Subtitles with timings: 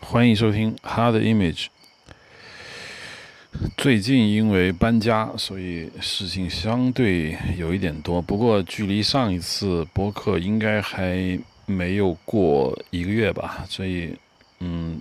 [0.00, 1.66] 欢迎收听《Hard Image》。
[3.76, 8.22] 最近因为搬家，所以事情相对有一点多。
[8.22, 14.16] 不过，距离上一次播客应该还没有过一个月吧，所以，
[14.60, 14.98] 嗯，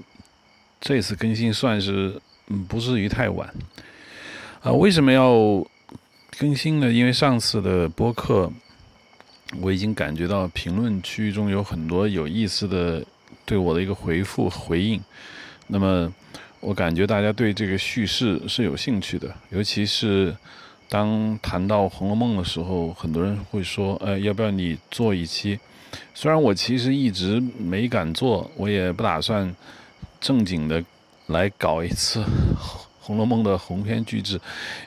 [0.82, 3.54] 这次更新算是嗯不至于太晚。
[4.62, 5.32] 啊，为什么要
[6.38, 6.92] 更新呢？
[6.92, 8.52] 因为上次的播客，
[9.62, 13.06] 我已经感觉到评论区中有很多有意思的
[13.48, 15.02] 对我的一个回复回应。
[15.68, 16.14] 那么，
[16.60, 20.36] 我感觉大家对这个叙事是有兴趣的，尤其是
[20.90, 25.58] 当谈到《红楼梦》的时候，很多人会说：“呃，要不要你做一期？”
[26.14, 29.56] 虽然我其实一直没敢做，我也不打算
[30.20, 30.84] 正经的
[31.28, 32.20] 来搞一次。
[33.00, 34.38] 《红楼梦》的鸿篇巨制，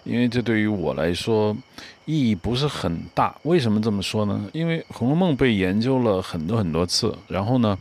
[0.04, 1.56] 因为这对于我来说
[2.04, 3.34] 意义不是很大。
[3.45, 4.46] 为什么这么说呢？
[4.52, 7.79] 因为《红楼梦》被研究了很多很多次，然后呢，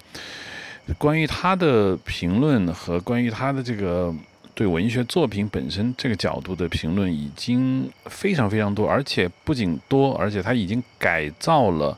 [0.97, 4.13] 关于他的评论和关于他的这个
[4.55, 11.97] 对文学作品本身这个角度的评论已经非常非常多，而且不仅多，而且他已经改造了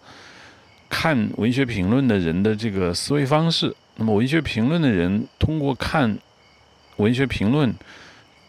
[0.89, 3.75] 看文学评论的人的这个思维方式。
[3.95, 6.17] 那么，文学评论的人通过看
[6.97, 7.73] 文学评论。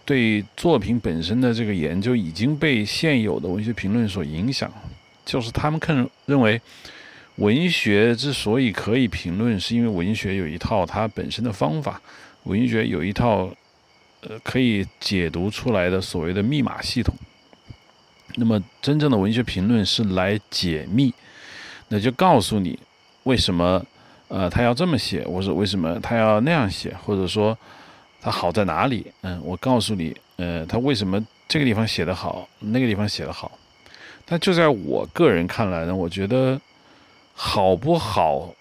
[0.05, 4.71] 对作品本身的这个研究已经被现有的文学评论所影响，
[5.25, 5.97] 就是他们看
[6.27, 6.61] 认为，
[7.37, 12.01] 文学之所以可以评论，是因为文学有一套它本身的方法，
[12.45, 13.51] 文学有一套
[14.23, 17.15] 呃可以解读出来的所谓的密码系统。
[18.37, 21.13] 那么，真正的文学评论是来解密，
[21.89, 22.79] 那就告诉你
[23.25, 23.85] 为什么
[24.29, 27.57] 呃他要这么写，或者为什么他要那样写，或者说。
[28.25, 29.05] 他好在哪里？
[29.23, 33.51] 嗯，我告诉你，呃，他为什么这个地方写得好，那个地方写得好？
[34.25, 36.57] 但就在我个人看来呢，我觉得
[37.35, 38.55] 好不好，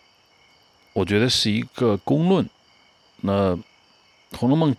[0.94, 2.48] 我觉得是一个公论。
[3.22, 3.56] 那
[4.38, 4.74] 《红楼梦》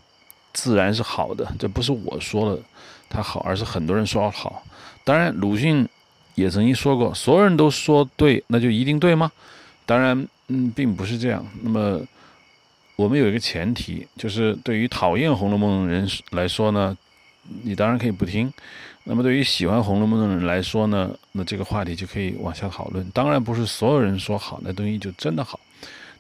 [0.53, 2.63] 自然是好的，这不是我说的
[3.09, 4.63] 它好，而是很多人说好。
[5.05, 5.89] 当然，鲁迅
[6.35, 9.31] 也曾经说过，所有人都说对，那就一定对吗？
[9.87, 11.45] 当然，嗯，并不是这样。
[11.63, 12.01] 那么。
[12.95, 16.97] 我们有一个前提，就是对于讨厌《红楼梦》人来说呢，
[17.63, 18.47] 你当然可以不听；
[19.05, 23.09] 那么对于喜欢《红楼梦》的人来说呢，那这个话题就可以往下讨论。
[23.11, 25.59] 当然不是所有人说好那东西就真的好，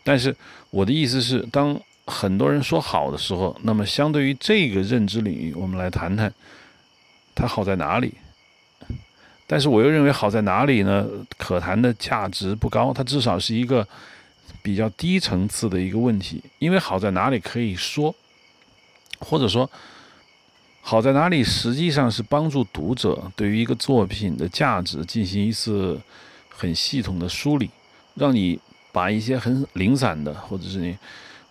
[0.03, 0.35] 但是
[0.71, 6.33] 我的意思是，当很多人说好的时候，那么相对于这个认知领域，我们来谈谈
[7.35, 8.15] 它好在哪里。
[9.47, 11.07] 但是我又认为好在哪里呢？
[11.37, 13.87] 可谈的价值不高，它至少是一个。
[14.65, 18.15] 比较低层次的一个问题，因为好在哪里可以说，
[19.19, 19.69] 或者说
[20.85, 25.99] 好在哪里，实际上是帮助读者对于一个作品的价值进行一次
[26.49, 27.71] 很系统的梳理，
[28.17, 28.59] 让你
[28.91, 30.99] 把一些很零散的，或者是你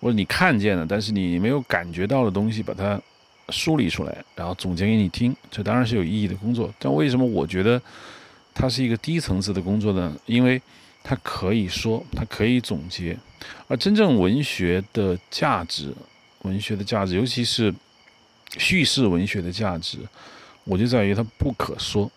[0.01, 3.01] 或者你看见的，但是你没有感觉到的东西，把它
[3.49, 6.71] 梳理出来，然后总结给你听，这当然是有意义的工作。
[6.77, 7.81] 但为什么我觉得
[8.53, 10.13] 它是一个低层次的工作呢？
[10.25, 10.61] 因为
[11.03, 13.17] 它可以说，它可以总结，
[13.69, 15.95] 而真正文学的价值，
[16.41, 17.73] 文学的价值，尤其是
[18.57, 19.97] 叙事文学的价值，
[20.63, 22.11] 我就在于它不可说。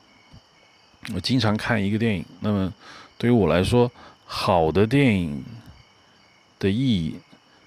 [1.15, 2.72] 我经常看一个电影，那么
[3.19, 3.91] 对于我来说，
[4.25, 5.44] 好的电影
[6.59, 7.17] 的意义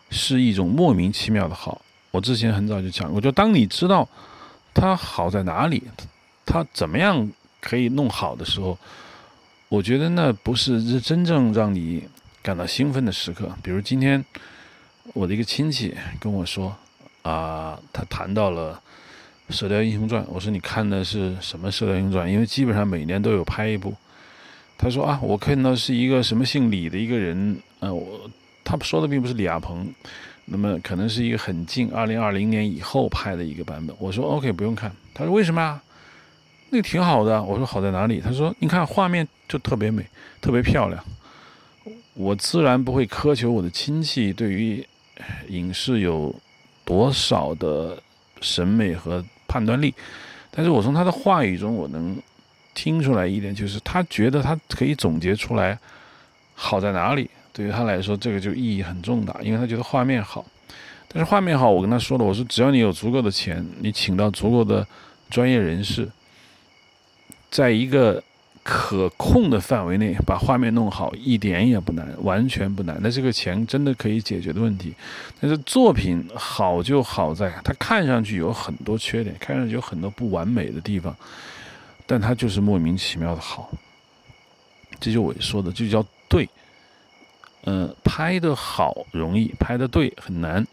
[0.10, 1.82] 是一种莫名其妙的好。
[2.12, 4.08] 我之前很早就讲过，就当你知道
[4.74, 5.84] 它好在哪里，
[6.46, 8.78] 它怎么样可以弄好的时候。
[9.70, 12.08] 我觉得那不是真正让你
[12.42, 13.52] 感到兴奋的时刻。
[13.62, 14.24] 比如今天，
[15.14, 16.74] 我的一个亲戚跟我说，
[17.28, 18.82] 啊，他谈到了
[19.56, 20.24] 《射雕英雄传》。
[20.30, 22.28] 我说你看的是什么《射雕英雄传》？
[22.32, 23.94] 因为基本上每年都有拍一部。
[24.78, 28.30] 他说啊，我看到是一个什么姓李的一个人，呃，我
[28.64, 29.88] 他说的并不是李亚鹏，
[30.46, 33.96] 那么可能是一个很近二零二零年以后拍的一个版本。
[34.00, 34.92] 我说 OK，不用看。
[35.14, 35.84] 他说为什么啊？
[36.70, 37.44] 那个挺好的。
[37.44, 38.20] 我说好在哪里？
[38.20, 39.28] 他说你看画面。
[39.50, 40.06] 就特别美，
[40.42, 41.02] 特别漂亮。
[42.16, 44.86] 我自然不会苛求我的亲戚对于
[45.48, 46.36] 影视有
[46.88, 48.02] 多少的
[48.40, 49.94] 审美和判断力，
[50.50, 52.18] 但是我从他的话语中，我能
[52.74, 55.78] 听出来一点，就是他觉得他可以总结出来
[56.56, 57.30] 好在哪里。
[57.52, 60.46] 对于他来说，这个就意义很重大，因为他觉得画面好。
[61.10, 64.88] 但是画面好，我跟他说了，我说只要你有足够的钱，你请到足够的
[65.30, 66.10] 专业人士，
[67.52, 68.24] 在一个。
[68.70, 73.00] 可控的范围内把画面弄好一点也不难，完全不难。
[73.02, 74.94] 那这个钱真的可以解决的问题。
[75.40, 81.16] 但是作品好就好在它看上去有很多缺点，看上去有很多不完美的地方，
[82.06, 83.72] 但它就是莫名其妙的好。
[85.00, 86.50] 这就我说的，就叫对。
[87.64, 90.68] 嗯，拍的好容易，拍的对很难。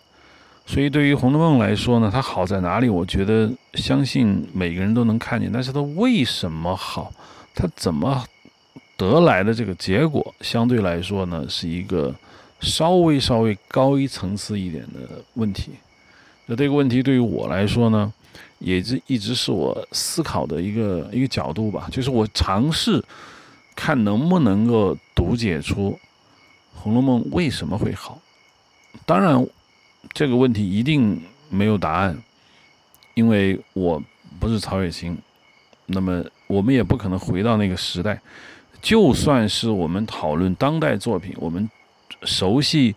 [0.66, 2.88] 所以对于《红楼梦》来说呢，它好在哪里？
[2.88, 5.48] 我觉得相信每个人都能看见。
[5.52, 7.12] 但是它为什么好？
[7.54, 8.24] 他怎么
[8.96, 12.14] 得来的这个结果，相对来说呢，是一个
[12.60, 15.72] 稍微稍微高一层次一点的问题。
[16.46, 18.12] 那这个问题对于我来说呢，
[18.58, 21.88] 也是一直是我思考的一个一个角度吧。
[21.90, 23.02] 就是我尝试
[23.74, 25.90] 看能不能够读解出
[26.74, 28.20] 《红楼梦》为什么会好。
[29.06, 29.46] 当然。
[30.12, 32.22] 这个问题一定没有答案，
[33.14, 34.00] 因为我
[34.38, 35.16] 不是曹雪芹，
[35.86, 38.20] 那么我们也不可能回到那个时代。
[38.80, 41.68] 就算是我们讨论当代作品，我们
[42.22, 42.94] 熟悉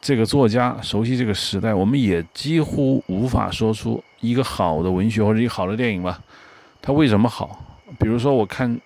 [0.00, 6.22] 这个作家，熟悉这个时代，我们也几乎无法说出一个好的文学或者一个好的电影吧。
[6.80, 7.62] 它为什么好？
[7.98, 8.74] 比如说，我看《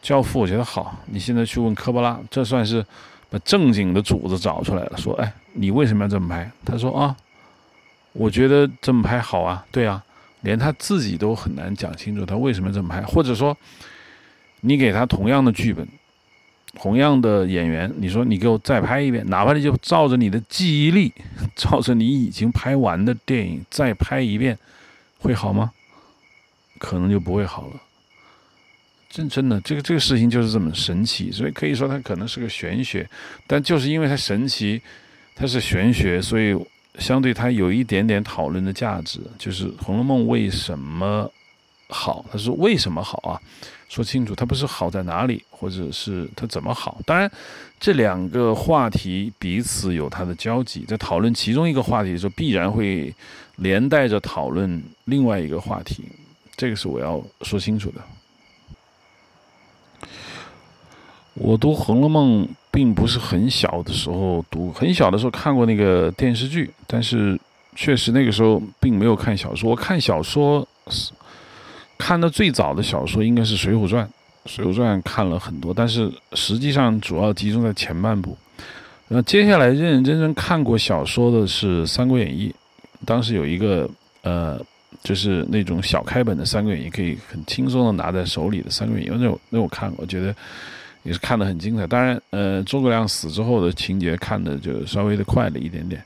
[0.00, 0.96] 教父》，我觉得好。
[1.06, 2.84] 你现在去问科波拉，这算是
[3.28, 6.50] 把正经的主子找出来了，说：“哎。”你为什么要这么拍？
[6.66, 7.16] 他说啊，
[8.12, 10.04] 我觉得这么拍好啊，对啊，
[10.46, 13.02] 连他自己都很难讲清楚他为什么这么拍。
[13.02, 13.54] 或者说，
[14.60, 15.86] 你给他同样的剧本，
[16.74, 21.12] 同样的演员，你说你给我再拍一遍，哪怕你就照着你的记忆力，
[21.56, 24.56] 照着你已经拍完的电影再拍一遍，
[25.18, 25.72] 会好吗？
[26.78, 27.74] 可能就不会好了。
[29.10, 33.08] 真真的，这个这个事情就是这么神奇，所以可以说它可能是个玄学，
[33.46, 34.80] 但就是因为它神奇。
[35.38, 36.56] 它是玄学，所以
[36.98, 39.20] 相对它有一点点讨论的价值。
[39.38, 41.30] 就是《红楼梦》为什么
[41.88, 42.24] 好？
[42.30, 43.40] 它是为什么好啊？
[43.88, 46.98] 说清楚，它不是好在哪里，或者是它怎么好？
[47.06, 47.30] 当然，
[47.78, 53.14] 这两个话题彼此有它的交集，在讨论其中一个话题的时候，必然会
[53.56, 56.02] 连带着讨论另外一个话题。
[56.56, 58.00] 这个是我要说清楚的。
[61.38, 67.38] 我读《红楼梦》并不是很小的时候读，很小的时候看过那个电视剧，但是
[67.74, 69.70] 确实那个时候并没有看小说。
[69.70, 70.66] 我看小说，
[71.98, 74.06] 看的最早的小说应该是《水浒传》，
[74.46, 78.36] 《水浒传》看了很多，但是实际上主要集中在前半部。
[79.08, 82.48] 然后接下来认认真真看过小说的是《三国演义》，
[83.04, 83.88] 当时有一个
[84.22, 84.58] 呃，
[85.02, 90.34] 就是那种小开本的《三国演义》，可以很轻松的拿在手里的《三国演义》，那我那我看过，我觉得。
[91.06, 96.02] 也是看得很精彩，当然，呃，诸葛亮死之后的情节看的就稍微的快了一点点。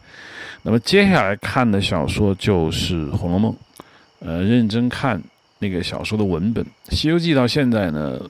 [0.63, 3.51] 那么接下来看的小说就是《红楼梦》，
[4.19, 5.19] 呃，认真看
[5.59, 8.21] 那个小说的文本，《西游记》到现在呢，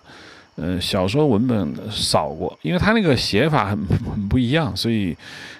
[0.54, 5.16] 呃，小说文本少过，因为它那个写法很很不一样，所以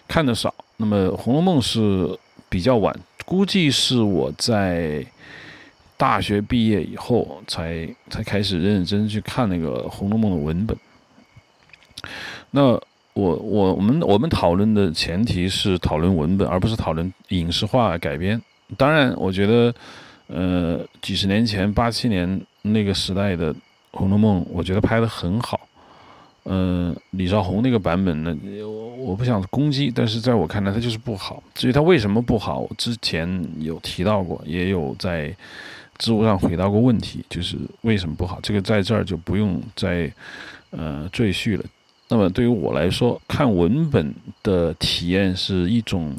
[0.07, 0.55] 看的少。
[0.77, 2.09] 那么《红楼梦》是
[2.49, 5.05] 比较晚，估计是我在
[5.97, 10.77] 大学毕业以后才才开始认认真真去看那个《红楼梦》的文本。
[12.50, 12.81] 那我
[13.14, 18.41] 我我们我们讨论的前提是讨论文本，而不是讨论影视化改编。
[18.76, 19.75] 当然，我觉得，
[20.29, 23.52] 呃，几十年前八七年那个时代的
[23.91, 25.61] 《红楼梦》，我觉得拍的很好。
[26.44, 31.43] 嗯，李少红那个版本呢，我我不想攻击，但是在我看来，它就是不好。
[31.55, 35.35] 至于它为什么不好，之前有提到过，也有在
[35.99, 38.38] 知乎上回答过问题，就是为什么不好。
[38.43, 40.11] 这个在这儿就不用再
[40.70, 41.64] 呃赘叙了。
[42.12, 44.12] 那么对于我来说，看文本
[44.43, 46.12] 的体验是一种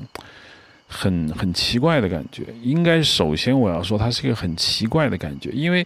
[0.88, 2.46] 很很奇怪的感觉。
[2.64, 5.86] 应该首先我要说，它是一个很奇怪的感觉，因为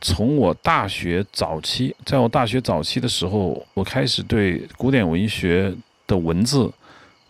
[0.00, 5.72] 从我大学早期，在我大学早期的时候，我开始对古典文学
[6.08, 6.68] 的文字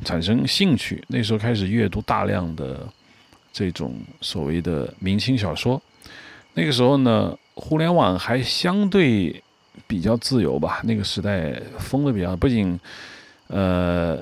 [0.02, 1.04] 产生兴趣。
[1.08, 2.88] 那时候开始阅读大量的
[3.52, 5.80] 这种所谓的明清小说。
[6.54, 9.42] 那个时候呢，互联网还相对。
[9.86, 12.78] 比较自由吧，那个时代封的比较，不仅
[13.48, 14.18] 呃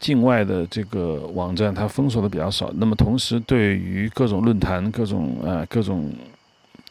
[0.00, 6.12] 境外的这个网站它封锁的比较少，那么同时对于各种论坛、各种呃各种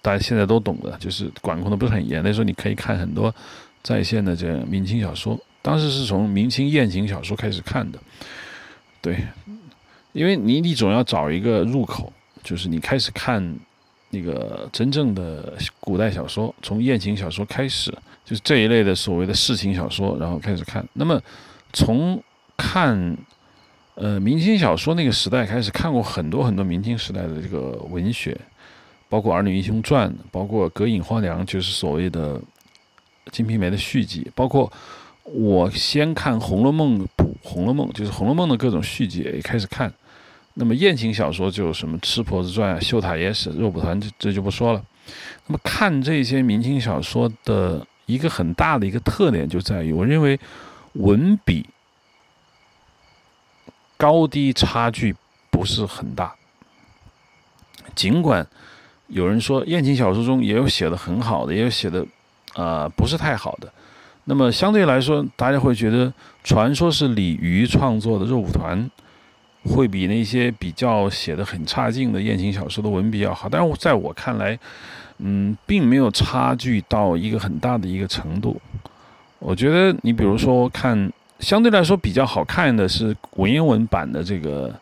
[0.02, 2.22] 大家现在都懂的，就是管控的不是很严。
[2.24, 3.34] 那时候你可以看很多
[3.82, 8.00] 在线的这明清小说，当时是从明清艳情小说开始看的，
[9.02, 9.26] 对，
[10.14, 12.12] 因为你你总要找一个入口，
[12.44, 13.56] 就是你开始看。
[14.12, 17.90] 那个真正的古代小说，从艳情小说开始，
[18.26, 20.86] 就是这一类的所谓的世情小说，然后开始看。
[20.94, 21.20] 那么，
[21.72, 22.22] 从
[22.58, 23.18] 看
[23.96, 28.38] 呃明清小说那个时代开始，看过很多很多明清时代的这个文学，
[29.08, 32.38] 包括《儿女英雄传》，包括《隔影花娘》，就是所谓的
[33.32, 34.72] 《金瓶梅》的续集，包括
[35.24, 39.92] 我先看《红楼梦》补《红楼梦》，就是《红楼梦》的各种续集也开始看。
[40.54, 44.84] 那么艳情小说就有什么《吃婆子传》啊，《秀塔野史》《肉蒲团》，这这就不说了。
[45.48, 50.40] 那么看这些明清小说的一个很大的一个特点就在于，我认为
[50.94, 51.66] 文笔
[53.98, 55.16] 高低差距
[55.50, 56.36] 不是很大。
[57.96, 58.46] 尽管
[59.08, 62.06] 有人说艳情小说中也有写的很好的，也有写的
[62.54, 63.72] 啊不是太好的。
[64.26, 68.78] 那么相对来说，大家会觉得传说是李渔创作的《肉蒲团》
[69.64, 73.48] 会比那些比较写的很差劲的言情小说的文笔要好。
[73.50, 74.58] 但是在我看来，
[75.20, 78.60] 嗯，并没有差距到一个很大的一个程度。
[79.40, 84.70] 我觉得你比如说看，相对来说比较好看的是文言文版的这个《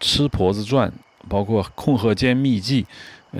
[0.00, 0.88] 吃婆子传》，
[1.28, 2.84] 包括《控河间秘记》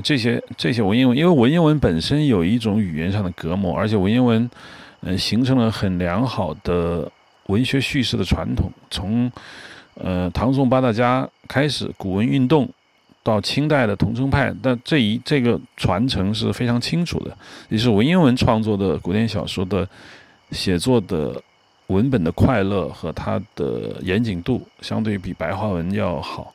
[0.03, 4.49] 这些这些文言文，因为文言文本身有一种语言上的隔膜，而且文言文。
[5.03, 7.11] 嗯，形成了很良好的
[7.47, 8.71] 文学叙事的传统。
[8.91, 9.33] 从
[9.95, 12.69] 呃唐宋八大家开始，古文运动
[13.23, 17.37] 到清代的桐城派，但这一这个传承是非常清楚的。
[17.69, 19.87] 也是文言文创作的古典小说的
[20.53, 21.41] 写作的
[21.89, 26.55] 文本的快乐和它的严谨度，相对比白话文要好。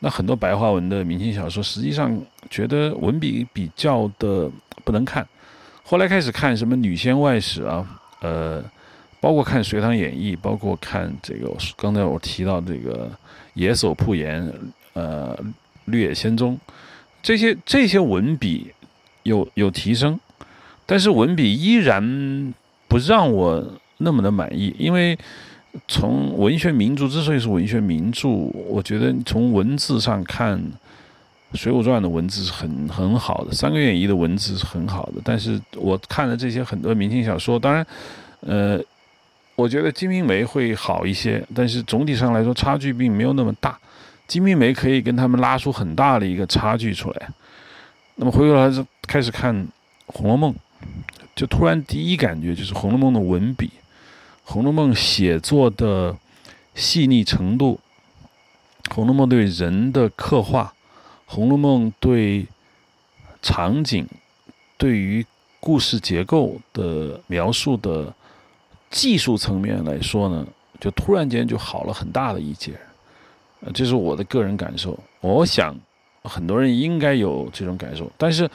[0.00, 2.18] 那很多白话文的明清小说，实际上
[2.48, 4.50] 觉得文笔比较的
[4.82, 5.26] 不能看。
[5.84, 7.86] 后来开始看什么女仙外史啊，
[8.20, 8.64] 呃，
[9.20, 13.06] 包括看《隋唐演义》，包括看这个刚才我提到这个
[13.54, 14.42] 《野叟铺言》，
[14.94, 15.36] 呃，
[15.84, 16.54] 《绿野仙踪》，
[17.22, 18.72] 这些这些文笔
[19.22, 20.18] 有有提升，
[20.86, 22.54] 但是文笔依然
[22.88, 23.64] 不让我
[23.98, 25.18] 那么的满意，因为
[25.86, 30.60] 从文学名著之所以是文学名著，我觉得从文字上看。
[31.58, 37.84] 《水浒传》的文字是很很好的，《三国演义》的文字是很好的，但是我看了这些很多明清小说，当然，
[38.42, 38.80] 呃，
[39.60, 43.72] 我觉得《金瓶梅》会好一些，但是总体上来说差距并没有那么大，
[44.26, 47.28] 《金瓶梅》可以跟他们拉出很大的一个差距出来。
[48.14, 49.54] 那么回过来开始看
[50.06, 50.52] 《红楼梦》，
[51.36, 53.66] 就突然第一感觉就是《红楼梦》的文笔，
[54.44, 56.16] 《红楼梦》写作的
[56.74, 57.78] 细腻程度，
[58.94, 60.72] 《红楼梦》对人的刻画。
[61.32, 62.46] 《红楼梦》对
[63.42, 64.08] 场景、
[64.78, 65.24] 对于
[65.60, 68.12] 故事结构的描述的
[68.90, 70.46] 技术层面来说呢，
[70.78, 72.72] 就突然间就好了很大的一截。
[73.60, 74.98] 呃，这是我的个人感受。
[75.20, 75.74] 我想
[76.24, 78.50] 很多人应该有这种感受，但是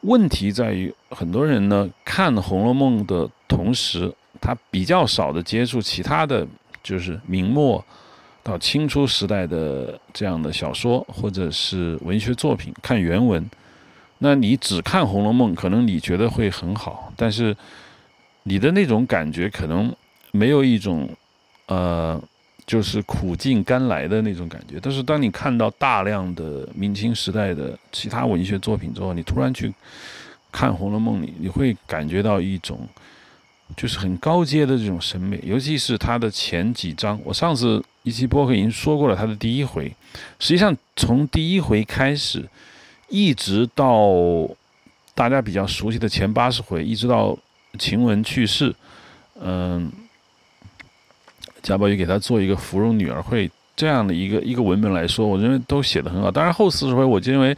[0.00, 6.46] 问题在于，很多人呢看《红楼梦》的同时，他比较少的接触其他的
[6.82, 7.84] 就是明末。
[8.42, 13.42] 到清初时代的这样的小说或者是文学作品，看原文，
[14.18, 17.56] 那你只看《红楼梦》，可能你觉得会很好，但是
[18.44, 19.94] 你的那种感觉可能
[20.30, 21.08] 没有一种
[21.66, 22.22] 呃，
[22.64, 24.78] 就是苦尽甘来的那种感觉。
[24.80, 29.72] 但是当你看到大量的明清时代的其他文学作品之后，你突然去
[30.52, 32.88] 看《红楼梦》里，你会感觉到一种。
[33.78, 37.18] 就是很高阶的这种审美，尤其是它的前几章。
[37.24, 39.90] 我上次一期播客已经说过了，它的第一回，
[40.38, 42.46] 实际上从第一回开始，
[43.08, 44.12] 一直到
[45.14, 47.36] 大家比较熟悉的前八十回，一直到
[47.78, 48.74] 晴雯去世，
[49.40, 49.90] 嗯，
[51.62, 56.30] 贾宝玉给他做一个芙蓉女儿会这样的一个一个文本来说，我认为都写得很好。
[56.30, 57.56] 当然后四十回，我就认为。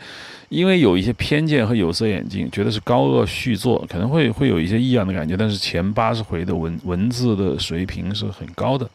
[0.49, 5.37] 因为有一些偏见和有色眼镜，觉得是高恶续作，可能会会有一些异样的感觉。
[5.37, 8.89] 但是前八十回的文文字的水平是很高的。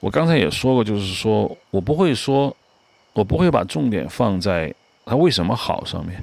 [0.00, 2.54] 我刚才也说过，就是说我不会说，
[3.14, 4.70] 我不会把重点放在
[5.06, 6.22] 它为什么好上面，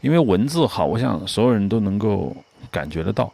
[0.00, 2.36] 因为文字好，我想所有人都能够
[2.72, 3.32] 感觉得到。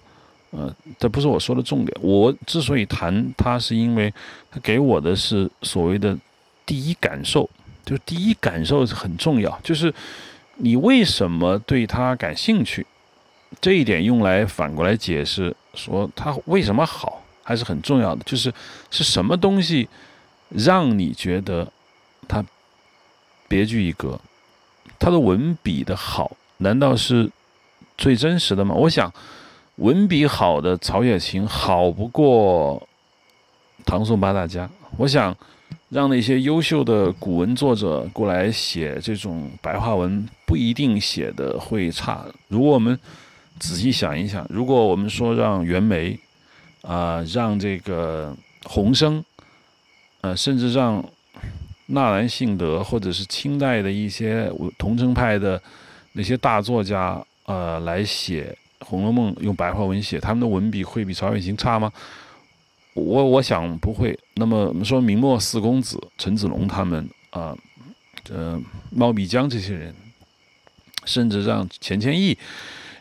[0.53, 1.99] 呃，这不是我说的重点。
[2.01, 4.15] 我之所以谈它，是因为
[4.51, 6.17] 它给我的是所谓的
[6.65, 7.51] 第一感受，
[7.85, 9.93] 就是第一感受是很重要，就是。
[10.57, 12.87] 你为什么对他感兴趣？
[13.61, 18.23] 这一点用来反过来解释，说他为什么好，还是很重要的。
[18.25, 18.53] 就是
[18.91, 19.89] 是什么东西
[20.51, 21.67] 让你觉得
[22.29, 22.45] 他
[23.49, 24.21] 别具一格？
[25.01, 27.29] 他的文笔的好，难道是
[27.97, 28.75] 最真实的吗？
[28.75, 29.13] 我想，
[29.83, 32.87] 文笔好的曹雪芹好不过
[33.85, 34.71] 唐宋八大家。
[34.97, 35.37] 我想。
[35.89, 42.25] 让那些优秀的古文作者过来写这种白话文，不一定写的会差。
[42.49, 42.99] 如果我们
[43.59, 46.19] 仔细想一想，如果我们说让袁枚，
[46.81, 48.35] 啊，让这个
[48.65, 49.23] 洪升，
[50.23, 51.05] 呃，甚至让
[51.85, 55.61] 纳兰性德，或者是清代的一些桐城派的
[56.15, 58.45] 那些大作家，呃，来写
[58.85, 61.93] 《红楼梦》，用白话文写，他们的文笔会比曹雪芹差吗？
[62.95, 64.19] 我我想不会。
[64.35, 67.57] 那么我们说明末四公子陈子龙他们啊，
[68.31, 68.61] 呃，
[68.91, 69.95] 猫笔江这些人，
[71.05, 72.37] 甚至让钱谦益，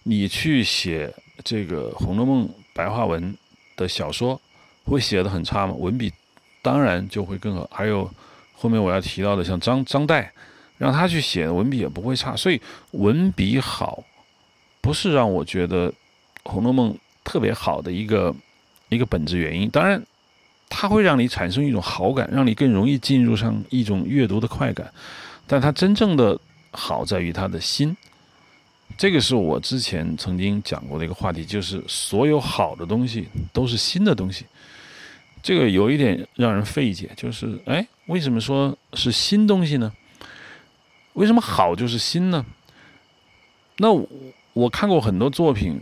[0.03, 3.35] 你去写这个《红楼梦》白话文
[3.75, 4.39] 的小说，
[4.85, 5.73] 会写的很差吗？
[5.73, 6.11] 文笔
[6.61, 7.69] 当然就会更好。
[7.71, 8.09] 还有
[8.53, 10.25] 后面我要提到的像张张岱，
[10.77, 12.35] 让他去写文笔也不会差。
[12.35, 12.61] 所以
[12.91, 14.03] 文笔好，
[14.81, 15.89] 不是让我觉得
[16.43, 18.35] 《红楼梦》特别好的一个
[18.89, 19.69] 一个本质原因。
[19.69, 20.03] 当然，
[20.69, 24.91] 它会让你产生一种好感，让你更容易进入上一种阅读的快感。
[25.45, 26.39] 但它真正的
[26.71, 27.95] 好在于它的心。
[28.97, 34.45] 这个是我之前曾经讲过的一个话题，就是所有好的东西都是新的东西。
[35.41, 39.91] 这个有一点让人费解，就是哎，为什么说是新东西呢？
[41.13, 42.45] 为什么好就是新呢？
[43.77, 44.07] 那我
[44.53, 45.79] 我看过很多作品，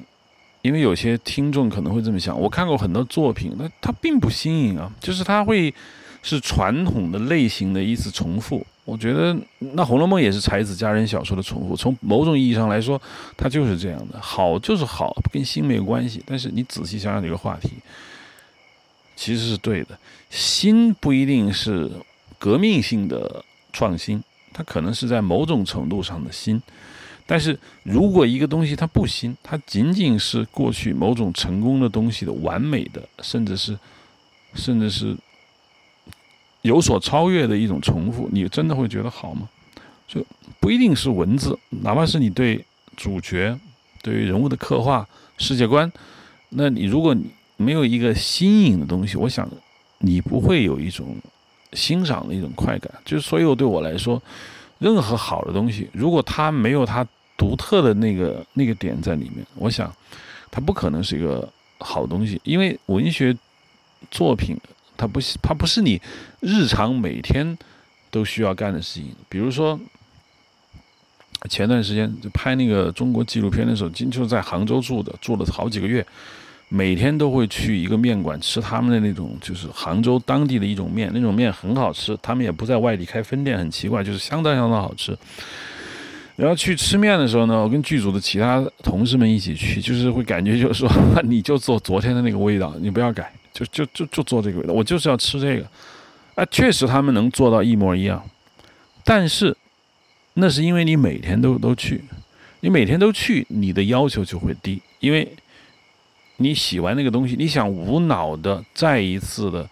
[0.61, 5.73] 因为有些听众可能会这么想，我看过很多作品，那它并不新颖啊，就是它会
[6.21, 8.65] 是传统的类型的一次重复。
[8.85, 12.99] 我觉得那《红楼梦》也是才子佳人小说的重复，从某种意义上来说，
[13.37, 14.19] 它就是这样的。
[14.19, 16.23] 好就是好，跟新没有关系。
[16.25, 17.73] 但是你仔细想想这个话题，
[19.15, 19.97] 其实是对的。
[20.31, 21.89] 新不一定是
[22.39, 24.23] 革命性的创新，
[24.53, 26.59] 它可能是在某种程度上的新。
[27.29, 33.77] 但是如果一个东西它不新，它仅仅是过去某种成功的东西的完美的，甚至是，
[34.55, 35.15] 甚至是。
[36.61, 39.47] 有所超越的一种重复，你真的会觉得好吗？
[40.05, 40.25] 就
[40.59, 42.65] 不一定是文字，哪怕是你对
[42.97, 43.57] 主角、
[44.01, 45.07] 对于人物的刻画、
[45.37, 45.89] 世界观，
[46.49, 47.15] 那你如果
[47.55, 49.49] 没有一个新颖的东西，我想
[49.99, 51.15] 你不会有一种
[51.71, 52.91] 欣赏的一种快感。
[53.05, 54.21] 就是所有对我来说，
[54.79, 57.07] 任何好的东西，如果它没有它
[57.39, 59.91] 独特的那个那个点在里面，我想
[60.51, 63.35] 它不可能是一个好东西，因为文学
[64.11, 64.55] 作品。
[65.01, 66.01] 它不，它不是你
[66.41, 67.57] 日常每天
[68.11, 69.15] 都需要干的事情。
[69.29, 69.79] 比如说，
[71.49, 76.05] 前段时间就拍那个中国纪录片的时候，金秋在杭州住的，住了好几个月，
[76.67, 82.17] 每天都会去一个面馆吃他们的那种，就是杭州当地的一种面，那种面很好吃。
[82.21, 85.17] 他们也不在外地开分店，很奇怪，就是相当相当好吃。
[86.39, 90.89] 然后去吃面的时候呢，我跟剧组的其他同事们一起去，就是会感觉就是说，
[91.23, 93.29] 你就做昨天的那个味道，你不要改。
[93.51, 95.67] 就就就就做这个味道，我就是要吃这个，
[96.35, 98.23] 啊，确实他们能做到一模一样，
[99.03, 99.57] 但是
[100.35, 102.01] 那是因为你每天都都去，
[102.61, 105.27] 你每天都去，你的要求就会低，因为
[106.37, 109.67] 你喜欢那个东西，你想无脑的再一次的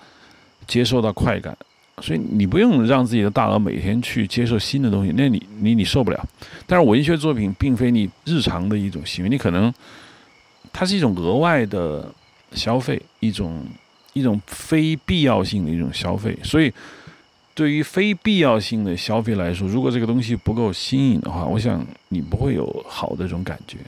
[0.65, 1.55] 接受到快感，
[2.01, 6.27] 所以你不用让自己的大脑每天去接受新的东西，那你你你受不了。
[6.65, 9.73] 但是文学作品并非你日常的一种行为，你可能
[10.71, 12.13] 它是一种额外的。
[12.53, 13.61] 消费一种
[14.13, 16.71] 一种非必要性的一种消费，所以
[17.53, 23.79] 对于非必要性的消费来说，如果这个东西不够新颖的话，我想你不会有好的这种感觉。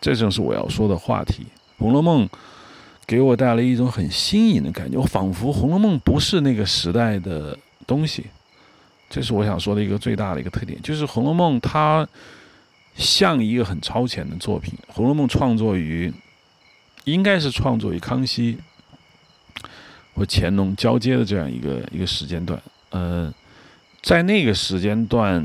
[0.00, 1.44] 这正是我要说的话题。
[1.78, 2.26] 《红楼梦》
[3.10, 8.26] 给我带来一种很新颖的感觉，我仿佛《红楼梦》不是那个时代的东西。
[9.08, 12.08] 这是我想说的一个最大的一个特点，就是《红楼梦》它
[12.94, 16.12] 像一个很超前的作品，《红楼梦》创作于。
[17.04, 18.58] 应该是创作于康熙
[20.14, 22.62] 和乾隆交接的这样一个一个时间段。
[22.90, 23.32] 呃，
[24.02, 25.44] 在那个时间段，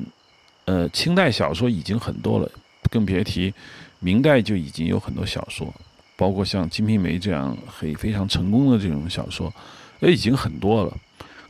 [0.66, 2.52] 呃，清代小说已经很多了，
[2.92, 3.54] 更别提
[4.00, 5.74] 明代就已经有很多小说，
[6.16, 9.54] 包括像《金瓶梅》这样很非常成功的这种小说，
[10.00, 10.98] 也已经很多了。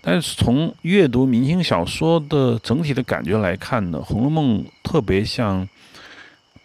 [0.02, 5.68] 但是从阅读明清小说的整体的感觉来看呢，《红楼梦》特别像。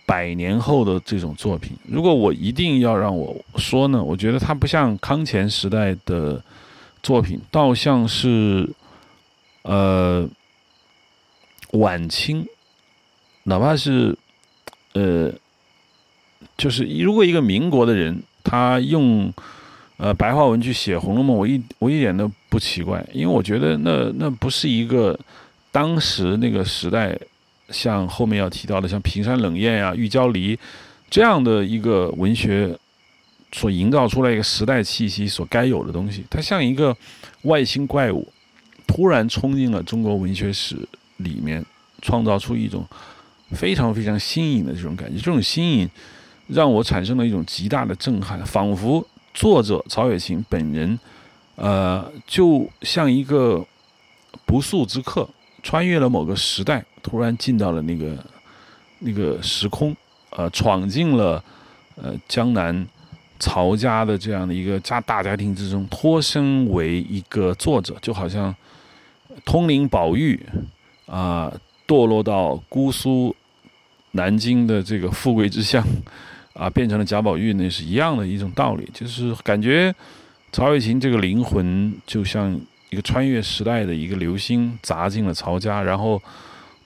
[0.07, 6.43] 百年后的这种作品，如果我一定要让我说呢，我觉得它不像康乾时代的
[7.01, 8.69] 作品，倒像是
[9.63, 10.29] 呃
[11.75, 12.45] 晚清，
[13.45, 14.19] 哪怕是
[14.95, 15.33] 呃，
[16.61, 19.33] 就是如果一个民国的人，他用
[19.97, 25.19] 呃白话文去写《红楼梦》，我一我一点都不奇怪，因为我觉得那那不是一个
[25.73, 27.19] 当时那个时代。
[27.73, 30.59] 像后面要提到的，像平山冷艳呀、玉娇梨
[31.09, 32.77] 这样的一个文学
[33.53, 36.97] 所营造出来一个时代气息所该有的东西，它像一个
[37.43, 38.27] 外星怪物
[38.89, 40.77] 突然冲进了中国文学史
[41.19, 41.65] 里面，
[42.03, 42.85] 创造出一种
[43.53, 45.19] 非常非常新颖的这种感觉。
[45.19, 45.89] 这种新颖
[46.53, 50.99] 让我产生了一种极大的震撼，仿佛作者曹雪芹本人，
[51.57, 53.65] 呃，就像一个
[54.45, 55.29] 不速之客，
[55.63, 56.85] 穿越了某个时代。
[57.03, 58.15] 突然进到了那个
[58.99, 59.97] 那个时空，
[60.37, 61.43] 呃，闯进了
[61.97, 62.87] 呃江南
[63.39, 68.55] 曹家的这样的一个家大家庭之中，脱身为一个作者，就好像
[69.47, 70.39] 通灵宝玉
[71.07, 71.51] 啊，
[71.87, 73.35] 堕落到姑苏
[74.11, 75.83] 南京的这个富贵之乡
[76.61, 79.95] 啊，变成了贾宝玉，那是一样的一种道理，就是感觉
[80.53, 82.55] 曹雪芹这个灵魂就像
[82.91, 86.21] 一个穿越时代的一个流星砸进了曹家，然后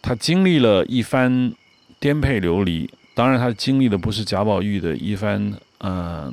[0.01, 1.53] 他经历了一番
[1.99, 2.89] 颠沛流离。
[3.15, 6.33] 当然，他经历的不是贾宝玉的一番嗯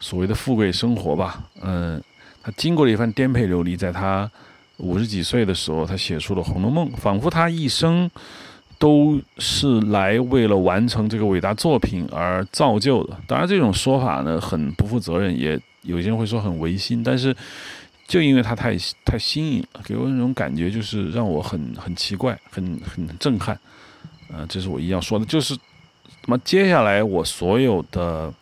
[0.00, 2.02] 所谓的富贵生活吧，嗯，
[2.42, 4.30] 他经过了一番颠沛流离，在他
[4.78, 8.10] 五十几岁的时候，他写出了《红楼梦》，仿佛他一生
[8.78, 13.16] 都是来为了完成这个伟大作品而造就的。
[13.26, 17.34] 当然，这种说法呢很不负责任，也有些人会说很违心，但是
[18.06, 23.58] 就因为他太太新颖了，给我那种感觉就是让我很很奇怪，很很震撼。
[24.32, 25.56] 呃，这是我一定要说的，就是
[26.26, 28.32] 那么接下来我所有的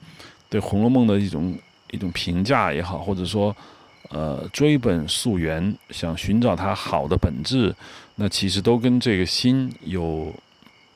[0.50, 1.56] 对《红楼梦》的一种
[1.92, 3.56] 一种评价也好，或者说
[4.10, 7.74] 呃追本溯源，想寻找它好的本质，
[8.16, 10.34] 那其实都跟这个心有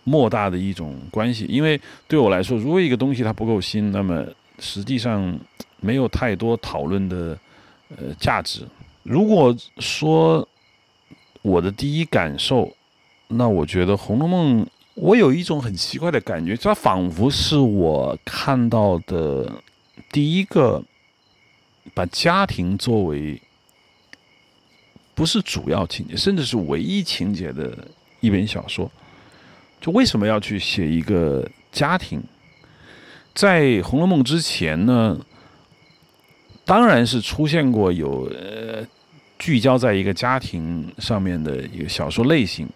[0.04, 1.46] 莫大的一种关系。
[1.48, 4.26] 因为对我来说，如果一个东西它不够新，那么
[4.58, 5.38] 实际上
[5.80, 7.38] 没有太多讨论的
[7.96, 8.66] 呃价值。
[9.02, 10.46] 如果说
[11.42, 12.70] 我的第一感受，
[13.28, 14.64] 那我觉得《红楼梦》。
[14.94, 19.50] 我有一种很奇怪的感觉，它仿佛是我看到的
[20.12, 20.82] 第一个
[21.94, 23.40] 把家庭作为
[25.20, 27.76] 不是主要情节，甚至是唯一情节的
[28.20, 28.90] 一本小说。
[29.78, 32.22] 就为什么要去写一个家庭？
[33.34, 35.20] 在《红楼梦》之前呢，
[36.64, 38.82] 当然是出现过有呃
[39.38, 42.66] 聚焦在一个家庭上面的一个小说类型，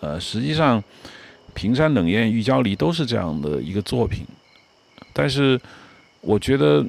[0.00, 0.84] 呃，实际上。
[1.54, 4.26] 平山冷艳玉娇梨都是这样的一个作品，
[5.14, 5.58] 但是
[6.20, 6.82] 我觉得《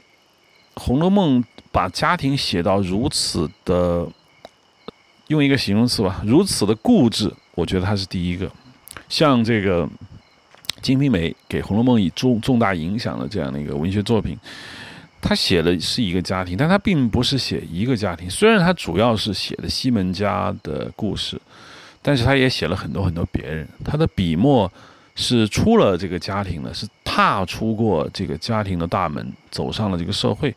[0.75, 1.41] 红楼梦》
[1.71, 4.05] 把家庭写到如此的，
[5.27, 8.51] 用一个形容词吧，如此的固执，我觉得他是第一个。
[9.09, 9.85] 像这个
[10.81, 14.37] 《金瓶梅》给《红楼梦》以重重大影响的这样的一个文学作品，
[15.21, 21.39] 他写的是一个家庭，但他并不是写一个家庭，虽然他主要是写的西门家的故事。
[21.99, 24.71] 但是他也写了很多很多别人，他的笔墨
[25.15, 30.55] 是出了这个家庭的，是踏出过这个家庭的大门，走上了这个社会。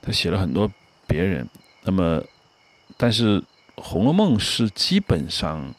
[0.00, 0.70] 他写了很多
[1.08, 1.48] 别人，
[1.82, 2.22] 那么，
[2.96, 3.40] 但是
[3.82, 5.74] 《红楼梦》是基本上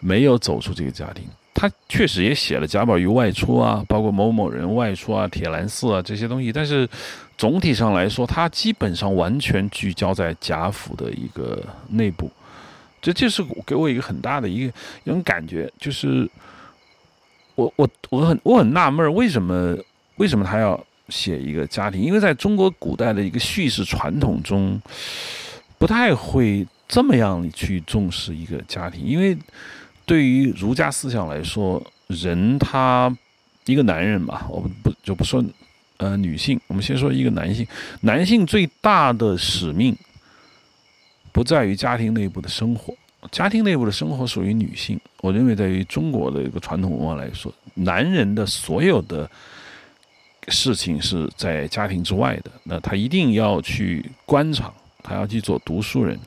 [0.00, 1.24] 没有走出这个家庭。
[1.54, 6.86] 他确实也写了贾宝玉外出啊，包括某某人外出啊、铁栏寺啊这些东西，但是
[7.38, 12.30] 总体上来说，他基本上完全聚焦在贾府的一个内部。
[13.00, 14.72] 这就是给我一个很大的一个
[15.04, 16.28] 一种感觉，就是
[17.54, 19.76] 我我我很我很纳闷，为什么
[20.16, 22.02] 为什么他要写一个家庭？
[22.02, 24.78] 因为在中国古代的一个叙事传统中，
[25.78, 29.04] 不太会这么样去重视一个家庭。
[29.04, 29.36] 因为
[30.04, 33.14] 对于儒家思想来说，人他
[33.64, 35.44] 一个男人嘛，我们不就不说
[35.96, 37.66] 呃女性，我们先说一个男性，
[38.02, 39.96] 男性最大的使命。
[41.32, 42.94] 不在于家庭内部的生活，
[43.30, 44.98] 家庭内部的生活属于女性。
[45.20, 49.30] 我认为，在于中国的一个传统文化来说，男人的所有的
[50.48, 52.50] 事情是在家庭之外的。
[52.62, 54.72] 那他一定要去官场，
[55.02, 56.18] 他要去做读书人，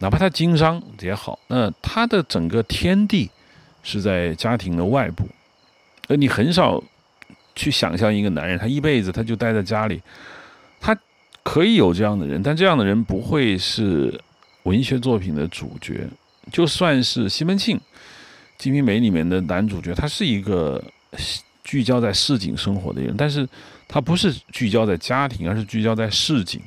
[0.00, 1.38] 哪怕他经商也好。
[1.46, 3.30] 那他的整个天地
[3.84, 5.28] 是在家庭的外部。
[6.08, 6.82] 而你很少
[7.54, 10.02] 去想象一个男人，他一辈子他就待在家里。
[10.80, 10.98] 他
[11.44, 14.20] 可以有这样的人，但这样的人不会是。
[14.64, 16.06] 文学作品的主角，
[16.52, 17.78] 就算是西门庆，
[18.58, 20.80] 《金瓶梅》里面的男主角，他是一个
[21.64, 23.48] 聚焦在市井生活的人，但是
[23.88, 26.60] 他不是聚焦在家庭，而是聚焦在市井。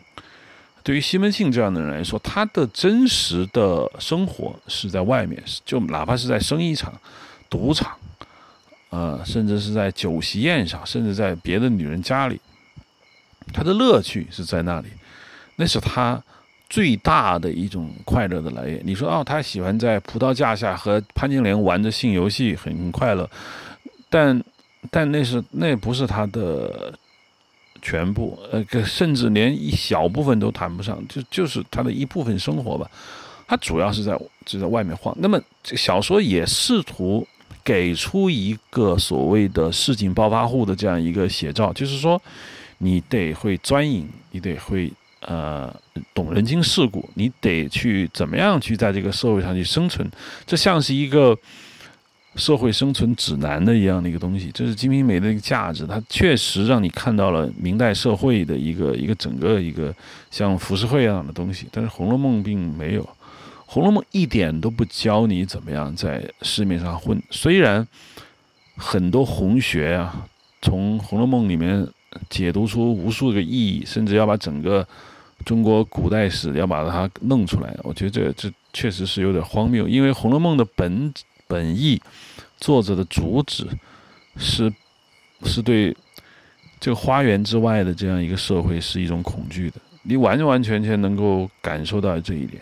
[0.83, 6.93] 对于西门庆这样的人来说，他的真实的生活是在外面，就哪怕是在生意场、
[7.49, 7.95] 赌场，
[8.89, 12.39] 呃，甚至是在酒席宴上，甚至在别的女人家里，
[13.53, 14.87] 他的乐趣是在那里，
[15.55, 16.21] 那是他。
[16.69, 18.81] 最大的一种快乐的来源。
[18.83, 23.29] 你说哦，他喜欢在葡萄架下和潘金莲玩着性游戏，很快乐。
[24.09, 24.43] 但，
[24.89, 26.91] 但那是那不是他的
[27.83, 32.89] 全部，呃，甚至连一小部分都谈不上，就就是他的一部分生活吧。
[33.47, 35.15] 他主要是在就在外面晃。
[35.19, 37.27] 那么，这小说也试图
[37.63, 42.19] 给出一个所谓的市井暴发户的这样一个写照，就是说，
[42.79, 44.91] 你得会钻营，你得会。
[45.25, 45.73] 呃，
[46.13, 50.05] 懂人情世故，你得去怎么样去在这个社会上去生存？
[50.45, 51.33] 这像是一个
[52.35, 54.49] 社会生存指南的一样的一个东西。
[54.53, 59.93] 这是《金瓶梅》的一个价值，它确实让你看到了明代社会的一个一个整个一个
[60.31, 61.67] 像浮世绘一样的东西。
[61.71, 63.03] 但是《红楼梦》并没有，
[63.65, 67.21] 《红楼梦》一点都不教你怎么样在市面上混。
[67.29, 67.87] 虽然
[68.75, 70.25] 很多红学啊，
[70.61, 71.87] 从《红楼梦》里面
[72.29, 74.87] 解读出无数个意义，甚至要把整个
[75.45, 79.87] 中国古代史要把它弄出来，我觉得这这确实是有点荒谬。
[79.87, 81.13] 因为《红楼梦》的本
[81.53, 82.01] 本意，
[82.57, 83.67] 作者的主旨
[84.37, 84.73] 是
[85.43, 85.95] 是对
[86.79, 89.79] 这个花园之外的这样一个社会是一种恐惧的。
[90.01, 92.59] 你完完全全能够感受到这一点。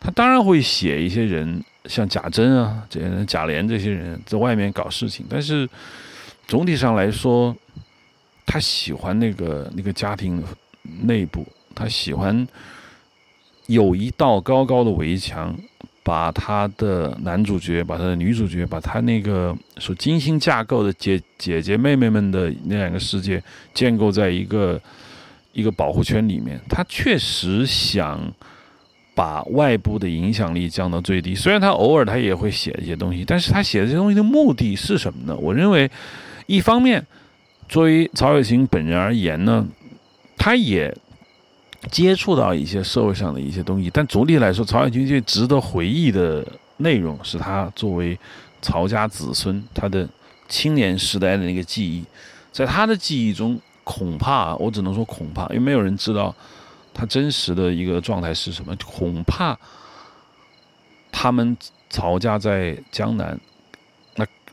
[0.00, 5.68] 他当然会写一些人，像贾珍啊这些人、贾琏这些人在外面搞事情，但是
[6.48, 7.54] 总体上来说，
[8.46, 10.42] 他喜欢那个那个家庭
[11.02, 11.46] 内部。
[11.74, 12.46] 他喜欢
[13.66, 15.56] 有一道高高的围墙，
[16.04, 24.80] 把他的男主角、把他的女主角、把他那个所精心架构的姐姐姐妹妹们的那两个世界建构在一个
[25.52, 26.60] 一个保护圈里面。
[26.68, 28.20] 他确实想
[29.14, 31.34] 把外部的影响力降到最低。
[31.34, 35.36] 虽然他偶尔他也会写一些东西，但是他写这些东西的目的是什么呢？
[35.36, 35.88] 我认为，
[36.46, 37.06] 一方面，
[37.68, 39.64] 作为曹雪芹本人而言呢，
[40.36, 40.92] 他也。
[41.90, 46.46] 接触到一些社会上的一些东西，但总体来说，曹雪芹最值得回忆的
[46.78, 48.18] 内容是他作为
[48.60, 50.08] 曹家子孙他的
[50.48, 52.04] 青年时代的那个记忆，
[52.52, 56.34] 在他的记忆中，恐怕我只能说恐怕，因为没有人知道
[56.94, 59.58] 他真实的一个状态是什么，恐怕
[61.10, 61.56] 他们
[61.90, 63.38] 曹家在江南。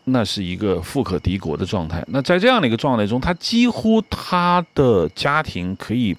[0.05, 2.03] 那是一个富可敌国的状态。
[2.07, 6.15] 那在这样的一个状态中，他几乎他的家庭可以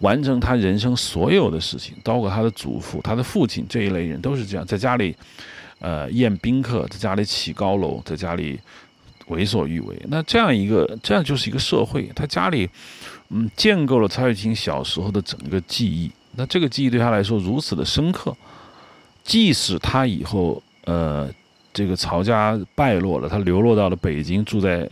[0.00, 5.16] 完成他人生所有的事情，包括他的祖父、他的父亲这一类人都是这样，在家里
[5.78, 8.60] 呃宴宾客，在家里起高楼，在家里
[9.28, 9.98] 为所欲为。
[10.08, 12.10] 那这样一个，这样就是一个社会。
[12.14, 12.68] 他家里
[13.30, 16.10] 嗯建构了曹雪芹小时候的整个记忆。
[16.36, 18.36] 那这个记忆对他来说如此的深刻，
[19.22, 21.30] 即使他以后呃。
[21.74, 24.88] 这个曹家败落了，他流落到了北京，住在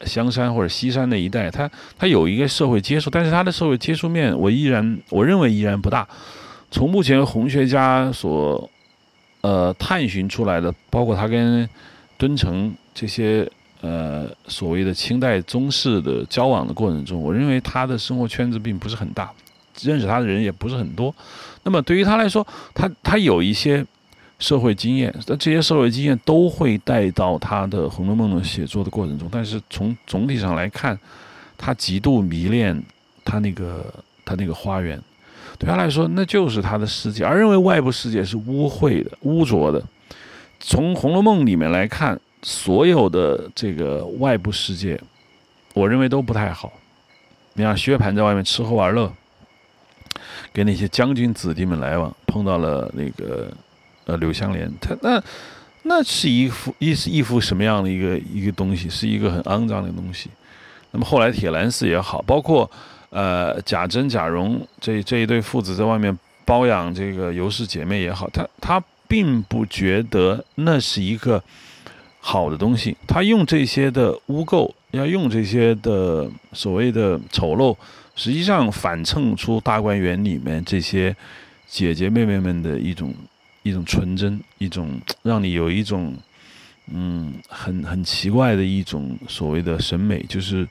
[0.00, 1.48] 香山或者西山那一带。
[1.48, 6.06] 他他有一个社会接触，但是他的社会接触面，我依然我认为依然不大。
[6.68, 8.68] 从目前红学家所
[9.40, 11.66] 呃探寻出来的，包括他跟
[12.18, 13.48] 敦诚这些
[13.80, 19.30] 呃所谓的清代宗室的交往的过程中，我认为他的生活圈子并不是很大，
[19.80, 21.14] 认识他的人也不是很多。
[21.62, 23.86] 那么对于他来说，他他有一些。
[24.38, 29.26] 社会经验，但这些社会经验都会带到他的《红楼梦》的写作的过程中。
[29.32, 30.98] 但是从总体上来看，
[31.56, 32.80] 他极度迷恋
[33.24, 33.92] 他那个
[34.26, 35.00] 他那个花园，
[35.58, 39.82] 对他来说那就是他的世界，而认为外部世界是污秽的、污浊的。
[40.60, 45.00] 从《红楼梦》里面来看，所有的这个外部世界，
[45.72, 46.70] 我认为都不太好。
[47.54, 49.10] 你看薛蟠在外面吃喝玩乐，
[50.52, 53.50] 跟那些将军子弟们来往，碰到了那个。
[54.06, 55.22] 呃，柳湘莲，他那
[55.82, 58.88] 那是一幅一是一幅什么样的一个一个东西？
[58.88, 60.30] 是一个很肮脏的东西。
[60.92, 62.70] 那么后来铁栏寺也好，包括
[63.10, 71.42] 呃贾珍、贾蓉这这一对父子在外面包养这个尤氏姐妹也好，他他并不觉得那是一个
[72.20, 72.96] 好的东西。
[73.08, 77.76] 他用这些的污垢，要用这些的所谓的丑陋，
[78.14, 81.14] 实际上反衬出大观园里面这些
[81.66, 83.12] 姐姐妹妹们的一种。
[83.66, 86.14] 一种纯真，一种让你有一种，
[86.86, 90.68] 嗯，很很奇怪的一种所谓的审美，就是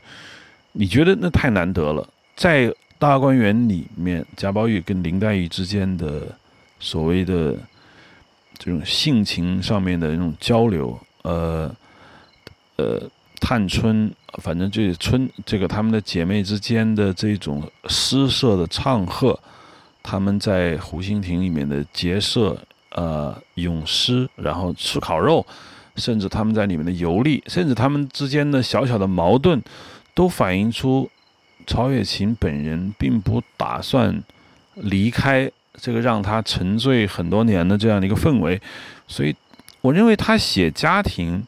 [0.72, 2.08] 你觉得那太难得了。
[2.38, 6.34] 在大观园里面，贾宝玉跟林黛玉之间的
[6.80, 7.54] 所谓的
[8.58, 11.76] 这种性情上面的那种交流，呃
[12.78, 13.02] 呃，
[13.42, 14.10] 探春，
[14.42, 19.38] 反正就是春这个他们的姐妹之间的这种诗社的唱和，
[20.02, 22.58] 他们在湖心亭里面的结社。
[22.96, 25.46] 呃，咏诗，然后吃烤肉，
[25.98, 29.62] 甚至他们在里面的游历，甚至他们之间的小小的矛盾，
[30.14, 31.12] 都反映出
[31.68, 34.24] 曹雪芹本人并不打算
[34.76, 38.62] 离开这个让他沉醉很多年的这样的一个氛围。
[39.10, 39.36] 所以，
[39.82, 41.46] 我认为他写家庭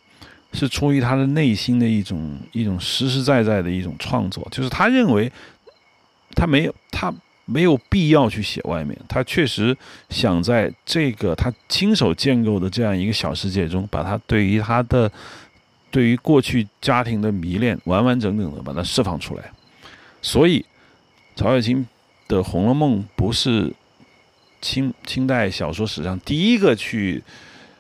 [0.52, 5.32] 是出于他的内心的一种一种实实在在的一种创作，就是他认为
[6.36, 7.14] 他没有他。
[7.50, 9.76] 没有必要去写外面，他确实
[10.10, 15.10] 想在这个他亲手建构的这样一个小世界中，把他对于他的
[15.90, 19.50] 对于过去家庭的迷恋完完整整的把它释放出来。
[20.22, 20.66] 所以，
[21.38, 21.88] 曹雪芹
[22.28, 23.74] 的《红楼梦》不是
[24.60, 27.24] 清清代小说史上第一个去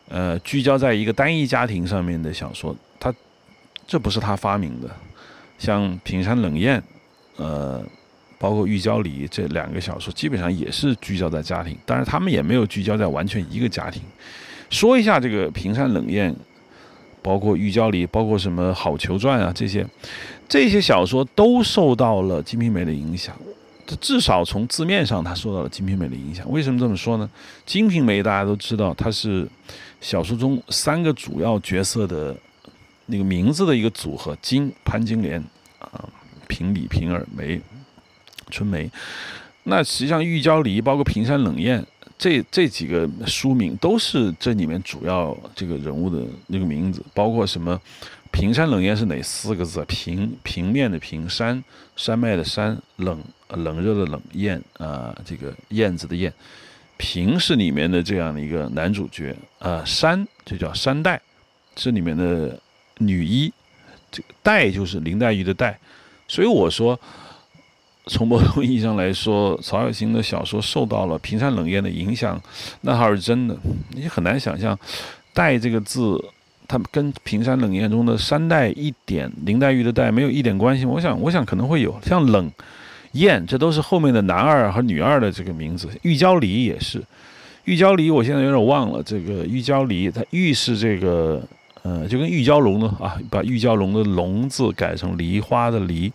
[0.08, 3.14] 呃聚焦在一个单一家庭上面的小说，他
[3.86, 4.90] 这不是他发明的，
[5.60, 6.80] 像《平山冷艳》
[7.36, 7.86] 呃。
[8.40, 14.02] 包括《玉娇梨》这两个小说，基本上也是聚焦在家庭，但是他们也没有聚焦在完全一个家庭。
[14.70, 16.32] 说一下这个《平山冷艳》，
[17.22, 19.86] 包括《玉娇梨》，包括什么《好逑传》啊这些，
[20.48, 23.36] 这些小说都受到了《金瓶梅》的影响。
[23.86, 26.46] 这至少从字面上，它受到了《金瓶梅》的影响。
[26.52, 27.30] 为什么这么说呢？
[27.66, 29.48] 《金瓶梅》大家都知道，它是
[30.02, 32.36] 小说中三个主要角色的
[33.06, 35.42] 那个名字的一个组合：金、潘金莲
[35.80, 36.04] 啊，
[36.50, 37.62] 平李、平儿、梅、
[38.50, 38.90] 春梅。
[39.64, 41.86] 那实际上，玉娇梨包括平山冷艳
[42.18, 47.80] 这这几个书名，都是这里面主要这个人物的那个名字，包括什么？
[48.30, 49.84] 平山冷艳是哪四个字？
[49.88, 51.64] 平平面的平山
[51.96, 56.32] 山脉的山冷冷热的冷艳啊，这个燕子的燕，
[56.98, 61.20] 平是里面的这样的一个男主角啊，山就叫山黛，
[61.78, 62.60] 是里面的
[62.98, 63.52] 女一，
[64.12, 65.80] 这个黛就是林黛玉的黛，
[66.28, 67.00] 所以我说，
[68.08, 72.42] 从某种意义上来说，曹雪芹的小说受到了平山冷艳的影响，
[72.82, 73.56] 那还是真的，
[73.92, 74.78] 你很难想象
[75.34, 76.24] 黛这个字。
[76.70, 80.84] 它跟平山冷艳中的山黛一点林黛玉的黛没有一点关系。
[80.84, 82.52] 我想，我想可能会有像冷、
[83.14, 85.88] 艳，这都是后面的男二和女二的这个名字。
[86.02, 87.02] 玉娇梨也是，
[87.64, 89.02] 玉娇梨我现在有点忘了。
[89.02, 91.42] 这个玉娇梨，它玉是这个，
[91.84, 96.12] 呃，就跟玉娇龙的啊，把玉娇龙的龙字改成梨花的梨，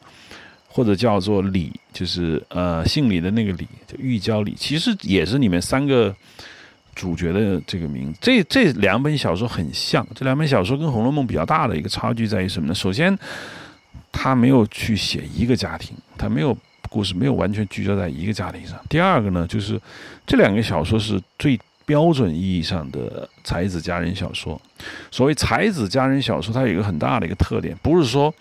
[0.73, 6.15] 或者叫做李，就是呃姓李的那个李，就玉娇李，其实也是你们三个。
[6.95, 10.07] 主角的这个名，这这两本小说很像。
[10.15, 12.75] 这两本小说跟《红楼梦》比较大的一个差距在于什么呢？
[12.75, 13.19] 首先，
[14.13, 16.55] 他没有去写一个家庭，他没有
[16.91, 18.79] 故事没有完全聚焦在一个家庭上。
[18.91, 19.81] 第二个呢，就是
[20.27, 24.61] 这两个小说是最标准意义上的才子佳人小说。
[25.11, 28.33] 所谓才子佳人小说，它有一个很大的一个特点，不是说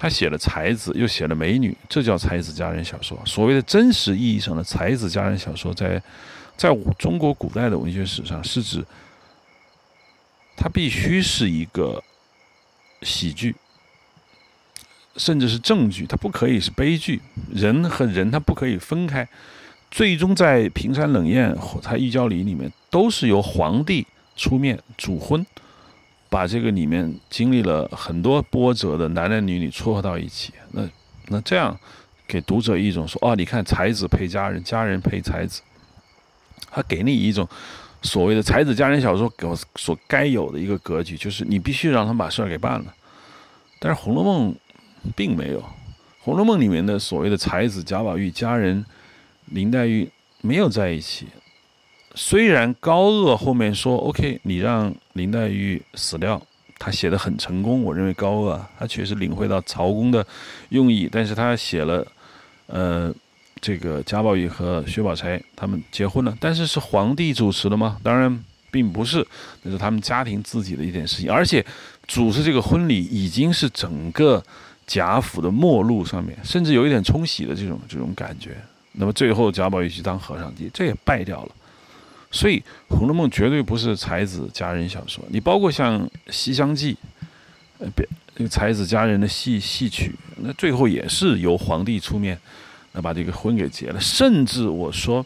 [0.00, 3.20] 他写了才子又写了美女，这叫才子佳人小说。
[3.26, 6.00] 所谓的真实意义上的才子佳人小说，在
[6.56, 8.84] 在中国古代的文学史上，是指
[10.56, 12.00] 它必须是一个
[13.02, 13.56] 喜剧，
[15.16, 17.20] 甚至是正剧，它不可以是悲剧。
[17.52, 19.28] 人和人，他不可以分开。
[19.90, 24.06] 最终在平山冷艳、在玉娇梨里面，都是由皇帝
[24.36, 25.44] 出面主婚，
[26.28, 30.52] 把这个里面经历了很多波折的男男女女撮合到一起。
[30.72, 30.88] 那
[31.28, 31.78] 那这样
[32.26, 35.62] 给读者一种说：哦，你看才子配佳人，佳人配才子。
[36.70, 37.48] 他给你一种
[38.02, 42.94] 所谓的才子佳人小说给我所该有的一个格局，就是你必须让他把事儿给办了。
[43.78, 44.52] 但是《红楼梦》
[45.16, 45.60] 并没有，
[46.20, 48.84] 《红楼梦》里面的所谓的才子贾宝玉、佳人
[49.46, 50.10] 林黛玉
[50.42, 51.26] 没有在一起。
[52.20, 56.42] 虽然高鹗后面说 “OK”，你让林黛玉死掉，
[56.76, 57.84] 他写的很成功。
[57.84, 60.26] 我认为高鹗他确实领会到曹公的
[60.70, 62.04] 用意，但是他写了，
[62.66, 63.14] 呃。
[63.60, 67.98] 这个贾宝玉和薛宝钗他们结婚了，但是是皇帝主持的吗？
[68.04, 69.26] 当然并不是，
[69.62, 71.28] 那是他们家庭自己的一件事情。
[71.28, 71.66] 而且
[72.06, 74.40] 主持这个婚礼已经是整个
[74.86, 78.56] 贾府的末路上面，甚至有一点冲喜的这种这种感觉。
[78.92, 81.50] 那么最后贾宝玉去当和尚，这也败掉了。
[82.30, 85.24] 所以《红楼梦》绝对不是才子佳人小说。
[85.28, 86.94] 你包括像《西厢记》，
[87.78, 92.38] 呃，别那个才子佳人的戏戏曲，那最后也是由皇帝出面。
[92.92, 95.24] 那把这个婚给结了，甚至我说，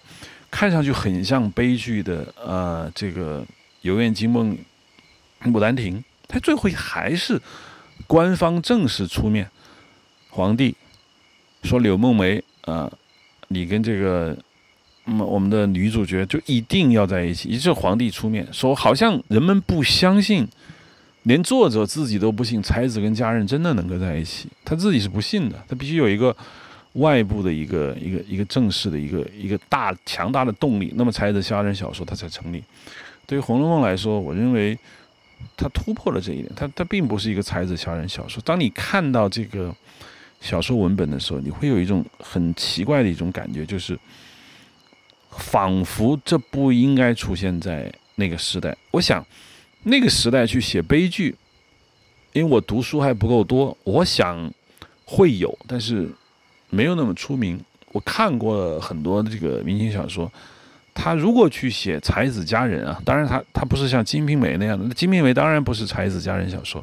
[0.51, 3.41] 看上去很像悲剧的，呃，这个
[3.83, 4.59] 《游园惊梦》
[5.51, 7.41] 《牡丹亭》，它最后还是
[8.09, 9.49] 官方正式出面，
[10.29, 10.75] 皇帝
[11.63, 12.93] 说柳梦梅啊，
[13.47, 14.37] 你跟这个，
[15.05, 20.47] 那么，我们的女主角就一定要在一起，一是皇帝出面说，好像人们不相信，
[21.25, 26.37] 连作者自己都不信，才子跟佳人真的能够在一起，他自己是不信的，他必须有一个。
[26.97, 32.63] 外部的一个一个一个正式的一个一个大强大的动力，那么才子佳人小说它才成立。
[33.27, 34.79] 对于《红楼梦》来说，我认为
[35.57, 38.43] 它突破了这一点，它它并不是一个才子佳人小说。
[38.45, 39.75] 当你看到这个
[40.43, 43.99] 小说文本的时候，你会有一种很奇怪的一种感觉，就是
[45.33, 48.77] 仿佛这不应该出现在那个时代。
[48.93, 49.25] 我想
[49.83, 51.35] 那个时代去写悲剧，
[52.33, 54.53] 因为我读书还不够多，我想
[55.05, 56.09] 会有，但是。
[56.75, 57.63] 没有那么出名。
[57.89, 60.33] 我看过很多这个明星小说，
[60.95, 64.87] 他如果去写才子佳人啊，当然他他不是像《金瓶梅》那样的。
[64.95, 66.83] 《金瓶梅》当然不是才子佳人小说。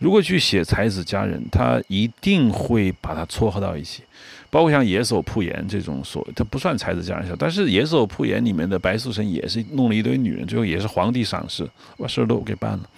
[0.00, 4.02] 如果去写才子佳人，他一定会把它撮合到一起。
[4.50, 12.90] 包括像《野叟铺言》这种所，它不算才子佳人小说，但是《野叟铺言》里面的白素贞也是弄了一堆女人，最后也是皇帝赏识，把事儿都给办了。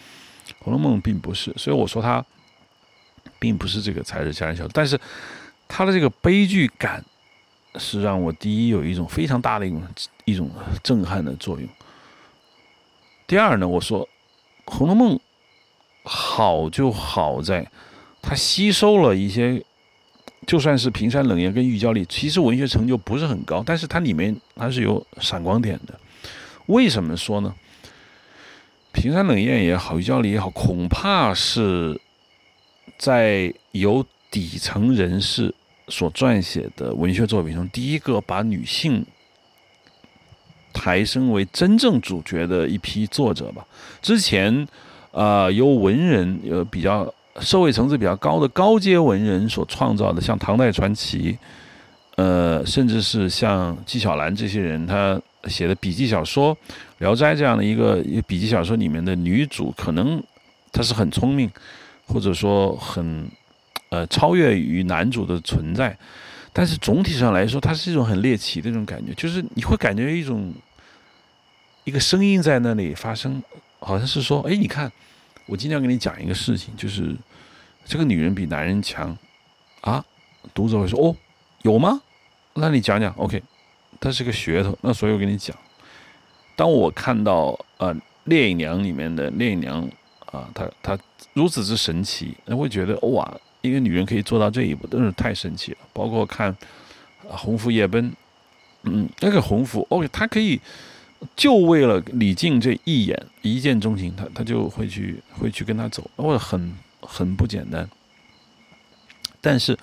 [0.60, 2.24] 《红楼梦》并不是，所以我说它
[3.38, 4.98] 并不是这个才子佳人小说，但是。
[5.72, 7.04] 他的这个悲剧感，
[7.76, 9.82] 是让我第一有一种非常大的一种
[10.24, 10.50] 一种
[10.82, 11.68] 震撼的作用。
[13.28, 14.04] 第二呢，我说
[14.64, 15.14] 《红楼梦》
[16.02, 17.70] 好就好在，
[18.20, 19.64] 它吸收了一些，
[20.50, 25.94] 就算是平山冷艳跟玉娇丽，其实文学成就不是很高，但是它里面它是有闪光点的。
[26.66, 27.54] 为什么说呢？
[28.90, 32.00] 平山冷艳也好，玉娇丽也好，恐怕是
[32.98, 35.54] 在由底层人士
[35.86, 39.06] 所撰写的文学作品中，第一个把女性
[40.72, 43.64] 抬升为真正主角的一批作者吧。
[44.02, 44.66] 之前，
[45.12, 47.14] 呃，由文人呃比较。
[47.38, 51.38] 社会层次比较高的高阶文人所创造的，像唐代传奇，
[52.16, 56.54] 呃，甚至是像纪晓岚这些人，他写的笔记小说
[56.98, 60.22] 《聊斋》这样的一个笔记小说里面的女主，可能
[60.72, 61.50] 她是很聪明，
[62.06, 63.26] 或者说很
[63.88, 65.96] 呃超越于男主的存在，
[66.52, 70.52] 但是总体上来说，它是一种很猎奇的这种感觉，就是你会感觉一种
[71.84, 73.42] 一个声音在那里发生，
[73.78, 74.92] 好像是说，哎，你看，
[75.50, 77.14] 我今天要跟你讲一个事情，就是。
[77.86, 79.16] 这个女人比男人强，
[79.80, 80.04] 啊？
[80.54, 81.16] 读者会说：“哦，
[81.62, 82.00] 有吗？
[82.54, 83.12] 那你讲讲。
[83.16, 83.42] ”OK，
[83.98, 84.78] 它是个噱头。
[84.82, 85.56] 那所以我跟你讲，
[86.54, 87.92] 当我看到呃
[88.24, 89.90] 《烈影娘》里面的烈影娘
[90.26, 90.96] 啊，她她
[91.32, 95.78] 如此之神奇，那会觉得哇，一个女人可以做到这一步，真是太神奇了。
[95.92, 96.54] 包括看
[97.22, 98.08] 《红拂夜奔》，
[98.84, 100.60] 嗯，那个红拂，OK，她可以
[101.36, 106.72] 就为了李靖这一眼一见钟情，他他就会去会去跟他走，或者很。
[107.02, 107.88] 很不简单，
[109.40, 109.76] 但是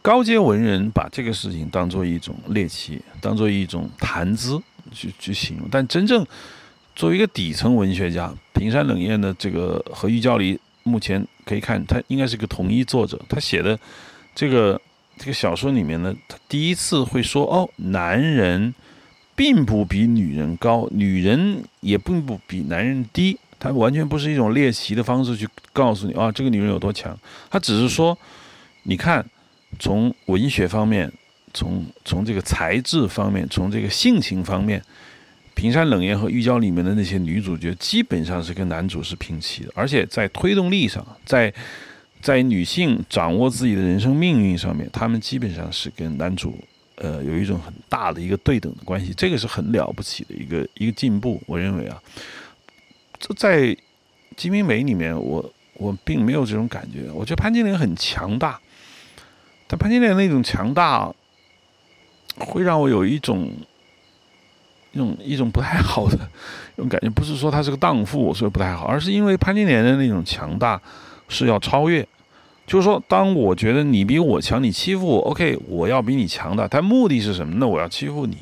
[0.00, 4.60] 高阶文人把这个事情当做一种猎奇，当做一种谈资
[4.90, 5.68] 去去形容。
[5.70, 6.26] 但真正
[6.96, 13.20] 作为一个底层文学家，平山冷艳的这个和玉娇梨，目前可以看他应该是个同一作者。
[13.28, 13.78] 他写的
[14.34, 14.80] 这个
[15.18, 18.74] 这个小说里面呢，他第一次会说：“哦，男人
[19.36, 27.18] 并不比女人高，女人也并不比男人低。”他完全不是一种猎奇的方式去告诉你啊，这个女人有多强。
[27.48, 28.18] 他只是说，
[28.82, 29.24] 你看，
[29.78, 31.10] 从文学方面，
[31.54, 34.78] 从从这个才智方面，从这个性情方面，
[35.54, 39.70] 《平山冷艳》和《玉娇》里面的那些女主角，基本上是跟男主是平齐的。
[39.74, 41.50] 而且在推动力上，在
[42.20, 46.58] 在女性掌握自己的人生命运上面，她们基本上是跟男主
[46.96, 49.12] 呃有一种很大的一个对等的关系。
[49.14, 52.02] 这个是很了不起的一个一个进步，我认为啊。
[53.36, 53.60] 在
[54.36, 57.10] 《金瓶梅》里面，我我并没有这种感觉。
[57.10, 58.60] 我觉得潘金莲很强大，
[59.66, 61.10] 但潘金莲那种强大，
[62.36, 63.50] 会让我有一种
[64.92, 66.16] 一种一种不太好的
[66.76, 67.08] 一种感觉。
[67.08, 70.78] 不是说她是个荡妇，所以不太好，而是因为潘金莲的那种强大
[71.28, 72.06] 是要超越。
[72.66, 77.54] 就是说，当我觉得你比我强，你欺负我，OK，我要比你强大，但目的是什么？
[77.58, 78.38] 那我要欺负你，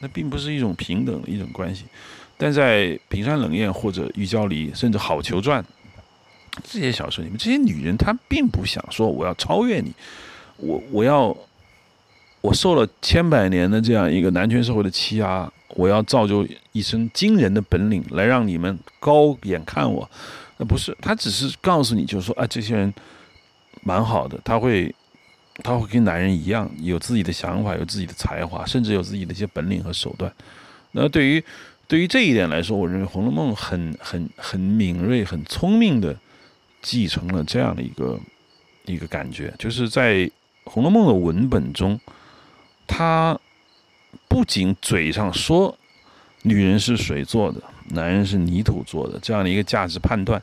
[0.00, 1.84] 那并不是一种平等的一种关系。
[2.36, 5.62] 但在《平山冷艳》或者《玉娇梨》甚至《好逑传》
[6.62, 9.92] 这些小说里面，这些女人她并不想说我要超越你，
[10.56, 11.36] 我我要
[12.40, 20.08] 我受了千百年的这样一个男权社会的欺压，我要造就一身惊人的本领来让你们高眼看我。
[20.58, 22.92] 那不是，他只是告诉你，就是说啊，这些人
[23.84, 24.92] 蛮好的，他会
[25.62, 30.32] 他会跟男人一样有自己的想法，有自己的才华，甚至有自己的一些本领和手段。
[30.90, 31.44] 那对于
[31.86, 36.16] 对于这一点来说，我认为《红楼梦》很很很敏锐、很聪明的
[36.80, 38.18] 继承了这样的一个
[38.86, 40.14] 一个感觉，就是在
[40.64, 42.00] 《红楼梦》的文本中，
[42.86, 43.38] 他
[44.28, 45.76] 不仅嘴上说
[46.42, 50.42] 女人是水做的，男人是泥土做的这样的一个价值判断，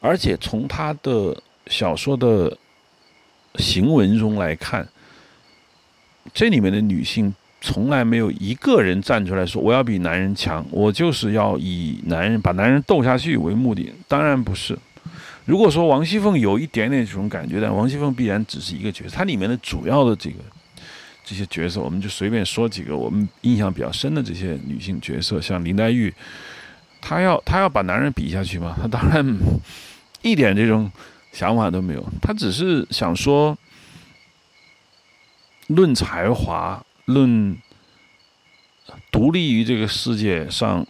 [0.00, 2.56] 而且从他的小说的
[3.58, 4.86] 行文中来看，
[6.34, 7.34] 这里面的女性。
[7.58, 13.92] 从来没有一个人站出来说我要比男人强，我就是要以男人把男人斗下去为目的。
[14.06, 14.78] 当然不是。
[15.46, 19.16] 如果说王熙凤有一点点这种感觉，但王熙凤必然只是一个角色。
[19.16, 20.36] 它里面的主要的这个
[21.24, 26.12] 这些角色，我们就随便说几个我们印象比较深的这些女性角色，像林黛玉，
[27.00, 28.76] 她要她要把男人比下去吗？
[28.80, 29.38] 她当然
[30.22, 30.88] 一点这种
[31.36, 32.02] 想法都没有。
[32.22, 33.56] 他只是想说，
[35.66, 36.82] 论才华。
[37.04, 37.56] 论
[39.12, 40.84] 独立于这个世界上，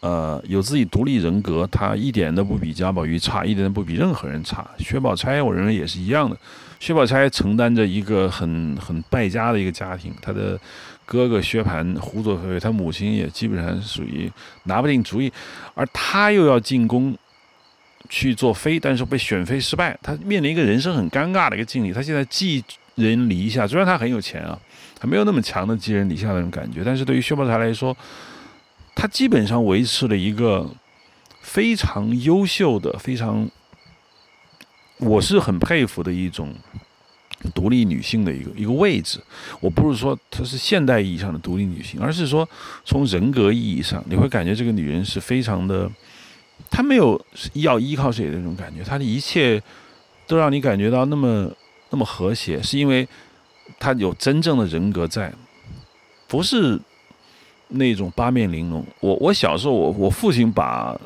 [0.00, 4.68] 呃，有自己独立人格，他一点都不比贾宝玉差，一点都不比任何人差。
[4.78, 6.36] 薛宝钗，我认为也是一样的。
[6.78, 10.60] 薛宝钗承担着一个很很败家的一个家庭，她的
[11.06, 14.30] 哥哥薛蟠胡作非为，她母亲也基本上属于
[14.64, 15.32] 拿不定主意，
[15.72, 17.16] 而她又要进宫
[18.14, 21.92] 去做妃，但是被选妃失败，她面临一个人生很尴尬的一个境地。
[21.92, 22.62] 她现在寄
[22.94, 24.56] 人篱下，虽然她很有钱啊。
[25.06, 27.94] 没有那么强的寄人篱下的那种感觉，但是对于薛宝钗来说，
[28.94, 30.66] 她基本上维持了一个
[31.42, 33.46] 非常优秀的、非常
[34.96, 36.54] 我是很佩服的一种
[37.54, 39.20] 独立女性的一个一个位置。
[39.60, 42.48] 我不是说她是现代意义上的独立女性，而是说
[42.86, 45.90] 从人格意义上，你会感觉这个女人是非常的，
[46.70, 47.20] 他没有
[47.54, 49.62] 要依靠谁的那种感觉，他的一切
[50.26, 51.50] 都让你感觉到那么
[51.90, 53.06] 那么和谐，是因为
[53.78, 55.32] 他有真正的人格在，
[56.26, 56.80] 不是
[57.68, 58.84] 那种八面玲珑。
[59.00, 60.98] 我我小时候，我我父亲把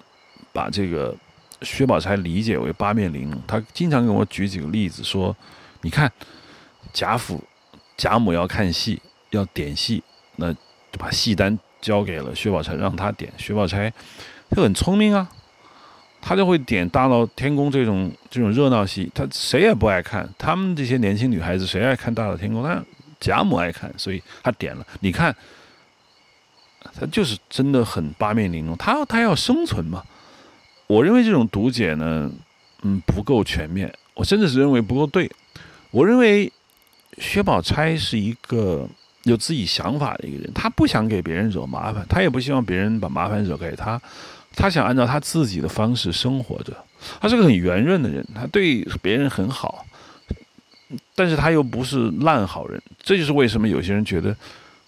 [0.53, 1.15] 把这个
[1.63, 5.35] 薛宝钗理解为八面玲珑，他经常跟我举几个例子说。
[5.81, 6.13] 你看，
[6.93, 7.41] 贾府
[7.97, 10.03] 贾母要看戏，要点戏，
[10.35, 10.59] 那就
[10.99, 13.33] 把戏单交给了薛宝钗，让她点。
[13.39, 13.93] 薛宝钗
[14.51, 15.31] 就很聪明啊，
[16.29, 19.11] 她就会点大闹天宫这种这种热闹戏。
[19.15, 22.63] 她谁也不爱看，他们这些年轻女孩子谁爱看大闹天宫？
[22.63, 22.85] 但
[23.19, 24.87] 贾母爱看，所以她点了。
[25.01, 25.35] 你看，
[26.83, 28.77] 她就是真的很八面玲珑。
[28.77, 30.05] 她她要生存嘛？
[30.87, 32.31] 我认为这种读解呢，
[32.83, 33.91] 嗯，不够全面。
[34.13, 35.31] 我甚至是认为不够对。
[35.91, 36.53] 我认为
[37.17, 38.87] 薛宝钗是一个
[39.23, 43.99] 有自己想法的一个人，她不想给别人惹麻烦，她也不希望别人把麻烦惹给她，
[44.59, 46.77] 他想按照他自己的方式生活着。
[47.21, 49.87] 他是个很圆润的人，他对别人很好，
[51.15, 52.83] 但是他又不是烂好人。
[53.01, 54.37] 这就是为什么有些人觉得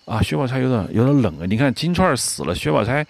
[0.05, 1.47] 啊，薛宝钗有点有点冷啊。
[1.47, 3.07] 你看金钏死了，薛宝钗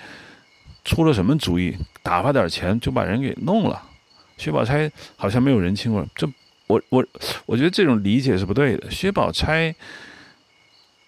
[0.85, 1.75] 出了什么主意？
[2.03, 3.83] 打发点钱就把人给弄了。
[4.37, 6.31] 薛宝钗好像没有人情味，这。
[6.67, 7.05] 我我
[7.47, 8.89] 我觉得这种理解是不对的。
[8.93, 9.75] 薛宝钗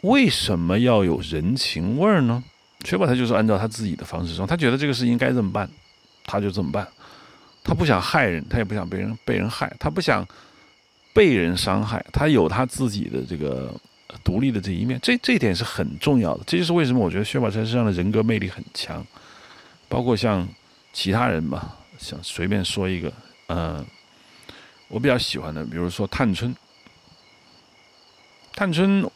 [0.00, 2.42] 为什么要有人情味呢？
[2.84, 5.68] 薛宝钗就是按照她自己的方式说，她觉得这个事应该这么办，
[6.24, 6.86] 她就这么办。
[7.64, 10.26] 她不想害人，她也不想被人被人害，她不想
[11.12, 13.74] 被人伤害，她有她自己的这个
[14.24, 14.98] 独立的这一面。
[15.02, 16.44] 这这一点是很重要的。
[16.46, 19.04] 这就是为什么我觉得薛宝钗身上的人格魅力很强。
[19.88, 20.48] 包括像
[20.92, 23.12] 其他人吧，想随便说一个，
[23.48, 23.84] 嗯。
[24.88, 26.54] 我比较喜欢的，比如说探春。
[28.54, 29.10] 探春，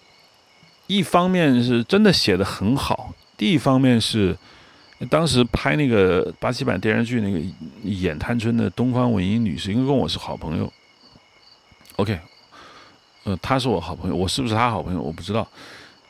[0.87, 4.37] 一方面是真的写的很好，第一方面是
[5.11, 7.41] 当时拍那个八七版电视剧那个
[7.83, 10.73] 演探春的东方文英女士，因为跟我是好朋友。
[11.97, 12.19] OK，
[13.25, 15.47] 呃，她是我好朋友，我是不是她好朋友我不知道。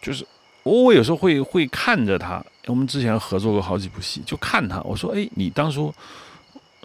[0.00, 0.26] 就是
[0.62, 5.92] 我我有时候会会看着她，我们之前合作过好几部戏，就看她，我说：“哎，你当初。”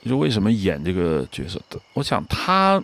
[0.04, 1.80] 就为什么演这个角色的？
[1.94, 2.84] 我想她，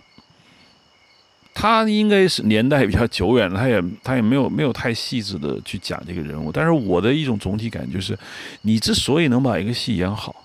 [1.60, 6.52] 他应该是年代比较久远，他也他也没有没有太细致的去讲这个人物。
[6.52, 8.16] 但是我的一种总体感就是，
[8.62, 10.44] 你之所以能把一个戏演好，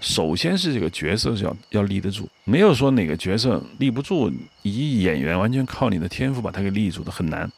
[0.00, 4.32] 首先是这个角色是要要立得住，没有说哪个角色立不住，
[4.62, 7.50] 以演员完全靠你的天赋把他给立住的很难。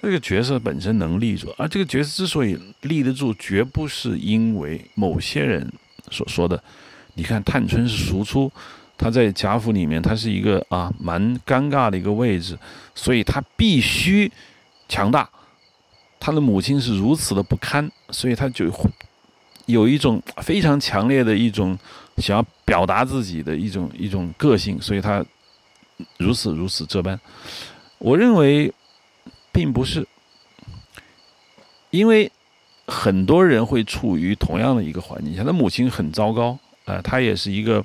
[0.00, 5.68] 这个角色本身能立住，而这个角色之所以立得住，绝不是因为某些人
[6.12, 6.62] 所说的。
[7.18, 8.52] 你看，探春是庶出，
[8.98, 12.58] 他在贾府里面，他是一个啊蛮尴尬的一个位置，
[12.94, 14.30] 所以他必须
[14.88, 15.28] 强大。
[16.18, 18.70] 他的母亲是如此的不堪，所以他就
[19.66, 21.78] 有一种非常强烈的一种
[22.16, 25.24] 想要表达自己的一种一种个性，所以他
[26.16, 27.20] 如此如此这般。
[27.98, 28.72] 我认为
[29.52, 30.06] 并不是，
[31.90, 32.30] 因为
[32.86, 36.58] 很多人会处于同样的一个环境下，他母亲很糟糕。
[36.86, 37.84] 呃，他也是一个，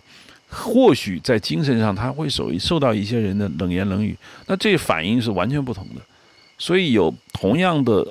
[0.53, 4.13] 或许在精神上他会受受到一些人的冷言冷语，
[4.47, 6.01] 那这反应是完全不同的，
[6.57, 8.05] 所以有同样的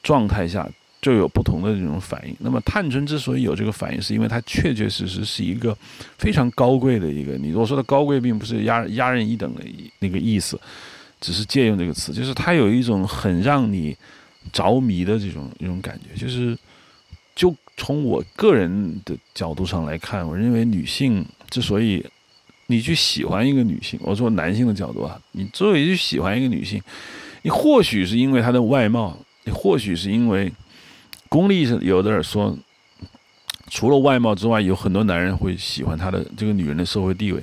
[0.00, 0.68] 状态下
[1.02, 2.36] 就有不同的这种反应。
[2.38, 5.76] 那么探春之所以有这个反应，是因为她确确实实是一个
[6.16, 7.32] 非常高贵的一个。
[7.36, 9.62] 你我说的高贵，并不是压压人一等的
[9.98, 10.56] 那个意思，
[11.20, 13.96] 只是借用这个词，就是她有一种很让你
[14.52, 16.56] 着迷的这种一种感觉，就是
[17.34, 17.52] 就。
[17.76, 22.04] 从我个人的角度上来看，我认为女性之所以
[22.68, 26.80] 你去喜欢一个女性，我说男性的角度啊，你之所以去喜欢一个女性，
[27.42, 30.52] 你或许是因为她的外貌，你或许是因为
[31.28, 32.56] 功利是有的人说，
[33.68, 37.42] 除了外貌之外，有很多男人会喜欢她的这个女人的社会地位，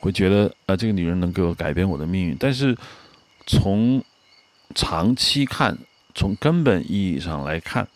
[0.00, 2.36] 会觉得啊这个女人能够改变我的命运。
[2.38, 2.76] 但是
[3.46, 4.02] 从
[4.74, 5.78] 长期看，
[6.14, 7.86] 从根本意义上来看，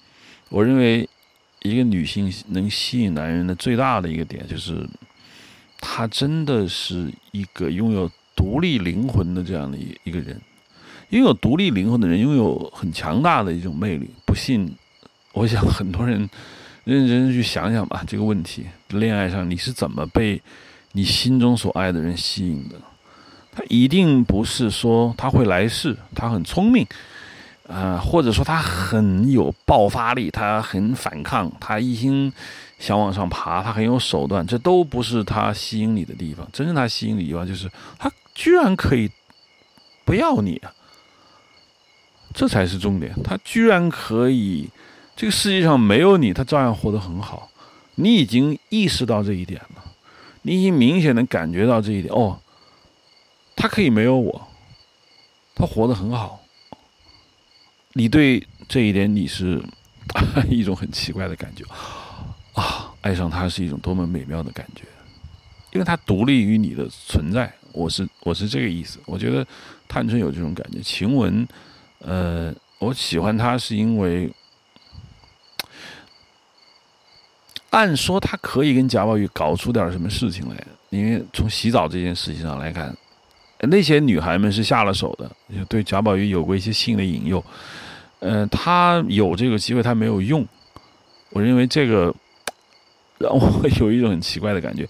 [0.48, 1.08] 我认为。
[1.64, 4.84] 一个女性能吸引男人的最大的一个点，就是
[5.82, 10.40] 他真的是一个拥有独立灵魂的这样的一一个人。
[11.10, 14.08] 拥有独立灵魂的人，拥有很强大的一种魅力。
[14.24, 14.72] 不信，
[15.32, 16.30] 我想很多人
[16.84, 20.40] 认真去想想吧，这个问题：恋爱上你是怎么被
[20.92, 22.76] 你心中所爱的人吸引的？
[23.54, 26.86] 他一定不是说他会来事，他很聪明。
[27.68, 32.30] 啊，或者说他很有爆发力，他很反抗，他一心
[32.82, 36.44] 想往上爬，他很有手段，这都不是他吸引你的地方。
[36.52, 39.08] 真正他吸引你的地方，就是他居然可以
[40.04, 40.74] 不要你啊，
[42.34, 43.14] 这才是重点。
[43.22, 44.68] 他居然可以，
[45.14, 47.48] 这个世界上没有你，他照样活得很好。
[47.94, 49.84] 你已经意识到这一点了，
[50.42, 52.12] 你已经明显的感觉到这一点。
[52.12, 52.40] 哦，
[53.54, 54.48] 他可以没有我，
[55.54, 56.40] 他活得很好。
[57.92, 59.62] 你对这一点你是
[60.50, 61.64] 一种很奇怪的感觉
[62.54, 64.84] 啊，爱上他是一种多么美妙的感觉，
[65.72, 67.52] 因为他独立于你的存在。
[67.72, 68.98] 我是我是这个意思。
[69.06, 69.46] 我觉得
[69.88, 70.80] 探春有这种感觉。
[70.80, 71.46] 晴雯，
[72.00, 74.30] 呃，我喜欢她是因为，
[77.70, 82.94] 按说她可以跟贾宝玉搞出点什么事情来，因为从洗澡这件事情上来看，
[83.60, 87.42] 那些女孩们是下了手的，对贾宝玉有过一些性的引诱。
[88.18, 90.46] 嗯，他有这个机会，他没有用。
[91.30, 92.14] 我认为这个
[93.22, 94.88] 让我有一种很奇怪的感觉。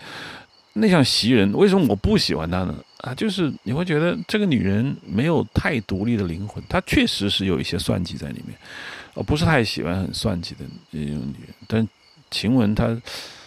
[0.74, 2.74] 那像袭人，为什么我不喜欢她呢？
[2.99, 8.57] 啊，就是你会觉得这个女人没有太独立的灵魂，她确实是有一些算计在里面，
[9.12, 10.61] 我不是太喜欢很算计的
[10.91, 11.55] 这种女人。
[11.66, 11.87] 但
[12.30, 12.87] 晴雯她，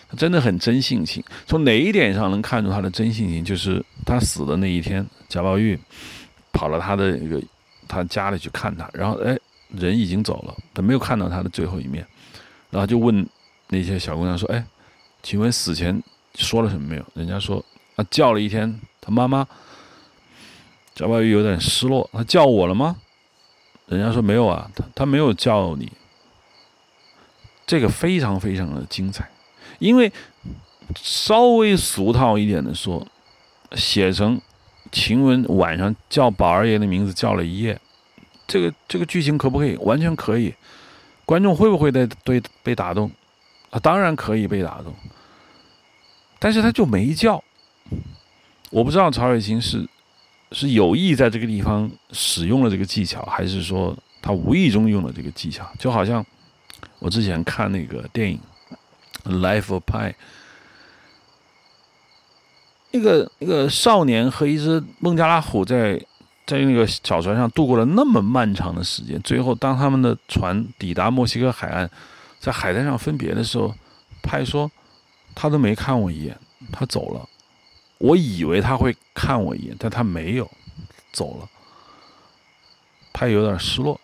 [0.08, 1.24] 她真的很真性情。
[1.48, 3.44] 从哪一点上能看出她的真性情？
[3.44, 5.80] 就是她死的那一天，贾宝玉
[6.54, 7.42] 跑到她的一个
[7.88, 9.36] 她家里去看她，然后哎，
[9.70, 12.06] 人已经走了，他没有看到她的最后一面，
[12.70, 13.26] 然后就问
[13.70, 14.64] 那些小姑娘说：“哎，
[15.26, 16.02] 晴雯死前？”
[16.36, 17.06] 说了什么没有？
[17.16, 17.64] 人家说
[17.96, 19.48] 啊，叫了一天他妈妈。
[20.94, 22.96] 贾宝玉有点失落，他叫我了吗？
[23.88, 25.92] 人家说没有啊，他他没有叫你。
[27.66, 29.28] 这个非常非常的精彩，
[29.80, 30.12] 因为
[30.96, 33.06] 稍微俗套一点的说，
[33.74, 34.40] 写成
[34.92, 37.80] 晴雯晚上叫宝二爷的名字叫了一夜，
[38.46, 39.76] 这个这个剧情可不可以？
[39.78, 40.54] 完全可以。
[41.26, 43.10] 观众会不会被被被打动？
[43.70, 44.94] 啊，当然可以被打动。
[46.46, 47.44] 但是他就没叫，
[48.70, 49.84] 我不知道曹雪芹是
[50.52, 55.68] 是有意在这个地方使用了这个技巧，还是说他无意中用了这个技巧。
[55.80, 56.24] 就好像
[57.00, 58.40] 我之前看那个电影
[59.40, 60.12] 《Life of Pi》，
[62.92, 66.00] 那个那个少年和一只孟加拉虎在
[66.46, 71.90] 在那个小船上度过了那么漫长的时间，最后当他们的船抵达墨西哥海岸，
[72.40, 73.74] 在海滩上分别的时候，
[74.22, 74.70] 派说。
[75.36, 76.36] 他都没看我一眼，
[76.72, 77.30] 他走了。
[77.98, 80.50] 我以为他会看我一眼，但他没有，
[81.12, 81.50] 走了。
[83.14, 84.00] 他有点失落，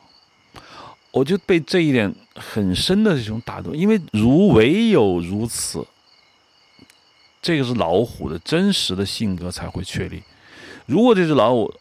[1.12, 3.76] 我就被这一点很深的这种打动。
[3.76, 5.86] 因为如唯有如此，
[7.42, 10.22] 这个是老虎的真实的性格才会确立。
[10.86, 11.74] 如果这只老虎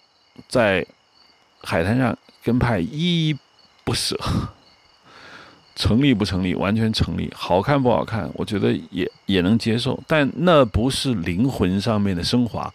[0.49, 0.87] 在
[1.63, 3.39] 海滩上跟派依依
[3.85, 4.19] 不舍。
[5.81, 6.55] 成立不成立？
[6.55, 7.33] 完全成立。
[7.35, 8.31] 好看不好看？
[8.35, 9.99] 我觉得也也能接受。
[10.07, 12.71] 但那不是灵魂上面的升华，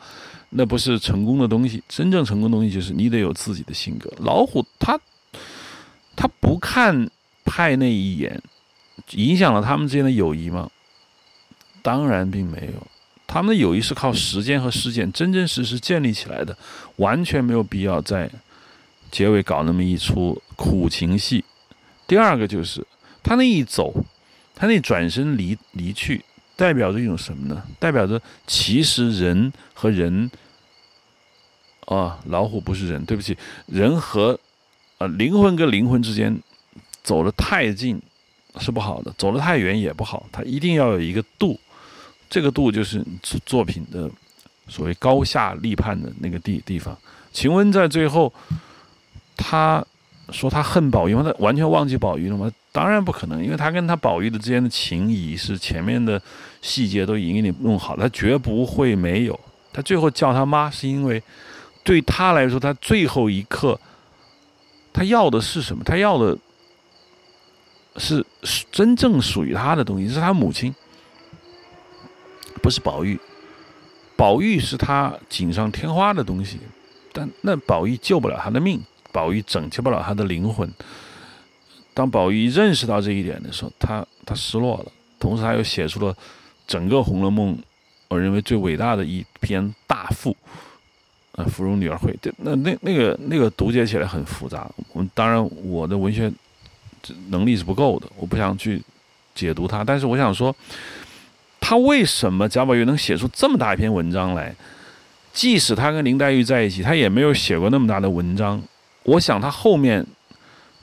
[0.49, 1.83] 那不是成功的东西。
[1.87, 4.11] 真正成功的东西就是你得有自己的性格。
[4.17, 4.99] 老虎他
[6.15, 7.07] 他不看
[7.45, 8.41] 派那一眼，
[9.11, 10.67] 影响了他们之间的友谊吗？
[11.83, 12.87] 当然并没有。
[13.27, 16.57] 他们的友谊是靠时间和事件真真实实建立起来的，
[16.95, 18.27] 完全没有必要在
[19.11, 21.45] 结尾搞那么一出苦情戏。
[22.07, 22.83] 第二个就是。
[23.26, 23.91] 他那一走，
[24.53, 26.23] 他那转身离离去，
[26.55, 27.63] 代表着一种什么呢？
[27.80, 30.30] 代表着其实人和人，
[31.88, 34.39] 啊，老虎不是人，对不起，人和，
[34.99, 36.39] 呃，灵魂跟灵魂之间
[37.01, 37.99] 走得太近
[38.59, 41.59] 是不好的，走得太远也不好，它一定要有一个度，
[42.30, 43.03] 这个度就是
[43.43, 44.07] 作品的
[44.67, 46.95] 所谓高下立判的那个地地方。
[47.34, 48.32] 晴雯在最后，
[49.36, 49.84] 他
[50.32, 51.15] 说他恨宝玉？
[51.15, 52.51] 他完全忘记宝玉了吗？
[52.71, 56.21] 当然不可能，因为他跟他宝玉的之间的情谊是前面的
[56.61, 59.39] 细节都已经给你弄好了，他绝不会没有。
[59.71, 61.21] 他最后叫他妈，是因为
[61.84, 63.80] 对他来说，他最后一刻
[64.91, 65.84] 他要的是什么？
[65.84, 66.38] 他要的
[67.97, 68.26] 是
[68.71, 70.73] 真正属于他的东西，是他母亲，
[72.61, 73.19] 不是宝玉。
[74.17, 76.57] 宝玉是他锦上添花的东西，
[77.11, 78.82] 但那宝玉救不了他的命，
[79.16, 80.70] 宝玉拯救不了他的灵魂。
[81.93, 86.13] 当宝玉认识到这一点的时候，他他失落了，同时他又写出了
[86.68, 87.55] 整个《红楼梦》
[88.09, 90.36] 我认为最伟大的一篇大赋，
[91.32, 92.11] 呃，《芙蓉女儿会》。
[92.22, 94.70] 对，那那那个那个读解起来很复杂。
[94.91, 96.30] 我们当然我的文学
[97.30, 98.82] 能力是不够的，我不想去
[99.34, 99.82] 解读它。
[99.82, 100.53] 但是我想说，
[101.61, 104.53] 他为什么贾宝玉能写出这么大一篇文章来？
[105.32, 108.61] 即使他跟林黛玉在一起，他也没有写过那么大的文章。
[109.05, 110.05] 我想他后面。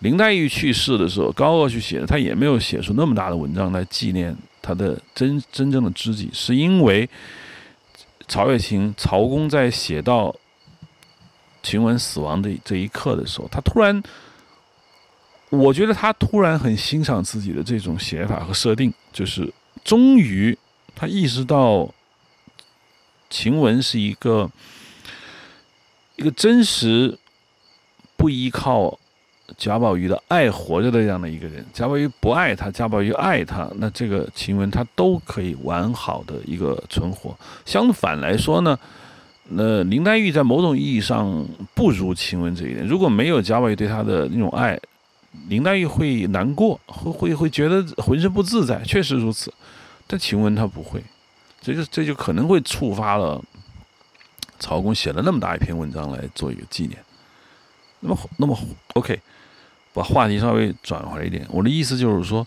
[0.00, 7.08] 林黛玉去世的时候，高鹗去写的，他也没有写出那么大的文章来纪念他的真真正的知己，是因为
[8.26, 10.34] 曹雪芹曹公在写到
[11.62, 14.02] 晴雯死亡的这一刻的时候，他突然，
[15.50, 19.54] 我觉得他突然很欣赏自己的这种写法和设定，就是
[19.84, 20.58] 终于
[20.96, 21.88] 他意识到
[23.30, 24.50] 晴雯是一个
[26.16, 27.16] 一个真实
[28.22, 28.96] 不依靠。
[29.58, 37.36] 贾宝玉的爱活着的这样的一个人，贾宝玉不爱他，贾宝玉爱他，那这个晴雯他都可以完好的一个存活。
[37.66, 38.78] 相反来说呢，
[39.50, 42.86] 那林黛玉在某种意义上不如晴雯这一点。
[42.86, 44.78] 如果没有贾宝玉对她的那种爱，
[45.48, 49.52] 林黛玉会难过，会会会觉得浑身不自在，确实如此。
[50.06, 51.02] 但晴雯她不会，
[51.60, 53.42] 这就这就可能会触发了
[54.58, 56.96] 曹公写了那么大一篇文章来做一个纪念。
[58.02, 58.56] 那么那么
[58.94, 59.18] OK。
[59.94, 62.46] 把话题稍微转回来一点，我的意思就是说，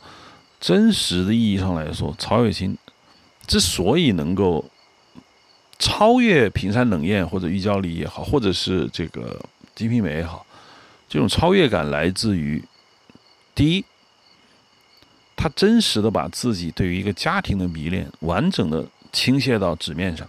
[0.59, 2.75] 真实的意义上来说，曹雪芹
[3.45, 4.65] 之所以能够
[5.77, 9.39] 超越平山冷艳或者玉娇梨也好，或者是这个
[9.75, 10.43] 金瓶梅也好，
[11.07, 12.63] 这种超越感来自于
[13.53, 13.85] 第一，
[15.35, 20.27] 他真实的把自己对于一个家庭的迷恋完整的倾泻到纸面上。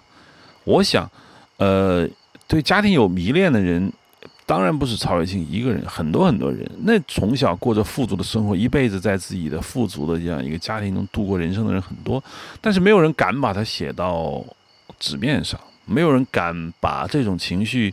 [0.65, 1.11] 我想，
[1.57, 2.07] 呃，
[2.47, 3.91] 对家庭有迷恋的人。
[4.49, 12.23] 当然不是曹雪芹一个人，很多很多人，那从小过着富足的生活，一辈子在自己的富足的这样一个家庭中度过人生的人很多，
[12.61, 14.45] 但是没有人敢把它写到
[15.01, 17.93] 纸面上，没有人敢把这种情绪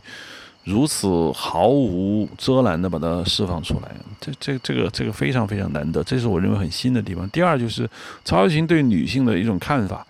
[0.62, 3.90] 如此毫无遮拦的把它释放出来。
[4.20, 7.28] 这、这、这个、这个非常非常难得，这是我认为很新的地方。
[7.30, 7.90] 第二就是
[8.24, 10.06] 曹雪芹对女性的一种看法，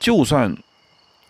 [0.00, 0.52] 就算。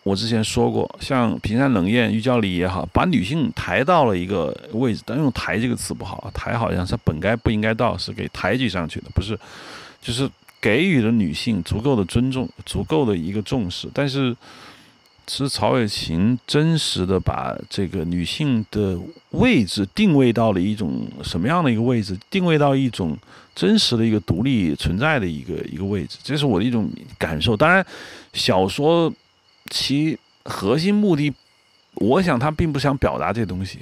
[0.03, 9.39] 我之前说过，像平山冷艳、玉娇梨也好，把女性抬到了一个位置，但用“抬”这个词不好，抬好像是本该不应该到，是给抬举上去的，不是，
[10.01, 10.29] 就是
[10.59, 13.89] 给予了女性足够的尊重、足够的一个重视。
[13.93, 14.35] 但是，
[15.25, 18.99] 其实曹雪芹真实的把这个女性的
[19.29, 22.19] 位置定位到了一种什么样的一个位置？
[22.29, 23.17] 定位到一种
[23.55, 27.55] 真实的一个独立存在的一个一个位置，这是我的一种感受。
[27.55, 27.85] 当然，
[28.33, 29.09] 小说。
[29.73, 30.15] 其
[30.45, 31.33] 核心目的，
[31.95, 33.79] 我想他并不想表达这东西，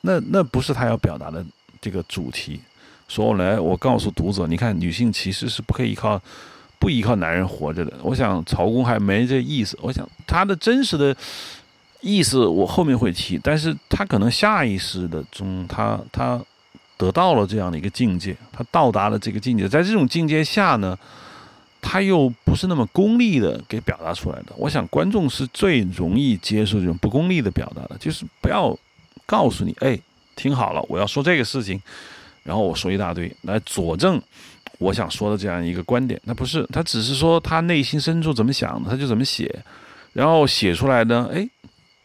[0.00, 1.44] 那那不是他要表达的
[1.78, 2.58] 这个主题。
[3.06, 6.18] 说来，我告诉读者，你看，女性其实是不可以靠，
[6.78, 7.92] 不依靠男人活着的。
[8.02, 9.78] 我想曹公还没这意思。
[9.82, 11.14] 我想他的真实的
[12.00, 13.38] 意思，我后面会提。
[13.44, 16.40] 但是他可能下意识的中，他他
[16.96, 20.98] 得到了这样的一个境界，他到达了这个境界，在这种境界下呢？
[21.88, 28.76] 他又不是那么功利的给表达出来的，我想观众是最容易接受这种不功利的表达的，就是不要
[29.24, 29.96] 告诉你，哎，
[30.34, 31.80] 听好了，我要说这个事情，
[32.42, 34.20] 然后我说一大堆来佐证
[34.78, 39.62] 我想说的这样一个观点，那不是，他只是说他内心深处怎么想的，他就怎么写，
[40.12, 41.48] 然后写出来呢，哎，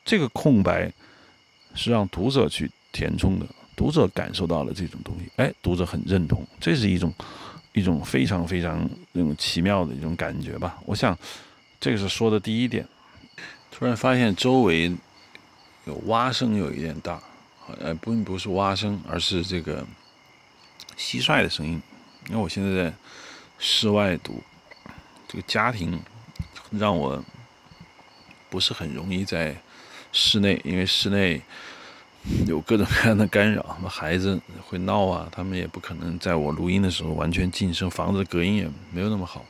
[0.05, 0.93] 这个空白
[1.73, 7.11] 是让读者去填充的，读者感受到了这种东西，哎，读者很认同，这是一种。
[7.73, 10.77] 一种非常非常那种奇妙的一种感觉吧。
[10.85, 11.17] 我想，
[11.79, 12.87] 这个是说的第一点。
[13.71, 14.95] 突然发现周围
[15.85, 17.21] 有蛙声有一点大，
[17.79, 19.85] 呃，并不是蛙声，而是这个
[20.97, 21.81] 蟋蟀的声音。
[22.29, 22.93] 因为我现在在
[23.57, 24.43] 室外读，
[25.27, 25.99] 这个家庭
[26.71, 27.23] 让我
[28.49, 29.55] 不是很容易在
[30.11, 31.41] 室内，因为室内。
[32.45, 39.43] 有各种各样的干扰，什么孩子会闹啊，他们也不可能在我录音的时候完全晋升，房子的隔音也没有那么好，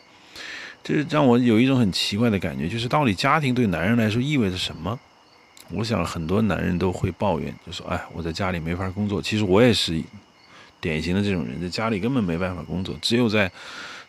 [0.83, 4.97] 这让我有一种很奇怪的感觉，就是到底家庭对男人来说意味着什么？
[5.73, 10.01] 我想很多男人都会抱怨，就说：“哎，我在家里没法工作。”其实我也是
[10.79, 13.51] 典型的这种人，在家里根本没办法工作，只有在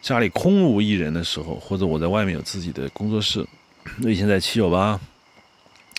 [0.00, 3.46] 家里空无一人的时候，或者我在外面有自己的工作室，
[4.02, 4.98] 我以前在七九八。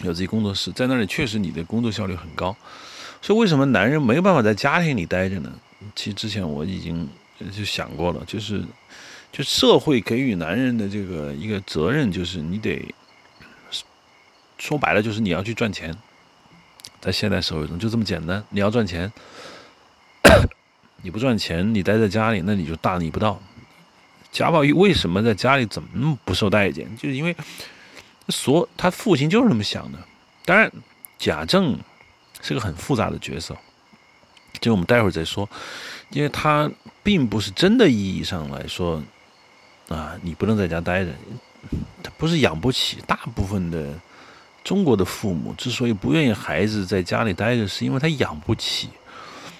[0.02, 2.56] 有自己工作室，在那里确实你的工作效率很高，
[3.22, 5.54] 所以为什么男人没有办法在家庭里待着呢？
[5.96, 7.08] 其实之前我已经
[7.56, 8.64] 就想过了，就是
[9.32, 12.84] 就社会给予男人的这个一个责任，就是你得
[14.58, 15.96] 说白了，就是你要去赚钱，
[17.00, 19.12] 在现代社会中就这么简单，你要赚钱，
[21.02, 23.40] 你不赚钱，你待在家里，那你就大逆不道。
[24.32, 26.88] 贾宝玉为什么在家里怎么不受待见？
[26.98, 27.36] 就是因为。
[28.30, 30.00] 所他父亲就是这么想的，
[30.46, 30.72] 当然，
[31.20, 31.78] 贾政
[32.42, 33.54] 是个很复杂的角色，
[34.62, 35.50] 这我们待会儿再说，
[36.10, 36.72] 因为他
[37.04, 39.04] 并不是真的意义上来说，
[39.90, 41.12] 啊，你不能在家待着，
[42.02, 42.98] 他不是养不起。
[43.06, 43.94] 大部分的
[44.64, 48.90] 中国的父母之所以不愿意孩子在家里待着，是因为他养不起，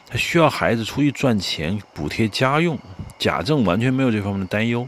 [0.08, 2.80] 他需要孩子出去赚钱补贴家用。
[3.20, 4.88] 贾政完全没有这方面的担忧，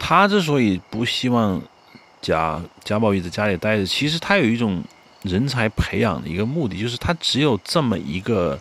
[0.00, 1.62] 他之所以不希望。
[2.24, 4.82] 贾贾宝玉在家里待着，其实他有一种
[5.20, 8.58] 人才培养的一个目的，就是他只有这么一个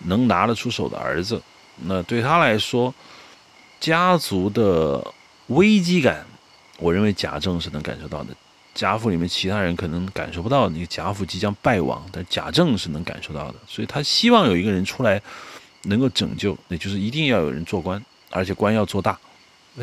[0.00, 1.40] 能拿得出手的儿子，
[1.86, 2.94] 那对他来说，
[3.80, 5.02] 家族的
[5.46, 6.26] 危机感，
[6.76, 8.36] 我认为贾政是能感受到的。
[8.74, 15.18] 贾府里面其他人可能感受不到，那个贾府即将败亡，但贾政是能感受到的，所以他希望有一个人出来
[15.84, 19.18] 能够拯救，那就是一定要有人做官，而且官要做大。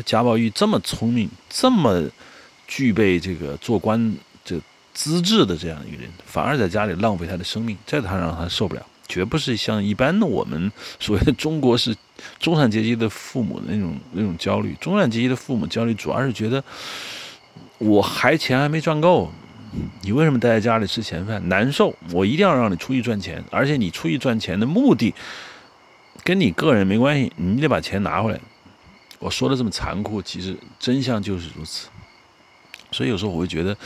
[0.04, 2.08] 贾宝玉这么聪明，这么
[2.74, 4.58] 具备这个做官这
[4.94, 11.94] 资质的这样一个人，反而在家里浪费他的生命，这他让他受不了，绝不是像一般的我们所谓的中国是
[12.38, 14.74] 中产阶级的父母的那种那种焦虑。
[14.80, 16.64] 中产阶级的父母焦虑主要是觉得。
[17.78, 19.28] 我还钱还没赚够，
[20.02, 21.42] 你为什么待在家里吃闲饭？
[21.48, 21.92] 难受。
[22.12, 25.12] 我一定要让你出去赚钱，而且你出去赚钱的目的
[26.22, 28.38] 跟你个人没关系，你得把钱拿回来。
[29.18, 31.88] 我说的这么残酷，其实真相就是如此。
[32.92, 33.76] 所以有时候我会觉得，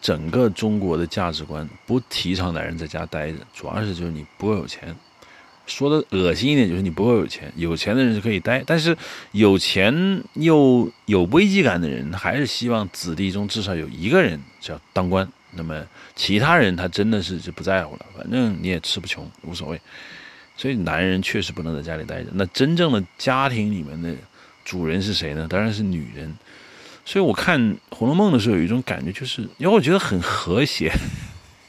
[0.00, 4.94] 整个中国的价值观不提倡男人在家待着，主要是就是你不够有钱。
[5.66, 8.96] 说的恶心一点，就是你不够有钱，有钱的人是可以待，但是
[9.30, 15.26] 有钱又有危机感的人，还是希望子弟中至少有一个人叫当官。
[15.52, 15.86] 那么
[16.16, 19.80] 其他人他真的是就不在乎了，反正你也吃不穷，无所谓。
[20.56, 22.30] 所以男人确实不能在家里待着。
[22.34, 24.12] 那真正的家庭里面的
[24.64, 25.46] 主人是谁呢？
[25.48, 26.34] 当然是女人。
[27.10, 30.92] 所以我看《红楼梦》的时候，有一种感觉，就是因为我觉得很和谐。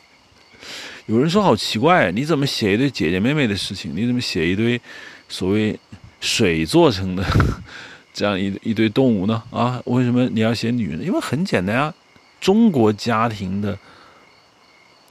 [1.07, 3.91] 有人说好奇怪，你怎么写一堆姐姐妹妹的事情？
[3.95, 4.79] 你怎么写一堆
[5.27, 5.79] 所谓
[6.19, 7.25] 水做成的
[8.13, 9.41] 这样一一堆动物呢？
[9.49, 11.01] 啊，为什么你要写女人？
[11.01, 11.91] 因为很简单啊，
[12.39, 13.75] 中国家庭的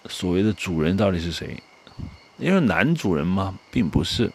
[0.07, 1.61] 所谓的主人到底是谁？
[2.39, 4.31] 因为男主人嘛，并不是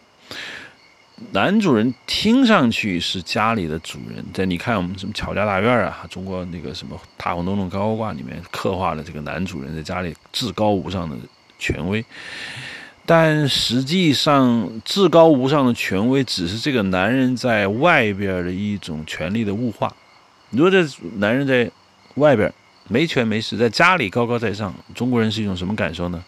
[1.32, 4.24] 男主人，听上去是家里的主人。
[4.32, 11.16] 在你看我们什么乔家大院啊，中国那个什么大红灯笼高高挂里面刻画的这个男主人在家里至高无上的。
[11.58, 12.04] 权威，
[13.06, 19.90] 但实际上至高无上的权威只是这个男人在外边的一种权力的物化。
[20.50, 20.86] 你说这
[21.16, 21.70] 男人在
[22.16, 22.52] 外边
[22.88, 26.22] 没权没势，在家里高高在上，中国人是一种什么感受呢？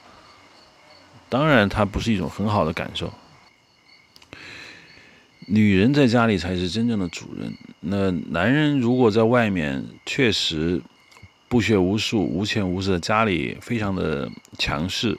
[1.29, 3.13] 当然，他不是一种很好的感受。
[5.49, 7.53] 女人在家里才是真正的主人。
[7.81, 10.81] 那男人如果在外面确实。
[11.51, 15.17] 不学无术、无钱无势，家里非常的强势，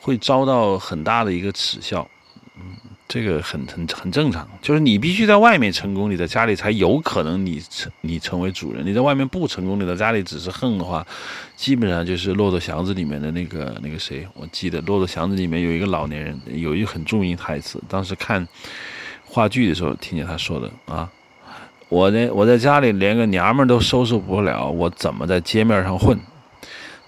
[0.00, 2.10] 会遭到很大的一个耻笑。
[2.56, 2.74] 嗯，
[3.06, 4.48] 这个很很很正常。
[4.60, 8.84] 就是你必须在外面成功，你在家里才有可能你成你成为主人。
[8.84, 11.06] 你在外面不成功，你在家里只是横的话，
[11.54, 18.44] 基本上就是《骆驼祥子》里面的那个那个谁，我记得《骆驼祥子》里面有一个老年人，有一个很著名台词，当时看
[19.30, 21.08] 话剧的时候听见他说的啊。
[21.88, 26.18] 我在我在家里连个娘们都收拾不了，我怎么在街面上混？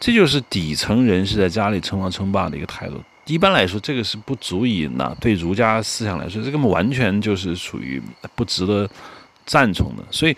[0.01, 3.01] 这就是底层人士在家里称王称霸的一个态度。
[3.27, 5.16] 一般来说，这个是不足以呢。
[5.20, 8.03] 对儒家思想来说，这个完全就是属于
[8.35, 8.89] 不值得
[9.47, 10.03] 赞宠的。
[10.11, 10.37] 所以，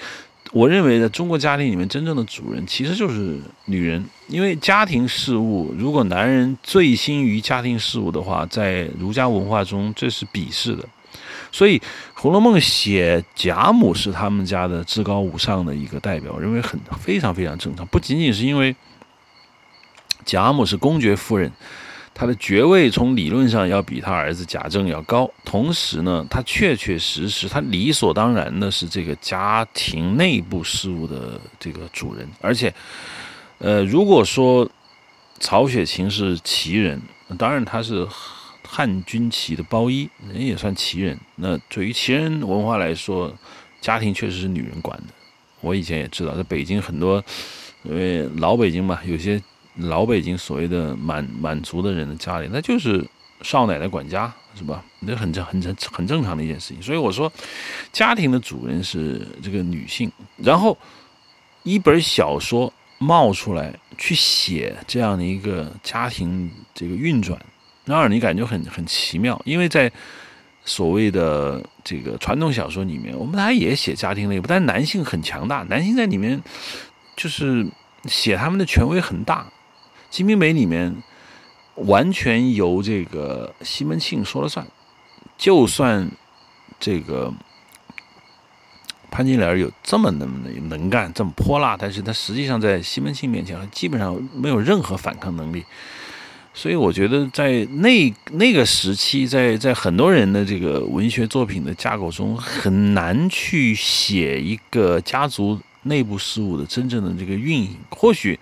[0.53, 4.05] 我认为在中国家庭里面，真正的主人其实就是女人。
[4.28, 10.87] 因为家庭事务，如果男人醉心于家庭事务的话，在儒家文化中这是鄙视的。
[11.55, 11.78] 所以，
[12.14, 17.86] 《红楼梦》写贾母是他们家的至高无上的一个代表，我认为很非常非常正常。
[17.86, 18.74] 不仅仅是因为
[20.24, 21.52] 贾母是公爵夫人，
[22.12, 32.28] 她的爵位从理论上要比她儿子贾政要高，同时呢，她确确实实，她理所当然的是这个家庭内部事务的这个主人。
[32.40, 32.74] 而且，
[33.59, 34.68] 呃，如果说
[35.38, 37.00] 曹雪芹是奇人，
[37.38, 38.05] 当然他是。
[38.76, 41.16] 汉军旗的包衣，人也算旗人。
[41.36, 43.32] 那对于旗人文化来说，
[43.80, 45.04] 家庭确实是女人管的。
[45.60, 47.22] 我以前也知道，在北京很多，
[47.84, 49.40] 因为老北京嘛，有些
[49.76, 53.06] 老北京所谓的满满族的人的家里，那就是
[53.42, 54.84] 少奶奶管家，是吧？
[54.98, 56.82] 那很正、很正、很正常的一件事情。
[56.82, 57.32] 所以我说，
[57.92, 60.10] 家庭的主人是这个女性。
[60.38, 60.76] 然后，
[61.62, 67.40] 一本小说冒出来去写这样的一个家庭这个运转。
[67.85, 69.91] 让你感觉很很奇妙，因为在
[70.64, 76.43] 所谓的这个传统小说里面，我们大家也写家庭内部，但男性很强大，男性在里面
[77.14, 77.66] 就是
[78.05, 79.43] 写他们的权威很大。
[80.09, 81.03] 《金瓶梅》里面
[81.74, 84.66] 完全由这个西门庆说了算，
[85.37, 86.11] 就算
[86.80, 87.32] 这个
[89.11, 95.64] 潘金莲有这么能能干、这么泼辣，但是他实际上在西门庆面前基本上没有任何反抗能力。
[96.57, 107.76] 所以我觉得，在那那个时期，在在很多人的这个文学作品的架构中，很难去写一个家族内部事务的真正的这个运营。
[107.90, 108.38] 或许，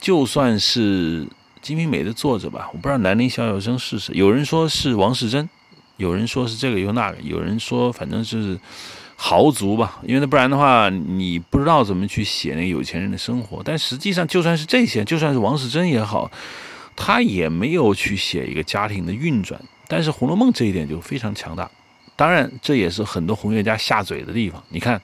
[0.00, 1.26] 就算是
[1.60, 4.14] 金瓶梅》的作者吧，我不知道南陵小小生是谁。
[4.14, 5.50] 有人说是王世贞，
[5.96, 8.56] 有人说是这个又那个，有人说反正就是
[9.16, 13.60] 豪族吧，因为那不然的话，你不知道怎么去写那个有钱人的生活。
[13.64, 16.30] 但实际上，就算是这些，就算是王世贞也好，
[16.96, 19.60] 他也没有去写一个家庭的运转。
[19.88, 21.70] 但是《红楼梦》这一点就非常强大。
[22.16, 24.62] 当然，这也是很多红学家下嘴的地方。
[24.68, 25.00] 你看，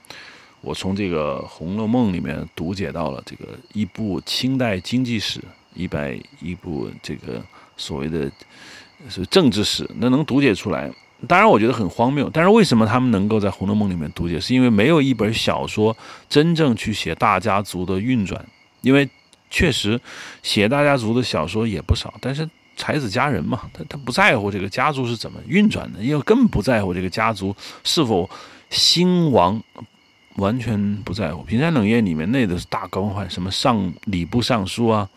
[0.61, 5.41] 我从这个《红楼梦》里面读解到了这个一部清代经济史。
[5.75, 7.41] 一百一部这个
[7.77, 8.29] 所谓的
[9.07, 10.91] 是政治史，那能读解出来？
[11.27, 12.29] 当然，我觉得很荒谬。
[12.33, 14.39] 但是为什么他们能够在《红楼梦》里面读解？
[14.39, 15.95] 是因为没有一本小说
[16.27, 18.43] 真正去写大家族的运转。
[18.81, 19.07] 因为
[19.49, 19.99] 确实
[20.43, 28.29] 写大家族的小说也不少，但是才子佳人嘛，他他不在乎这个家族是怎么运转的，因为根本不在乎这个家族是否
[28.69, 29.61] 兴亡。
[30.35, 31.43] 完全不在乎。
[31.43, 35.09] 平山冷月里面那都是大官宦，什么上礼部尚书啊，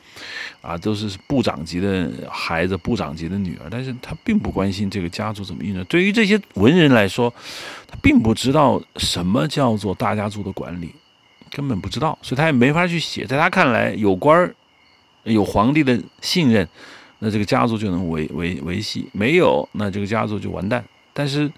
[0.61, 3.68] 啊，都是部长级的孩子，部长级的女儿。
[3.70, 5.85] 但是他并不关心这个家族怎么运转。
[5.85, 7.33] 对于这些文人来说，
[7.87, 10.93] 他并不知道什么叫做大家族的管理，
[11.53, 13.25] 根本不知道，所以他也没法去写。
[13.25, 14.53] 在他看来，有官儿，
[15.23, 16.67] 有皇帝的信任，
[17.21, 20.85] 那这个家族就能维维维系；没有，那这个家族就完蛋。
[21.13, 21.49] 但是。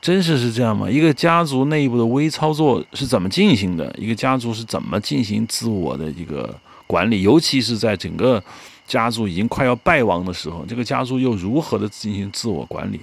[0.00, 0.88] 真是是这样吗？
[0.88, 3.92] 一个家族内部的微操作是怎么进行的？
[3.98, 6.56] 一个家族是怎么进行自我的一个
[6.86, 7.22] 管理？
[7.22, 8.40] 尤其是在整个
[8.86, 13.00] 家族已经快要败亡的时候，这个家族又如何的进行自我管理？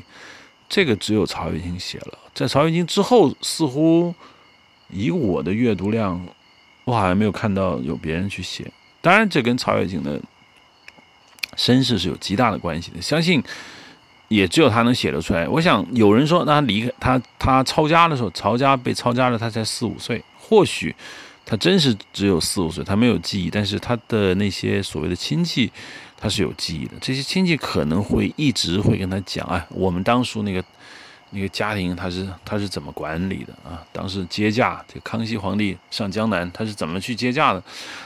[0.70, 2.18] 这个只有曹雪芹写了。
[2.34, 4.16] 在曹雪芹之后，似乎
[4.90, 6.26] 以我的阅读量，
[6.84, 8.72] 我好像没有看到有别人去写。
[9.02, 10.22] 当然，这跟曹雪芹的
[11.56, 13.02] 身世是有极大的关系的。
[13.02, 13.44] 相信。
[14.28, 15.48] 也只有他能写得出来。
[15.48, 20.22] 我想有人说，那他离开他，他抄家的时候，曹家被抄家了，他才四五岁。
[20.40, 20.94] 或许
[21.46, 23.52] 他真是只有四五岁，他没有记忆。
[23.52, 25.72] 但是他的那些所谓的亲戚，
[26.18, 26.94] 他是有记忆的。
[27.00, 30.62] 这些亲戚可能会一直会跟他讲：“哎，我们当初那个
[31.36, 33.84] 那个家庭，他是他是怎么管理的啊？
[33.92, 37.62] 当时接驾，这康熙皇帝上江南，他是怎么去接驾的？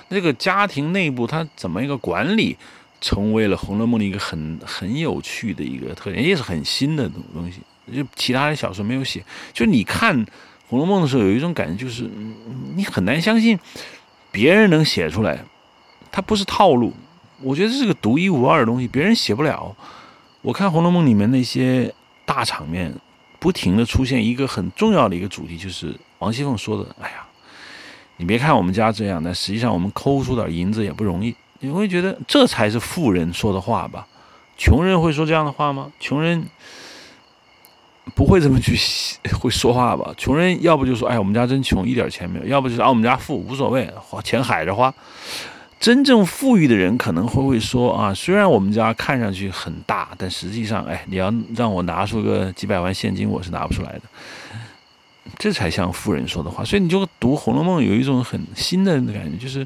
[0.10, 2.58] 那个家庭内部他怎么一个管理？”
[3.02, 7.62] 成为了《红楼梦》的一个很很有趣的一个特点，也是很新的东东西，
[7.96, 9.24] 就其他的小说没有写。
[9.54, 10.14] 就你看
[10.68, 12.10] 《红楼梦》的时候，有一种感觉，就是
[12.76, 13.58] 你很难相信
[14.34, 15.42] 别人能写出来，
[16.12, 16.94] 它不是套路。
[17.42, 19.74] 我觉得这是个独一无二的东西，别人写不了。
[20.42, 22.94] 我看《红楼梦》里面那些大场面，
[23.40, 27.26] 不停的出现一个很重要的一个主题，就是王熙凤说的：“哎呀，
[28.18, 34.08] 你别看我们家这样，但实际上我们抠出点银子也不容易。”你会觉得这才是富人说的话吧？
[34.58, 35.92] 穷人会说这样的话吗？
[36.00, 36.46] 穷人
[38.16, 38.78] 不会这么去
[39.40, 40.14] 会说话吧？
[40.18, 44.94] 穷人要不就说：“哎，我们家真穷，一点钱没有；要不就是啊，我们家富，无所谓，花钱海着花。”
[45.80, 54.02] 真正富裕的人可能会会说：“啊，虽然我们家看上去很大，但实际上，哎，你要让我拿出个几百万现金，我是拿不出来的。”
[55.40, 56.66] 这才像富人说的话。
[56.66, 59.66] 所以你就读《红楼梦》，有一种很新的感觉，就是。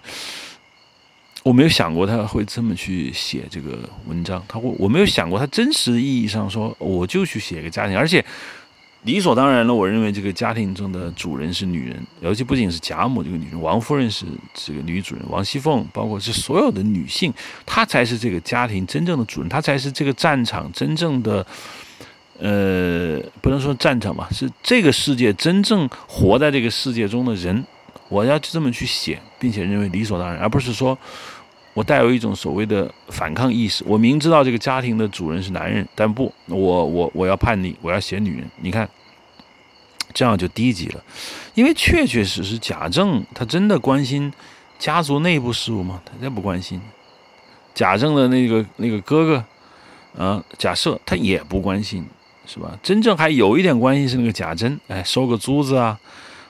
[1.41, 8.23] 我没有想过他会这么去写这个文章，他会我没有想过他真实意义上说我就去写一个家庭，而且
[9.03, 9.73] 理所当然了。
[9.73, 17.33] 我认为这个家庭中的主人是女人，尤其不仅是贾母这个女人，王夫人是这个女主人，王熙凤，包括是所有的女性，
[17.65, 21.45] 她才是这个家庭真正的主人，她才是这个战场真正的，
[22.39, 27.63] 呃，不能说战场吧，是这个世界真正活在这个世界中的人。
[28.09, 30.97] 我要这么去写，并且认为理所当然，而不是说。
[31.73, 33.83] 我带有一种所谓的反抗意识。
[33.87, 38.49] 我明知道这个家庭的主人是男人，但不，我我我要叛逆，我要写女人。
[38.61, 38.87] 你看，
[40.13, 41.03] 这样就低级了。
[41.55, 44.31] 因为确确实实，贾政他真的关心
[44.77, 45.99] 家族内部事务吗？
[46.05, 46.79] 他真不关心。
[47.73, 52.05] 贾政的那个那个哥哥，啊，贾赦他也不关心，
[52.45, 52.77] 是吧？
[52.83, 55.99] 真正还有一点关系是那个贾珍，哎，收个租子啊，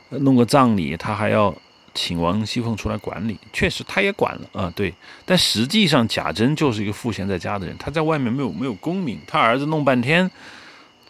[0.09, 1.55] 弄个葬礼，他还要。
[1.93, 4.93] 请王熙凤出来管理，确实他也管了啊，对。
[5.25, 10.29] 但实际上贾珍就是一个赋闲在家的人，他在外面没有没有功名，他儿子弄半天，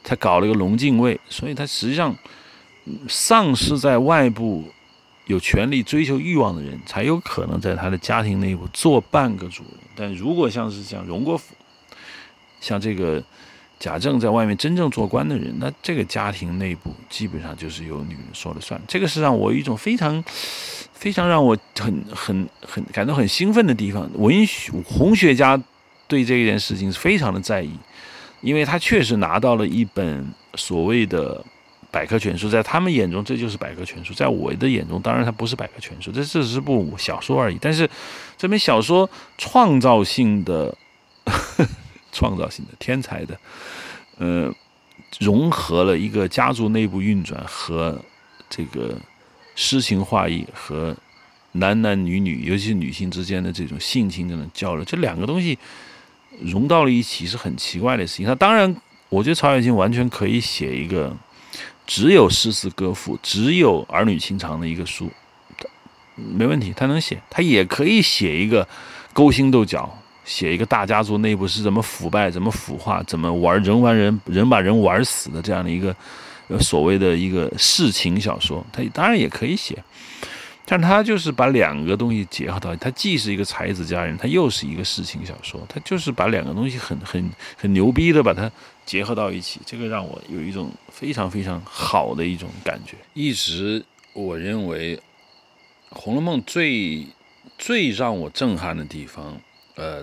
[0.03, 2.15] 才搞了一个龙禁卫，所以他实际上
[3.07, 4.65] 丧失在外部
[5.25, 9.73] 有权利追求欲望的人，才有可能在他的家庭内部做半个主人。
[9.95, 11.55] 但如果像是像荣国府，
[12.59, 13.23] 像这个。
[13.84, 18.81] 贾政在外面真正做官的人，那这个家庭内部基本上就是由女人说了算。
[18.88, 20.23] 这个是让我一种非常、
[20.93, 24.09] 非常让我很、很、很感到很兴奋的地方。
[24.13, 25.61] 文学红学家
[26.07, 27.77] 对这件事情非常的在意，
[28.39, 31.43] 因为他确实拿到了一本所谓的
[31.91, 37.57] 百科全书，在他们眼中这就是百科全书，在我的眼中，当然它不是百科全书，这只是部小说而已。
[37.59, 37.89] 但是
[38.38, 40.73] 这本小说创造性的
[41.25, 41.67] 呵、
[42.14, 43.38] 创造性的、天才的，
[44.18, 44.53] 呃，
[45.20, 47.99] 融合了一个家族内部运转和
[48.49, 48.95] 这个
[49.55, 50.95] 诗情画意和
[51.51, 55.59] 男男女女，尤其是女性之间的这种性情这种交流，这两个东西
[56.39, 58.26] 融到了一起是很奇怪的事情。
[58.26, 58.74] 他当然。
[59.09, 61.16] 我觉得曹雪芹完全可以写一个
[61.86, 65.07] 只有诗词歌赋、只有儿女情长的一个书，
[66.16, 67.22] 没问题，他能写。
[67.30, 68.68] 他也可以写一个
[69.14, 75.95] 勾心斗角，写一个大家族内部是怎么腐败、怎么腐化、怎么玩人玩人、人把人玩死的这样的一个
[76.59, 79.84] 所谓的一个世情小说，他当然也可以写。
[80.65, 88.49] 但他就是把两个东西结合到，他既是一个才子佳人，他又是一个世情小说，他就是把两个东西很很很牛逼的把它
[88.86, 92.95] 结合到一起，这个让我有一种非常非常好的一种感觉。
[93.13, 94.95] 一直我认为
[95.89, 97.05] 《红楼梦》最
[97.57, 99.38] 最让我震撼的地方，
[99.76, 100.01] 呃，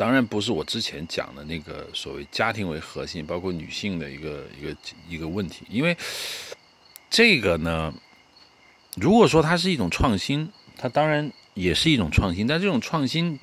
[0.00, 4.76] 当然不是我之前讲的那个所谓家庭为核心，包括女性的一个一个
[5.10, 5.94] 一个问题，因为
[7.10, 7.92] 这个呢。
[8.96, 13.38] 如果说它是一种创新，它当然也是一种创新，但这种创新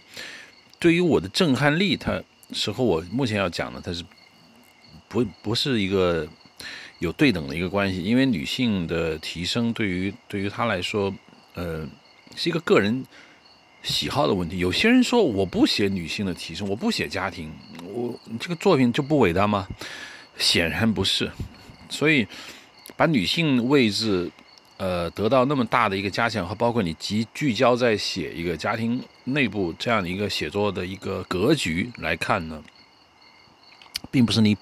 [0.80, 4.04] 对于我的震撼力，它是和我目前要讲的，它是
[5.08, 6.28] 不不是一个
[7.00, 8.04] 有对等的一个关系。
[8.04, 11.14] 因为女性的提升对于对于她来说，
[11.54, 11.88] 呃，
[12.36, 13.06] 是一个个人
[13.88, 14.60] 喜好的问题。
[14.60, 17.52] 有些人说我不写女性的提升，我不写家庭，
[17.86, 19.68] 我这个作品就不伟大吗？
[20.38, 21.32] 显然不是。
[21.90, 22.28] 所以
[22.96, 24.32] 把女性位置。
[24.80, 32.64] 呃，得到那么大的一个加强和包括你集聚焦在写一个家庭内部这样的一个写作的一个格局来看呢，
[34.12, 34.56] 并不是你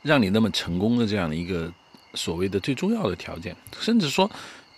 [0.00, 1.72] 让你那么成功的这样的一个
[2.14, 4.30] 所谓的最重要的条件，甚至说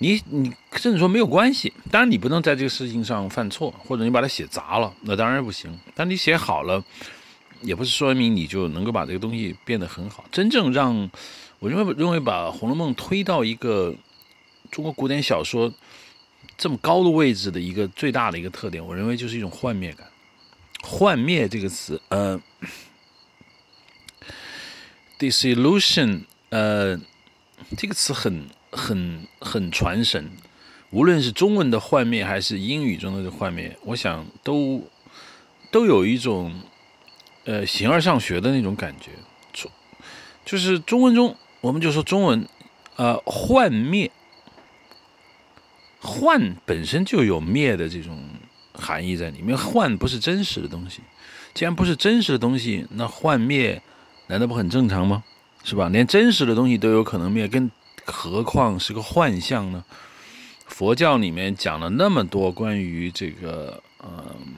[0.05, 1.73] 你你甚至说没有关系。
[1.91, 5.79] 当然你不能在这个事情上犯错，或者你把它写砸了，那当然不行。
[5.95, 6.85] 但你写好了，
[7.63, 10.25] 也不是说明你就能够把这个东西变得很好。
[10.31, 11.11] 真正让
[11.59, 13.95] 我认为认为把《红楼梦》推到一个。
[14.71, 15.73] 中国古典小说
[16.57, 20.05] 这么高的位置的一个最大的一个特点，我认为就是一种幻灭感。
[20.83, 22.41] 幻灭这个词，呃
[25.17, 26.99] ，disillusion，呃，
[27.77, 30.31] 这个词很很很传神。
[30.91, 34.83] 无论是中文的幻灭，还是英语中的幻灭，我想都
[35.70, 36.61] 都有一种
[37.45, 39.11] 呃形而上学的那种感觉。
[40.45, 42.47] 就是中文中，我们就说中文，
[42.97, 44.11] 呃，幻灭。
[46.01, 48.29] 幻本身就有灭的这种
[48.75, 51.01] 含义在里面，幻不是真实的东西，
[51.55, 53.81] 既然不是真实的东西，那幻灭
[54.27, 55.25] 难道不很正常吗？
[55.64, 55.89] 是吧？
[55.89, 57.70] 连真实的东西都有可能灭，跟
[58.07, 59.85] 何况是个幻象呢？
[60.67, 64.55] 佛教里面讲了那么多关于这个嗯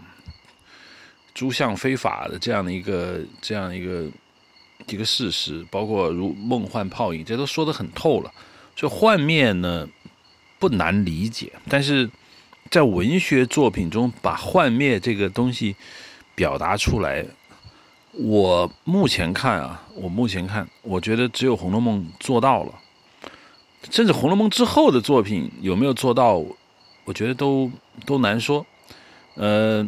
[1.34, 4.07] 诸相非法的这样的一个这样一个
[4.86, 8.32] 一个事实，包括如梦幻泡影，这都说得很透了。
[8.74, 9.88] 所以幻灭呢？
[10.59, 12.09] 不难理解，但是
[12.70, 15.76] 在文学作品中把幻灭这个东西
[16.34, 17.22] 表达出来，
[18.12, 22.72] 我目前看啊，我目前看，我觉得只有《红楼梦》做到了，
[23.90, 26.42] 甚至《红楼梦》之后的作品有没有做到，
[27.04, 27.70] 我觉得都
[28.04, 28.64] 都难说。
[29.34, 29.82] 呃，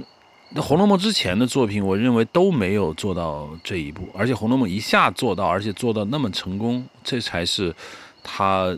[0.51, 7.75] 那《红楼梦》之前的作品，我认为都没有做到这一步，而且《红楼梦》一下做到，而且做到那么成功，这才是
[8.23, 8.77] 他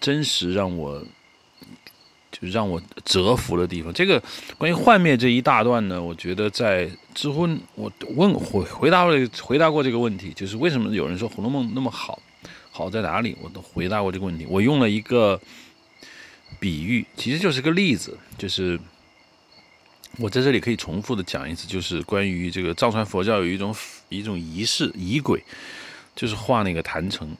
[0.00, 1.02] 真实让我。
[2.30, 3.92] 就让我折服的地方。
[3.92, 4.22] 这个
[4.58, 12.20] 关于幻灭这一大段呢，我觉得在知乎我问回回答了回答过这个问题，就是为什么有人说《红楼梦》那么好，
[12.78, 13.36] 好在哪里？
[13.42, 14.46] 我都回答过这个问题。
[14.48, 15.40] 我用了一个
[16.60, 18.78] 比喻，其实就是个例子，就是
[20.16, 23.74] 我在这里可以重复的讲一次，就是关于这个藏传佛教有一种
[24.10, 25.42] 一种仪式仪轨，
[26.14, 27.36] 就是画那个坛城。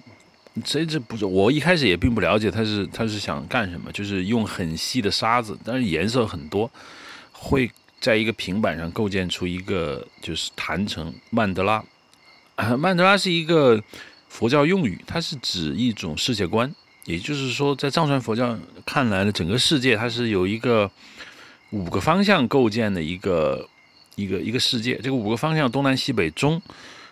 [0.65, 6.69] 这这不是我一开始也并不了解他是他是想干什么，就是用很细的沙子，但是颜色很多，
[7.31, 7.71] 会
[8.01, 11.85] 在一个平板上构建出一个就是坛城曼德拉。
[12.77, 13.81] 曼德拉是一个
[14.39, 16.73] 佛教用语，它是指一种世界观，
[17.07, 18.57] 也就是说，在藏传佛教
[18.87, 20.89] 看来呢，整个世界它是有一个
[21.71, 23.69] 五个方向构建的一个
[24.15, 26.63] 一个一个世界，这个五个方向东南西北中，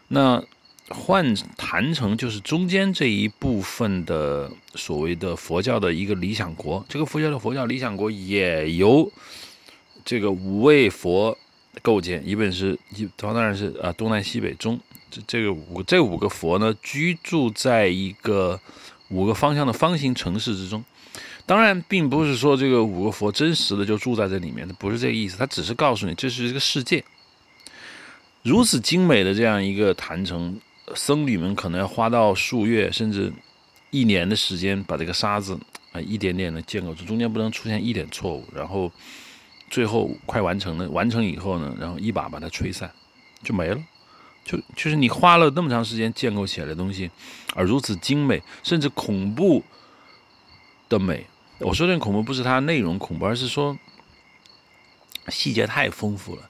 [0.06, 0.40] 那。
[0.88, 9.10] 换坛城就是中间这一部分的所谓的佛教的一个理想国，这个佛教的佛教理想国也由
[10.04, 11.36] 这个五位佛
[11.82, 14.78] 构建，一本是一，当然是啊东南西北中
[15.10, 18.60] 这这个五这五个佛呢居住在一个
[19.08, 20.84] 五个方向的方形城市之中。
[21.46, 25.38] 当然，并不是说这个五个佛真实的就住在这里面，它不是这个意思。
[25.38, 27.04] 他只是告诉你，这是一个世界，
[28.42, 30.58] 如此精美的这样一个坛城，
[30.96, 33.32] 僧侣们可能要花到数月甚至
[33.92, 35.56] 一年的时间，把这个沙子
[35.92, 38.44] 啊一点点的建构出，中间不能出现一点错误。
[38.52, 38.90] 然后
[39.70, 42.90] 最后快完成了，完成以后呢，然后一把把它吹散，
[43.44, 43.80] 就没了。
[44.47, 47.10] 就就是你花了那么长时间建构起来的东西，
[47.55, 49.64] 而如此精美，甚至恐怖
[50.89, 51.27] 的美。
[51.59, 53.77] 我说这恐怖不是它内容恐怖，而是说
[55.28, 56.43] 细节太丰富了，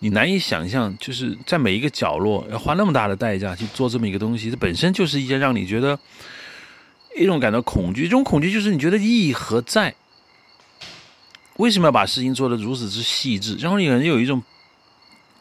[0.00, 5.98] 你难以想象，就是在每一个角落要花那么大的代价去做这么一个东西，这本身就是一件让你觉得
[7.16, 9.94] 一种感到恐惧，这种恐惧就是你觉得意义何在？
[11.56, 13.56] 为什么要把事情做得如此之细致？
[13.56, 14.42] 然后你人有一种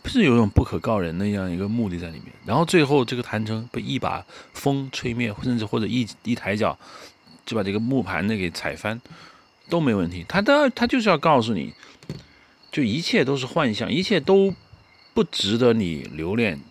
[0.07, 4.23] 是有种不可告人的这样一个目的在里面，然后最后这个坛城被一把
[4.53, 6.77] 风吹灭，甚至或者一一抬脚。
[7.45, 9.01] 就把这个木盘子给踩翻，
[9.69, 10.23] 都没问题。
[10.29, 11.73] 他的他就是要告诉你，
[12.71, 14.53] 就一切都是幻象，一切都
[15.15, 16.61] 不值得你留恋。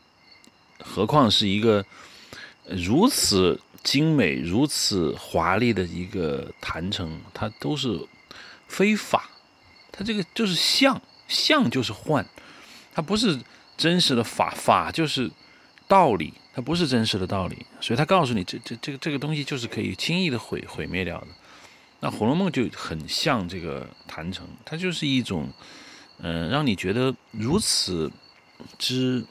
[0.78, 1.84] 何况是一个
[2.68, 8.06] 如此精美、如此华丽的一个坛城，它都是
[8.68, 9.28] 非法。
[9.90, 12.24] 它这个就是像，像就是幻，
[12.98, 13.38] 它不是
[13.76, 15.30] 真实的法，法就是
[15.86, 16.34] 道理。
[16.52, 21.28] 它不是真实的道理，所以它告诉你，这这这个这个东西就是可以轻易的毁毁灭掉的。
[22.00, 25.48] 那《红楼梦》就很像这个坛城，它就是一种，
[26.18, 28.10] 嗯，让你觉得如此
[28.76, 29.24] 之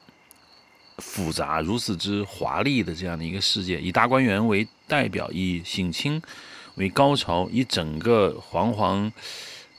[1.00, 6.22] 复杂、如此之华丽的这样的一个世界，以大观园为代表，以省亲
[6.76, 9.12] 为高潮，以整个煌煌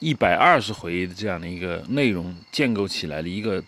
[0.00, 3.64] 一百二十回的这样的一个内容建构起来的一个。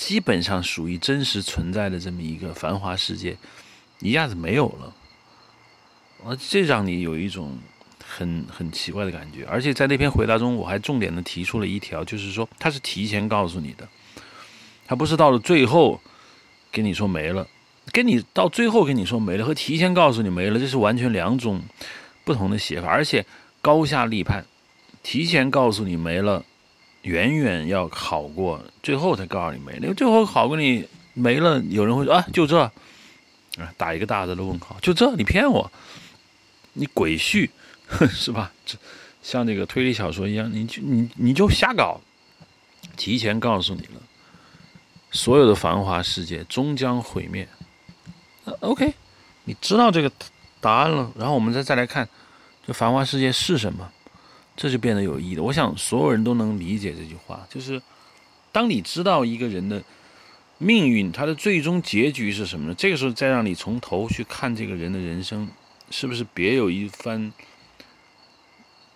[0.00, 3.36] 基本上属于真实存在的这么一个繁华世界，
[3.98, 4.94] 一下子没有了，
[6.24, 7.58] 啊，这让你有一种
[8.02, 9.44] 很很奇怪的感觉。
[9.44, 13.86] 而且在那篇回答中，我还重点的提出了一条，就是说他是提前告诉你的，
[14.86, 16.00] 他不是到了最后
[16.72, 17.46] 跟你说没了，
[17.92, 21.60] 跟你到最后跟你说没了和提前告诉你没了，这是完全两种
[22.24, 23.26] 不同的写法，而且
[23.60, 24.46] 高下立判，
[25.02, 26.42] 提前告诉你没了。
[27.02, 32.72] 远远要好过最后才告诉你没，因为最后好过你没了，有人会说啊，就这，啊，
[33.76, 35.70] 打一个大大的问号，就这，你骗我，
[36.74, 37.48] 你鬼畜，
[38.10, 38.52] 是吧？
[38.66, 38.76] 这
[39.22, 42.00] 像这个推理小说一样，你就你你就瞎搞，
[42.96, 44.00] 提前告诉你了，
[45.10, 47.48] 所有的繁华世界终将毁灭。
[48.60, 48.92] OK，
[49.44, 50.10] 你知道这个
[50.60, 52.08] 答案了，然后我们再再来看，
[52.66, 53.90] 这繁华世界是什么？
[54.60, 55.42] 这就变得有意义了。
[55.42, 57.80] 我想所有人都能理解这句话，就是
[58.52, 59.82] 当你知道一个人的
[60.58, 62.74] 命运，他的最终结局是什么呢？
[62.76, 65.48] 这个时候再让你从头去看这个人的人生，
[65.90, 67.32] 是不是别有一番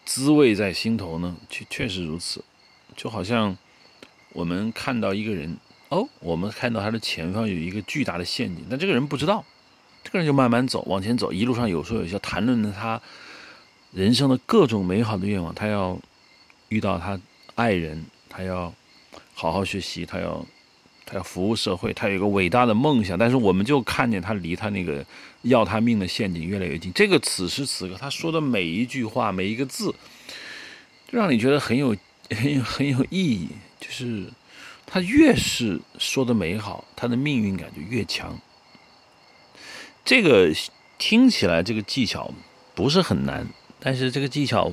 [0.05, 1.35] 滋味在心头呢？
[1.49, 2.45] 确确实如此。
[2.95, 3.57] 就好像
[4.35, 5.57] 我们看到一个人，
[5.89, 9.43] 哦，我们看到他的前方有一个巨大的陷阱，但这个人不知道，
[10.03, 13.01] 这个人就慢慢走，往前走，一路上有说有笑，谈论着他。
[13.95, 15.97] 人生的各种美好的愿望，他要
[16.69, 17.19] 遇到他
[17.55, 18.75] 爱人，他要
[19.35, 20.45] 好好学习，他要
[21.07, 23.17] 他要服务社会，他有一个伟大的梦想。
[23.17, 25.07] 但是我们就看见他离他那个
[25.43, 26.93] 要他命的陷阱越来越近。
[26.93, 29.95] 这个此时此刻他说的每一句话，每一个字，
[31.13, 31.97] 让你觉得很有
[32.31, 33.49] 很有很有意义。
[33.79, 34.25] 就是
[34.85, 38.37] 他越是说的美好，他的命运感就越强。
[40.05, 40.53] 这个
[40.99, 42.35] 听起来这个技巧
[42.75, 43.47] 不是很难。
[43.85, 44.73] 但是这个技巧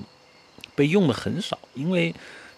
[0.74, 2.16] 被用的很少，因为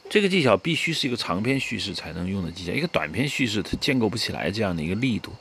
[0.08, 5.32] 这个技巧必须是一个长篇叙事才能用的技巧，一个短篇叙事它建构不起来这样的一个力度。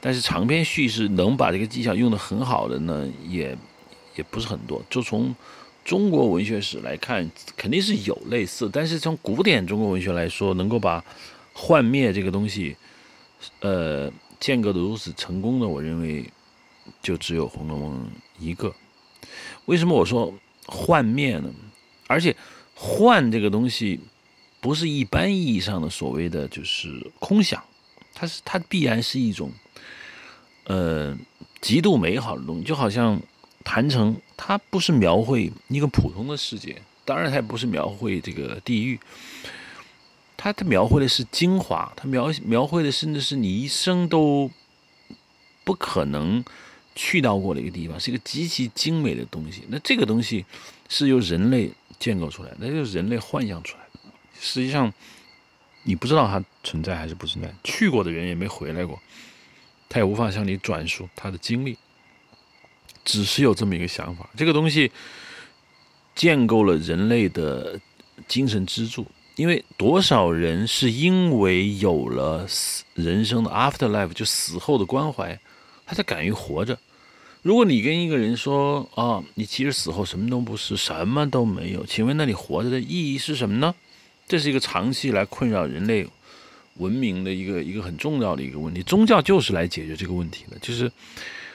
[0.00, 3.58] 但是长篇叙事能把这个技巧用的很好的呢，也
[4.14, 4.80] 也不是很多。
[4.88, 5.34] 就从
[5.84, 11.04] 中国文学史来看，肯定是有类似，但是从古典中国文学来说，能够把
[11.52, 12.76] 幻灭这个东西，
[13.60, 16.24] 呃，建构的如此成功的，我认为
[17.02, 18.04] 就只有《红楼梦》
[18.38, 18.72] 一个。
[19.66, 20.32] 为什么我说
[20.66, 21.52] 幻灭呢？
[22.08, 22.34] 而且
[22.74, 24.00] 幻这个东西
[24.60, 27.62] 不是一般意义上的所谓的就是空想，
[28.14, 29.50] 它是它必然是一种
[30.64, 31.16] 呃
[31.60, 32.62] 极度美好的东西。
[32.64, 33.20] 就好像
[33.64, 39.00] 坛城，它不是描绘一个普通的世界，当然它也不是描绘这个地狱，
[40.36, 44.50] 它它描绘的是精华，它描描绘的甚至是你一生都
[45.64, 46.44] 不可能。
[46.96, 49.62] 去到过的一个地方，是一个极其精美的东西。
[49.68, 50.44] 那这个东西
[50.88, 54.00] 是由人类建构出来，那就是人类幻想出来的。
[54.40, 54.92] 实际上，
[55.84, 58.98] 你不知道它存在还是不存在，去过的人也没回来过，
[59.88, 61.76] 他也无法向你转述他的经历，
[63.04, 64.28] 只是有这么一个想法。
[64.36, 64.90] 这个东西
[66.14, 67.78] 建构了人类的
[68.26, 69.06] 精神支柱，
[69.36, 75.38] 因为多少人是因为有了死人生的 after life，就死后的关怀，
[75.84, 76.78] 他才敢于活着。
[77.46, 83.72] 如果你跟一个人说啊，你其实死后什么都不是，什么都没有，请问那你活着的意义是什么呢？
[84.26, 86.04] 这是一个长期来困扰人类
[86.78, 88.82] 文明的一个一个很重要的一个问题。
[88.82, 90.58] 宗教就是来解决这个问题的。
[90.58, 90.90] 就是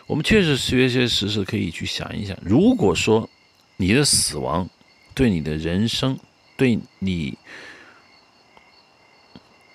[0.07, 3.29] 我们确实学些实事，可以去想一想：如果说
[3.75, 4.69] 你的死亡
[5.13, 6.17] 对你的人生、
[6.55, 7.37] 对你，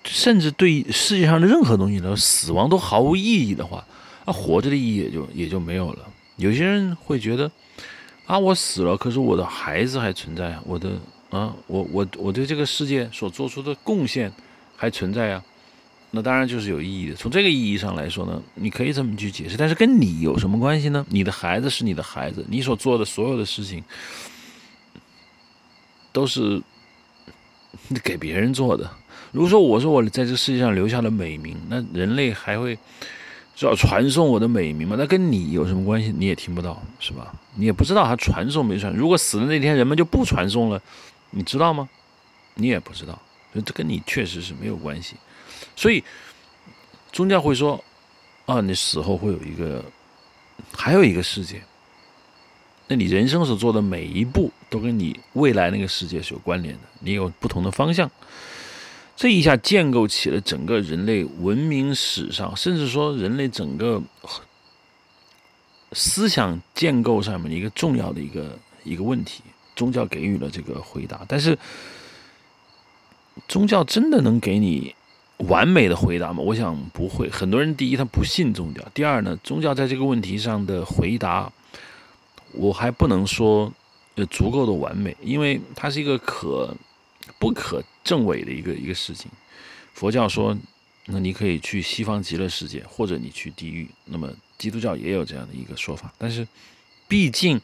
[0.03, 3.85] 甚至对世界上的任何东西的死亡都毫无意义的话。
[4.27, 6.05] 那活着的意义也就也就没有了。
[6.35, 7.49] 有些人会觉得，
[8.25, 10.89] 啊，我死了，可是我的孩子还存在，我的
[11.29, 14.29] 啊，我我我对这个世界所做出的贡献
[14.75, 15.41] 还存在啊。
[16.11, 17.15] 那当然就是有意义的。
[17.15, 19.55] 从这个意义上来说呢，你可以这么去解释。
[19.55, 21.05] 但是跟你有什么关系呢？
[21.09, 23.81] 你的孩子是你的孩子，你所做的所有的事情
[26.11, 26.61] 都是
[28.03, 28.91] 给别人做的。
[29.31, 32.77] 如果说我说我在这世界上留下了美名，那人类还会。
[33.59, 34.95] 是要传送我的美名吗？
[34.99, 36.13] 那跟你有什么关系？
[36.15, 37.33] 你也听不到，是吧？
[37.55, 38.93] 你也不知道他传送没传。
[38.93, 40.79] 如果死的那天人们就不传送了，
[41.31, 41.89] 你知道吗？
[42.53, 43.19] 你也不知道，
[43.51, 45.15] 所以这跟你确实是没有关系。
[45.75, 46.03] 所以
[47.11, 47.83] 宗教会说：
[48.45, 49.83] 啊，你死后会有一个，
[50.71, 51.59] 还有一个世界。
[52.87, 56.81] 那你人生所做的每一步，都跟你未来那个世界是有关联的。
[56.99, 58.09] 你有不同的方向。
[59.17, 63.99] 这一下建构起了整个人类文明史上，甚至说人类整个
[65.91, 69.41] 思想建构上面的一个重要的一个一个问题。
[69.75, 71.57] 宗教给予了这个回答，但是
[73.47, 74.93] 宗教真的能给你
[75.37, 76.43] 完美的回答吗？
[76.43, 77.27] 我想不会。
[77.27, 81.51] 很多人第一他不信宗教，第二呢，宗教在这个问题上的回答，
[82.53, 83.73] 我还不能说
[84.13, 86.75] 呃足够的完美，因为它是一个可。
[87.39, 89.29] 不可证伪的一个一个事情，
[89.93, 90.57] 佛教说，
[91.05, 93.87] 那你可以去西方极乐世界，或者你去地狱。
[94.05, 96.47] 那么基督教也有这样的一个说法，但是
[97.07, 97.61] 毕竟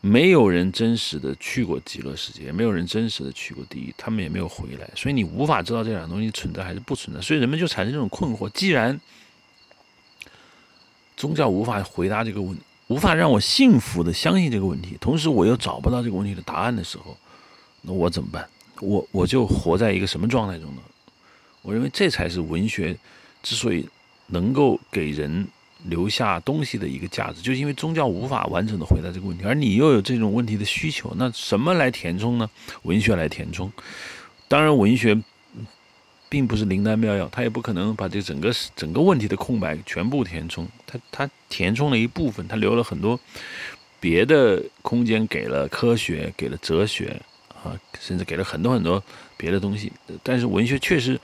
[0.00, 7.22] 没有人真实的去过极乐世界，也没有人真实的去过地狱，他们也没有回来，所以你无法知道这两个东西存在还是不存在。
[7.22, 9.00] 所以人们就产生这种困惑：既然
[11.16, 12.56] 宗教无法回答这个问，
[12.88, 17.16] 无法让我幸福的相信这个问题，同时我又找不到这个问题的答案的时候，
[17.82, 18.48] 那我怎么办？
[18.82, 20.82] 我我就活在一个什么状态中呢？
[21.62, 22.96] 我认为这才是文学
[23.40, 23.88] 之所以
[24.26, 25.46] 能够给人
[25.84, 32.50] 留下东西的一个价值，就是因为宗教无法完整的回答这个问题，而你又有这种问题的需求，那什么来填充呢？
[32.82, 33.72] 文学来填充。
[34.48, 35.16] 当然，文学
[36.28, 43.18] 并不是灵丹妙药，它也不可能把这整个整个问题的空白全部填充，它它填充了一部分，它留了很多
[44.00, 47.22] 别的空间给了科学，给了哲学。
[47.62, 49.02] 啊，甚至给了很多很多
[49.36, 51.20] 别的东西，但是文学确实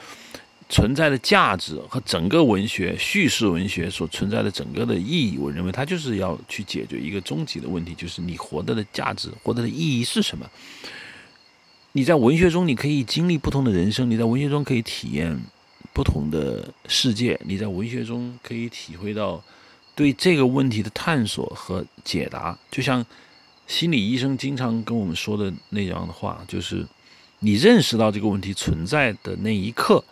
[0.68, 10.48] 存在的价值和整个文学叙事文学所存在的整个的意义，我认为它就是要去解决一个终极的问题，就是你活得的价值、活得的意义是什么？
[11.92, 15.40] 你在文学中，你可以经历不同的人生；你在文学中可以体验
[15.92, 19.42] 不同的世界；你在文学中可以体会到
[19.96, 23.04] 对这个问题的探索和解答，就像。
[23.68, 26.84] 心理医生经常跟我们说的那样的话，就是
[27.40, 30.02] 你认识到这个问题存在的那一刻，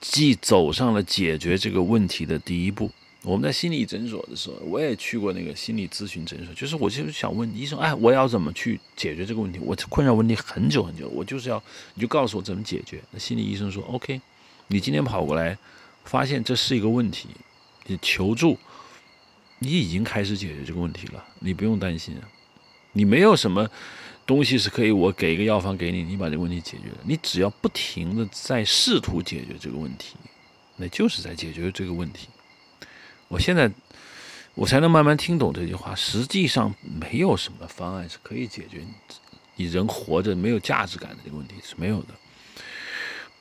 [0.00, 2.90] 即走上了解决这个问题的第一步。
[3.22, 9.58] 我们在心理诊所的时候，我也去过那个心理咨询诊所，就是我就是想问医生，哎，我要怎么去解决这个问题？
[9.60, 11.60] 我困扰问题很久很久，我就是要
[11.94, 13.02] 你就告诉我怎么解决。
[13.10, 14.20] 那心理医生说，OK，
[14.68, 15.58] 你今天跑过来，
[16.04, 17.28] 发现这是一个问题，
[17.86, 18.56] 你求助，
[19.58, 22.14] 你已经开始解决这个问题了，你不用担心。
[22.98, 23.70] 你没有什么
[24.26, 26.98] 东西是可以我给一个药方给你，你把这个问题解决了。
[27.04, 30.16] 你只要不停的在试图解决这个问题，
[30.76, 32.26] 那就是在解决这个问题。
[33.28, 33.70] 我现在
[34.54, 35.94] 我才能慢慢听懂这句话。
[35.94, 38.92] 实际上没有什么方案是可以解决你
[39.54, 42.08] 你人活着没有价值感的这个问题是没有的，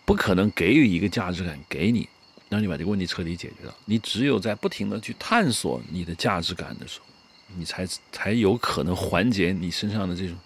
[0.06, 2.08] 不可能给予一个价值感给你，
[2.48, 3.76] 让你把这个问题彻底解决了。
[3.86, 7.07] 你只有在不停的去探索你的价值感的时候。
[7.56, 10.38] 你才才有可能缓解你身上的这种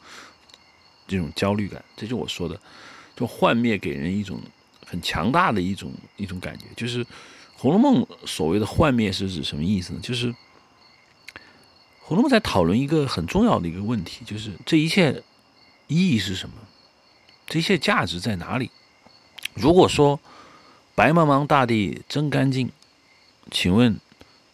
[1.07, 2.60] 这种焦虑感，这就我说的，
[3.15, 4.40] 就幻灭给人一种
[4.86, 6.65] 很强大的一种一种感觉。
[6.76, 7.03] 就是
[7.57, 9.99] 《红楼梦》所谓的幻灭是指什么意思呢？
[10.02, 10.32] 就是
[11.99, 15.22] 《红楼梦》在讨论一个很重要的一个问题，就是这一切
[15.88, 16.56] 意义是什么？
[17.48, 18.72] 这一切价值在哪里？
[19.53, 20.18] 如果说
[20.95, 22.72] 白茫茫大地真干净，
[23.49, 23.99] 请问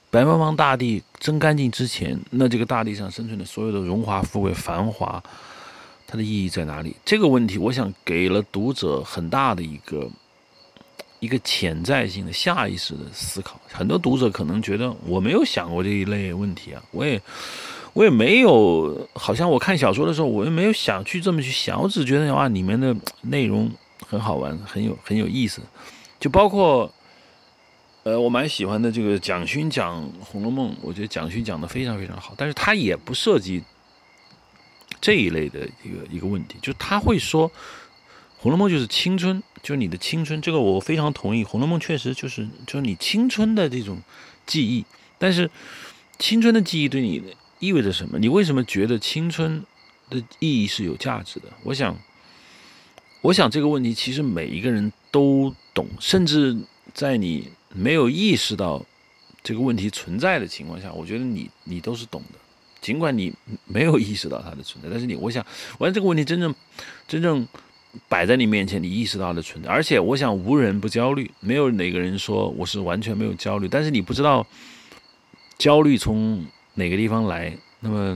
[0.10, 5.22] 白茫茫大地真干净之前，那这个大地上生存的所有的荣华富贵、繁华，
[6.06, 6.96] 它的意义在哪里？
[7.04, 10.10] 这个问题，我想给了读者很大的一个
[11.20, 13.60] 一个潜在性的下意识的思考。
[13.72, 17.22] 很多读者可能觉得我没有想过这一类问题啊，我也。
[17.94, 23.72] 我也没有，好像我看小说的时候，我也没有想去这么去想，我只觉得哇，里面的内容
[24.08, 25.64] 很好玩，很有很有意思，
[26.20, 26.94] 就包括，
[28.08, 33.62] 呃，我蛮喜欢的这个蒋勋讲《红楼梦》，我觉得蒋勋讲的非常非常好，但是他也不涉及
[35.02, 37.50] 这一类的一个一个问题，就他会说，
[38.38, 43.98] 《红楼梦》就是青春，就是你的青春，这个我非常同意，《红楼梦》确实就是就是你青春的这种
[44.46, 44.86] 记忆，
[45.18, 45.52] 但是
[46.18, 47.36] 青春的记忆对你。
[47.60, 48.20] 意味着什么？
[48.20, 49.66] 你为什么觉得青春
[50.12, 51.48] 的意义是有价值的？
[51.64, 51.98] 我想，
[53.22, 56.56] 我想这个问题其实每一个人都懂，甚至
[56.94, 58.86] 在你没有意识到
[59.44, 62.40] 这个问题存在的情况下，我觉得你你都是懂的。
[62.82, 63.34] 尽管你
[63.66, 65.46] 没有意识到它的存在，但是你，我想，
[65.80, 66.54] 完这个问题真正
[67.08, 67.48] 真正
[68.08, 69.70] 摆在你面前，你意识到它的存在。
[69.70, 74.46] 而且，我想无人不焦虑，没有哪个人说我是完全没有焦虑，但是你不知道
[75.58, 76.46] 焦虑从。
[76.80, 77.58] 哪个地方来？
[77.80, 78.16] 那么，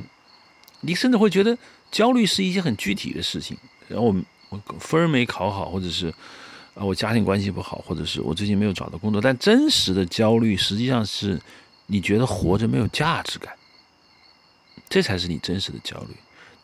[0.81, 1.57] 你甚至会觉得
[1.89, 3.57] 焦虑是一些很具体的事情。
[3.87, 4.15] 然后我
[4.49, 6.13] 我分没考好，或者是
[6.73, 9.22] 啊我家庭关系不好，或者是我最近没有找到工作。
[9.22, 11.39] 但真实的焦虑实际上是
[11.88, 13.53] 你觉得活着没有价值感，
[14.89, 16.15] 这才是你真实的焦虑。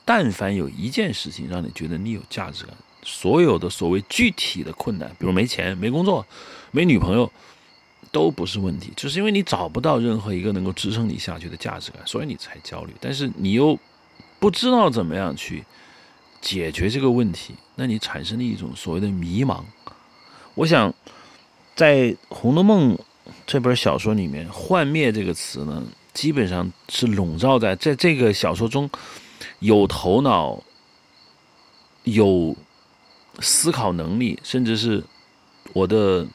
[0.06, 6.26] 但凡有一件事情让你觉得你有价值感，所有的所谓具体的困难，比如没钱、没工作、
[6.72, 7.32] 没女朋友。
[8.10, 12.94] 都不是问题，就是因为你找不到任何一个能够支撑你下去的价值感，所以你才焦虑。
[13.02, 13.78] 但是你又
[14.40, 15.64] 不知道怎么样去
[16.40, 19.62] 解决这个问题，那你产生了一种所谓的迷茫。
[20.58, 20.92] 我想，
[21.76, 21.98] 在
[22.30, 22.96] 《红楼梦》
[23.46, 25.84] 这本小说里面，“幻灭”这个词呢，
[26.16, 28.90] 基本上是笼罩在在这个小说中
[29.60, 30.64] 有头脑、
[32.06, 32.56] 有
[33.40, 35.04] 思考能力，甚至是
[35.74, 36.28] 我的。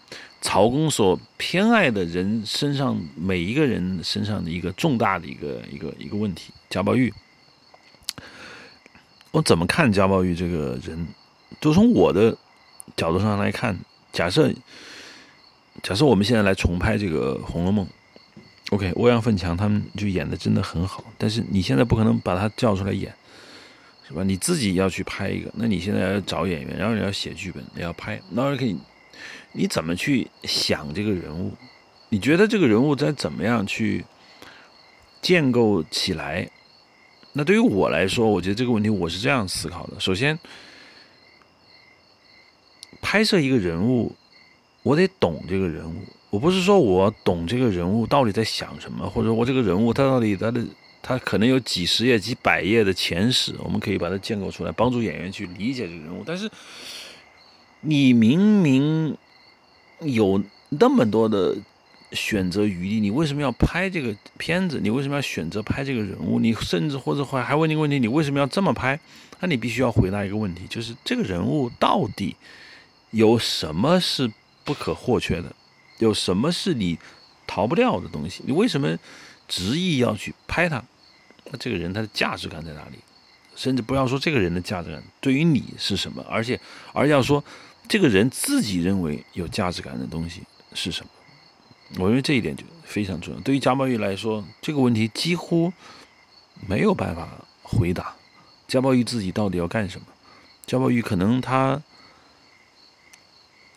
[0.44, 7.14] 曹公所偏爱的人身上，每一个人身上的一个重大的一个一个一个问题，贾宝玉。
[9.30, 11.06] 我怎么看贾宝玉这个人？
[11.60, 12.36] 就从我的
[12.96, 13.78] 角度上来看，
[14.12, 14.52] 假设
[15.82, 17.86] 假设我们现在来重拍这个《红楼梦》
[18.70, 23.12] ，OK，欧阳奋强他们就演的真的很好，但是你现在不可能把他叫出来演，
[24.06, 24.22] 是吧？
[24.22, 28.76] 你自己要去拍一个，那你现在要找演员，然后你要写剧本，你要拍，那可以。
[29.54, 31.52] 你怎么去想这个人物？
[32.08, 34.02] 你觉得这个人物该怎么样去
[35.20, 36.48] 建构起来？
[37.34, 40.38] 那对于我来说，我觉得这个问题我是这样思考的：首先，
[43.02, 44.16] 拍摄一个人物，
[44.82, 45.96] 我得懂这个人物。
[46.30, 50.64] 我不是说我懂这个人物到底在想什么，或者我这个人物他到底他的
[51.02, 56.22] 他可能有几十页、几百页的前史，我们可以把它建构出来，帮助演员去理解这个人物。
[56.24, 56.50] 但是，
[57.82, 59.18] 你明明。
[60.04, 61.56] 有那么多的
[62.10, 64.80] 选择余地，你为什么要拍这个片子？
[64.82, 66.40] 你为什么要选择拍这个人物？
[66.40, 68.98] 你甚至或者还还问你个问题：你为什么要这么拍？
[69.38, 72.34] 那你必须要回答一个问题，就是这个人物到底
[73.12, 74.30] 有什么是
[74.64, 75.54] 不可或缺的？
[75.98, 76.98] 有什么是你
[77.46, 78.42] 逃不掉的东西？
[78.44, 78.98] 你为什么
[79.46, 80.82] 执意要去拍他？
[81.50, 82.98] 那这个人他的价值感在哪里？
[83.54, 86.60] 甚至不要说这个人的价值感对于你是什么，而且
[86.92, 87.42] 而要说。
[87.88, 90.40] 这个人自己认为有价值感的东西
[90.72, 91.10] 是什么？
[91.98, 93.40] 我认为这一点就非常重要。
[93.40, 95.70] 对于贾宝玉来说，这个问题几乎
[96.66, 97.28] 没有办法
[97.60, 98.14] 回答。
[98.68, 100.06] 贾宝玉自己到底要干什么？
[100.64, 101.82] 贾宝玉可能他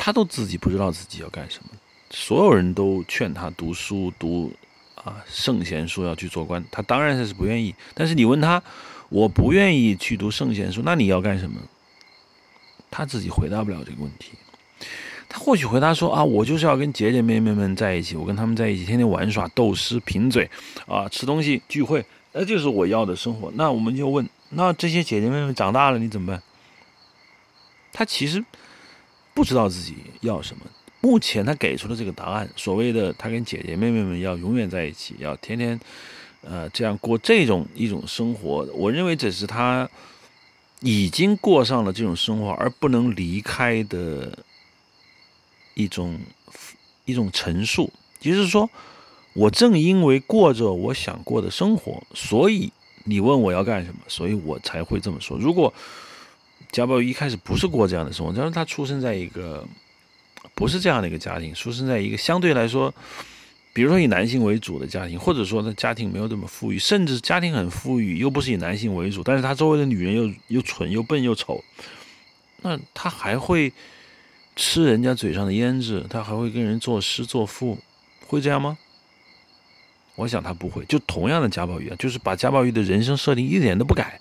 [0.05, 1.69] 他都自己不知道自己要干什么。
[2.11, 4.53] 所有人都劝他读书，读
[4.93, 6.63] 啊圣贤书，要去做官。
[6.69, 7.73] 他当然是不愿意。
[7.95, 8.61] 但是你问他，
[9.09, 11.59] 我不愿意去读圣贤书，那你要干什么？
[12.91, 14.33] 他自己回答不了这个问题，
[15.27, 20.47] 他或许回答说：“啊，我就是要跟姐姐妹妹们在一起，我跟他们在一起，天天玩耍、斗诗、贫嘴，
[20.85, 26.43] 啊，吃东西、聚会，那就是我要的生活。”那我们就问：那这些姐姐妹妹长大了，你怎么办？
[27.91, 28.45] 他其实
[29.35, 30.65] 不知道自己要什么。
[31.01, 35.79] 目前他给出的这个答案，所谓的他跟姐姐妹妹们要永远在一起，要天天，
[36.41, 39.87] 呃，这样过这种一种生活，我认为这是他。
[40.81, 44.37] 已经过上了这种生活而不能离开的
[45.73, 46.19] 一种
[47.05, 48.69] 一种陈述，就是说，
[49.33, 52.71] 我正因为过着我想过的生活，所以
[53.05, 55.39] 你问我要干什么，所以我才会这么说。
[55.39, 55.73] 如果
[56.75, 59.65] 贾宝玉一开始不是过这样的生活，假如他出生在一个
[60.53, 62.93] 不是这样的一个家庭，出生在一个相对来说，
[63.71, 71.63] 比如说以男性为主的家庭，或者说他家庭没有这么富裕，甚至家庭很富裕又不是以男性为主，但是他周围的女人又又蠢又笨又丑，
[72.61, 73.71] 那他还会
[74.57, 77.77] 吃人家嘴上的胭脂，他还会跟人作诗作赋，
[78.27, 78.77] 会这样吗？
[80.15, 80.83] 我想他不会。
[80.83, 84.19] 就同样的贾宝玉啊，就是把贾宝玉的人生设定一点都不改，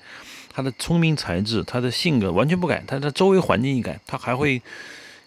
[0.55, 4.63] 他的聪明才智，他的性格完全不改，他的周围环境一改，他还会。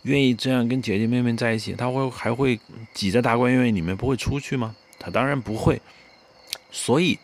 [0.03, 2.57] 愿意这样跟姐姐妹妹在一起，他会还会
[2.93, 4.73] 挤在大观园里面不会出去吗？
[4.97, 5.81] 他当然不会。
[6.71, 7.17] 所以，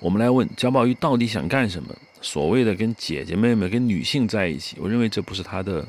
[0.00, 1.94] 我们来问贾宝玉到底想干什么？
[2.20, 5.86] 所谓的跟姐姐妹妹、跟女性在一起，我认为这不是他的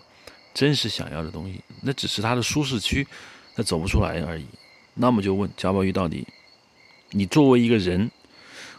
[0.53, 3.07] 真实想要的东西，那只是他的舒适区，
[3.55, 4.45] 他走不出来而已。
[4.93, 6.27] 那么就问贾宝玉到底，
[7.09, 8.11] 你作为一个人，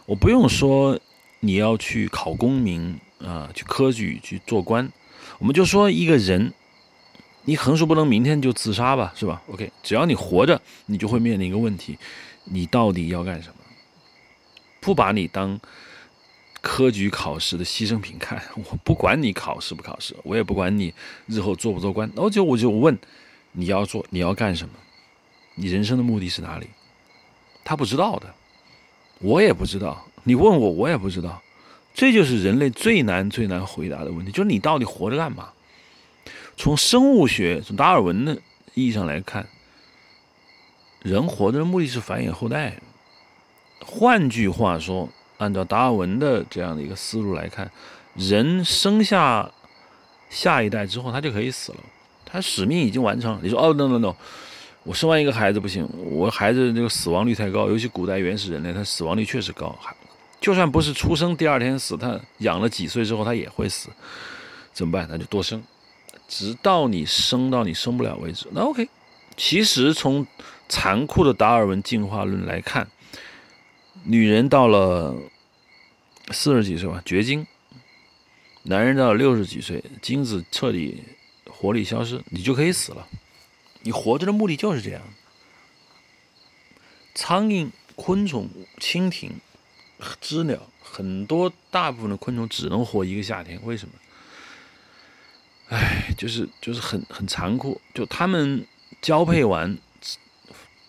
[0.05, 0.97] 我不用说
[1.39, 4.91] 你要去考功名啊，去科举去做官，
[5.39, 6.53] 我们就说一个人。
[7.49, 11.97] 你横竖不能明天就自杀吧，是吧？OK，只要你活着，你就会面临一个问题：
[12.43, 13.55] 你到底要干什么？
[14.81, 15.57] 不把你当
[16.59, 20.93] 科举考试的牺牲品看， 我不管你考试不考试，我也不管你
[21.27, 22.97] 日后做不做官，那就我就问
[23.53, 24.73] 你要做你要干什么？
[25.55, 26.67] 你人生的目的是哪里？
[27.63, 28.35] 他不知道的，
[29.19, 30.06] 我也不知道。
[30.27, 31.41] 你问我，我也不知道。
[31.93, 35.49] 这就是人类最难最难回答的问题，就是你到底活着干嘛？
[36.57, 38.37] 从生物学、从达尔文的
[38.73, 39.47] 意义上来看，
[41.01, 42.75] 人活着的目的是繁衍后代。
[43.79, 47.71] 换句话说，按照达尔文的这样的一个思路来看，
[48.13, 49.49] 人生下
[50.29, 51.77] 下一代之后，他就可以死了，
[52.25, 53.39] 他使命已经完成了。
[53.41, 54.13] 你说哦，no no no，
[54.83, 59.75] 我生完一个孩子不行，我孩子这个死亡率太高，尤其古代原始人类，他死亡率确实高，
[60.39, 63.89] 就算不是出生第二天死，他养了几岁之后他也会死，
[64.71, 65.07] 怎么办？
[65.09, 65.63] 那就多生。
[66.27, 68.89] 直到你生到你生不了为止，那 OK。
[69.37, 70.27] 其实从
[70.67, 72.87] 残酷的达尔文进化论来看，
[74.03, 75.15] 女人到了
[76.31, 77.47] 四十几岁吧绝经，
[78.63, 81.03] 男人到了六十几岁精子彻底
[81.49, 83.07] 活力消失，你就可以死了。
[83.83, 85.01] 你活着的目的就是这样。
[87.15, 88.49] 苍蝇、昆虫、
[88.79, 89.31] 蜻蜓、
[90.21, 93.93] 知了，很多大部分的昆虫只能活一个夏天，为什么？
[95.69, 98.65] 唉，就是就是很很残酷，就他们
[99.01, 99.77] 交配完，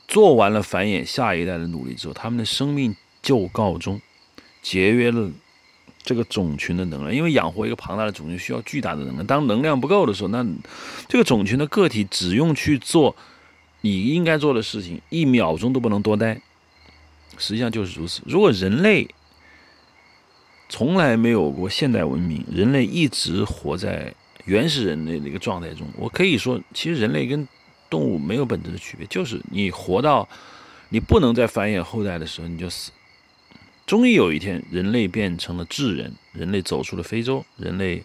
[0.07, 4.01] 做完了繁衍下一代的努力之后，他们的生命就告终，
[4.63, 5.31] 节约了
[6.03, 7.13] 这个种群的能量。
[7.13, 10.47] 因为养活一个庞大的种群需要巨大的能量，当能量不够的时候，那
[11.09, 13.17] 这个种群的个体只用去做
[13.81, 16.41] 你应该做的事情，一秒钟都不能多待。
[17.39, 18.23] 实际上就是如此。
[18.27, 19.09] 如果人类
[20.69, 24.15] 从来没有过现代文明，人类一直活在。
[24.45, 27.47] 原始人类的一个状态中，我可以说，其实人类跟
[27.91, 30.27] 动物没有本质的区别，就是你活到
[30.89, 32.91] 你不能再繁衍后代的时候，你就死。
[33.85, 38.03] 终于有一天，人类变成了智人，人类走出了非洲，人类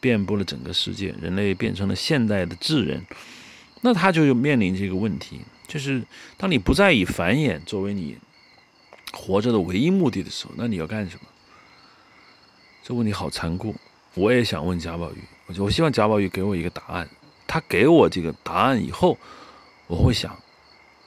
[0.00, 3.04] 遍布了整个世界，人类变成了现代的智人，
[3.82, 6.02] 那他就面临这个问题，就是
[6.38, 8.16] 当你不再以繁衍作为你
[9.14, 11.22] 活着的唯一目的的时候，那你要干什么？
[12.82, 13.74] 这问题好残酷。
[14.14, 15.18] 我也想问贾宝玉。
[15.46, 17.08] 我就我希望贾宝玉给我一个答案，
[17.46, 19.16] 他给我这个答案以后，
[19.86, 20.36] 我会想，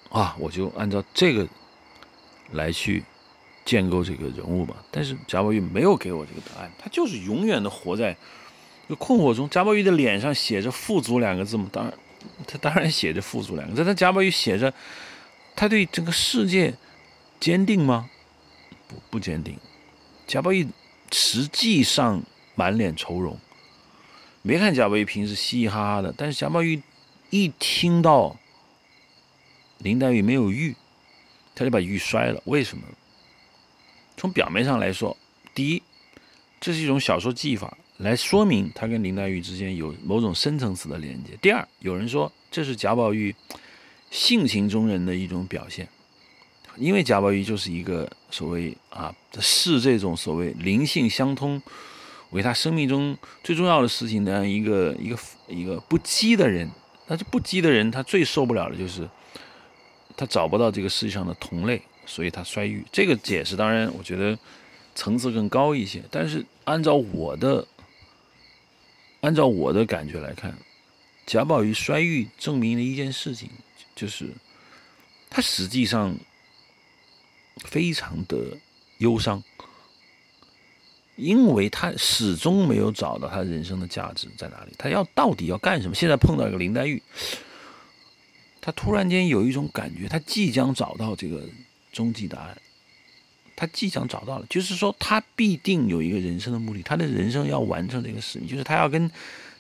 [0.10, 1.48] 啊，我就按照这个
[2.52, 3.04] 来去
[3.66, 4.76] 建构这个人物吧。
[4.92, 8.12] 但是贾宝玉没有给我这个答案，他就是永远的活在
[8.88, 9.50] 一个困惑中。
[9.50, 11.68] 贾宝玉的脸上写着“富足”两个字吗？
[11.72, 11.94] 当然，
[12.46, 13.84] 他当然写着“富足”两个字。
[13.84, 14.72] 但贾宝玉写着，
[15.56, 16.74] 他对整个世界
[17.40, 18.10] 坚定吗？
[18.88, 19.58] 不不坚定。
[20.26, 20.68] 贾宝玉
[21.12, 22.22] 实际上
[22.56, 23.38] 满脸愁容。
[24.42, 26.82] 没看贾宝玉平时嘻嘻哈哈的，但是贾宝玉
[27.30, 28.38] 一听到
[29.80, 30.76] 林黛玉没有玉，
[31.54, 32.42] 他就把玉摔了。
[32.46, 32.84] 为什么？
[34.16, 35.16] 从表面上来说，
[35.54, 35.84] 第一，
[36.60, 41.38] 这是一种小说技法，来说明他跟林黛玉之间有某种深层次的连接。
[41.42, 43.36] 第二，有人说这是贾宝玉
[44.10, 45.88] 性情中人的一种表现，
[46.78, 51.62] 因为贾宝玉就是一个所谓啊，视这种所谓灵性相通。
[52.32, 55.18] 为他生命中最重要的事情的一个一个
[55.48, 56.70] 一个不羁的人，
[57.08, 59.10] 那这不羁的人，他最受不了的就是
[60.18, 62.86] 他找不到这个世界上的同类，所以他衰玉。
[62.92, 64.38] 这个解释当然我觉得
[64.94, 67.66] 层次更高一些，但是按照我的
[69.22, 70.54] 按照我的感觉来看，
[71.26, 73.50] 贾宝玉衰玉证明了一件事情，
[73.96, 74.30] 就是
[75.30, 76.14] 他实际上
[77.66, 78.58] 非常的
[79.00, 79.44] 忧伤。
[81.16, 85.96] 因为他始终没有找到他人生的价值在哪里，他要到底要干什么？
[85.96, 87.02] 现在碰到一个林黛玉，
[88.62, 91.44] 他突然间有一种感觉，他即将找到这个
[91.92, 92.56] 终极答案，
[93.56, 99.10] 他即将找到了，就是说他必定有一个人生的目的，他的人生要完成这个使命，就是他要跟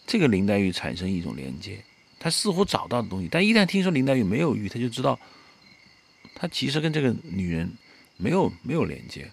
[0.05, 1.79] 这个林黛玉产生一种连接。
[2.19, 5.19] 他似乎找到的东西，但一旦听说林黛玉没有玉，他就知道
[6.35, 7.71] 他其实跟这个女人
[8.17, 9.31] 没有没有连接。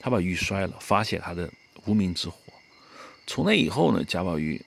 [0.00, 1.50] 他把玉摔了，发泄他的
[1.84, 2.36] 无名之火。
[3.26, 4.60] 从那以后呢，贾宝玉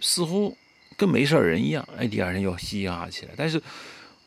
[0.00, 0.56] 似乎
[0.96, 3.32] 跟没事人一样，哎，第二天又嘻嘻哈哈起来。
[3.36, 3.60] 但是，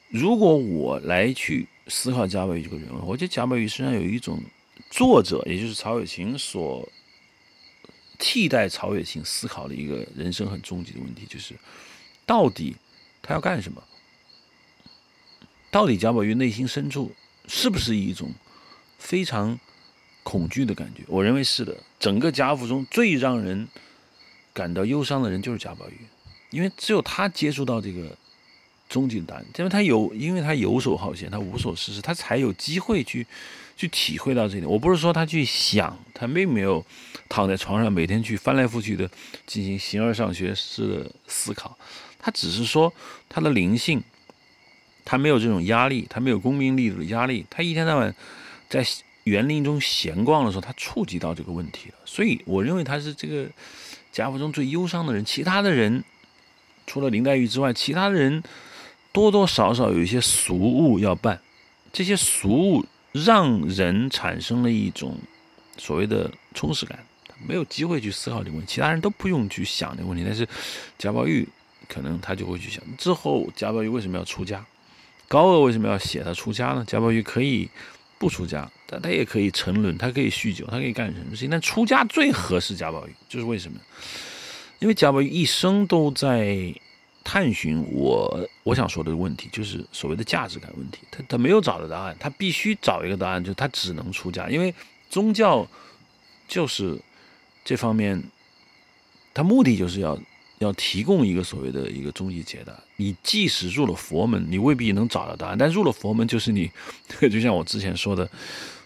[0.10, 4.40] 如果我来去思考贾宝玉这个人物，我觉得贾宝玉身上有一种
[4.90, 6.88] 作者，也就是曹雪芹所
[8.20, 11.56] 替代曹雪芹思考的一个人生很终极的问题，就是
[12.26, 12.76] 到底
[13.22, 13.82] 他要干什么？
[15.72, 17.12] 到底贾宝玉内心深处
[17.48, 18.32] 是不是一种
[19.04, 19.60] 非常？
[20.26, 21.76] 恐惧的感觉，我认为是的。
[22.00, 23.68] 整个贾府中最让人
[24.54, 25.98] 感到忧伤的人就是贾宝玉，
[26.50, 28.18] 因为只有他接触到这个
[28.88, 33.28] 终极的答案，因为他有，因为他游手好闲，他无所事事，他才有机会去
[33.76, 34.66] 去体会到这点。
[34.66, 36.82] 我不是说他去想，他并没有
[37.28, 39.12] 躺在床上每天去翻来覆去的
[39.46, 41.78] 进行形而上学式的思考，
[42.18, 42.94] 他只是说
[43.28, 44.02] 他的灵性，
[45.04, 48.16] 他没有这种压力，他没有功名利禄的压力，他一天到晚
[48.82, 48.90] 在。
[49.26, 53.48] 园林中闲逛的时候，他触及到这个问题了，所以我认为他是这个
[54.12, 55.24] 贾府中最忧伤的人。
[55.24, 56.04] 其他的人，
[56.86, 58.44] 除了林黛玉之外，其他的人
[59.14, 61.40] 多多少少有一些俗务要办，
[61.94, 65.18] 这些俗务让人产生了一种
[65.78, 67.00] 所谓的充实感，
[67.48, 68.74] 没有机会去思考这个问题。
[68.74, 70.46] 其他人都不用去想这个问题，但是
[70.98, 71.48] 贾宝玉
[71.88, 72.84] 可能他就会去想。
[72.98, 74.66] 之后贾宝玉为什么要出家？
[75.30, 76.84] 高鹗为什么要写他出家呢？
[76.86, 77.70] 贾宝玉可以。
[78.18, 81.50] 不出家，但他也可以沉沦，他可以酗酒，他可以干什么事情？
[81.50, 83.80] 但出家最合适贾宝玉，就是为什么？
[84.80, 86.74] 因为贾宝玉一生都在
[87.24, 91.00] 探寻我我想说的问题，就是所谓的价值感问题。
[91.12, 94.74] 他他没有找到答案，他必须找一个答案，就他只能出家，因为
[95.10, 95.68] 宗教
[96.48, 97.00] 就是
[97.66, 98.24] 这方面，
[99.34, 100.18] 他目的就是要。
[100.60, 102.74] 要提供一个所谓的一个终极解答。
[102.98, 105.58] 你即使入了佛门，你未必能找到答案。
[105.58, 106.72] 但入了佛门，就是你，
[107.32, 108.30] 就像我之前说的，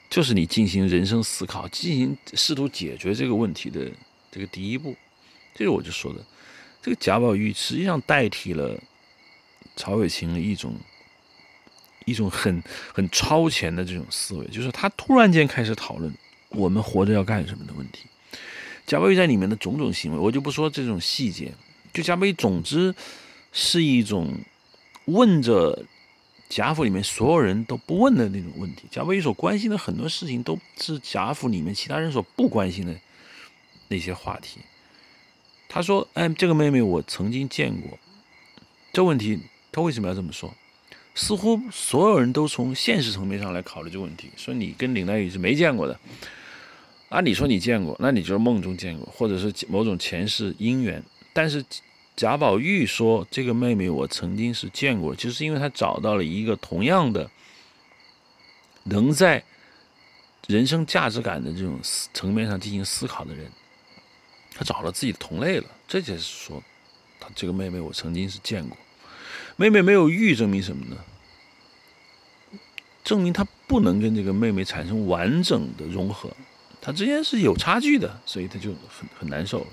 [0.10, 3.92] 就是你进行人生思考，进行试图解决这个问题的
[4.32, 4.96] 这个第一步。
[5.54, 6.24] 这个我就说的，
[6.82, 8.80] 这个贾宝玉实际上代替了
[9.76, 10.76] 曹雪芹的一种
[12.06, 12.64] 一种很
[12.94, 16.14] 很超前的这种思维，就是他突然间开始讨论
[16.50, 18.06] 我们活着要干什么的问题。
[18.86, 21.52] 贾宝玉在里面的种种行为，我就不说这种细节。
[21.92, 22.96] 就贾宝玉，总之
[23.60, 24.38] 是一种
[25.06, 25.84] 问着
[26.48, 28.84] 贾府里面所有人都不问的那种问题。
[28.92, 32.96] 贾宝玉所关心的很多事情，都是贾府里面其他人所不关心的
[33.88, 34.60] 那些话题。
[35.68, 37.98] 他说：“哎，这个妹妹我曾经见过。”
[38.94, 39.40] 这问题
[39.72, 40.54] 他为什么要这么说？
[41.16, 46.00] 似乎所有人都从现实层面上来考虑这个问题，说你跟林黛玉是没见过的。
[47.10, 51.04] 按理说你见过，那你就是梦中见过，或者是某种前世姻缘。
[51.34, 51.66] 但是
[52.18, 57.30] 贾宝玉说这个妹妹我曾经是见过，就是因为他找到了一个同样的
[58.86, 59.44] 能在
[60.48, 61.80] 人生价值感的这种
[62.16, 63.52] 层面上进行思考的人，
[64.56, 65.66] 他找了自己的同类了。
[65.88, 66.64] 这就是说，
[67.20, 68.76] 他这个妹妹我曾经是见过。
[69.56, 70.98] 妹妹没有玉，证明什么呢？
[73.04, 76.32] 证明他不能跟这个妹妹产生完整的融合。
[76.82, 79.68] 他之间是有差距的，所以他就很很难受了。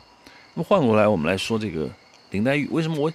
[0.52, 1.90] 那么换过来，我们来说这个
[2.34, 3.12] 林黛玉，为什么我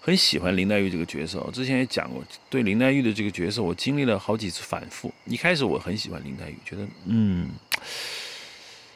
[0.00, 1.38] 很喜欢林黛玉这个角色？
[1.46, 5.12] 我之前也讲过，对林黛玉的这个角色，我经历了好几次反复。
[5.26, 7.50] 一开始我很喜欢林黛玉，觉得嗯，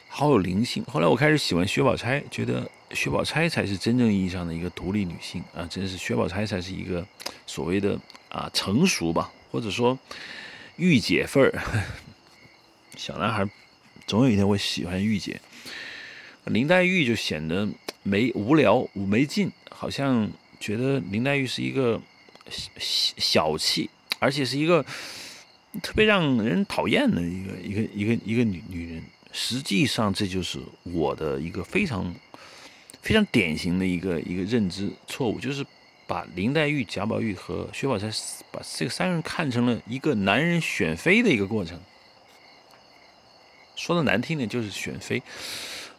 [0.07, 0.83] 好有灵性。
[0.85, 7.05] 后来我开始喜欢薛宝钗，觉得薛宝钗才是真正意义上的一个独立女性啊，真是薛宝钗才是一个
[7.45, 7.99] 所谓的
[8.29, 9.97] 啊成熟吧，或者说
[10.77, 11.53] 御姐范儿，
[12.97, 13.47] 小男孩。
[14.05, 15.39] 总有一天会喜欢御姐，
[16.45, 17.67] 林黛玉就显得
[18.03, 20.29] 没无聊没劲，好像
[20.59, 22.01] 觉得林黛玉是一个
[22.49, 23.89] 小小气，
[24.19, 24.85] 而且是一个
[25.81, 29.03] 特别让人讨厌的一个一个一个一个女女人。
[29.31, 32.13] 实际上，这就是我的一个非常
[33.01, 35.65] 非常典型的一个一个认知错误，就是
[36.05, 38.07] 把林黛玉、贾宝玉和薛宝钗
[38.51, 41.79] 把这三个人看成了一个男人选妃的一个过程。
[43.75, 45.23] 说的难听点就是选妃，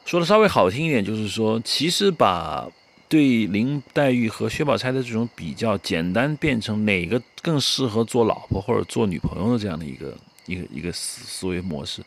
[0.05, 2.69] 说的稍微好听一点就是说，其实把
[3.09, 10.15] 对林黛玉和薛宝钗的这种比较，简单变成哪个更适合做老婆或者做女朋友的这样的一个
[10.47, 12.03] 一个一个思思维模式，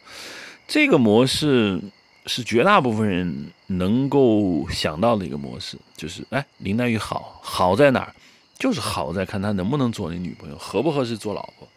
[0.68, 1.82] 这个模式
[2.26, 8.14] 是绝大部分人能够想到的一个模式，就是哎，林黛玉好好在哪儿？
[8.60, 11.68] 就是好在看她能不能做你女朋友，合不合适做老婆。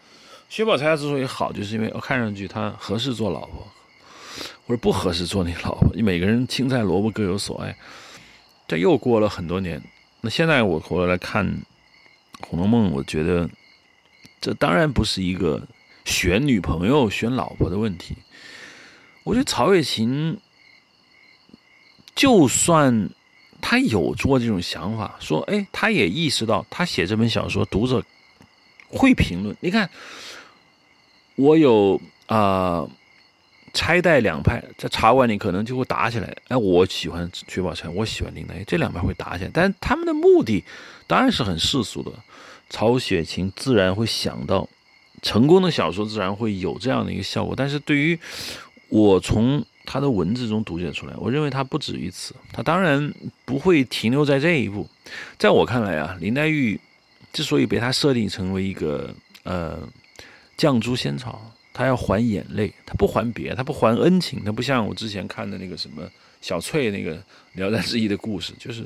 [0.49, 3.67] 薛宝钗之所以好，就是因为看上去她合适做老婆，
[4.71, 5.91] 或者不合适做你老婆。
[5.97, 7.77] 你每个人青菜萝卜各有所爱。
[8.69, 9.83] 这又过了很多年，
[10.21, 11.45] 那现在我回来看
[12.47, 13.51] 《红楼梦》，我觉得
[14.41, 15.67] 这当然不是一个
[16.05, 18.15] 选女朋友、选老婆的问题。
[19.25, 20.39] 我觉得曹雪芹
[22.15, 23.11] 就算
[23.61, 28.05] 他有做这种想法，说哎，他也意识到他写这本小说读者
[28.89, 29.57] 会评论。
[29.59, 29.91] 你看，
[31.35, 32.89] 我有啊。
[33.73, 36.35] 钗黛两派在茶馆里可能就会打起来。
[36.49, 39.51] 哎，我喜欢薛宝钗，我喜欢林黛玉，这两派会打起来。
[39.53, 40.65] 但他们的目的
[41.07, 42.11] 当然是很世俗的。
[42.69, 44.69] 曹雪芹自然会想到，
[45.23, 47.55] 成功的小说自然会有这样的一个效果。
[47.57, 48.19] 但是对于
[48.89, 52.35] 我从他的文字中读解出来，我认为他不止于此。
[52.53, 53.13] 他当然
[53.45, 54.89] 不会停留在这一步。
[55.37, 56.81] 在我看来啊，林黛玉
[57.33, 59.79] 之所以被他设定成为一个呃
[60.57, 61.41] 绛珠仙草。
[61.81, 66.07] 他要还眼泪，他不还别，他不还恩情，他不像我之前看的那个什么
[66.43, 67.16] 小翠那个
[67.55, 68.85] 《聊斋志异》的故事，就是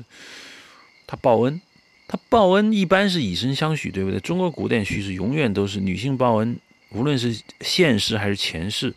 [1.05, 1.61] 他报恩，
[2.07, 4.21] 他报恩一般是以身相许，对不对？
[4.21, 6.57] 中国古典叙事永远都是女性报恩，
[6.91, 8.95] 无论是现世还是前世，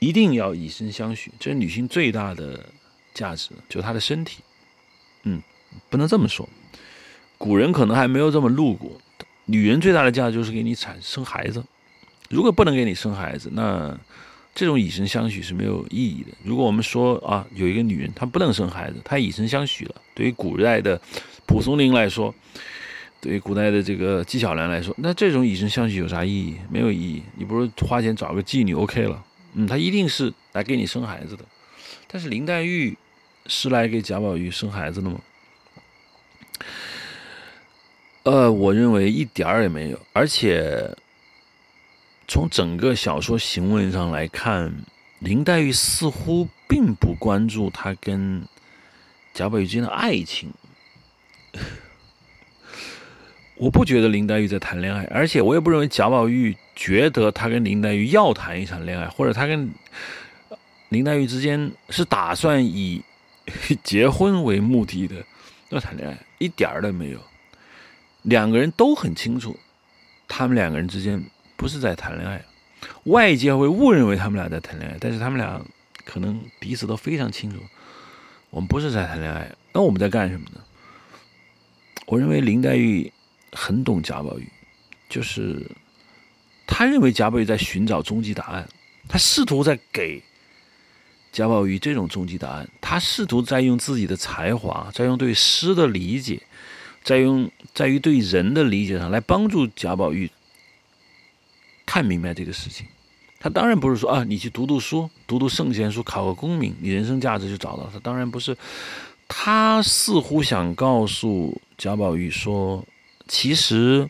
[0.00, 2.66] 一定要以身相许，这是女性最大的
[3.14, 4.42] 价值，就是她的身体。
[5.22, 5.40] 嗯，
[5.88, 6.48] 不能这么说，
[7.38, 9.00] 古人可能还没有这么露骨，
[9.44, 11.62] 女人最大的价值就是给你产生孩子。
[12.32, 13.94] 如果不能给你生孩子，那
[14.54, 16.30] 这种以身相许是没有意义的。
[16.42, 20.98] 如果我们说啊，有一个女人她不能生孩子，她以身相许了，对于古代的
[21.44, 22.34] 蒲松龄来说，
[23.20, 26.56] 对于古代的这个纪晓岚来说，那这种以身相许有啥意义？
[26.70, 27.22] 没有意义。
[27.36, 29.22] 你不是花钱找个妓女 OK 了？
[29.52, 31.44] 嗯，她一定是来给你生孩子的。
[32.06, 32.96] 但是林黛玉
[33.46, 35.20] 是来给贾宝玉生孩子的吗？
[38.22, 40.96] 呃，我认为一点儿也没有，而且。
[42.32, 44.72] 从整个小说行文上来看，
[45.18, 48.48] 林黛玉似乎并不关注她跟
[49.34, 50.50] 贾宝玉之间的爱情。
[53.56, 59.70] 我不觉得林黛玉在谈恋爱，而且我也不认为贾宝玉觉得他跟林黛玉要谈一场恋爱，或者他跟
[60.88, 63.02] 林黛玉之间是打算以
[63.84, 65.16] 结婚为目的的
[65.68, 67.20] 要谈恋爱，一点儿都没有。
[68.22, 69.54] 两个人都很清楚，
[70.26, 71.22] 他们两个人之间。
[71.62, 72.44] 不是在谈恋爱，
[73.04, 75.64] 外界会误认为他们俩在谈恋爱，但是他们俩
[76.04, 77.58] 可能彼此都非常清楚，
[78.50, 80.60] 我们不是在谈恋爱，那我们在干什么呢？
[82.06, 83.12] 我认为林黛玉
[83.52, 84.48] 很懂贾宝玉，
[85.08, 85.64] 就是
[86.66, 88.68] 他认为贾宝玉在寻找终极答案，
[89.08, 90.20] 他试图在给
[91.30, 96.42] 贾宝玉这种终极答案，他试图在用自己的才华，在用对诗的理解，
[97.04, 100.28] 在用在于对人的理解上来帮助贾宝玉。
[101.92, 102.86] 看明白这个事情，
[103.38, 107.86] 他当然不是说啊，你去读读书，读读圣贤书，考个功名，你人生价值就找到。
[107.92, 108.56] 他当然不是，
[109.28, 112.82] 他似乎想告诉贾宝玉说，
[113.28, 114.08] 其实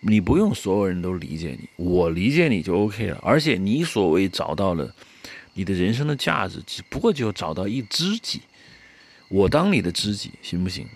[0.00, 3.20] 你不用所有人都理解你，我理解你就 OK 了。
[3.22, 4.92] 而且你所谓找到了
[5.54, 8.40] 你的人生的价值，只不过就找到一知己，
[9.28, 10.88] 我当你的知己行不行？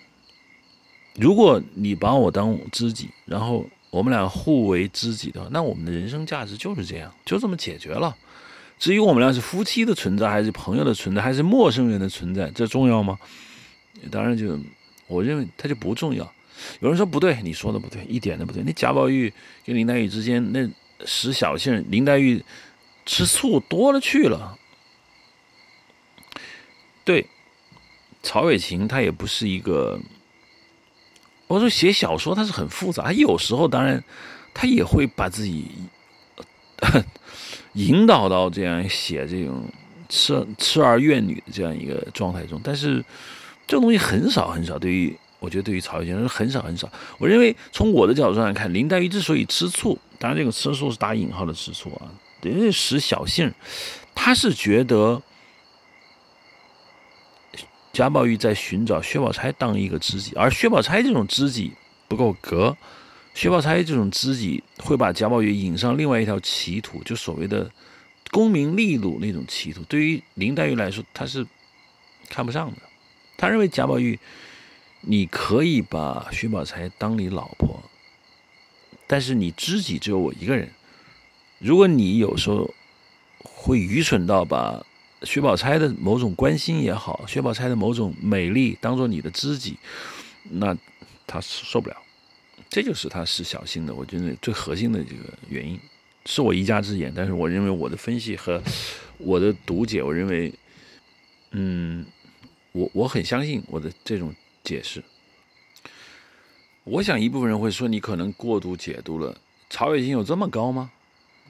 [1.13, 3.65] 如果你把我当知己，然后。
[3.95, 8.13] 我们俩互为知己的话，那我们的人生价值就是这样，就这么解决了。
[8.77, 13.17] 至于我们俩是夫妻的存在，还是朋友的存在，还是陌生人的存在，这重要吗？
[14.11, 14.59] 当然就，
[15.07, 16.29] 我认为它就不重要。
[16.81, 18.61] 有人说不对，你说的不对，一点都不对。
[18.63, 19.33] 那贾宝玉
[19.65, 20.69] 跟林黛玉之间那
[21.05, 22.43] 使小性，林黛玉
[23.05, 24.59] 吃醋多了去了。
[27.05, 27.25] 对，
[28.21, 29.97] 曹雪芹他也不是一个。
[31.47, 33.03] 我说写小说，它是很复杂。
[33.03, 34.03] 他有时候当然，
[34.53, 35.67] 他也会把自己
[37.73, 39.63] 引导到这样写这种
[40.09, 42.59] 痴痴儿怨女的这样一个状态中。
[42.63, 43.03] 但是
[43.67, 44.79] 这种东西很少很少。
[44.79, 46.89] 对于我觉得，对于曹雪芹是很少很少。
[47.19, 52.09] 我认为从我的角度上来看，林黛玉之所以吃醋，当然这个吃醋是打引号的吃醋啊，
[52.41, 53.53] 等于使小性，
[54.15, 55.21] 他是觉得。
[57.95, 61.71] 贾宝玉在寻找薛宝钗当一个知己，而薛宝钗这种知己
[62.09, 62.75] 不够格，
[63.33, 67.71] 薛宝钗这种知己会把贾宝玉引上另外一条歧途，就所谓的
[68.31, 69.81] 功名利禄那种歧途。
[69.83, 71.47] 对于林黛玉来说，她是
[72.27, 72.77] 看不上的。
[73.37, 74.19] 她认为贾宝玉，
[74.99, 77.81] 你可以把薛宝钗当你老婆，
[79.07, 80.69] 但是你知己只有我一个人。
[81.59, 82.69] 如果你有时候
[83.39, 84.85] 会愚蠢到把
[85.23, 89.77] 薛宝钗的某种关心也好，薛宝钗的某种美丽当做你的知己，
[90.43, 90.75] 那
[91.25, 91.97] 他受不了。
[92.69, 95.79] 这就是他是小心的，我觉得最核心的这个原因，
[96.25, 97.13] 是我一家之言。
[97.15, 98.61] 但是我认为我的分析和
[99.17, 100.53] 我的读解，我认为，
[101.51, 102.05] 嗯，
[102.73, 104.33] 我我很相信我的这种
[104.63, 105.01] 解释。
[106.83, 109.35] 我想一部分人会说，你可能过度解读了。
[109.69, 110.91] 曹雪芹有这么高吗？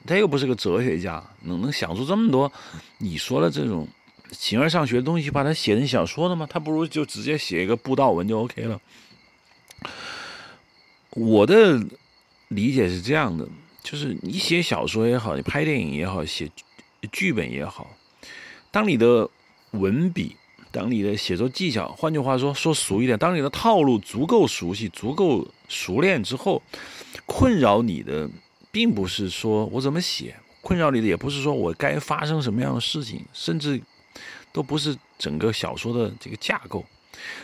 [0.06, 2.50] 他又不是个哲学家，能能想出这么多
[2.98, 3.86] 你说的这种
[4.30, 6.46] 形而上学的东西，把它写成小说的吗？
[6.48, 8.80] 他不如就直接写一个布道文就 OK 了。
[11.10, 11.84] 我的
[12.48, 13.48] 理解是这样的，
[13.82, 16.50] 就是你写小说也好，你拍电影也好，写
[17.12, 17.96] 剧本也好，
[18.70, 19.28] 当你的
[19.70, 20.36] 文笔，
[20.70, 26.60] 当你的写作技巧，换句话说，说俗一点，当你的套路足够熟悉、足够熟练之后，
[27.24, 28.28] 困扰你的
[28.76, 33.80] 并不是说我怎么写，困扰你的也不是说我该发生什么样的事情，甚至
[34.52, 36.84] 都不是整个小说的这个架构。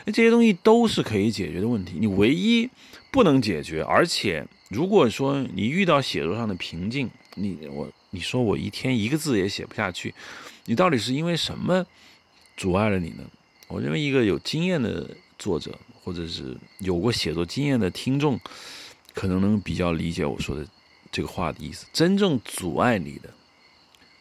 [0.04, 1.94] 那这些东西都是可以解决的问题。
[1.98, 2.68] 你唯一
[3.10, 10.14] 不能解决，而且如果说你遇到写作上的瓶颈，你我你说我一天一个字也写不下去，
[10.66, 11.86] 你到底是因为什么
[12.58, 13.24] 阻碍了你呢？
[13.68, 18.38] 我认为一个有经验的作者，或者是有过写作经验的听众，
[19.14, 20.66] 可能能比较理解我说的
[21.12, 21.86] 这个话的意思。
[21.92, 23.32] 真正阻碍你的，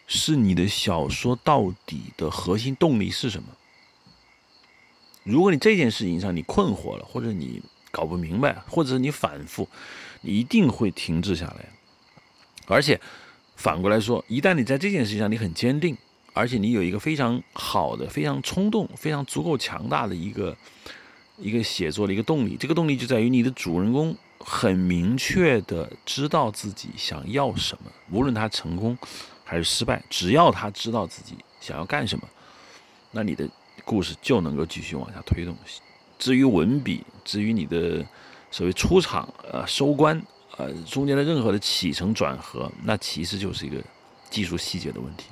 [0.05, 3.49] 是你的小说到底的核心动力是什么？
[5.23, 7.61] 如果你这件事情上你困惑了，或者你
[7.91, 9.67] 搞不明白，或者你反复，
[10.21, 11.69] 你一定会停滞下来。
[12.67, 12.99] 而且
[13.55, 15.95] 反过来说，一旦你在这件事情上你很坚定，
[16.33, 20.57] 而且你有一个非常好的、非常冲动、非常足够强大的一个
[21.37, 28.97] 一个写作的一个动力，这个动力就在于你的主人公很明确的知道自己想要什么，无论他成功
[29.43, 32.27] 还是失败，只要他知道自己想要干什么，
[33.11, 33.49] 那你的。
[33.83, 35.57] 故事就能够继续往下推动。
[36.19, 38.05] 至于文笔，至于你的
[38.51, 40.21] 所谓出场、呃收官、
[40.55, 43.81] 呃中间的任何的起承转合，那其实就是一个
[44.29, 45.25] 技术细节的问题。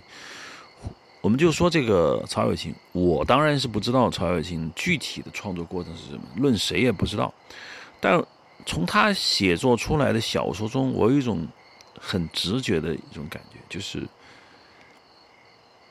[1.21, 7.31] 我们就说这个曹雪芹，我当然是不知道曹雪芹具体的创作过程是什么，论谁也不知道。
[8.01, 8.21] 但
[8.65, 11.47] 从他写作出来的小说中，我有一种
[11.99, 14.07] 很直觉的一种感觉，就是。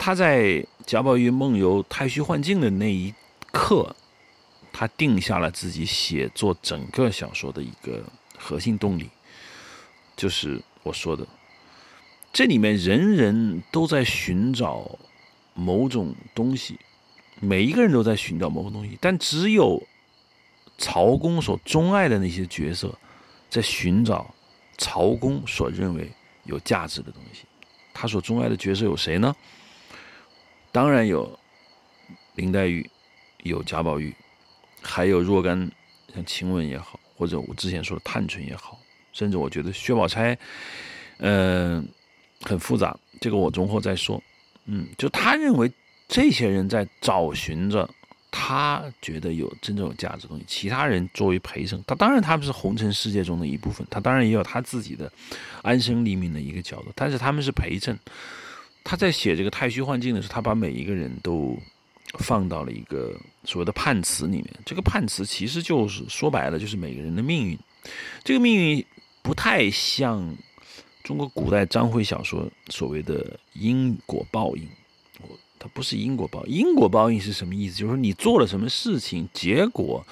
[0.01, 3.13] 他在贾宝玉梦游太虚幻境的那一
[3.51, 3.97] 刻，
[4.73, 8.05] 他定下了自己写作整个小说的一个
[8.39, 9.11] 核心动力，
[10.17, 11.27] 就是我说的，
[12.33, 14.97] 这里面人人都在寻找
[15.53, 16.79] 某种东西，
[17.41, 19.83] 每一个人都在寻找某种东西，但只有
[20.79, 22.97] 曹公所钟爱的那些角色，
[23.51, 24.33] 在寻找
[24.79, 26.11] 曹公所认为
[26.45, 27.45] 有价值的东西。
[27.93, 29.35] 他所钟爱的角色有谁呢？
[30.71, 31.37] 当然有
[32.37, 32.89] 林黛玉，
[33.43, 34.15] 有贾宝玉，
[34.81, 35.71] 还有若干
[36.15, 38.79] 像晴雯也好，或者我之前说的探春也好，
[39.13, 40.39] 甚至我觉得薛宝钗，
[41.19, 41.89] 嗯，
[42.43, 44.23] 很复杂，这个我容后再说。
[44.67, 45.69] 嗯，就他认为
[46.07, 47.89] 这些人在找寻着
[48.41, 51.83] 他觉得有真正有价值的东西，其他人作为陪衬。
[51.89, 55.11] 他当然他们是红尘世界中的一部分，他当然也有他自己的
[55.61, 57.99] 安身立命的一个角度，但是他们是陪衬。
[58.85, 61.59] 他在写这个太虚幻境的时候，他把每一个人都
[62.21, 63.13] 放到了一个
[63.43, 64.47] 所谓的判词里面。
[64.65, 67.59] 这个判词其实就是说白了，就是每个人的命运。
[68.23, 68.85] 这个命运
[69.21, 70.37] 不太像
[71.03, 74.67] 中国古代章回小说所谓的因果报应。
[75.59, 77.77] 它不是因果报，因果报应是什么意思？
[77.79, 80.07] 就是说你做了什么事情，结果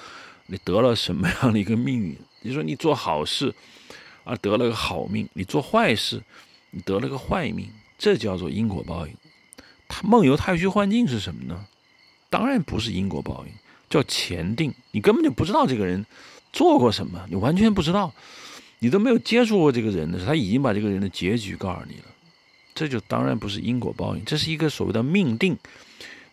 [0.47, 2.17] 你得了什么样的一个命运。
[2.41, 3.53] 你说你做好事
[4.23, 6.21] 而得了个好命，你做坏事
[6.71, 7.69] 你得了个坏命。
[7.97, 9.13] 这叫做因果报应。
[9.87, 11.65] 他梦游太虚幻境是什么呢？
[12.29, 13.53] 当然不是因果报应，
[13.89, 14.73] 叫前定。
[14.91, 16.05] 你根本就不知道这个人
[16.53, 18.13] 做过什么，你完全不知道，
[18.79, 22.03] 你都没有接触过这个人的时候，他已经把这个人的结局告诉你了。
[22.77, 25.57] 这就当然不是因果报应，这是一个所谓的命定。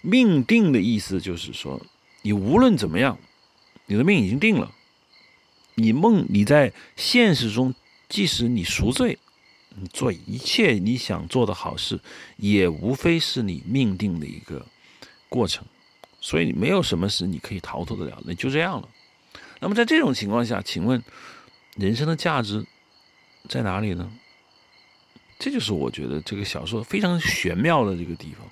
[0.03, 1.81] 命定的意思就是说，
[2.21, 3.19] 你无论怎么样，
[3.87, 4.71] 你的命已经定了。
[5.77, 7.75] 你梦你在现实中，
[8.11, 9.19] 即使你赎罪。
[9.77, 11.99] 你做一切你想做的好事，
[12.37, 14.65] 也无非是你命定的一个
[15.29, 15.65] 过程，
[16.21, 18.89] 所以没有什么是你可以逃脱得了，那就这样了。
[19.61, 21.03] 那么在这种情况下，请问
[21.77, 22.65] 人生的价值
[23.49, 24.13] 在哪里呢？
[25.39, 28.49] 这就是我觉得这个小说非常玄妙的这个地方。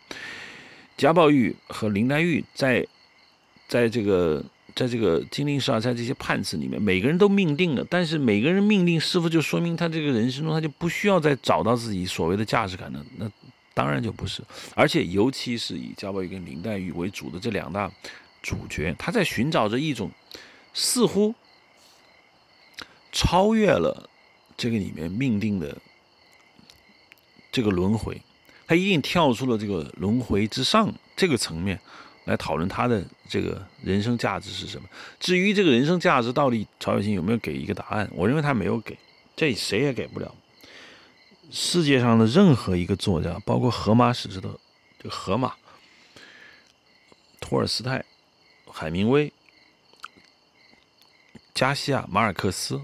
[0.96, 2.86] 贾宝玉和林黛玉在
[3.68, 4.44] 在这个。
[4.74, 13.04] 在这个金陵十二钗这些判词里面，每个人都命定了，但是每个人命定是否就说明他这个人生中他就不需要再找到自己所谓的价值感呢？
[13.18, 13.30] 那
[13.74, 14.42] 当然就不是。
[14.74, 17.92] 而且尤其是以贾宝玉跟林黛玉为主的这两大
[18.40, 20.10] 主角，他在寻找着一种
[20.72, 21.34] 似乎
[23.12, 24.08] 超越了
[24.56, 25.76] 这个里面命定的
[27.52, 28.20] 这个轮回，
[28.66, 31.78] 他一定跳出了这个轮回之上这个层面。
[32.24, 34.88] 来讨论他的这个人生价值是什么？
[35.18, 38.08] 至于这个人生价值到底曹雪芹有没有给一个答案？
[38.14, 38.96] 我认为他没有给，
[39.34, 40.32] 这谁也给不了。
[41.50, 44.48] 世界上的任何一个作家，包括荷马史诗的
[45.00, 45.52] 这个荷马、
[47.40, 48.04] 托尔斯泰、
[48.70, 49.32] 海明威、
[51.52, 52.80] 加西亚、马尔克斯、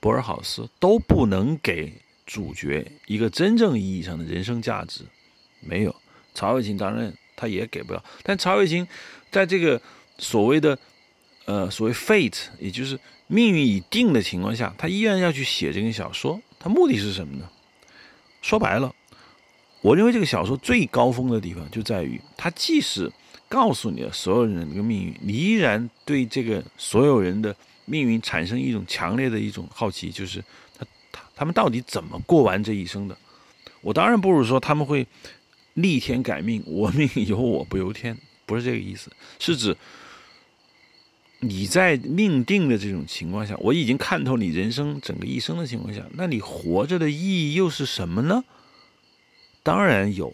[0.00, 1.94] 博尔豪斯，都不能给
[2.26, 5.02] 主角一个真正意义上的人生价值。
[5.60, 5.94] 没有，
[6.34, 7.12] 曹雪芹当然。
[7.36, 8.86] 他也给不了，但曹雪芹
[9.28, 9.78] 在这个
[10.18, 10.78] 所谓的
[11.46, 12.96] 呃所谓 fate，也就是
[13.26, 16.40] 命运已定的情况下，他依然要去写这个小说。
[16.60, 17.50] 他目的是什么呢？
[18.40, 18.94] 说白了，
[19.80, 23.10] 我认为这个小说最高峰的地方就在于，它即使
[23.48, 30.40] 告诉你了所有人的这个命运，你依然对这个所有人的命运产生一种强烈的一种好奇，就是
[31.34, 33.16] 他们到底怎么过完这一生的？
[33.80, 35.06] 我当然不如说他们会。
[35.76, 38.16] 逆天改命，我命由我不由天，
[38.46, 39.76] 不是这个意思，是指
[41.40, 48.44] 你在命定的这种情况下，我已经看透你人生整个一生的情况下，那你活着的意义又是什么呢？
[49.64, 50.32] 当然有，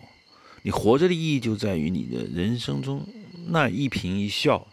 [0.60, 3.08] 你活着的意义就在于你的人生中
[3.46, 4.66] 那一颦一笑，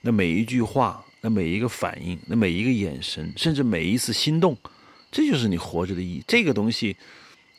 [0.00, 4.58] 那每一句话，那每一个反应，那每一个眼神，甚至每一次心动，
[5.10, 6.24] 这就是你活着的意义。
[6.26, 6.96] 这个东西。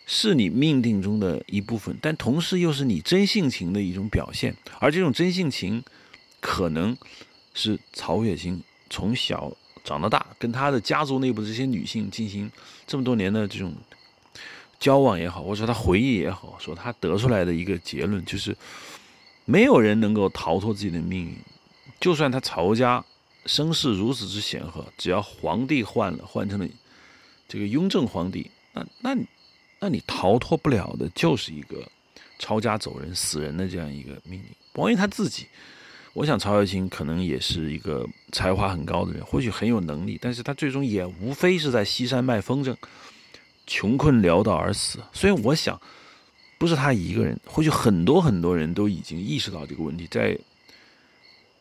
[0.08, 4.54] 是你命定中的一部分，但同时又是你真性情的一种表现。
[4.80, 5.82] 而这种真性情，
[6.42, 6.98] 可能
[7.54, 9.56] 是曹雪芹从小
[9.86, 12.52] 长到大，跟他的家族内部的这些女性进行
[12.86, 13.74] 这么多年的这种
[14.80, 18.58] 交往也好，或者说他回忆也好，说他得出来的一个结论就是：
[19.46, 21.38] 没有人能够逃脱自己的命运。
[22.02, 23.06] 就算他曹家
[23.46, 26.68] 声势如此之显赫，只要皇帝换了，换成了
[27.52, 29.18] 这个雍正皇帝，那那。
[29.84, 31.84] 那你逃脱不了的就是一个
[32.38, 34.46] 抄家走人、死人的这样一个命运。
[34.74, 35.48] 王云他自己，
[36.14, 42.76] 我想曹雪芹可能也是一个才华很高的人，或许很有能力，但是他最终也无非是在西山卖风筝，
[43.66, 45.00] 穷困潦倒而死。
[45.12, 45.82] 所以我想，
[46.60, 50.06] 不是他一个人，或许很多很多人都已经意识到这个问题。
[50.12, 50.38] 在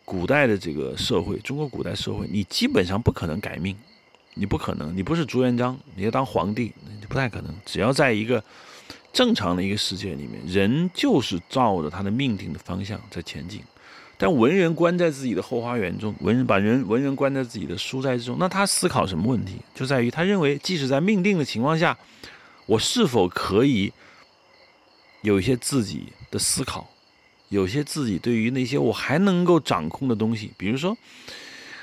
[0.05, 3.75] 古代的这个社会，中国古代社会，你基本上不可能改命。
[4.35, 7.55] 你不可能，你不是朱元璋，你要当皇帝，那就不太可能。
[7.67, 8.43] 只要在一个
[9.13, 13.61] 正常的一个世界里面，人就是照着他的命定的方向在前进。
[14.17, 19.57] 但文人关在自己的后花园中，文人把人文人关在自己的书斋之中，那他思考什么问题？
[19.75, 21.99] 就在于他认为，即使在命定的情况下，
[22.67, 23.93] 我是否可以
[25.23, 26.89] 有一些自己的思考，
[27.49, 30.97] 有些自己对于那些我还能够掌控的东西，比如说。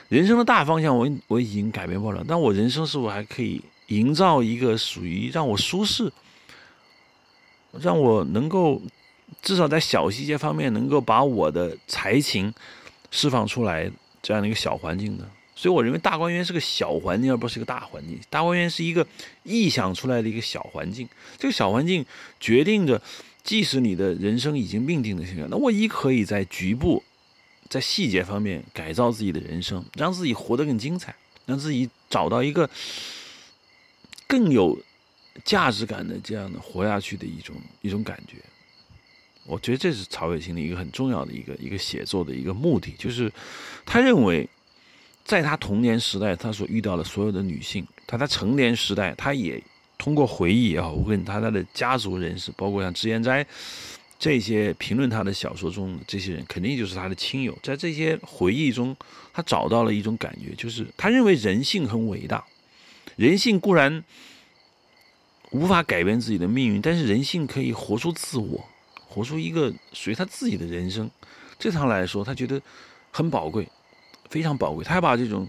[0.09, 6.11] 人生的大方向，我我已经改变不了，但我人生是否还可以营造一个属于让我舒适、
[7.81, 8.81] 让我能够
[9.41, 12.53] 至少在小细节方面能够把我的才情
[13.11, 15.25] 释放出来这样的一个小环境呢？
[15.55, 18.17] 所以，我认为大观园是个小环境，而不是一个大环境。
[18.29, 19.05] 大观园是一个
[19.43, 22.05] 臆想出来的一个小环境，这个小环境
[22.39, 23.01] 决定着，
[23.43, 27.03] 即使你的人生已经命定的情况，那我亦可以在局部。
[27.69, 31.15] 在细节方面改造自己的人生，让自己活得更精彩，
[31.45, 32.69] 让自己找到一个
[34.27, 34.77] 更有
[35.43, 38.37] 价值感的这样的活下去的一种一种感觉。
[39.45, 43.31] 我觉得这是曹雪芹的一个很重要的一个一个写作的一个目的，就是
[43.85, 44.47] 他认为，
[45.23, 49.61] 在他童年时代他所遇到的所有的女性，他在成年时代他也
[49.97, 53.45] 通过回忆也好，问他他的家族人士，包括像脂砚斋。
[54.19, 57.57] 这些评论他的小说中这些人，肯定就是他的亲友。
[57.61, 58.95] 在这些回忆中，
[59.31, 62.43] 他找到了一种感觉，就是他认为人性很伟大。
[63.15, 64.03] 人性固然
[65.51, 68.65] 无法改变自己的命运，但是人性可以活出自我，
[69.07, 71.09] 活出一个属于他自己的人生。
[71.59, 72.61] 这趟来说，他觉得
[73.11, 73.67] 很宝贵，
[74.29, 74.83] 非常宝贵。
[74.83, 75.47] 他要把这种、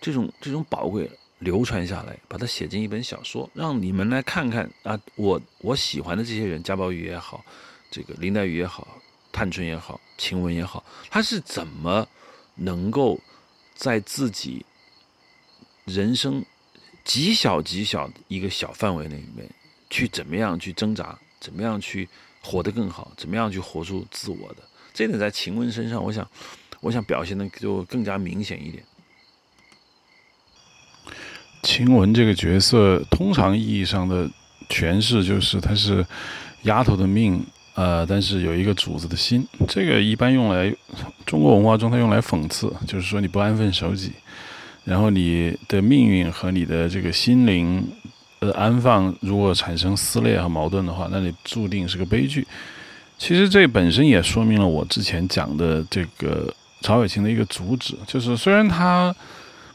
[0.00, 1.10] 这种、这种宝贵
[1.40, 7.44] 流传下来，把它写进一本小说，让你们来看看啊，我我喜欢的这些人，贾宝玉也好。
[7.90, 8.86] 这个林黛玉也好，
[9.32, 12.06] 探春也好，晴雯也好，她是怎么
[12.54, 13.18] 能够
[13.74, 14.66] 在自己
[15.86, 16.44] 人生
[17.02, 19.48] 极小极小一个小范围内里面，
[19.88, 22.06] 去怎么样去挣扎，怎么样去
[22.42, 24.56] 活得更好，怎么样去活出自我的？
[24.92, 26.28] 这点在晴雯身上，我想，
[26.80, 28.84] 我想表现的就更加明显一点。
[31.62, 34.30] 晴雯这个角色，通常意义上的
[34.68, 36.06] 诠释就是，她是。
[36.62, 37.46] 丫头的命，
[37.78, 39.46] 呃，但是有一个主子的心。
[39.68, 40.74] 这个一般用来
[41.24, 44.10] 中国文化中，它用来讽刺，就是说你不安分守己，
[44.82, 47.88] 然后你的命运和你的这个心灵
[48.40, 52.44] 的安放，如果产生撕裂和矛盾的话，那你注定是个悲剧。
[53.16, 59.14] 其实这本身也说明了我之前讲的这个曹雪芹的一个主旨，就是虽然他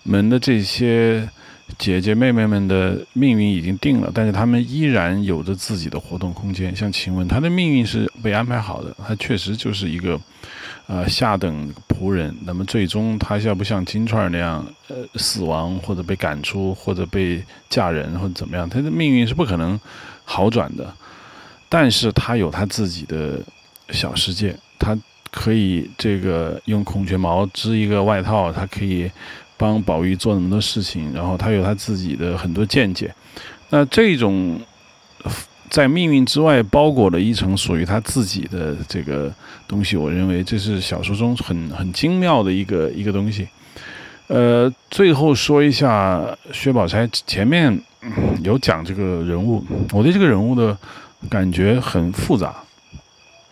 [0.03, 1.25] 们的这些
[1.79, 6.75] 姐姐妹妹们的命运已经定了，但是他们依然有着自己的活动空间。
[6.75, 10.19] 像晴雯，她的命运是被安排好的，她确实就是一个
[10.87, 12.35] 呃下等仆人。
[12.45, 19.79] 那么最终她要不像金钏那样呃死亡，或者被赶出，或者被嫁人，或者怎么样，她的命运是不可能
[20.23, 20.93] 好转的。
[21.69, 23.39] 但是她有她自己的
[23.89, 24.95] 小世界，她
[25.31, 29.09] 可以这个用孔雀毛织一个外套，她可以
[29.57, 33.13] 帮宝玉做那么多事情，然后他有他自己的很多见解。
[33.69, 34.59] 那这种
[35.69, 39.33] 在命运之外包裹了一层属于他自己的这个
[39.67, 43.47] 东西，我认为这是小说中很很精妙的一个一个东西。
[44.27, 47.79] 呃，最后说一下薛宝钗，前面
[48.43, 50.77] 有讲这个人物，我对这个人物的。
[51.29, 52.53] 感觉很复杂，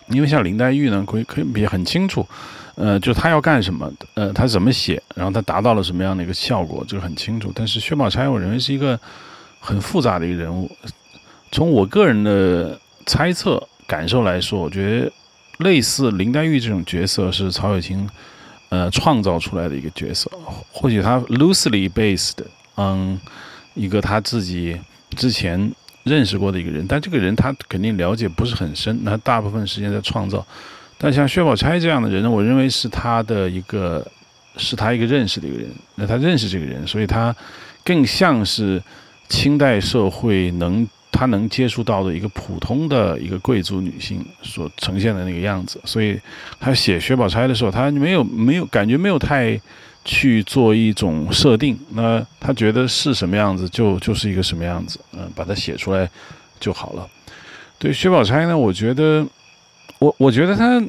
[0.09, 2.27] 因为像林黛玉呢，可以可以也很清楚，
[2.81, 7.51] 呃，就他要干什么，呃，他怎么写，然后他达到了什么样的一个效果，这个很清楚。
[7.53, 8.99] 但是薛宝钗，我认为是一个
[9.59, 10.69] 很复杂的一个人物。
[11.51, 15.11] 从我个人的猜测感受来说，我觉得
[15.59, 18.09] 类似林黛玉这种角色是曹雪芹
[18.69, 20.31] 呃创造出来的一个角色，
[20.71, 22.43] 或许他 loosely based
[22.75, 23.19] on
[23.75, 24.79] 一个他自己
[25.15, 25.71] 之前。
[26.03, 30.43] 认识过的一个人，但这个人他肯定了解不是很深，那大部分时间在创造。
[31.01, 34.05] 但像薛宝钗这样的人呢，我认为是他的一个，
[34.57, 35.67] 是他一个认识的一个人。
[35.95, 37.35] 那他认识这个人，所以他
[37.83, 38.79] 更像是
[39.27, 45.81] 清代社会能他能接触到的一个普通的一个贵族女性所呈现的那个样子。
[45.85, 46.19] 所以
[46.59, 49.59] 他写薛宝钗的时候，他没有没有感觉没有太。
[50.03, 56.09] 去做一种设定，那他觉得是什么样子，就就是一个什么样子，嗯，把它写出来
[56.59, 57.07] 就好了。
[57.77, 59.23] 对薛宝钗呢，我觉得，
[60.01, 60.81] 我我觉得他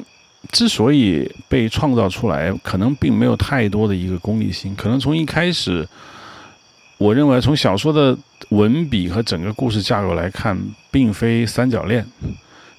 [0.51, 5.87] 之所以被创造出来，可能并没有太多的一个功利心，可能从一开始，
[6.97, 8.17] 我认为从小说的
[8.49, 10.57] 文笔和整个故事架构来看，
[10.89, 12.03] 并非三角恋。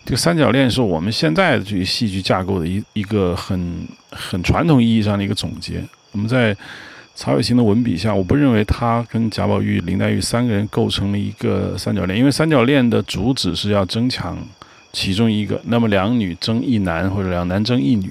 [0.04, 5.82] 这个三角恋是我们现在的这个戏剧架构的一一个很很传统意义上的一个总结。
[6.10, 6.54] 我们在
[7.14, 14.36] 曹雪芹的文笔下，我不认为他跟贾宝玉、林黛玉三个人构成了一个三角恋，因为三角恋的主旨是要争抢
[14.94, 18.08] 其中一个，那么两女争一男或者两男争一女。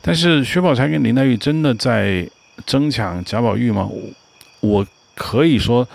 [0.00, 2.28] 但是薛宝钗跟林黛玉真的在
[2.64, 3.88] 争抢贾宝玉吗？
[4.60, 4.86] 我
[5.16, 5.88] 可以说，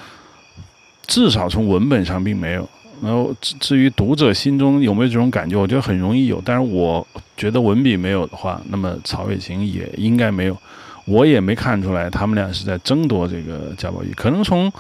[1.06, 2.68] 至少从文本上并没有。
[3.00, 6.42] 然后至至于读者心中有没有这种感觉，我觉得很容易有。
[6.44, 7.06] 但是我
[7.38, 10.58] 觉得文笔没有的话，那么曹雪芹也应该没有。
[11.06, 14.72] 我也没看出来他们俩是在争夺这个贾宝玉，可能从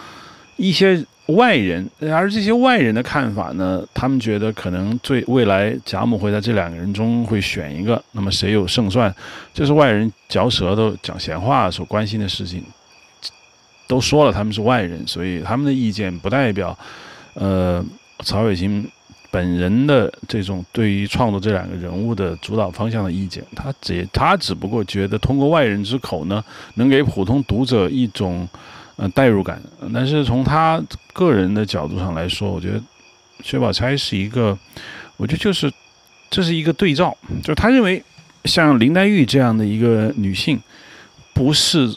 [0.55, 9.13] 一些外人，而这些外人的看法呢，他们觉得可能最未来贾母会在这两个人中会选一个，那么谁有胜算，
[9.53, 12.63] 这是外人嚼舌头讲闲话所关心的事情。
[13.87, 16.77] 都说了他们是外人，所以他们的意见不代表，
[17.33, 17.85] 呃，
[18.23, 18.89] 曹雪芹。
[19.29, 26.43] 本人的这种对于创作这两个人物的主导方向的意见，他只他只不过觉得通过外人之口呢，
[26.75, 28.47] 能给普通读者一种
[28.97, 29.61] 呃代入感。
[29.93, 30.79] 但是从他
[31.13, 32.81] 个人的角度上来说，我觉得
[33.41, 34.57] 薛宝钗是一个，
[35.15, 35.71] 我觉得就是
[36.29, 38.03] 这是一个对照，就是他认为
[38.43, 40.59] 像林黛玉这样的一个女性，
[41.33, 41.95] 不是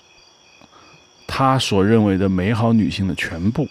[1.27, 3.69] 他所认为的美好女性的全部。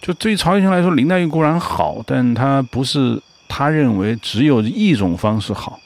[0.00, 3.18] 就对于曹雪芹来说，林黛玉固然好，但她不是
[3.48, 5.80] 他认为只有一种方式好。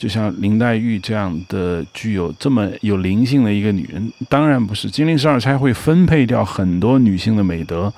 [0.00, 4.90] 就像林黛玉这样的具有这么有灵性的一个女人，当然不是。
[4.90, 7.92] 金陵十二钗会分配掉很多女性的美德，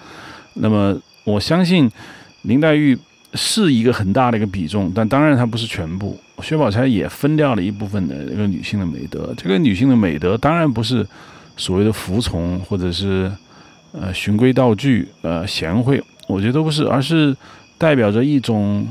[0.55, 1.89] 那么我相信
[2.43, 2.99] 林黛玉
[3.35, 6.19] 是一个很大的一个比重，但当然她不是全部。
[6.43, 11.07] 薛宝钗也分掉了一部分的这个女性的美德，这个女性的美德当然不是
[11.57, 13.31] 所谓的服从或者是。
[13.95, 17.37] 呃，循规蹈矩，呃，贤惠，我觉得都不是，而是
[17.77, 18.89] 代表着一种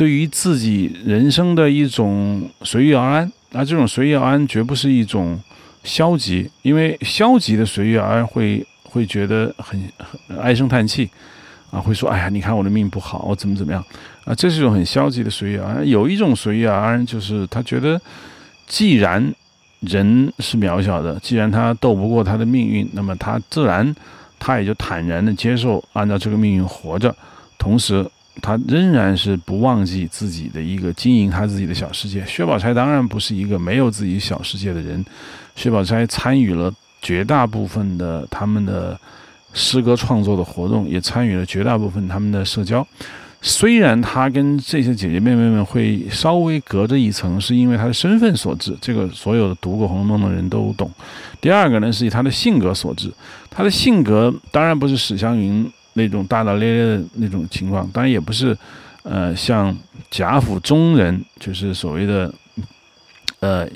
[0.00, 3.30] 对于自己人生的一种随遇而安。
[3.52, 5.38] 而这种随遇而安，绝不是一种
[5.84, 11.10] 消极，因为消极的随遇而安会会觉得很很唉声叹气，
[11.70, 13.84] 啊，会说，哎呀，你看我的命不好，我怎么怎么样，
[14.24, 15.86] 啊，这是一种很消极的随遇而安。
[15.86, 18.00] 有一种随遇而安，就是他觉得，
[18.66, 19.34] 既然
[19.80, 23.94] 人是渺小的，既然他斗不过他的命运，那么他自然。
[24.42, 27.14] 他也就坦然的接受，按照这个命运活着，
[27.58, 28.02] 同时
[28.42, 32.24] 他仍然是不忘记自己的一个经营他自己的小世界。
[32.26, 35.04] 薛宝钗当然不是一个没有自己小世界的人，
[35.54, 38.98] 薛宝钗参与了绝大部分的他们的
[39.52, 42.86] 诗歌创作的活动，也参与了绝大部分他们的社交。
[43.42, 50.90] 虽然他跟这些姐姐妹妹们会稍微隔着一层，是因为他的身份所致，这个所有的读过《红楼梦》的人都懂。
[51.40, 53.10] 第二个呢，是以他的性格所致。
[53.48, 58.56] 他的性格当然不是史湘云那种大大咧咧的那种情况，当然也不是，
[59.02, 59.76] 呃，像
[60.10, 62.32] 贾府中人，就是所谓的，
[63.40, 63.68] 呃，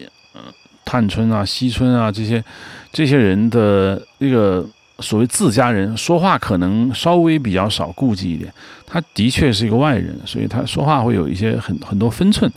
[0.85, 2.45] 探春啊、惜春啊这些
[2.93, 4.67] 这些人的那个。
[5.01, 8.55] 所谓自家人说话可能稍微比较少顾忌一点，
[8.87, 12.49] 他的确是一个外人，所以他说话会有一些很很多分寸，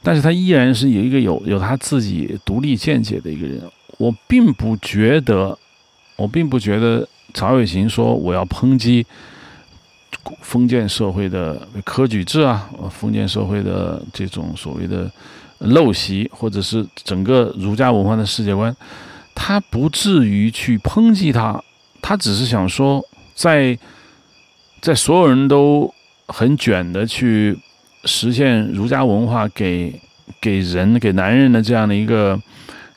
[0.00, 3.60] 但是他依然是有一个有有他自己独立见解的一个人。
[3.98, 5.58] 我并不觉得，
[6.14, 9.06] 我并不觉得曹雪芹说我要抨击
[10.40, 15.10] 封建社会的科举制啊，封建社会的这种所谓的
[15.60, 18.74] 陋习，或者是整个儒家文化的世界观，
[19.34, 21.62] 他不至于去抨击他。
[22.00, 23.00] 他只是想说，
[23.34, 23.78] 在
[24.80, 25.92] 在所有人都
[26.26, 27.56] 很卷的去
[28.04, 30.00] 实现儒家文化给
[30.40, 32.36] 给人给男人的这样的一个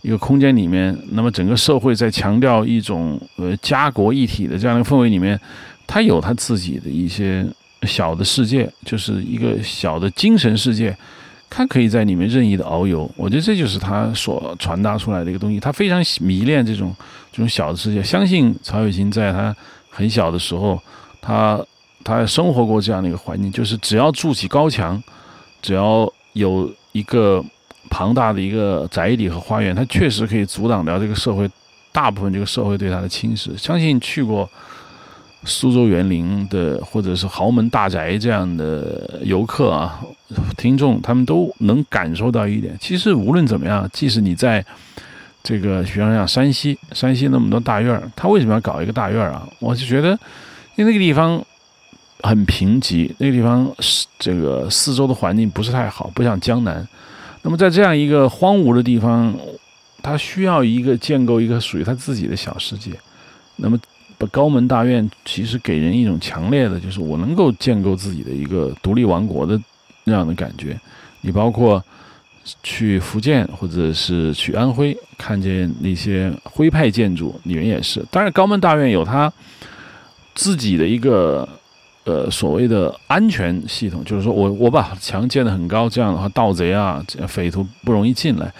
[0.05, 5.39] 一个空间里面，那么整个社会在强调一种呃家国一体的这样的氛围里面，
[5.87, 7.43] 他有他自己的一些
[7.81, 10.95] 小的世界，就是一个小的精神世界。
[11.49, 15.59] 他可以在里面任意的遨游，我觉得这就是他所传达出来的一个东西。
[15.59, 16.93] 他非常迷恋这种
[17.31, 19.55] 这种小的世界，相信曹雪芹在他
[19.89, 20.79] 很小的时候，
[21.21, 21.59] 他
[22.03, 25.01] 他生活过这样的一个环境，就是只要筑起高墙，
[25.61, 27.43] 只要有一个
[27.89, 31.49] 庞大的一个宅邸和花园，它确实可以阻挡掉这个社会
[31.91, 33.57] 大部分这个社会对它的侵蚀。
[33.57, 34.49] 相信去过。
[35.47, 40.01] 苏州园林的，或者是豪门大宅这样的游客啊，
[40.57, 42.75] 听众他们都能感受到一点。
[42.81, 44.65] 其实无论怎么样，即使你在
[45.43, 49.47] 这个，比方讲山西，山西那么多大院儿，他为什么要搞一个大院儿啊？
[49.59, 50.17] 我就觉得，
[50.77, 51.39] 因为那个地方
[52.23, 56.87] 很贫瘠，那个地方是这个四周的环境不是太好，不像江南。
[57.45, 59.33] 那么在这样一个荒芜的地方，
[60.01, 62.91] 他需要一个建构一个属于他自己的小世界。
[63.55, 63.79] 那么。
[64.17, 69.59] 把高门大院其实给人一种强烈的，就是我能够建构自己的一个独立王国的
[70.05, 70.79] 那样的感觉。
[71.19, 71.83] 你包括
[72.63, 78.05] 去福建或者是去安徽，看见那些徽派建筑，里面也是。
[78.09, 79.29] 当然，高门大院有它
[80.33, 81.45] 自己的一个
[82.05, 88.51] 呃所谓的安全系统，就是说我我把墙建得很高，这样的话盗贼啊、匪徒不容易进来。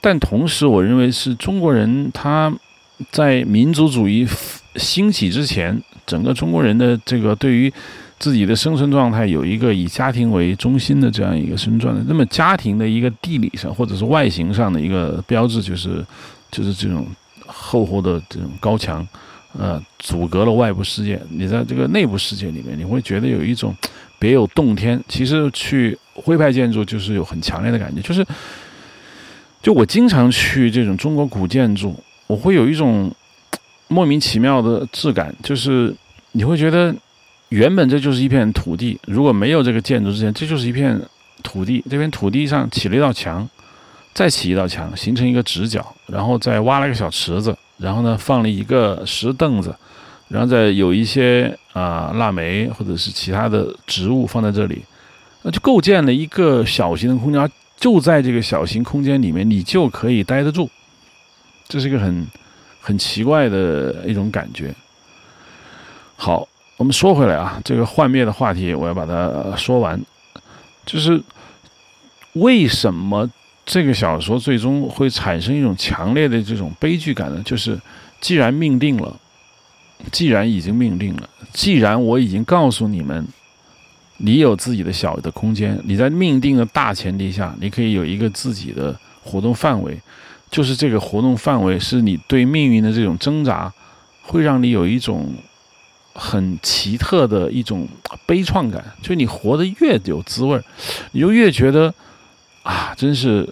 [0.00, 2.52] 但同时，我认为是中国人他
[3.10, 4.26] 在民族主义。
[4.76, 7.70] 兴起之前，整个中国人的这个对于
[8.18, 12.02] 自己的生存状态有一个以家庭为中心的这样一个生存状态。
[12.08, 16.02] 那么，家庭的一个地理上或者是外形上的一个标志，就是
[16.50, 17.06] 就是这种
[17.46, 19.06] 厚厚的这种高墙，
[19.58, 21.20] 呃，阻隔了外部世界。
[21.30, 23.74] 你在这个内部世界里面，你会觉得有一种
[24.18, 25.02] 别有洞天。
[25.08, 28.26] 其实去徽派建筑就是有很强烈的感觉，就是
[29.62, 33.10] 就我经常去这种中国古建筑，我会有一种。
[33.88, 35.94] 莫名其妙的质感，就是
[36.30, 36.94] 你会觉得
[37.50, 40.98] 原本这就是一片土地，如果没有这个建筑之前，这就是一片
[41.42, 41.84] 土地。
[41.90, 43.46] 这片土地上起了一道墙，
[44.14, 49.74] 再起一道墙，形成一个直角，然后再挖了一个小池子，然后呢放了一个石凳子，
[50.28, 54.84] 然后再有一些啊腊梅或者是其他的植物放在这里，
[55.42, 57.50] 那就构建了一个小型的空间。
[57.76, 60.70] 就在这个小型空间里面，你就可以待得住。
[61.66, 62.26] 这是一个很。
[62.84, 64.74] 很奇怪的一种感觉。
[66.16, 70.04] 好，我们说回来啊，这个幻灭的话题，我要把它说完。
[70.84, 71.22] 就是
[72.32, 73.30] 为什么
[73.64, 77.40] 这个小说最终会产生一种强烈的这种悲剧感呢？
[77.44, 77.80] 就是
[78.20, 79.16] 既然命定了，
[80.10, 83.26] 既然已经命定了，既然我已经告诉你们，
[84.18, 89.98] 你有自己的小的空间，你在命定的大前提下，你可以有一个自己的活动范围。
[90.50, 93.72] 就是这个活动范围，是你对命运的这种挣扎，
[94.20, 95.32] 会让你有一种
[96.12, 97.88] 很奇特的一种
[98.26, 98.84] 悲怆感。
[99.00, 100.60] 就你活得越有滋味
[101.12, 101.94] 你就越觉得
[102.62, 103.48] 啊，真是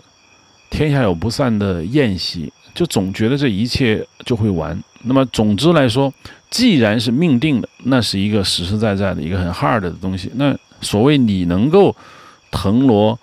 [0.70, 2.52] 天下有不散的宴席。
[2.74, 4.80] 就总觉得这一切就会完。
[5.02, 6.12] 那么总之来说，
[6.50, 10.30] 既然是命定的，那是一个实实在在的一个很 hard 的东西。
[10.34, 11.94] 那所谓你能够
[12.50, 13.18] 腾挪。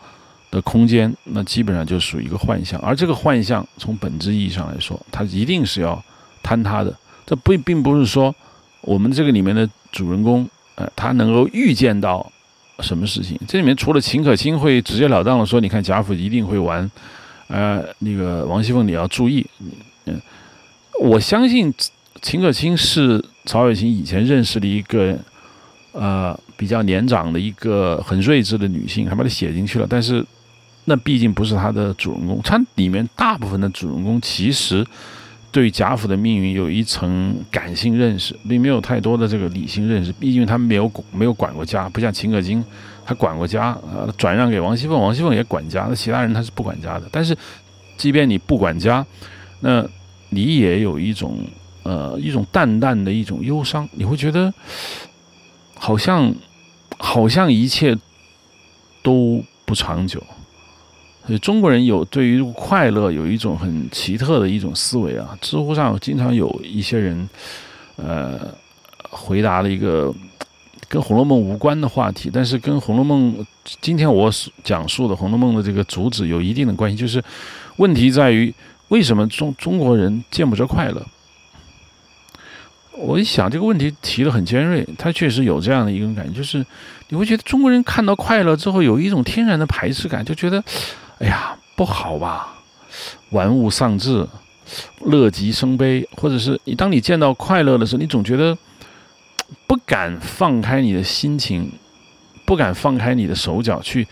[0.50, 6.02] 的空间，那基本上就属于一个幻象，而这个幻象从本质意义上来说，它一定是要
[6.42, 6.98] 坍塌的。
[7.26, 8.34] 这不并不是说
[8.80, 12.32] 我们这个里面的主人公，呃，他能够预见到
[12.80, 13.40] 什么事情？
[13.48, 16.90] 这里面除了秦可卿会直截了当的说，你看贾府一定会玩，
[17.48, 19.46] 呃，那个王熙凤你要注意，
[20.06, 20.22] 嗯，
[21.02, 21.74] 我相信
[22.22, 25.18] 秦可卿是曹雪芹以前认识的一个，
[25.92, 30.26] 呃，比较年长的一个很睿智的女性，还把她写进去了，但是
[30.86, 34.86] 那毕竟不是他的主人公，他里面大部分的主人公其实。
[35.52, 40.12] 对贾府的命运有一层感性认识，并没有太多的这个理性认识。
[40.12, 42.64] 毕竟他们没有没有管过家，不像秦可卿，
[43.06, 45.88] 他管过家，呃，转让给王熙凤，王熙凤也管家。
[45.90, 47.08] 那其他人他是不管家的。
[47.12, 47.36] 但是，
[47.96, 49.06] 即便你不管家，
[49.62, 49.84] 那
[50.30, 51.40] 你也有一种
[51.84, 54.54] 呃一种淡淡的一种忧伤，你会觉得
[55.76, 56.34] 好像
[56.98, 57.98] 好像一切
[59.02, 60.22] 都不长久。
[61.28, 65.38] 所以中国人有对于快乐有一种很奇特的一种思维啊。
[65.42, 67.30] 知乎上经常有一些人，
[67.98, 68.48] 呃，
[69.10, 70.14] 回答了一个
[70.88, 73.36] 跟《红楼梦》无关的话题，但是跟《红楼梦》
[73.82, 74.32] 今天我
[74.64, 76.96] 讲述的《红楼梦》的这个主旨有一定的关系。
[76.96, 77.22] 就是
[77.76, 78.54] 问题在于，
[78.88, 81.06] 为什么中中国人见不着快乐？
[82.94, 86.66] 我一想这个问题提的很尖锐，他确实有这样的一种感觉，就是
[87.10, 90.64] 你会觉得中国人看到快乐之后有一种天然的排斥感，就觉得。
[91.20, 92.54] 哎呀，不好吧！
[93.32, 94.28] 玩物丧志，
[95.02, 98.58] 乐极生悲，或者是你当你见到快乐的时候，你总觉得
[99.66, 101.72] 不敢放开你的心情，
[102.46, 104.08] 不敢放开你的手脚去，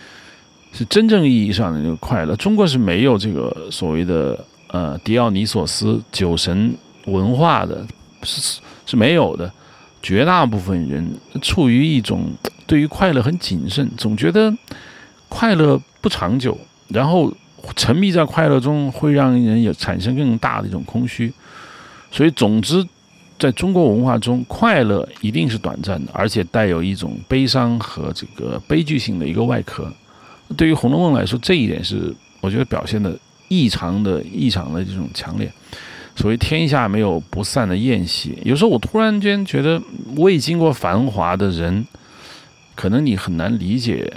[0.73, 2.35] 是真正意义上的那个快乐。
[2.35, 6.75] 中国是没有这个所谓的呃狄奥尼索斯酒神
[7.05, 7.85] 文化的，
[8.23, 9.51] 是是没有的。
[10.01, 12.31] 绝大部分人处于一种
[12.67, 14.55] 对于快乐很谨慎，总觉得
[15.29, 16.57] 快乐不长久。
[16.87, 17.33] 然后
[17.75, 21.31] 沉迷在快乐中，会让人有产生更大的一种空虚。
[22.11, 22.85] 所以，总之，
[23.37, 29.91] 在中国文化中，快乐一定是短暂的，而且带有一种悲伤和这个悲剧性的一个外壳。
[30.55, 33.17] 对于《红楼梦》来说，这一点是我觉得表现的
[33.47, 35.51] 异常的、异常的这种强烈。
[36.15, 39.81] 所谓“天下没有不散的宴席”，有时候我突然间觉得，
[40.15, 41.85] 未经过繁华的人，
[42.75, 44.09] 可能你很难理解。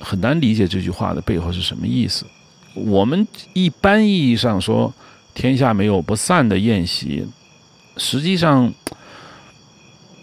[0.00, 2.24] 很难理解这句话的背后是什么意思。
[2.74, 4.94] 我们一般意义上说
[5.34, 7.26] “天下没有不散的宴席”，
[7.96, 8.72] 实际上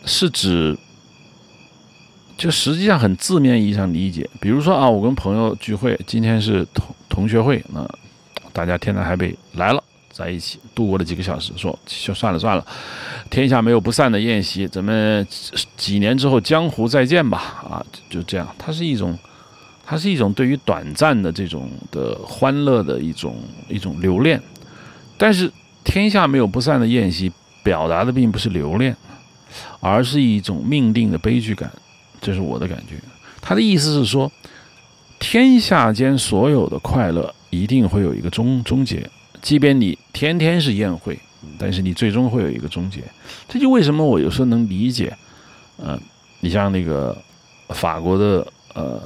[0.05, 0.77] 是指，
[2.37, 4.29] 就实际上很字面意义上理解。
[4.39, 7.85] 比如说啊，我跟朋友聚会，今天是同同学会，那
[8.53, 9.83] 大家天南海北来了，
[10.13, 12.65] 在一起度过了几个小时，说就算了算了，
[13.29, 15.27] 天下没有不散的宴席，咱们
[15.75, 17.37] 几年之后江湖再见吧。
[17.69, 19.17] 啊，就这样，它是一种。
[19.87, 23.37] 它是一种对于短暂的这种的欢乐的一种
[23.69, 24.41] 一种留恋，
[25.15, 25.51] 但是
[25.83, 27.31] 天下没有不散的宴席，
[27.61, 28.97] 表达的并不是留恋，
[29.79, 31.71] 而是一种命定的悲剧感，
[32.19, 32.95] 这是我的感觉。
[33.39, 34.31] 他的意思是说，
[35.19, 39.07] 天下间所有的快乐一定会有一个终终结，
[39.39, 41.19] 即便你天天是宴会，
[41.59, 43.03] 但是你最终会有一个终结。
[43.47, 45.15] 这就为什么我有时候能理解，
[45.77, 45.95] 呃，
[46.39, 47.15] 你像那个
[47.69, 48.99] 法国的呃。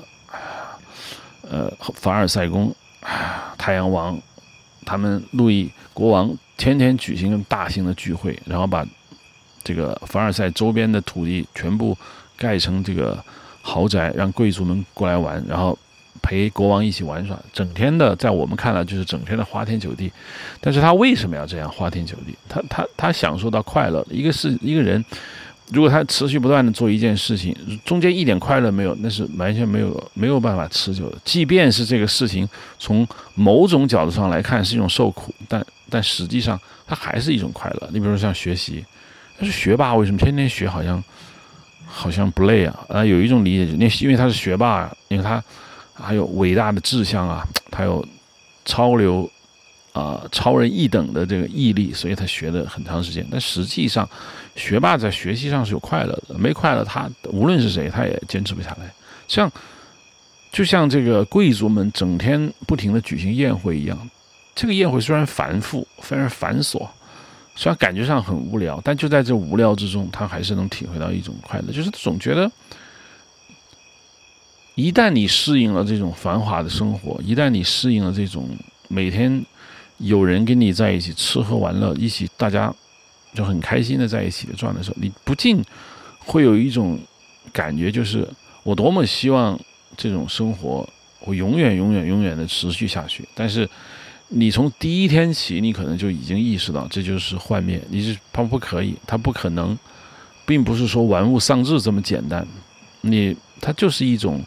[1.52, 2.72] 呃，凡尔赛宫，
[3.58, 4.16] 太阳王，
[4.86, 8.86] 他们路易国王天天举行大型的聚会，然后把
[9.64, 11.98] 这个凡尔赛周边的土地全部
[12.38, 13.18] 盖成这个
[13.64, 15.76] 豪宅，让贵族们过来玩，然后
[16.22, 20.12] 陪国王一起玩耍，整天的，在我们看来就是整天的花天酒地。
[20.62, 22.36] 但是他为什么要这样花天酒地？
[22.48, 25.04] 他他他享受到快乐，一个是一个人。
[25.72, 27.56] 如果他持续不断的做一件事情，
[27.86, 31.18] 中间一点快乐没有，那是完全没有没有办法持久的。
[31.24, 32.48] 即便是这个事情
[32.80, 37.90] 从某种角度上来看是一种受苦，但但实际上它还是一种快乐。
[37.94, 38.84] 你比如说像学习，
[39.38, 41.04] 他是学霸，为什么天天学好像
[41.86, 42.80] 好像不累啊？
[42.90, 45.44] 啊，有一种理解，那因为他是学霸，啊因为他
[45.94, 48.06] 还有伟大的志向啊，他有
[48.66, 49.30] 超流。
[49.92, 53.26] 啊，超人一等的这个毅力，所以他学的很长时间。
[53.30, 54.08] 但实际上，
[54.60, 58.94] 学霸在学习上是有快乐的，没快乐，他无论是谁，他也坚持不下来。
[59.28, 59.50] 像，
[60.52, 63.98] 就像这个贵族们整天不停的举行宴会一样，
[64.54, 66.86] 这个宴会虽然繁复，非常繁琐，
[67.56, 71.72] 虽然感觉上很无聊，但就在这无聊之中，他还是能体会到一种快乐。
[71.72, 72.52] 就是总觉得，
[74.76, 78.50] 一旦你适应了这种繁华的生活，一旦你适应了这种
[78.90, 79.44] 每天。
[80.02, 82.74] 有人跟你在一起吃喝玩乐，一起大家
[83.34, 85.64] 就很开心的在一起的状态的时候，你不禁
[86.20, 87.00] 会有一种
[87.52, 88.28] 感觉，就是
[88.64, 89.60] 我多么希望
[89.96, 90.88] 这种生活
[91.20, 93.28] 会永远、永远、永远的持续下去。
[93.34, 93.68] 但是
[94.30, 99.78] 你从第一天起，你可能就已经意识到这就是幻灭，你是它不可以，它不可能，
[100.46, 102.48] 并不是说玩物丧志这么简单。
[103.02, 104.44] 你它就是一种，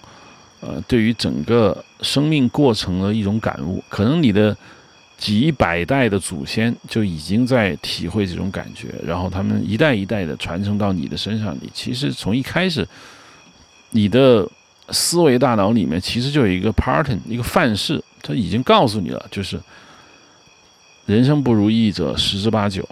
[0.60, 3.82] 呃，对于整个生命过程的一种感悟。
[3.88, 4.56] 可能你的
[5.22, 11.56] 几百代的祖先就已经在体会这种感觉，然后他们一代一代的传承到你的身上。
[11.60, 12.84] 你其实从一开始，
[13.90, 14.44] 你的
[14.88, 19.60] 思维大脑里面其实就有一个 pattern，一个范式，它已经告诉你了，就是
[21.06, 22.84] 人生不如意者十之八九。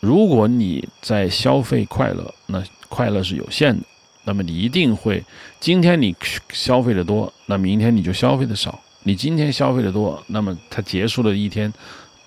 [0.00, 3.86] 如果你在消费快乐，那快乐是有限的。
[4.24, 5.22] 那么你一定会，
[5.60, 6.12] 今天你
[6.52, 8.80] 消费的多，那明天你就消费的少。
[9.06, 11.72] 你今天消费的多，那么它结束的一天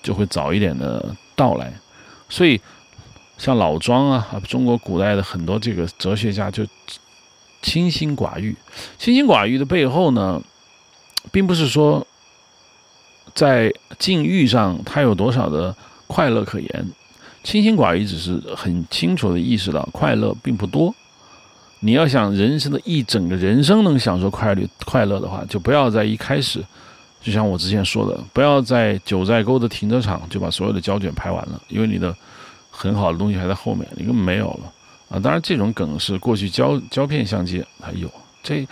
[0.01, 1.73] 就会早一点的到来。
[2.29, 2.59] 所以，
[3.37, 6.65] 像老庄啊，中国古代的很多这个哲学家就
[7.61, 8.55] 清心寡欲。
[8.97, 10.41] 清心寡欲的背后呢，
[11.33, 12.07] 并不是说
[13.35, 15.75] 在境遇上他有多少的
[16.07, 16.91] 快乐可言。
[17.43, 20.95] 清心寡欲只是很清楚的意识到快乐并不多。
[21.81, 26.61] 你要想人生的一整个人生能享受快乐快乐的话，就不要在一开始，
[27.21, 32.13] 就像我之前说的，不要在九寨沟的停车场就把所有的胶卷拍完了，因为你的
[32.69, 34.73] 很好的东西还在后面，你根本没有了
[35.09, 35.19] 啊！
[35.19, 38.11] 当然，这种梗是过去胶胶片相机还有，
[38.43, 38.67] 这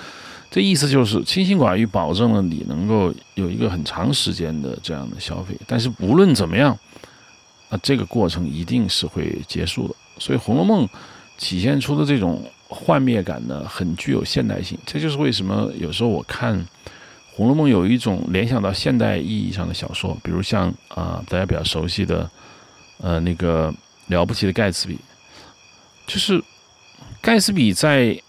[0.52, 5.58] 这意思就是清心寡欲，保证了你能够有一个很长时间的这样的消费。
[5.66, 6.78] 但是无论怎么样，
[7.70, 9.96] 那这个过程一定是会结束的。
[10.20, 10.86] 所以《红楼梦》
[11.38, 12.44] 体现出的这种。
[12.70, 16.54] 幻灭感呢，很具有现代性，这就是为什么有时候我看
[17.32, 22.30] 《红楼梦》有一种联想到现代意义上的小说，比如像啊大家比较熟悉的，
[23.00, 23.74] 呃那个
[24.08, 25.00] 了不起的盖茨比，
[26.06, 26.44] 就是
[27.22, 28.22] 盖茨比在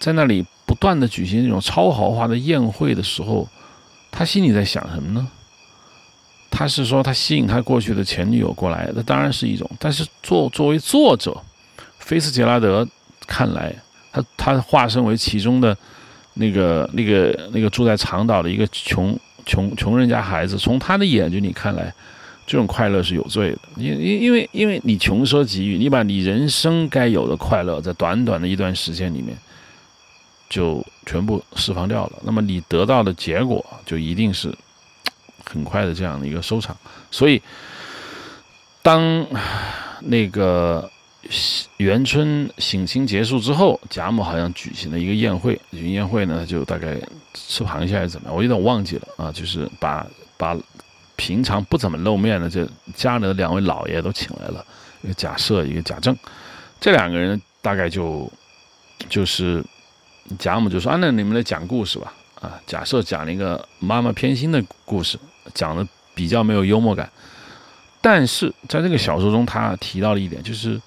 [0.00, 3.48] 在那里不断的举行那种超豪华的宴会的时候，
[4.10, 5.28] 他心里在想什么呢？
[6.50, 11.40] 他是说他吸引他过去的前女友过来，那当然是一种，但是作作为作者，
[12.00, 12.88] 菲斯杰拉德。
[13.28, 13.72] 看来，
[14.10, 15.76] 他他化身为其中的
[16.34, 19.14] 那个那个那个住在长岛的一个穷
[19.44, 21.92] 穷穷人家孩子，从他的眼睛里看来，
[22.46, 23.58] 这种快乐是有罪的。
[23.76, 29.36] 因因因为因为你穷奢极欲，你把你人生该有的快乐，在短短的一段时间里面
[30.48, 34.50] 就全部释放掉了，那么你得到的结果就一定是
[35.44, 36.74] 很快的这样的一个收场。
[37.10, 37.42] 所以，
[38.82, 39.26] 当
[40.00, 40.90] 那个。
[41.76, 45.60] 元春省亲结束之后，贾母好像举行了一个宴会。
[45.70, 46.96] 云宴会呢，就大概
[47.34, 49.30] 吃螃蟹还是怎么样，我有点忘记了啊。
[49.30, 50.06] 就是把
[50.38, 50.56] 把
[51.16, 54.64] 平常不怎么露面的这家里的两位老爷都请来了，
[55.02, 56.16] 一个贾赦，一个贾政。
[56.80, 58.32] 这两个人大概就
[59.10, 59.62] 就是
[60.38, 65.18] 贾母就说：“啊，那你们来讲故事吧。”啊，贾赦讲了一个妈妈偏心的故事，
[65.52, 67.10] 讲的比较没有幽默感。
[68.00, 70.80] 但是在这个小说中，他提到了一点，就是。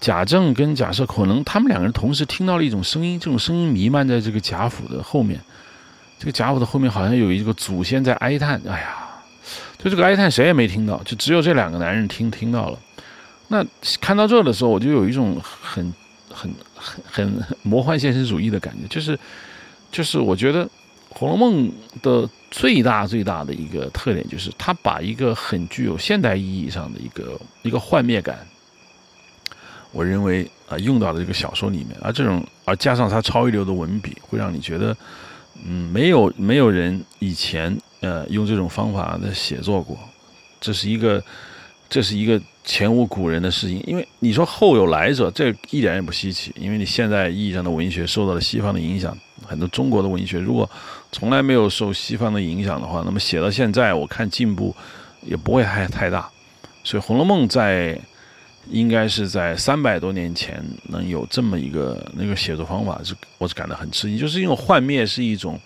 [0.00, 5.40] 贾政跟贾赦可能他们两个人同时听到了一种声音，这种声音弥漫在这个贾府的后面。
[6.18, 9.04] 这个贾府的后面好像有一个祖先在哀叹：“哎呀！”
[9.78, 12.78] 就这个哀叹谁也没听到，就只有这两个男人听听到了。
[13.46, 13.64] 那
[14.00, 15.94] 看到这的时候，我就有一种很、
[16.28, 19.16] 很、很、很魔幻现实主义的感觉，就是，
[19.92, 20.64] 就是我觉得
[21.10, 21.68] 《红楼梦》
[22.02, 28.44] 的最大最大的一个特点，就是它把一个很具有现代意义上的一个一个幻灭感。
[29.90, 34.94] 我认为啊，用到的这个小说里面，而这种而加上他超一流的文笔，会让你觉得，
[35.64, 39.98] 嗯，没有没有人以前呃用这种方法的写作过，
[40.60, 41.22] 这是一个
[41.88, 43.82] 这是一个前无古人的事情。
[43.86, 46.52] 因为你说后有来者，这一点也不稀奇。
[46.60, 49.16] 因为你现在意义上的文学受到了西方的影响，
[49.46, 50.68] 很多中国的文学如果
[51.10, 54.76] 从来没有受西方的影响的话，那么写到现在，我看进步
[55.22, 56.28] 也不会太太大。
[56.84, 57.98] 所以《红楼梦》在。
[58.70, 64.18] 应该是在三百多年前能有这么一个那个写作方法，是我是感到很吃惊。
[64.18, 65.58] 就是因为幻灭是一种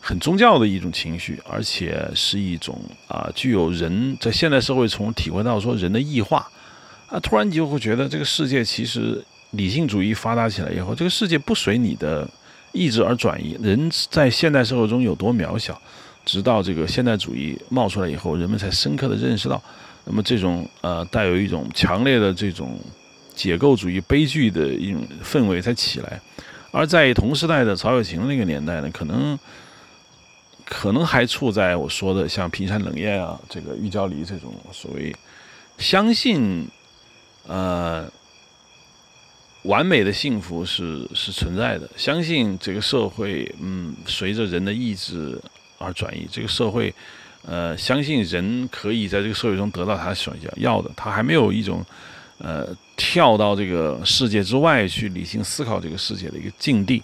[0.00, 6.50] 很宗教的一种情绪，而且是一种啊具有人在现代社会从体会到说人的异化
[7.06, 12.28] 啊，突然你就会觉得这个世界其实理性主义发达起来以后，这个世界不随你的
[12.72, 15.80] 意志而转移，人在现代社会中有多渺小，
[16.24, 19.62] 直到这个现代主义冒出来以后，人们才深刻的认识到。
[20.04, 22.78] 那么这种呃带有一种强烈的这种
[23.34, 26.20] 解构主义悲剧的一种氛围才起来，
[26.72, 29.38] 而在同时代的曹雪芹那个年代呢，可能
[30.64, 35.14] 可能还处在我说的像平山冷艳啊，这个玉娇梨这种所谓
[35.78, 36.66] 相信
[37.46, 38.10] 呃
[39.62, 45.40] 完美的幸福是是存在的，相信这个社会嗯随着人的意志
[45.78, 46.92] 而转移，这个社会。
[47.44, 51.84] 呃，相信人可以在这个社会中得到他想要的，他还没有一种，
[52.38, 57.02] 呃，跳到这个世界之外去理性思考这个世界的一个境地。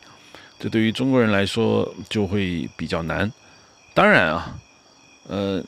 [0.61, 3.31] 这对于中国人来说就会比较难。
[3.95, 4.59] 当然啊，
[5.27, 5.63] 呃，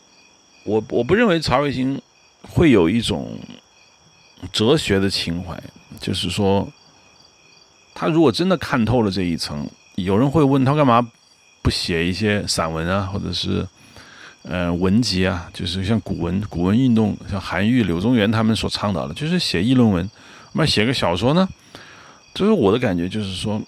[0.64, 2.00] 我我不认为曹雪芹
[2.42, 3.38] 会有一种
[4.52, 5.60] 哲学的情怀，
[6.00, 6.68] 就是说，
[7.94, 11.06] 他如果真的看透了这一层，有人会问他干嘛
[11.60, 13.66] 不写一些散文啊，或者是
[14.42, 20.10] 呃文集啊，就是像古文古文运动，像韩愈、柳宗元他们所倡导的，就是写议论文，
[20.52, 21.48] 那写个小说呢？
[22.34, 23.60] 就是我的感觉，就是说。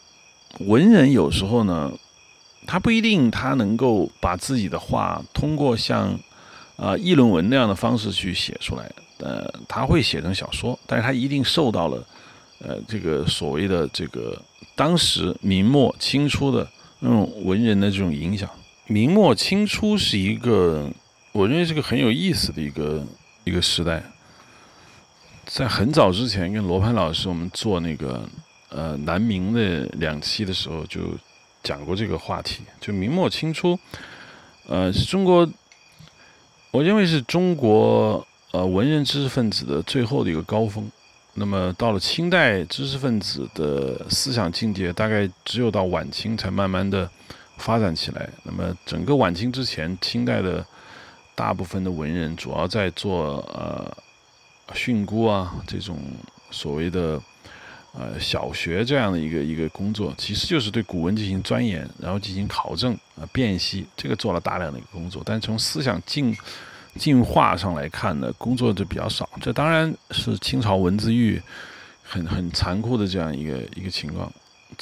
[0.59, 1.91] 文人有时候呢，
[2.67, 6.17] 他不一定他能够把自己的话通过像
[6.77, 8.89] 啊议论文那样的方式去写出来，
[9.19, 12.07] 呃，他会写成小说，但是他一定受到了
[12.61, 14.41] 呃这个所谓的这个
[14.77, 16.69] 当时明末清初的
[17.01, 18.49] 那种文人的这种影响。
[18.93, 20.91] 明末清初是一个
[21.33, 23.03] 我认为是个很有意思的一个
[23.45, 24.03] 一个时代，
[25.47, 28.29] 在很早之前跟罗盘老师我们做那个。
[28.75, 31.01] 呃，南明的两期的时候就
[31.63, 33.79] 讲过这个话题，就明末清初，
[34.67, 35.47] 呃，是中国，
[36.71, 40.91] 我认为是中国呃文人知识分子的最后的一个高峰。
[41.35, 47.11] 那么到了清代，知识分子的思想境界大概只有到晚清才慢慢的
[47.63, 48.29] 发展起来。
[48.43, 50.67] 那么整个晚清之前，清代的
[51.35, 53.97] 大部分的文人主要在做呃
[54.75, 55.97] 训诂啊这种
[56.51, 57.19] 所谓的。
[57.95, 65.21] 呃，小学这样的一个一个工作，其实就是对古文进行钻研，然后进行考证啊、辨析，这个做了大量的一个工作。
[65.27, 66.35] 但从思想进
[66.97, 69.29] 进化上来看呢，工作就比较少。
[69.43, 71.39] 这当然是清朝文字狱
[72.03, 74.33] 很很残酷的这样一个一个情况。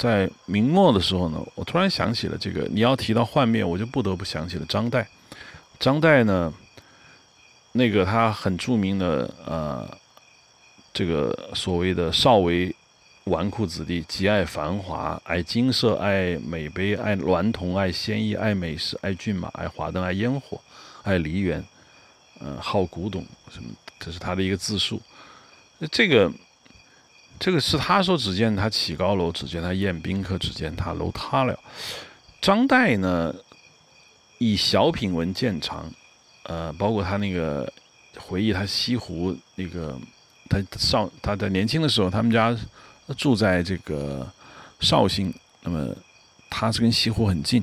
[0.01, 5.05] 在明末的时候呢，我突然想起了这个，你要提到幻灭，我就不得不想起了张岱。
[5.79, 6.51] 张岱呢，
[7.73, 9.87] 那个他很著名的呃，
[10.91, 12.75] 这个所谓的少为。
[13.25, 20.59] 纨绔子弟极爱繁华，爱金色，爱美杯，爱娈童，爱鲜衣，爱美食，爱骏马，爱华灯，爱烟火，
[21.03, 21.63] 爱梨园，
[22.39, 23.69] 嗯，好古董什么？
[23.99, 24.99] 这是他的一个自述。
[25.77, 26.31] 那这个，
[27.41, 31.59] 这个是他说：“只见他起高楼，只见他宴宾客，只见他楼塌了。”
[32.39, 33.33] 张岱呢，
[34.37, 35.91] 以小品文见长，
[36.43, 37.67] 呃，包括他那个
[38.19, 39.99] 回忆他西湖那个，
[40.47, 42.55] 他少他在年轻的时候，他们家。
[43.17, 44.25] 住在这个
[44.79, 45.93] 绍兴，那么
[46.49, 47.61] 他是跟西湖很近，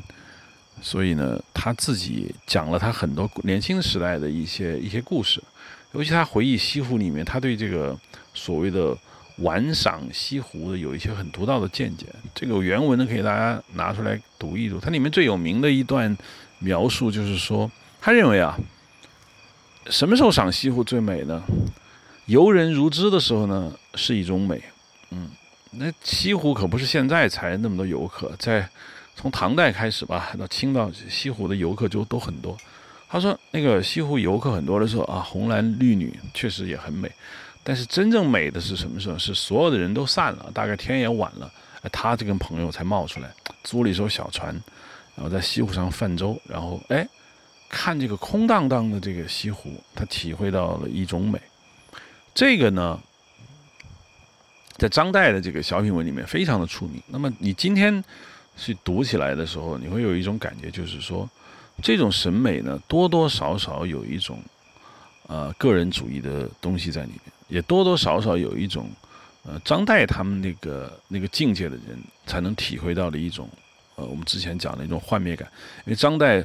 [0.82, 5.42] 所以呢，他自己讲了他很多年轻时代的一些一些故事，
[5.92, 7.98] 尤其他回忆西湖里面，他对这个
[8.34, 8.94] 所谓的
[9.39, 12.06] 玩赏西湖的有一些很独到的见解。
[12.35, 14.78] 这个原文呢，可以大家拿出来读一读。
[14.81, 16.16] 它里面最有名的一段
[16.59, 17.70] 描述就是说，
[18.01, 18.59] 他认为啊，
[19.86, 21.43] 什么时候赏西湖最美呢？
[22.27, 24.62] 游人如织的时候呢，是一种美。
[25.10, 25.31] 嗯，
[25.73, 28.69] 那西湖可不是现在才那么多游客，在
[29.15, 32.56] 从唐代开始吧，到清到西湖的游客就都很多。
[33.09, 37.10] 他说那个西湖游客很多的时候啊，红男绿女确实也很美，
[37.68, 39.18] 但是真正美的是什么时候？
[39.18, 41.52] 是所有的人都散了，大概天也晚了，
[41.92, 43.30] 他这跟朋友才冒出来，
[43.62, 44.58] 租了一艘小船，
[45.14, 47.06] 然后在西湖上泛舟，然后哎，
[47.68, 51.38] 看这个空荡荡的这个西湖，他体会到了一种美。
[52.32, 52.98] 这个呢？
[54.78, 57.02] 在张岱的这个小品文里面非常的出名。
[57.08, 58.02] 那么你今天
[58.56, 61.28] 去读起来的时候，你会有一种感觉，就是说
[61.82, 64.40] 这种审美呢，多多少少有一种
[65.26, 68.88] 呃个人主义的东西在里面，也多多少少有一种
[69.44, 73.48] 呃张岱他们那个那个境界的人才能体会到的一种
[73.96, 75.50] 呃我们之前讲的一种幻灭感。
[75.84, 76.44] 因为张岱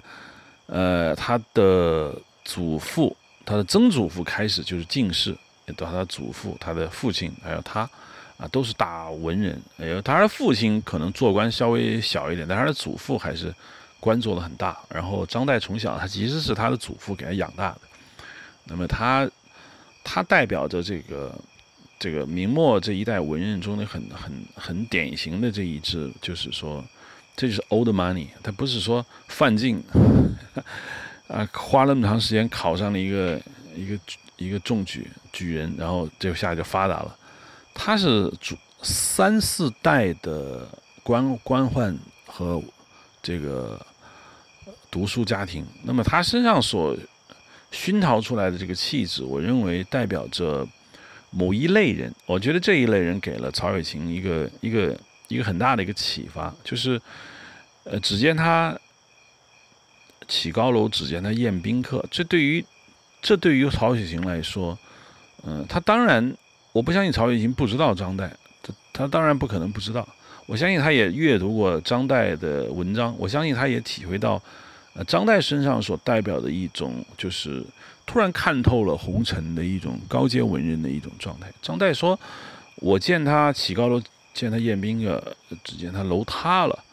[0.66, 3.16] 呃他的祖父、
[3.46, 5.38] 他的曾祖父开始就是进士，
[5.78, 7.90] 到他的祖父、他的父亲还有他。
[8.36, 9.62] 啊，都是大文人。
[9.78, 13.54] 哎呦，他的父亲可能做官稍微小一点，但他的祖父还是
[14.00, 14.76] 官做的很大。
[14.90, 17.82] 然后张岱从小，他其实是他的祖父给他养大的。
[18.64, 19.30] 那么他，
[20.04, 21.34] 他代表着这个
[21.98, 26.84] 这个明末这一代文人中的很很很典型的这一支，就是说，
[27.36, 28.28] 这就是 old money。
[28.44, 29.82] 他不是说范进
[31.28, 33.42] 啊，花那么长时间考上了一个
[33.76, 34.00] 一个
[34.38, 37.18] 一个中举举人，然后这下就发达了。
[37.74, 40.68] 他是主三四代的
[41.02, 42.62] 官官宦和
[43.22, 43.84] 这个
[44.92, 46.96] 读书家庭，那么他身上所
[47.74, 50.66] 熏陶出来的这个气质，我认为代表着
[51.32, 52.14] 某一类人。
[52.26, 54.98] 我觉得这一类人给了曹雪芹一个一个
[55.28, 57.02] 一个很大的一个启发，就是
[57.84, 58.74] 呃，只见他
[60.28, 62.06] 起高楼，只见他宴宾客。
[62.10, 62.64] 这对于
[63.22, 64.78] 这对于曹雪芹来说，
[65.44, 66.34] 嗯，他当然。
[66.72, 68.28] 我不相信曹雪芹不知道张岱，
[68.64, 70.08] 他他当然不可能不知道。
[70.48, 74.42] 我相信他也阅读过张岱的文章，我相信他也体会到，
[74.94, 77.64] 呃，张岱身上所代表的一种就是
[78.06, 81.52] 突然看透了红尘的一种高阶文人的一种状态。
[81.62, 82.20] 张岱说
[82.78, 84.02] ：“我见他起高楼，
[84.34, 86.84] 见他宴宾客，只见他楼塌了。”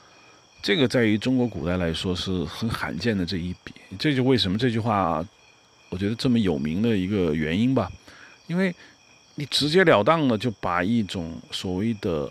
[0.62, 5.24] 这个在于中国古代来说是很罕见的这一笔，这就为什么这句话，
[5.88, 7.90] 我觉得这么有名的一个原因吧，
[8.46, 8.74] 因为
[9.36, 12.30] 你直截了当的就把一种所谓的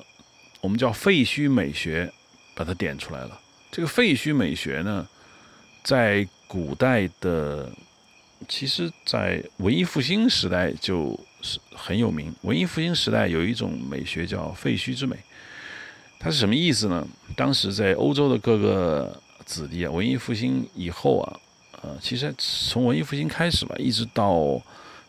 [0.62, 2.12] 我们叫废墟美学
[2.54, 3.40] 把它点出来了。
[3.72, 5.08] 这个废墟美学呢，
[5.84, 7.70] 在古代的，
[8.48, 12.34] 其实在文艺复兴时代就是很有名。
[12.42, 15.16] 文艺复兴时代有一种美学叫废墟之美。
[16.20, 17.08] 它是什么意思呢？
[17.36, 21.40] 当时在欧洲的各个子弟啊，文艺复兴以后啊，
[21.82, 24.62] 呃，其实从文艺复兴开始吧，一直到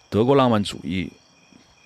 [0.08, 1.10] 德国浪漫主义，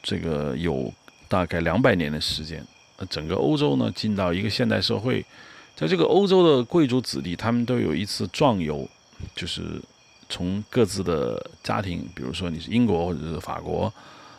[0.02, 0.93] 这个有
[1.27, 2.62] 大概两百年的时间。
[3.09, 5.24] 整个欧洲呢，进到一个现代社会，
[5.77, 8.89] 在这个欧洲的贵族子弟，他们都有一次壮游，
[9.35, 9.81] 就是
[10.29, 13.93] 从各自的家庭，比如说你是英国或者是法国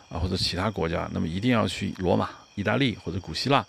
[0.09, 3.65] 啊，或者其他国家，那么一定要去罗马、意大利或者古希腊。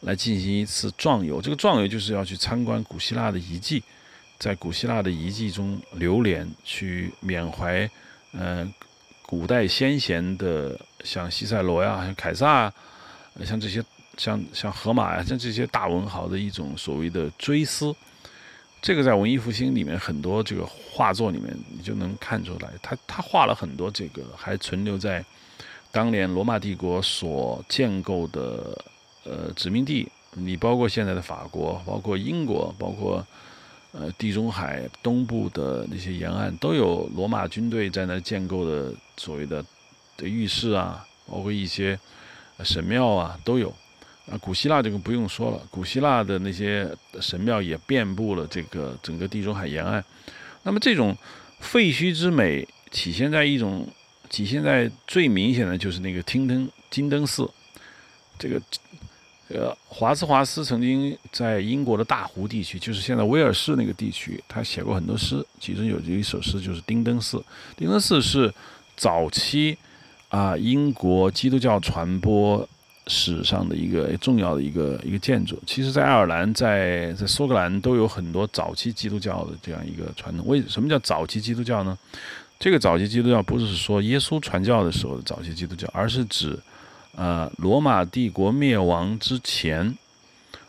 [0.00, 3.82] 来进行一次壮游，这个壮游就是要去参观古希腊的遗迹，
[4.38, 7.88] 在古希腊的遗迹中流连，去缅怀，
[8.32, 8.70] 呃，
[9.22, 12.72] 古代先贤的，像西塞罗呀，像凯撒啊，
[13.46, 13.82] 像这些，
[14.16, 17.94] 像像荷马呀，像这些大文豪的一种所谓的追思。
[18.80, 25.24] 这个在文艺复兴里面很多这个画作里面，你就能看出来，他他画了很多这个还存留在
[25.90, 28.76] 当年罗马帝国所建构的。
[29.26, 33.26] 呃，殖民地，你包括现在的法国，包括英国，包括
[33.92, 39.64] 呃地中海东部的那些沿岸，都有罗马军队在那建构的所谓的
[40.18, 41.98] 的浴室啊，包括一些
[42.62, 43.74] 神庙啊，都有。
[44.30, 46.90] 啊，古希腊这个不用说了，古希腊的那些
[47.20, 50.04] 神庙也遍布了这个整个地中海沿岸。
[50.62, 51.16] 那么这种
[51.60, 53.86] 废墟之美，体现在一种，
[54.30, 57.50] 体现在最明显的就是那个听灯金灯寺，
[58.38, 58.60] 这个。
[59.48, 67.36] 呃，华兹华斯曾经在英国的大湖地区，就是现在威尔士那个地区，他写过很多诗，其中有一首诗就是《丁登寺》。
[67.76, 68.52] 丁登寺是
[68.96, 69.76] 早期
[70.30, 72.66] 啊英国基督教传播
[73.06, 75.60] 史上的一个重要的一个一个建筑。
[75.66, 80.46] 其实，在爱尔兰、在在苏格兰都有很多早期基督教的这样一个传统。
[80.46, 81.98] 为什么叫早期基督教呢？
[82.58, 86.58] 这个早期基督教不是说耶稣传教的时候的早期基督教，而是指。
[87.16, 89.96] 呃，罗马帝国灭亡之前，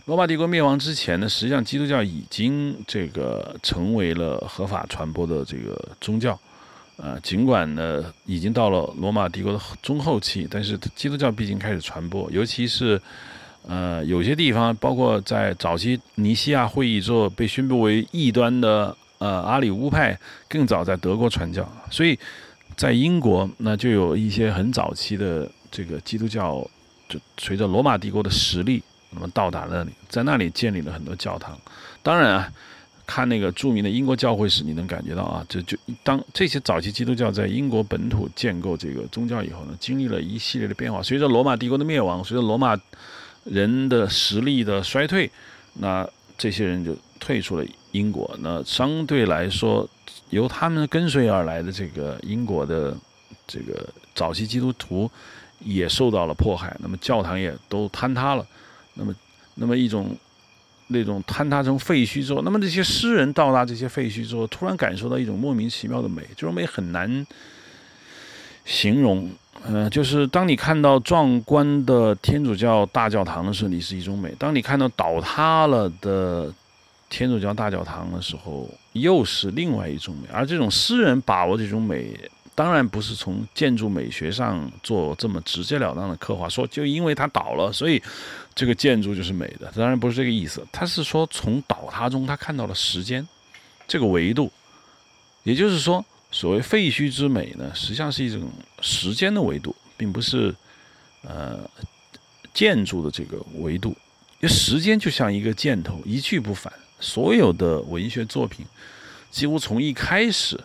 [0.06, 6.40] 罗马帝国灭亡之前呢，实际上基督教已经这个成为了合法传播的这个宗教。
[6.98, 13.02] 呃，尽管呢已经到了罗马帝国的中后期，但是基督教毕竟开始传播，尤其是
[13.68, 20.18] 呃有些地方，包括在早期尼西亚会议之后被宣布为异端的呃阿里乌派，
[20.48, 22.18] 更早在德国传教，所以
[22.76, 25.50] 在英国那就有一些很早期的。
[25.72, 26.66] 这个基督教
[27.10, 31.60] 就随着罗马帝国的实力，那么到达那里，在那里建立了很多教堂。
[32.02, 32.50] 当然啊，
[33.06, 41.02] 看那个著名的英国教会史，你能感觉到啊，就就当这些早期基督教在英国本土建构这个宗教以后呢，经历了一系列的变化。
[41.02, 42.80] 随着罗马帝国的灭亡，随着罗马
[43.44, 45.30] 人的实力的衰退，
[45.74, 48.36] 那这些人就退出了英国。
[48.40, 49.88] 那相对来说，
[50.30, 52.96] 由他们跟随而来的这个英国的
[53.46, 55.10] 这个早期基督徒。
[55.64, 58.46] 也受到了迫害，那么教堂也都坍塌了，
[58.94, 59.16] 那么，
[59.56, 60.16] 那么一种
[60.88, 67.26] 那种坍塌成废墟之后，那么这些诗人到达这些废墟之后，突然感受到一种莫名其妙的美，这种美很难
[68.64, 69.30] 形容。
[69.66, 76.54] 嗯，就是当你看到壮观的天主教大教堂的时候，你是一种美；当你看到倒塌了的
[77.10, 80.28] 天主教大教堂的时候，又是另外一种美。
[80.32, 82.14] 而这种诗人把握这种美。
[82.58, 88.02] 当然不是从建筑美学上做这么直截了当的刻画，说就因为它倒了，所以
[88.56, 89.72] 这个建筑就是美的。
[89.76, 93.28] 当然不是这个意思，他是说从倒塌中他看到了时间
[93.88, 94.52] 这个维度，
[95.44, 98.50] 也就是说，所谓废墟之美呢，实际上是一种
[98.82, 100.56] 时间的维度，并不是
[101.22, 101.70] 呃
[102.54, 103.90] 建筑的这个维度。
[104.40, 106.72] 因为时间就像一个箭头，一去不返。
[107.00, 108.66] 所有的文学作品
[109.30, 110.60] 几乎从一开始。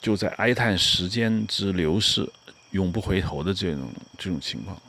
[0.00, 2.30] 就在哀叹时间之流逝，
[2.70, 4.80] 永不回头的这种这种情况，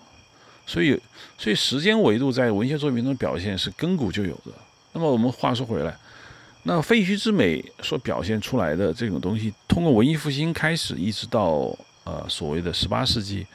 [0.69, 0.95] 所以，
[1.35, 4.51] 所以时间维度在文学作品中表现是根古就有的。
[4.93, 5.97] 那么我们话说回来，
[6.61, 13.47] 那废墟之美所表现出来的这种东西，通过文艺复兴开始，一直到呃所谓的十八世纪，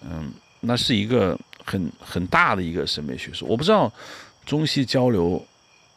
[0.00, 3.46] 嗯，那是一个很很大的一个审美学说。
[3.46, 3.92] 我不知道
[4.46, 5.44] 中西交流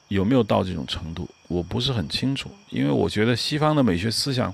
[0.10, 4.54] 有没有到这种程度，我不是很清楚，因为我觉得西方的美学思想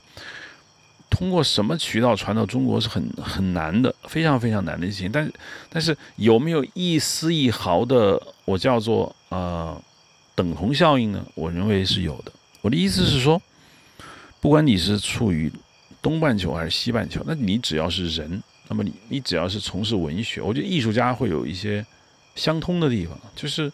[1.16, 5.10] 通过什么渠道传到中国是很很难的，非常非常难的事情。
[5.10, 5.32] 但，
[5.70, 9.82] 但是有没有一丝一毫的我叫做呃
[10.36, 11.26] 等同效应呢？
[11.34, 12.32] 我认为是有的。
[12.60, 13.42] 我的意思是说，
[14.42, 15.50] 不管你是处于
[16.02, 21.86] 东半球还是西半球，那你只要是人，那么你你只要是从事文学，我觉得艺术家会有一些
[22.36, 23.72] 相通的地方，就是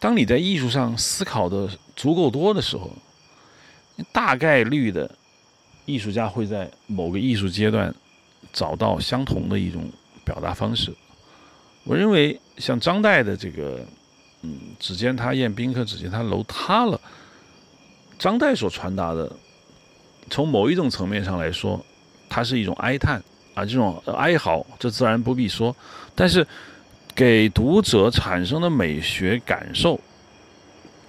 [0.00, 2.90] 当你在艺术上思考的足够多的时候，
[4.10, 5.08] 大概率的
[5.88, 7.92] 艺术家会在某个艺术阶段
[8.52, 9.90] 找到相同的一种
[10.24, 10.94] 表达方式。
[11.84, 13.80] 我认为像张岱的这个，
[14.42, 17.00] 嗯，只见他宴宾客，只见他楼塌了。
[18.18, 19.32] 张岱所传达的。
[20.30, 21.82] 从某一种层面上来说，
[22.28, 23.16] 它是一种哀叹
[23.54, 25.74] 啊，这种哀嚎，这自然不必说。
[26.14, 26.46] 但是，
[27.14, 29.98] 给读者产生的美学感受，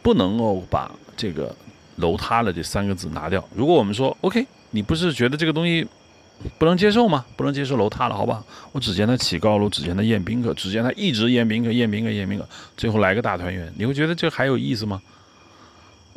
[0.01, 1.53] 不能够把这个
[1.99, 3.45] “楼塌了”这三个字拿掉。
[3.53, 5.87] 如果我们说 “OK”，你不是觉得这个东西
[6.57, 7.25] 不能接受吗？
[7.35, 8.43] 不能接受楼塌了，好吧？
[8.71, 15.01] 我只见他起高楼，只见他宴宾客，只见他一直宴宾客、宴宾客、宴宾客，最后来个大团圆，你会觉得这还有意思吗？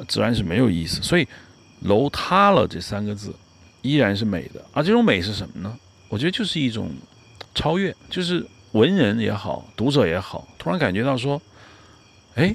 [0.09, 1.03] 自然是没有意思。
[1.03, 1.27] 所以。
[1.85, 3.35] 楼塌了这三个字，
[3.81, 4.65] 依然是美的。
[4.71, 5.77] 而这种美是什么呢？
[6.09, 6.89] 我觉得就是一种
[7.57, 11.43] 超越，就是文人也好，读者也好，突然感觉到说，
[12.37, 12.55] 哎，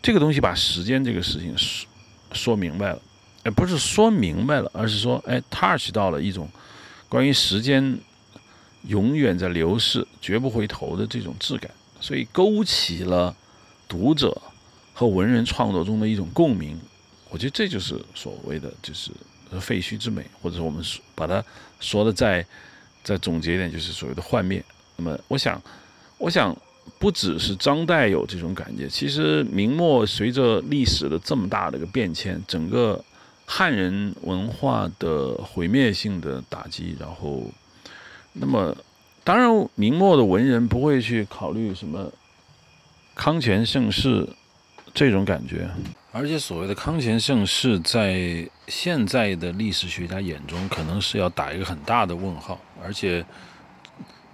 [0.00, 1.88] 这个东西把时间这个事情说
[2.32, 3.02] 说明白了，
[3.46, 6.48] 哎，不是说明白了，而是说，哎，touch 到了一种
[7.08, 7.96] 关于时间
[8.88, 13.32] 永远在流逝、绝不回头的这种质感，所以勾起了
[13.86, 14.36] 读者
[14.92, 16.76] 和文人创作中的一种共鸣。
[17.30, 19.12] 我觉得这就是所谓的，就是
[19.60, 20.84] 废墟之美，或者说我们
[21.14, 21.44] 把它
[21.78, 22.44] 说的再
[23.04, 24.64] 再总结一点，就是所谓的幻灭。
[24.96, 25.62] 那么，我想，
[26.18, 26.56] 我想
[26.98, 33.04] 不只是张岱有这种感觉，其实明末随着历史的这么大的一个变迁，整个
[33.46, 37.44] 汉人文化的毁灭性的打击，然后，
[38.32, 38.76] 那么
[39.24, 42.12] 当然明末的文人不会去考虑什么
[43.14, 44.28] 康乾盛世
[44.92, 45.70] 这种感觉。
[46.12, 52.58] 而且所谓的康乾盛世，在现在的历史学家眼中，可能是要打一个很大的问号。
[52.82, 53.24] 而且，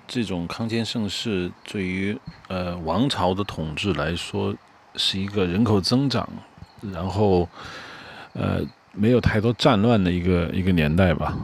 [0.06, 2.16] 这种康乾盛世对于
[2.46, 4.54] 呃王朝的统治来说，
[4.94, 6.28] 是一个人口增长，
[6.92, 7.48] 然后
[8.34, 8.60] 呃
[8.94, 11.36] 没有太多战乱的一个一个年代吧。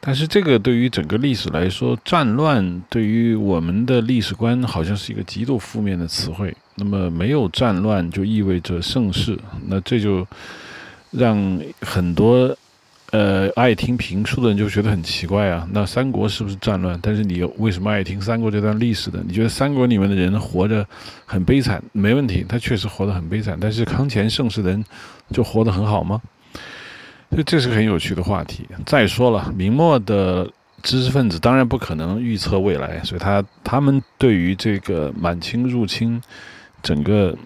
[0.00, 6.56] 但是这个对于整个历史来说，战乱对于我们的历史观好像是一个极度负面的词汇。
[6.76, 10.24] 那么没有战乱就意味着盛世，那这就
[11.10, 12.56] 让很多
[13.10, 15.68] 呃爱听评书的人就觉得很奇怪啊。
[15.72, 16.96] 那三国是不是战乱？
[17.02, 19.20] 但是你为什么爱听三国这段历史的？
[19.26, 20.86] 你觉得三国里面的人活着
[21.26, 21.82] 很悲惨？
[21.90, 23.58] 没问题，他确实活得很悲惨。
[23.60, 24.84] 但是康乾盛世的人
[25.32, 26.22] 就活得很好吗？
[27.30, 28.66] 所以这是个很有趣的话题。
[28.86, 30.50] 再说了，明末的
[30.82, 36.20] 知识分子当然不可能预测未来，所以他他们对于这个满清入侵。
[36.80, 37.36] 整个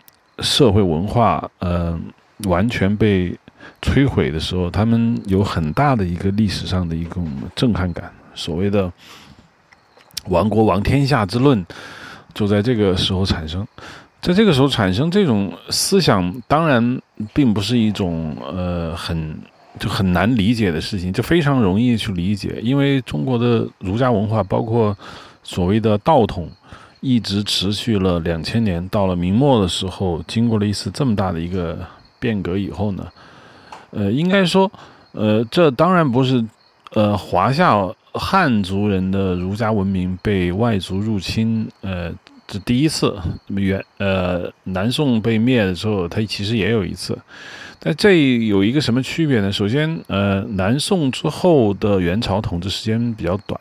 [0.40, 1.98] 社会文化，呃，
[2.44, 3.34] 完全被
[3.80, 8.12] 摧毁的时候，他们有很大的一个历史上的一种震撼感。
[8.34, 8.92] 所谓的
[10.28, 11.64] “亡国亡天下”之论，
[12.34, 13.66] 就在这个时候产生。
[14.20, 17.00] 在这个时候产生这种思想，当然
[17.32, 19.34] 并不是一种呃很
[19.78, 24.96] 就很难理解的事情，就非常容易去理解，因为中国的儒家文化，包括
[25.42, 26.50] 所谓的道统。
[27.04, 31.76] 一直持续了两千年，到了明末的时候，经过了一次这么大的一个
[32.20, 33.04] 变革以后呢，
[33.90, 34.70] 呃，应该说，
[35.10, 36.44] 呃，这当然不是，
[36.92, 37.76] 呃，华夏
[38.12, 42.12] 汉族人的儒家文明被外族入侵，呃，
[42.46, 43.18] 这第一次。
[43.48, 47.18] 元，呃，南宋被灭的时候，它其实也有一次。
[47.84, 49.50] 但这有一个什么区别呢？
[49.50, 53.60] 首先，呃，南宋之后的元朝统治时间比较短。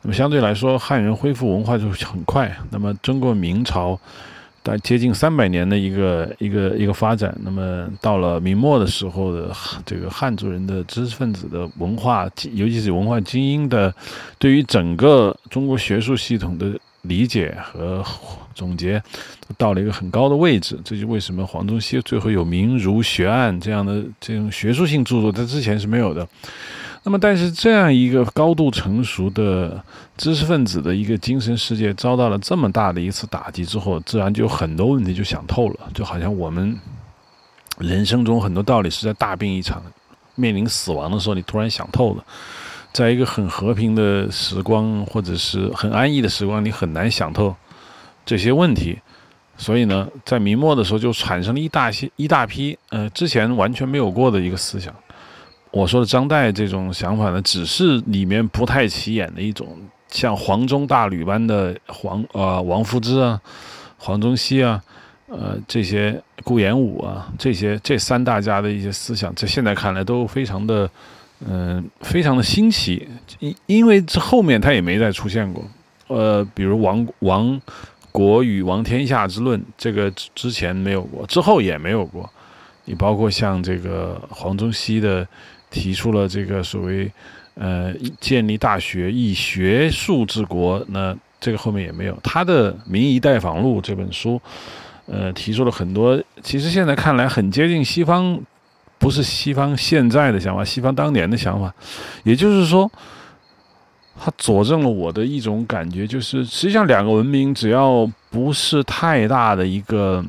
[0.00, 2.50] 那么相对来说，汉人恢复文化就很快。
[2.70, 4.00] 那么中国明朝，
[4.62, 7.36] 大接近三百年的一个一个一个发展。
[7.44, 13.94] 那么到了明末的时候的这个汉族人的知识分子的文化，尤其是文化精英的，
[14.38, 16.72] 对于整个中国学术系统的
[17.02, 18.04] 理解和
[18.54, 19.02] 总结，
[19.56, 20.78] 到了一个很高的位置。
[20.84, 26.26] 这就为什么黄宗羲最后有《明儒学案》这样的这种学术性著作，在之前是没有的。
[27.02, 29.82] 那么，但是这样一个高度成熟的
[30.18, 35.88] 知识分子的一个精神世界遭到了这么大的一次打击之后，自然就有很多问题就想透了。
[35.94, 36.78] 就好像我们
[37.78, 39.82] 人生中很多道理是在大病一场、
[40.34, 42.22] 面临死亡的时候，你突然想透了；
[42.92, 47.54] 在一个很和平的时光或者是很安逸的时光，你很难想透
[48.24, 48.98] 这些问题。
[49.56, 54.94] 所以呢，在明末的时候就产生了一大些一大批呃之前完全没有过的一个思想。
[55.70, 59.78] 我说的张岱这种想法呢，只是里面不太起眼的一种，
[60.08, 63.40] 像黄钟大吕般的黄呃王夫之啊、
[63.98, 64.82] 黄宗羲啊、
[65.28, 70.90] 呃这些顾炎武啊这些这三大家的一些思想，在现在看来都非常的
[71.46, 75.64] 嗯非常的新奇，因因为这后面他也没再出现过，
[76.08, 77.60] 呃，比如王王
[78.12, 82.28] 国与王天下之论，这个之前没有过，之后也没有过，
[82.84, 85.26] 你包括像这个黄宗羲的。
[85.72, 87.08] 提出了这个所谓，
[87.54, 92.18] 呃，建立大学以学术治国，那这个后面也没有。
[92.24, 94.42] 他的《民夷待访录》这本书，
[95.06, 98.36] 呃，提出了很多，其实现在看来很接近西方，
[99.00, 101.74] 不是西方现在的想法，西方当年的想法。
[102.22, 102.88] 也就是说，
[104.16, 110.24] 它佐证了我的一种感觉，就是实际上两个文明只要不是太大的一个，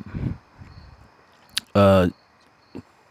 [1.74, 2.10] 呃。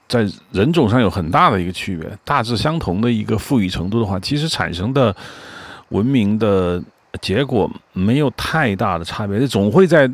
[0.09, 5.15] 在人种上有很大的一个区别，大致相同的一个富裕程度的话，其实产生的
[5.91, 6.83] 文明的
[7.21, 9.47] 结果没有太大的差别。
[9.47, 10.11] 总会在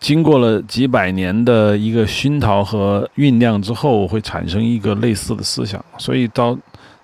[0.00, 5.84] 经过了几百年的一个熏陶和酝酿之后，会产生一个类似的思想。
[5.98, 6.56] 所以到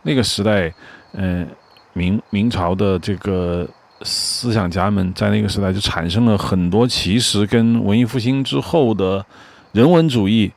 [0.03, 0.73] 那个时代，
[1.13, 1.47] 嗯，
[1.93, 3.69] 明明朝的这个
[4.03, 9.25] 思想家们在那个时代就产生了很多，其实跟文艺复兴之后的
[9.73, 10.53] 人文主义。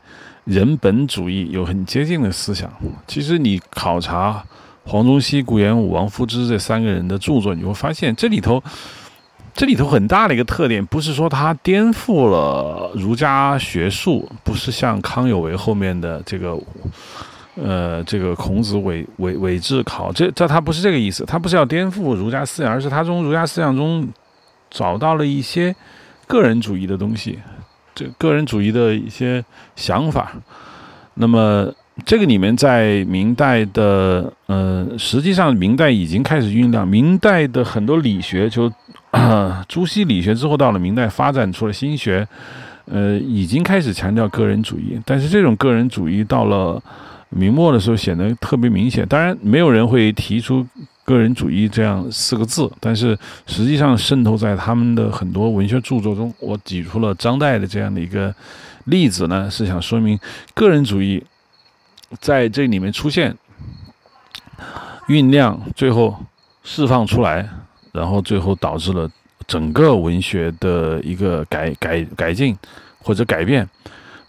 [0.45, 2.71] 人本主义有很接近的思想。
[3.05, 4.41] 其实你考察
[4.85, 8.63] 黄宗羲、顾炎武、王夫之这三个人的著作，你会发现这里头，
[9.57, 16.55] 这里头很大的一个特点，不是说他颠覆了儒家学术，不是像康有为后面的这个，
[17.55, 24.07] 呃，这个孔子伪伪伪制考，这这他不是这个意思，他不是要颠覆儒家思想，而是他从儒家思想中
[24.69, 25.75] 找到了一些
[26.27, 27.39] 个人主义的东西。
[27.95, 29.43] 这个人主义的一些
[29.75, 30.33] 想法，
[31.15, 31.73] 那么
[32.05, 36.87] 这个里面在明代的，呃，实际上明代已经开始酝酿。
[36.87, 38.71] 明代的很多理学，就
[39.67, 42.27] 朱熹理学之后，到了明代发展出了新学，
[42.85, 44.99] 呃，已经开始强调个人主义。
[45.05, 46.81] 但是这种个人主义到了
[47.29, 49.07] 明末的时候显得特别明显。
[49.07, 50.65] 当然，没有人会提出。
[51.07, 56.33] 个人主义这样四个字，但是实际上渗透在他们的很多文学著作中。
[56.37, 58.35] 我举出了张岱的这样的一个
[58.83, 60.19] 例子呢，是想说明
[60.53, 61.23] 个人主义
[62.19, 63.33] 在这里面出现、
[65.07, 66.13] 酝酿，最后
[66.61, 67.47] 释放出来，
[67.97, 69.09] 然后最后导致了
[69.47, 72.55] 整个文学的一个改改改进
[72.99, 73.67] 或者改变。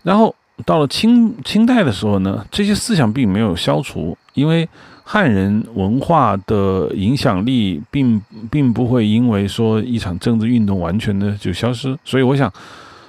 [0.02, 4.68] 然后到了清清代的时候呢，这些思想并没有消除，因为。
[5.10, 12.52] 汉人文化的影响力并并不会因为说一场政治运动完全的就消失，所以我想，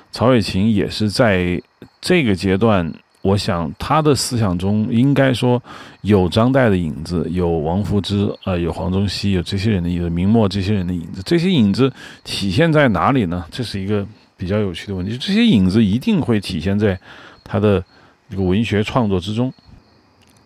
[0.09, 1.61] 曹雪芹也是在
[1.99, 2.89] 这个阶段，
[3.21, 5.61] 我想他的思想中应该说
[6.01, 11.21] 有张岱的影子，有王夫之，呃，有黄宗羲，有这些人的影子，明末这些人的影子。
[11.25, 11.91] 这些影子
[12.23, 13.45] 体现在哪里呢？
[13.51, 14.07] 这是一个
[14.37, 15.17] 比较有趣的问题。
[15.17, 16.97] 这些影子一定会体现在
[17.43, 17.83] 他的
[18.29, 19.53] 这个文学创作之中。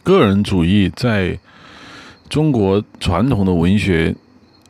[0.02, 1.38] 个人主义在
[2.28, 4.16] 中国传统的文学，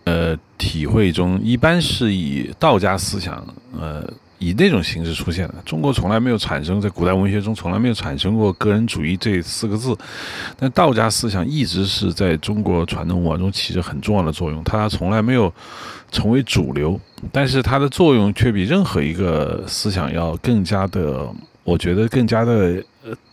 [0.03, 3.43] 呃，体会中，一般是以道家思想，
[3.80, 4.07] 呃，
[4.43, 5.55] 以那种形式出现的。
[5.65, 9.95] 中国从来没有产生，在古代文学中从来没有产生过个人主义这四个字，
[10.57, 14.63] 但道家思想一直是在中国传统文化中起着很重要的作用。
[14.63, 15.53] 它从来没有
[16.11, 16.99] 成为主流，
[17.31, 21.27] 但是它的作用却比任何一个思想要更加的，
[21.63, 22.83] 我觉得更加的。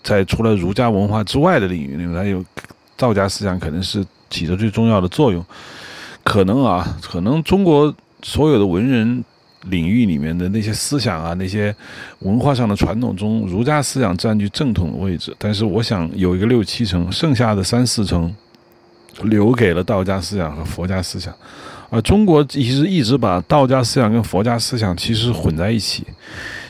[0.02, 2.44] 在除了儒家文化之外的领域里面，还有
[2.96, 5.44] 道家思想可能是起着最重要的作用。
[6.24, 9.24] 可能啊，可能中国所有的文人
[9.64, 11.74] 领域里面的那些思想啊，那些
[12.20, 15.34] 文化上的传统中，儒家思想占据正统的位置。
[15.38, 18.34] 但是，我想有一个六七成，剩下的三四成
[19.22, 21.34] 留给了道家思想和佛家思想。
[21.90, 26.04] 而中国其实一直把道家思想跟佛家思想其实混在一起。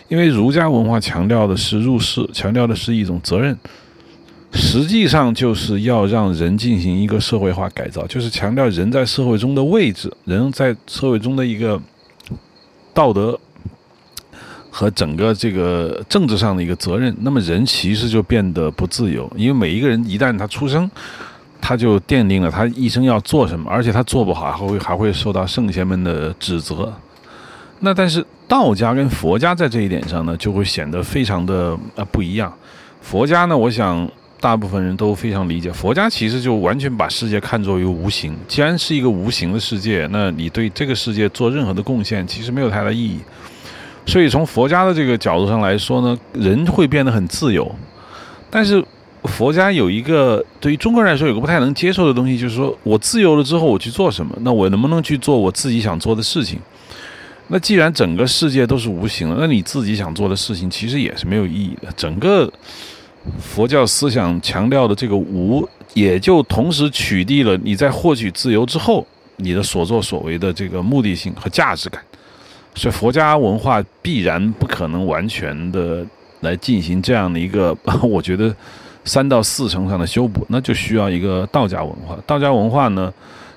[0.08, 3.56] 因为儒家文化强调的是入世，强调的是一种责任，
[4.52, 11.80] 实际上就是要让人进行一个社会化改造，就是强调人在社会中的位置，人在社会中的一个
[13.00, 13.40] 道德
[14.70, 17.16] 和整个这个政治上的一个责任。
[17.22, 20.90] 那么人其实就变得不自由，因为每一个人一旦他出生，
[21.62, 26.92] 他就奠定了他一生要做什么，而且他做不好还会还会受到圣贤们的指责。
[27.78, 32.52] 那但是道家跟佛家在这一点上呢，就会显得非常的呃不一样。
[33.00, 34.06] 佛家呢，我想
[34.40, 38.34] 大部分人都非常理解，佛家其实就完全把世界看作为无形。
[38.48, 43.18] 既然是一个无形的世界，那你对这个世界做任何的贡献，其实没有太大意义。
[44.06, 47.70] 所以从佛家的这个角度上来说呢，人会变得很自由。
[48.48, 48.82] 但是
[49.24, 54.34] 佛家有一个对于中国人来说有个不太能接受的东西，就是说我自由了之后我去做什么？
[54.40, 56.58] 那我能不能去做我自己想做的事情？
[57.48, 61.92] 那既然整个世界都是无形的，那你自己想做的事情其实也是没有意义的。
[61.96, 62.50] 整个
[63.38, 72.02] 佛教思想强调的这个无，也就同时取缔了你在获取自由之后，你的所作所为的这个目的性和价值感。
[72.74, 76.06] 所以佛家文化必然不可能完全的
[76.40, 78.54] 来进行这样的一个， 我觉得
[79.04, 82.16] 三到四成上的修补，那就需要一个道家文化。
[82.26, 83.12] 道家文化呢，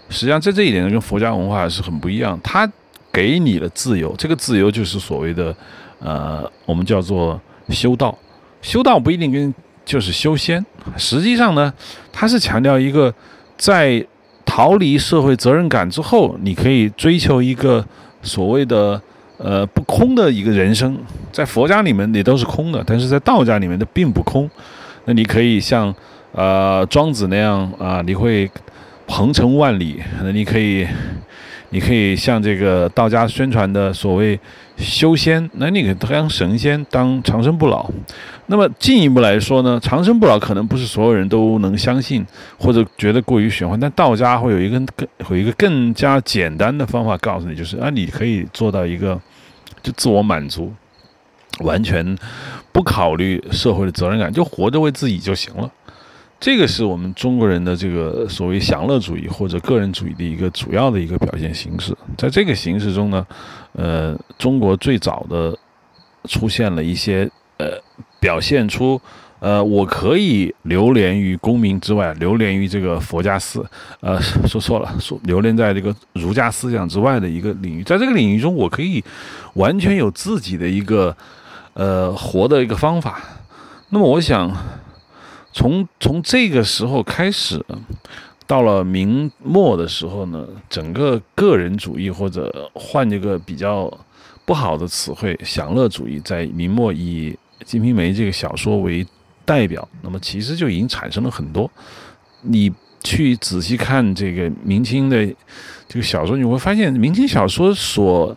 [0.09, 2.37] 实际上在这一点跟佛家文化是很不一样。
[2.43, 2.69] 它
[3.11, 5.55] 给你了自由，这个自由就是所谓的，
[5.99, 8.17] 呃，我们叫做修道。
[8.63, 9.53] 修道不一定跟
[9.85, 10.65] 就是修仙，
[10.97, 11.71] 实际上呢，
[12.11, 13.13] 它是强调一个
[13.55, 14.03] 在
[14.43, 17.85] 逃离社会责任感之后，你可以追求一个。
[18.25, 19.01] 所谓的
[19.35, 20.97] 呃不空的一个人生，
[21.29, 24.49] 在佛家里面也都是空的，但是在道家里面的并不空。
[25.03, 25.93] 那你可以像
[26.31, 28.49] 呃庄子那样啊，你会
[29.05, 30.01] 鹏程万里。
[30.21, 30.87] 那你可以，
[31.71, 34.39] 你可以像这个道家宣传的所谓
[34.77, 37.91] 修仙，那你可以当神仙，当长生不老。
[38.47, 42.25] 那么进一步来说呢，长生不老可能不是所有人都能相信，
[42.57, 43.79] 或者觉得过于玄幻。
[43.79, 49.19] 但道家会有一个更有一个更加简单的方法告诉你，就是啊，你可以做到一个
[49.81, 50.73] 就自我满足，
[51.59, 52.17] 完全
[52.73, 55.71] 不考虑社会的责任感，就活着为自己就行了。
[56.37, 61.95] 这个是我们中国人的这个所谓享乐主义或者个人主义的一个主要的一个表现形式。
[62.17, 63.25] 在这个形式中呢，
[63.71, 65.57] 呃，中国最早的
[66.25, 67.31] 出现了一些。
[68.23, 68.99] 表现出，
[69.39, 73.65] 呃，我可以流连于功名之外，流连于这个佛家思，
[73.99, 79.03] 呃，说错了，说流连在这个儒家思想之外的一个领域，在这个领域中，我可以
[79.55, 81.13] 完全有自己的一个，
[81.73, 83.21] 呃，活的一个方法。
[83.89, 84.49] 那么，我想
[85.51, 87.61] 从从这个时候开始，
[88.47, 93.91] 到了明末的时候呢，整个个人主义或者换一个比较
[94.45, 97.31] 不好的词汇，享乐主义，在明末以
[97.65, 99.05] 《金瓶梅》这个小说为
[99.45, 101.69] 代表，那么其实就已经产生了很多。
[102.41, 102.71] 你
[103.03, 105.25] 去仔细看这个明清的
[105.87, 108.35] 这个小说，你会发现明清小说所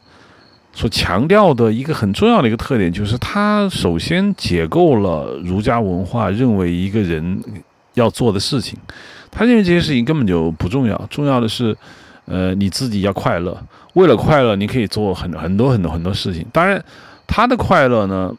[0.72, 7.40] 所强调的一个很重要的一个特点，就是它首先解构了儒家文化认为一个人
[7.94, 8.78] 要做的事情。
[9.30, 11.76] 他认为这些事情根本就不重要，重要的是，
[12.24, 13.56] 呃，你自己要快乐。
[13.92, 16.46] 为了快乐，你可以做很很多很多很多事情。
[16.52, 16.82] 当然，
[17.26, 18.34] 他的快乐呢？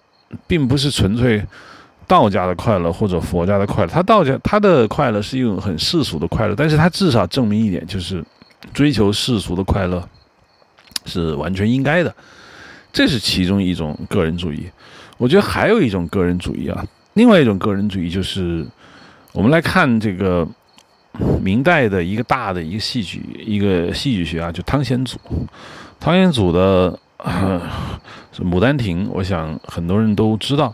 [0.46, 1.44] 并不是纯粹
[2.06, 8.24] 道家的快乐或者佛家的快乐，他道家他的快乐是一种很世俗的快乐，但是他至少证明一点，就是
[8.74, 10.08] 追求世俗的快乐
[11.06, 12.16] 是完全应该的，
[12.92, 14.70] 这是其中一种个人主义。
[15.18, 18.66] 我觉得还有一种个人主义啊，另外一种个人主义就是
[19.34, 20.48] 我们来看这个
[21.42, 25.18] 明代的一个大的一个戏曲一个戏剧学啊，就汤显祖，
[26.00, 27.00] 汤显祖的。
[28.32, 30.74] 是《牡丹亭》，我想很多人都知道。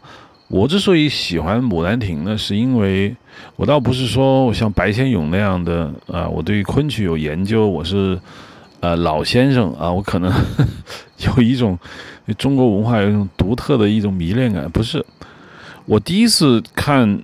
[0.49, 3.15] 我之所以喜欢《牡丹亭》呢，是因为
[3.55, 8.19] 我倒不是说我像白先勇那样的啊，我对昆曲有研究，我是
[8.81, 10.31] 呃老先生啊，我可能
[11.25, 11.79] 有一种
[12.37, 14.69] 中国文化有一种独特的一种迷恋感。
[14.69, 15.03] 不是，
[15.85, 17.21] 我第一次看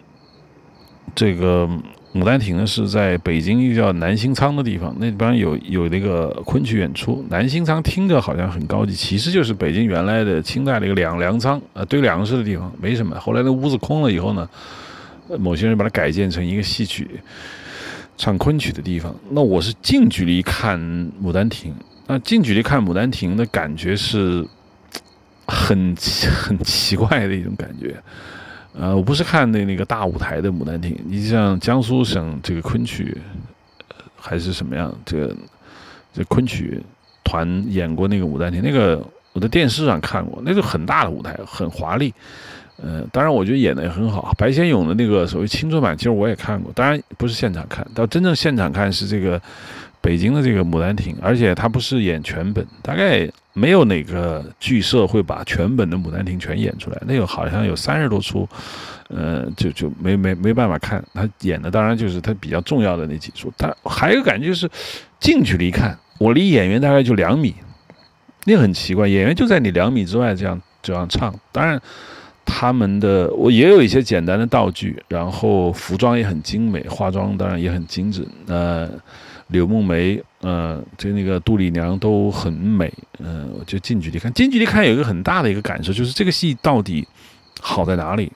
[1.14, 1.67] 这个。
[2.13, 7.23] 《牡丹亭》呢是在北京一个叫南星仓的地方，那边有有那个昆曲演出。
[7.29, 13.19] 南星仓听着好像很高级，其实就是北京原来的清代的一个粮粮仓啊，堆粮食的地方，没什么。
[13.19, 14.49] 后来那屋子空了以后呢，
[15.38, 17.07] 某些人把它改建成一个戏曲、
[18.17, 19.15] 唱昆曲的地方。
[19.29, 20.79] 那我是近距离看
[21.23, 21.71] 《牡丹亭》，
[22.07, 24.43] 那近距离看《牡丹亭》的感觉是
[25.45, 25.95] 很
[26.45, 27.95] 很奇怪的一种感觉。
[28.77, 33.17] 呃，我不是看那那个大舞台的《牡丹亭》，你像江苏省这个昆曲，
[34.15, 34.93] 还是什么样？
[35.06, 35.35] 这个
[36.14, 36.81] 这昆曲
[37.23, 42.14] 团演过那个《牡丹亭》，那个我在电视上看过，那个很大的舞台，很华丽。
[42.81, 44.33] 呃，当然我觉得演的也很好。
[44.38, 49.41] 白先勇的那个所谓青春版，其实我也看过，当然不是现场看到，真正现场看是这个
[50.01, 53.29] 北京的这个《牡丹亭》，而且他不是演全本，大概。
[53.51, 58.47] 没有哪个剧社会把全本的《牡丹亭》全演出来，那个好像有三十多出，
[59.09, 61.03] 呃，就就没没没办法看。
[61.13, 63.51] 他演的当然就是他比较重要的那几出。
[63.57, 64.69] 他还有感觉就是
[65.19, 67.53] 近距离看，我离演员大概就两米，
[68.45, 71.37] 那很奇怪，演员就在你两米之外这样这样唱。
[71.51, 71.81] 当然，
[72.45, 78.25] 他们的我也有一些简单的道具，然后服装也很精美，化妆当然也很精致。
[78.47, 78.89] 呃。
[79.49, 87.07] 柳梦梅，呃，这那个杜丽娘都很美，嗯，我就近距离看，近距离看有一个很大的一个感受，就是这个戏到底
[87.59, 88.31] 好在哪里？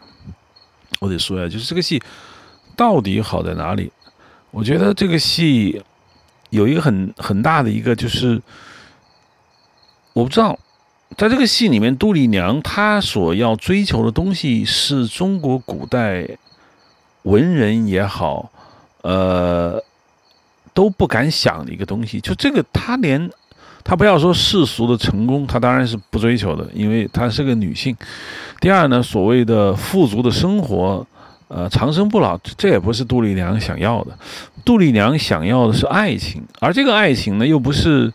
[1.00, 2.01] 我得说呀，就是这个戏
[2.75, 3.92] 到底好在哪里？
[4.50, 5.80] 我觉得这个戏
[6.50, 8.42] 有一个很很大的一个，就是
[10.14, 10.58] 我不知道，
[11.16, 16.27] 在这个戏里面，杜丽娘她所要追求的东西是中国古代
[17.22, 18.51] 文人也好，
[19.03, 19.83] 呃。
[20.74, 23.30] 都不敢想的一个东西，就这个，她连
[23.84, 27.95] 她不要说世俗的成功，她当然是不追求的，因为她是个女性。
[28.60, 31.06] 第二呢，所谓的富足的生活，
[31.50, 34.18] 呃，长生不老，这也不是杜丽娘想要的。
[34.66, 38.11] 杜丽娘想要的是爱情，而这个爱情呢，又不是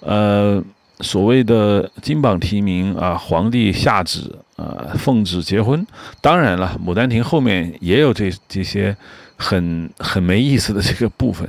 [0.00, 0.62] 呃
[1.00, 5.86] 所谓的金榜题名啊，皇帝下旨啊，奉旨结婚。
[6.22, 8.96] 当然了，《牡丹亭》后面也有这这些
[9.36, 11.46] 很很没意思的这个部分。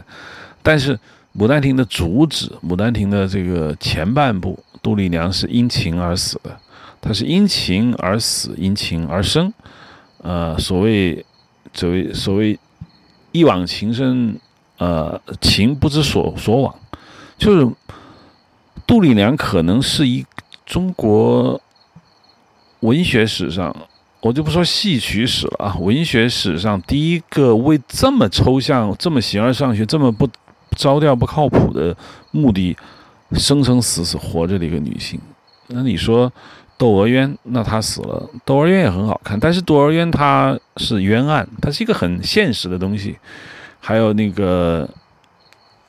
[0.63, 0.95] 但是
[1.35, 6.59] 《牡丹亭》的主旨，《牡丹亭》的这个前半部，杜丽娘是因情而死的，
[6.99, 9.51] 她是因情而死，因情而生。
[10.21, 11.25] 呃，所谓
[11.73, 12.59] 所谓所谓
[13.31, 14.39] 一往情深，
[14.77, 16.75] 呃，情不知所所往，
[17.37, 17.67] 就是
[18.85, 20.25] 杜丽娘可能是一
[20.65, 21.59] 中国
[22.81, 23.75] 文学史上，
[24.19, 30.29] 我就不说戏曲史了啊，文学史上第一个为这么抽象、这么形而上学、这么不。
[30.75, 31.95] 招调不靠谱的
[32.31, 32.75] 目的，
[33.33, 35.19] 生生死死活着的一个女性。
[35.67, 36.29] 那你说
[36.77, 43.17] 《窦娥冤》，那她死了，《窦娥冤》也很好看，但是《窦娥冤》它是冤案，它是一个很现实的东西。
[43.79, 44.87] 还有那个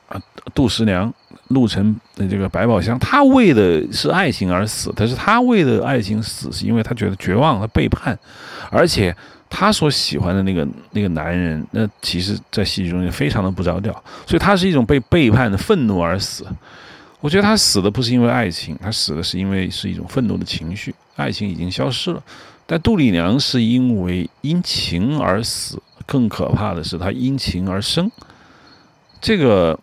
[0.07, 0.21] 啊，
[0.53, 1.13] 杜十娘、
[1.49, 8.17] 陆沉的这个百宝箱，她为的是爱情而死，但是她为了爱情死，是因为她觉得绝望，她背叛，
[8.69, 9.15] 而且。
[9.55, 13.93] 他所喜欢的那个那个男人，那其实，在戏剧中也非常的不着调，
[14.25, 16.43] 所以他是一种被背叛的愤怒而死。
[17.21, 22.21] 我觉得他死的不是因为爱情，他死的是因为是一种愤怒的情绪，爱情已经消失了。
[22.65, 28.09] 但杜丽娘是因为因情而死，更可怕的是她因情而生。
[29.21, 29.79] 这个，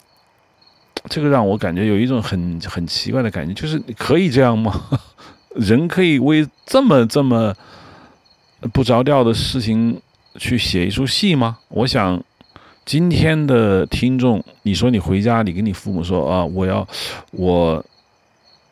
[1.09, 4.83] 这个让我感觉有一种很很奇怪的感觉，就是可以这样吗？
[5.55, 7.55] 人可以为这么这么。
[8.73, 10.01] 不着调的事情
[10.37, 11.59] 去写一出戏吗？
[11.69, 12.23] 我想，
[12.85, 16.87] 今天的听众，你说你回家，你跟你父母说啊，我要，
[17.31, 17.83] 我，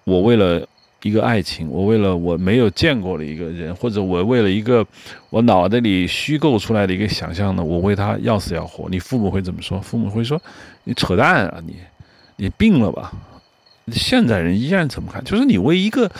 [0.04, 0.66] 我为了
[1.02, 4.86] 一个爱情，我为了我没有见过的一个人，或者我为了一个
[5.30, 8.88] 我脑袋里虚构出来的一个想象呢，我为他要死要活。
[8.90, 9.80] 你父母会怎么说？
[9.80, 10.40] 父母会说
[10.84, 11.76] 你扯淡啊，你，
[12.36, 13.10] 你病了吧？
[13.90, 15.24] 现在人依然怎么看？
[15.24, 16.10] 就是你为一个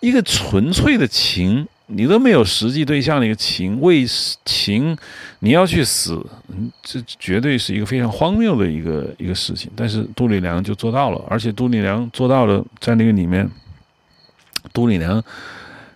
[0.00, 1.68] 一个纯粹的情。
[1.86, 4.06] 你都没有实际对象的一个情，为
[4.46, 4.96] 情
[5.40, 6.18] 你要去死，
[6.82, 9.70] 这绝对是一个非常荒谬的一个一个事情。
[9.76, 13.46] 但是杜丽娘就做到了，而且杜丽娘做到了，在那个里面，
[14.72, 15.22] 杜丽娘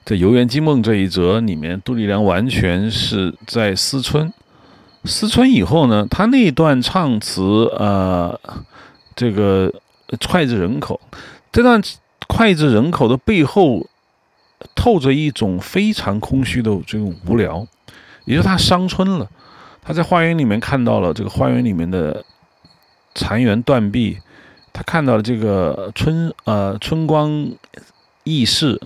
[0.05, 4.31] 在《游园惊梦》这一折里面，杜丽娘完全是在思春。
[5.05, 8.39] 思春以后呢，她那段唱词，呃，
[9.17, 9.73] 这个
[10.21, 11.01] 脍炙人口，
[11.51, 11.83] 这段
[12.29, 13.87] 脍炙人口的背后。
[14.75, 17.67] 透着一种非常空虚的这种无聊，
[18.25, 19.29] 也就是他伤春了。
[19.83, 22.25] 他在花园里面看到了这个花园里面的
[23.15, 24.19] 残垣断壁，
[24.73, 27.51] 他看到了这个春呃春光
[28.25, 28.79] 易逝，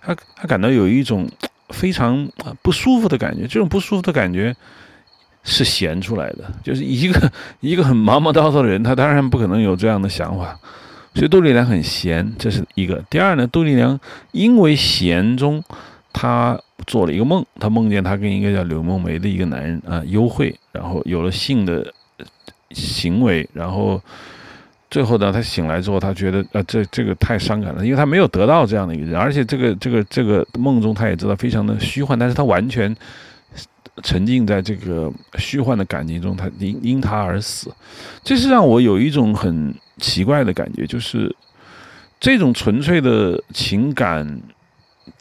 [0.00, 1.28] 他他感到有一种
[1.68, 2.26] 非常
[2.62, 3.42] 不舒服的感觉。
[3.42, 4.56] 这种不舒服的感觉
[5.42, 7.30] 是闲出来的，就是一个
[7.60, 10.58] 一个很忙忙叨叨的人，他当然不可能有这样的想法。
[11.16, 13.02] 所以杜丽娘很闲，这是一个。
[13.08, 13.98] 第二呢，杜丽娘
[14.32, 15.64] 因为闲中，
[16.12, 21.90] 她做了一个梦，她梦见她跟一个叫柳梦梅的一个男人啊幽会，然后有了性的
[22.72, 23.98] 行为，然后
[24.90, 32.94] 最后呢，她醒来之后，她觉得啊，这这个太伤感了，因为她没有得到这样的一个人，而且这个这个这个梦中，她也知道非常的虚幻，但是她完全
[34.02, 37.74] 沉浸在这个虚幻的感情中，她因因她而死，
[38.22, 39.74] 这是让我有一种很。
[39.98, 41.34] 奇怪的感觉就是，
[42.20, 44.42] 这种纯粹的情感，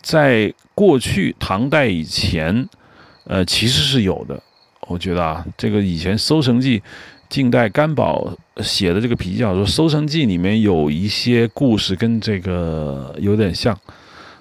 [0.01, 2.67] 在过去唐代以前，
[3.23, 4.37] 呃，其实是有的。
[4.81, 6.77] 我觉得啊，这个以前《搜神记》，
[7.29, 13.73] 近代甘宝写的这个比较说，《搜神记》里面有一些故事跟这个有点像。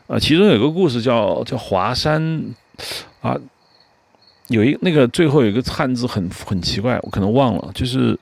[0.09, 2.45] 啊，其中有个故事叫叫华山，
[3.21, 3.39] 啊，
[4.49, 8.19] 有一那个最后有一个汉字很很奇怪，我可能忘了，就是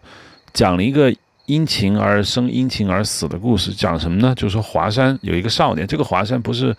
[0.53, 1.15] 讲了一个。
[1.47, 4.33] 因情而生，因情而死的故事讲什么呢？
[4.37, 6.75] 就是说华山有一个少年，这个华山不是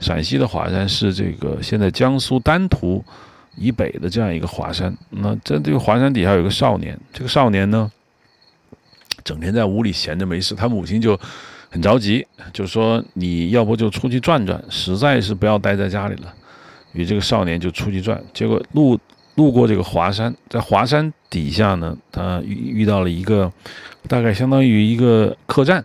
[0.00, 3.02] 陕西的华山，是这个现在江苏丹徒
[3.56, 4.92] 以北的这样一个华山。
[5.10, 7.90] 那在这个华山底下有个少年，这个少年呢，
[9.22, 11.18] 整天在屋里闲着没事，他母亲就
[11.70, 16.34] 很着急，就说你要不就出去转转，实在是不要待在家里了。
[16.92, 18.98] 与这个少年就出去转，结果路
[19.36, 23.52] 路过这个华山，在华山底下呢，他遇遇到了一个
[24.08, 25.84] 大概相当于一个客栈。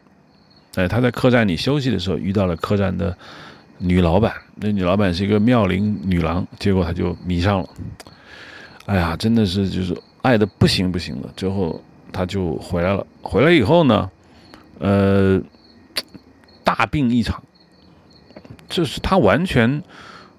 [0.75, 3.17] 哎，他在客栈里休息的时候，遇到了客栈的
[3.77, 4.33] 女老板。
[4.55, 7.69] 那女老板是一个妙龄女郎，结果他就迷上了。
[8.85, 11.29] 哎呀，真的是就是爱的不行不行的。
[11.37, 13.05] 最后他就回来了。
[13.21, 14.09] 回来以后呢，
[14.79, 15.41] 呃，
[16.63, 17.41] 大病一场，
[18.67, 19.81] 就是他完全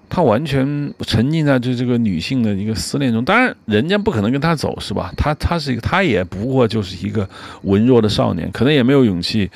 [0.09, 3.23] 他完全沉浸在这这个女性的一个思念中。
[3.25, 5.11] 当然，人家不可能跟他走，是吧？
[5.17, 7.27] 他他是一个，他也不过就是一个
[7.63, 9.49] 文弱的少年，可能也没有勇气。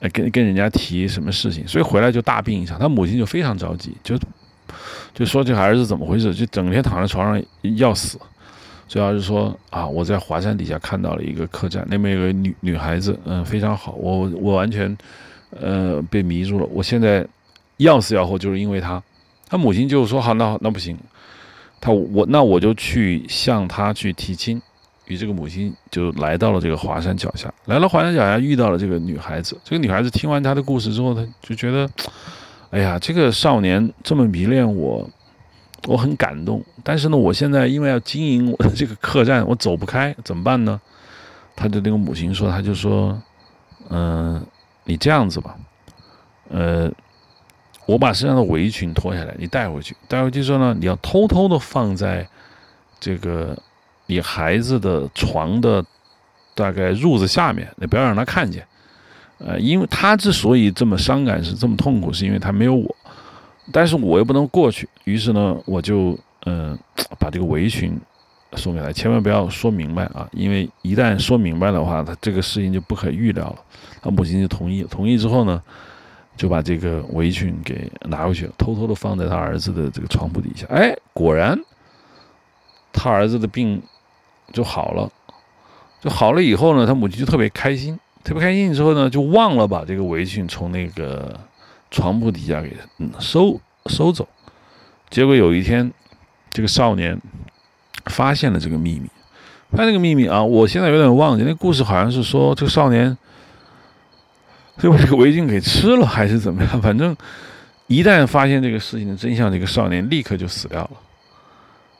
[0.00, 4.16] 呃，跟跟人家提什么事情，所以回来就大病一场，他母亲就非常着急，就
[5.12, 7.44] 就说这孩子怎么回事，就整天躺在床上
[7.76, 8.16] 要死。
[8.86, 14.96] 主要是说啊，我在华山底下看到了一个客栈，那边有个女女孩子，嗯，非常好，我我完全
[15.60, 16.66] 呃被迷住了。
[16.72, 17.26] 我现在
[17.78, 19.02] 要死要活，就是因为他。
[19.48, 20.96] 他母亲就说好，那那不行，
[21.80, 24.60] 他我那我就去向他去提亲。
[25.06, 29.58] 与这个母亲就来到了这个华山脚下，来了华山脚下遇到了这个女孩子。
[29.64, 31.88] 这个女孩子听完他的故事之后，她就觉得，
[32.68, 35.08] 哎呀，这个少年这么迷恋我，
[35.86, 36.62] 我很感动。
[36.84, 40.78] 但是呢，我现在因为要经营我的这个客栈，我走不开，怎么办呢？
[41.56, 43.18] 他的那个母亲说，他就说，
[43.88, 44.44] 嗯，
[44.84, 45.56] 你这样子吧，
[46.50, 46.92] 呃，
[47.88, 52.28] 我把身上的围裙脱下来，你带回去，带回去之后呢，你要偷偷的放在
[53.00, 53.56] 这个。
[54.10, 55.84] 你孩子的床的
[56.54, 58.66] 大概褥子下面，你不要让他看见。
[59.36, 62.96] 呃，因为他之所以这么伤感，是这么痛苦，是因为他没有我。
[63.70, 66.74] 但是我又不能过去，于是呢，我就嗯
[67.18, 68.00] 把这个围裙
[68.54, 73.58] 送给他，千万不要说明白啊，因为一旦说明白的话，他这个事情就不可预料了。
[74.00, 75.62] 他母亲就同意，同意之后呢，
[76.38, 80.66] 就把这个围裙给拿回去了，偷偷的放在他儿子的这个床铺底下。
[80.70, 81.58] 哎，果然，
[82.90, 83.82] 他儿子的病。
[84.50, 85.12] 就好了，
[86.00, 91.38] 就好了以后呢，他母亲就特别开心，特别开心之后呢，就忘了把这个围裙从那个
[91.90, 92.74] 床铺底下给
[93.18, 94.26] 收收走。
[95.10, 95.92] 结果有一天，
[96.48, 97.20] 这个少年
[98.06, 99.10] 发现了这个秘密。
[99.72, 101.44] 他那个秘密啊，我现在有点忘记。
[101.44, 103.14] 那故事好像是说，这个少年
[104.78, 106.80] 就把这个围巾给吃了，还是怎么样？
[106.80, 107.16] 反正
[107.88, 110.90] 一旦发现这个事情的真相，这个少年立刻就死掉了。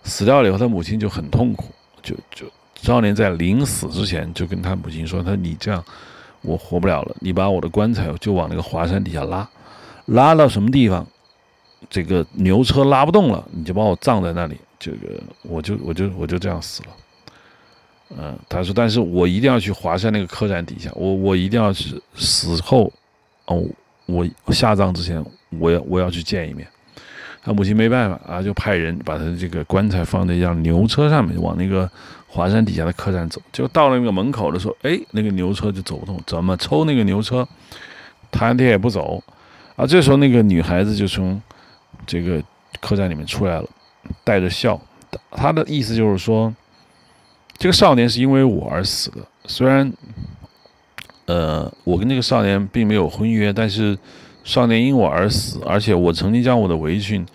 [0.05, 1.75] 死掉了以后，他母亲就很痛苦。
[2.01, 2.47] 就就
[2.81, 5.85] 少年在临死之前就跟他母亲说：“他说你这样，
[6.43, 7.17] 我活不了了。
[7.19, 9.47] 你把我的棺材就往那个华山底下拉，
[10.07, 11.05] 拉到什么地方，
[11.91, 14.57] 这个牛车拉不动了，你就把我葬在那里。
[14.79, 16.89] 这个我就我就我就这样死了。”
[18.17, 22.93] 嗯，他说：“但是我一定要去华山那个客栈底下，我我一定要是死后，
[23.47, 23.63] 哦，
[24.07, 25.23] 我下葬之前，
[25.59, 26.67] 我要我要去见一面。”
[27.43, 31.89] 他母亲没办法啊，就派人把他的这个棺材放在一辆牛车上面，往那个
[32.27, 33.41] 华山底下的客栈走。
[33.53, 37.47] 就到了那个门口的时候，哎，那个牛车就走不动，怎么抽那个牛车，
[38.31, 39.23] 他也不走。
[39.77, 41.41] 啊，这时候那个女孩子就从
[42.07, 42.43] 这个
[42.81, 43.69] 客栈里面出来了，
[44.25, 44.79] 带着笑。
[45.31, 46.55] 她的意思就是说，
[47.59, 49.19] 这个少年是因为我而死的。
[49.47, 49.93] 虽然，
[51.27, 53.99] 呃，我跟这个少年并没有婚约，但是。
[54.45, 57.27] 少年因我而死，而且我曾经将我的围裙，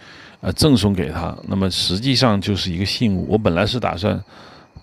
[0.42, 1.38] 呃，赠送给他。
[1.48, 3.27] 那么实际上就是一个信物。
[3.30, 4.19] 我本来是打算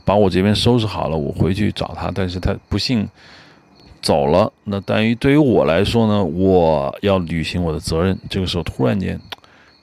[0.05, 3.09] 把我这边收拾好了，我回去找他，但是他不幸
[4.01, 4.52] 走了。
[4.62, 8.17] 那等于对于我来说呢，我要履行我的责任。
[8.28, 9.20] 这个时候突然间，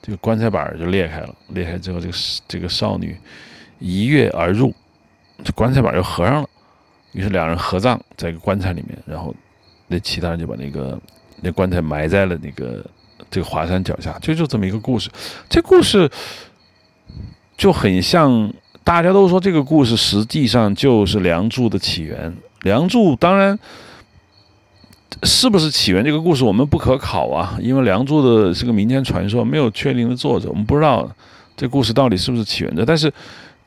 [0.00, 2.14] 这个棺材板就裂开了，裂开之后，这个
[2.48, 3.14] 这个少女
[3.78, 4.72] 一跃而入，
[5.44, 6.48] 这棺材板又合上了。
[7.12, 9.34] 于是两人合葬在一个棺材里面，然后
[9.86, 10.98] 那其他人就把那个。
[11.40, 12.84] 那棺材埋在了那个
[13.30, 15.08] 这个华山脚下，就就这么一个故事。
[15.48, 16.10] 这故事
[17.56, 18.52] 就很像，
[18.82, 22.28] 大家都说这个故事实际上就是《梁祝》的起源。
[22.62, 23.56] 《梁祝》当然
[25.22, 31.08] 是不是起源这个故事我们不可考啊，因为《梁祝》的是个民间传说，没有确定的作者，我们不知道
[31.56, 32.84] 这故事到底是不是起源的。
[32.84, 33.08] 但是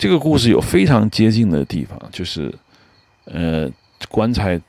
[0.01, 2.51] 这个故事有非常接近的地方，就是
[3.25, 3.69] 呃
[4.09, 4.59] 棺材。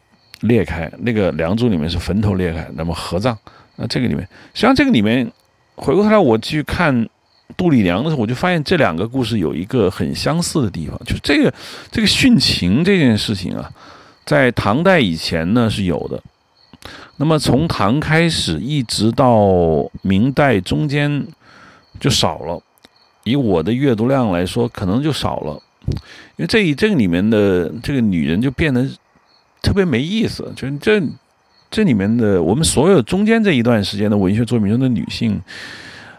[0.42, 3.38] 裂开那个《梁祝》里面是坟头裂开，那么合葬。
[3.76, 5.24] 那这个里面，实际上这个里面，
[5.76, 7.08] 回过头来我去看
[7.56, 11.54] 杜丽娘的时候，我就发现这两个故事有一个很相似的地方，就是这个
[11.92, 13.70] 这个殉情这件事情啊，
[14.26, 16.20] 在唐代以前呢是有的，
[17.18, 21.24] 那么从唐开始一直到明代中间
[22.00, 22.60] 就少了。
[23.24, 25.62] 以我的阅读量来说，可能就少了，
[26.36, 28.88] 因为这一这个里面的这个女人就变得。
[29.64, 30.52] 特别没意思。
[30.56, 31.00] 就这
[31.70, 35.40] 这里面的我们所有中间这一段时间的文学作品中的女性，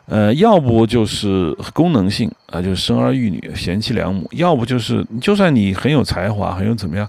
[0.05, 7.05] 呃，要不就是功能性啊，就是生儿育女、贤妻良母；要不就是就算你很有才华、很有怎么样，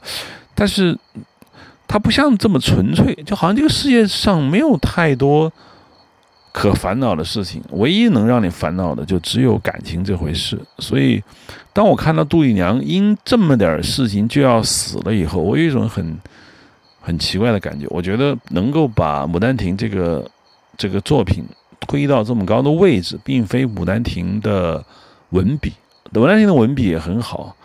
[0.57, 0.99] 但是
[1.87, 5.53] 她不像这么纯粹，就好像这个世界上没有太多。
[6.55, 10.57] 可烦恼的事情，唯一能让你烦恼的就只有感情这回事。
[10.79, 11.21] 所以，
[11.73, 16.17] 当我看到杜丽娘因这么点事情就要死了以后，我有一种很
[17.01, 17.89] 很奇怪的感觉。
[17.91, 20.31] 我觉得能够把《牡丹亭》这个
[20.79, 21.45] 这个作品
[21.81, 24.83] 推到这么高的位置，并非《牡丹亭》的
[25.31, 25.73] 文笔，
[26.17, 27.57] 《牡丹亭》的文笔也很好。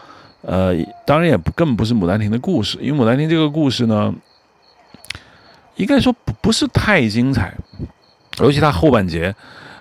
[0.41, 0.73] 呃，
[1.05, 4.11] 当然也更不是《牡丹亭》的故事，因为《牡丹亭》这个故事呢，
[5.75, 7.53] 应该说不不是太精彩。
[8.39, 9.33] 尤其他后半截，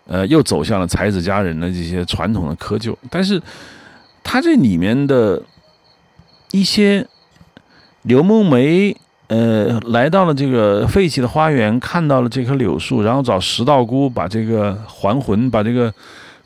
[0.06, 2.94] 呃，又走向了才子佳人的这些传统的窠臼。
[3.10, 3.40] 但是，
[4.22, 5.40] 他这里面的
[6.50, 7.06] 一些
[8.02, 8.96] 刘梦梅，
[9.28, 15.92] 呃，来到了这个废弃的花园，看到了这棵柳树，然后找石道姑把这个还魂，把这个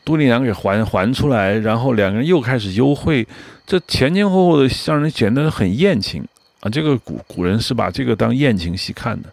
[0.05, 3.27] 杜丽娘给还还出来，然后两个人又开始幽会，
[3.67, 6.23] 这前前后后的让人显得很艳情
[6.61, 6.69] 啊。
[6.69, 9.29] 这个古古人是把这个当艳情戏看的。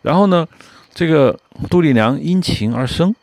[0.00, 0.46] 然后呢？
[0.94, 1.38] 这个
[1.70, 3.14] 杜丽娘因情而生，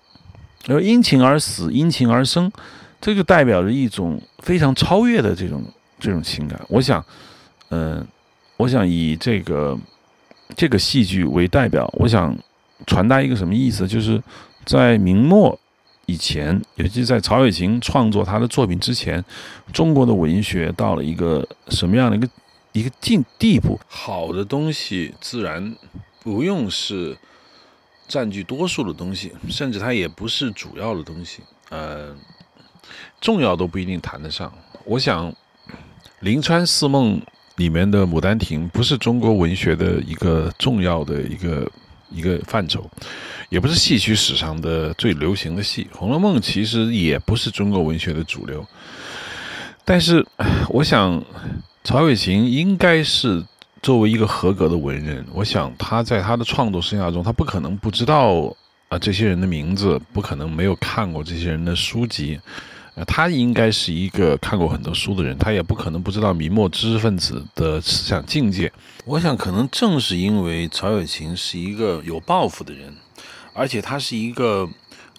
[0.68, 2.52] 而因情而死，因情而生，
[3.00, 5.64] 这就代表着一种非常超越的这种
[6.00, 6.60] 这种情感。
[6.68, 7.04] 我想，
[7.70, 8.06] 嗯，
[8.58, 9.78] 我想以这个
[10.56, 12.36] 这个戏剧为代表，我想
[12.88, 13.88] 传达一个什么意思？
[13.88, 14.20] 就是
[14.66, 15.58] 在明末
[16.08, 19.24] 以前，尤其在曹雪芹创作他的作品之前，
[19.72, 22.28] 中国的文学到了一个什么样的一个
[22.72, 23.80] 一个境地步？
[23.88, 25.76] 好的东西自然
[26.24, 27.16] 不用是。
[28.10, 32.14] 占据多数的东西，甚至它也不是主要的东西，呃，
[33.22, 34.52] 重要都不一定谈得上。
[34.84, 35.32] 我想，
[36.22, 37.22] 《临川四梦》
[37.58, 41.72] 里面的《牡丹亭》不是中国文学的一个重要的一个
[42.10, 42.90] 一个范畴，
[43.50, 48.66] 也不是戏曲史上的最流行的戏，《红楼梦》其实也不是中国文学的主流。
[49.86, 50.26] 但是，
[50.70, 51.24] 我想，
[51.84, 53.46] 曹雪芹应该是。
[53.82, 58.54] 作为一个合格的文人，我想他在他的创作生涯中，他不可能不知道
[58.90, 62.38] 啊这些人的名字，不可能没有看过这些人的书籍，
[62.96, 68.72] 呃，他应该是一个看过很多书的人，他也不可能不知道明末知识分子的思想境界。
[69.06, 72.94] 我想，可能正是因为曹雪芹是一个有抱负的人，
[73.54, 74.70] 而且他是一个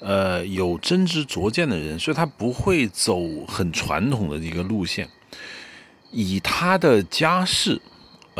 [0.01, 5.09] 呃有真知灼见的人，所以他不会走很传统的一个路线，
[6.11, 7.81] 以他的家世。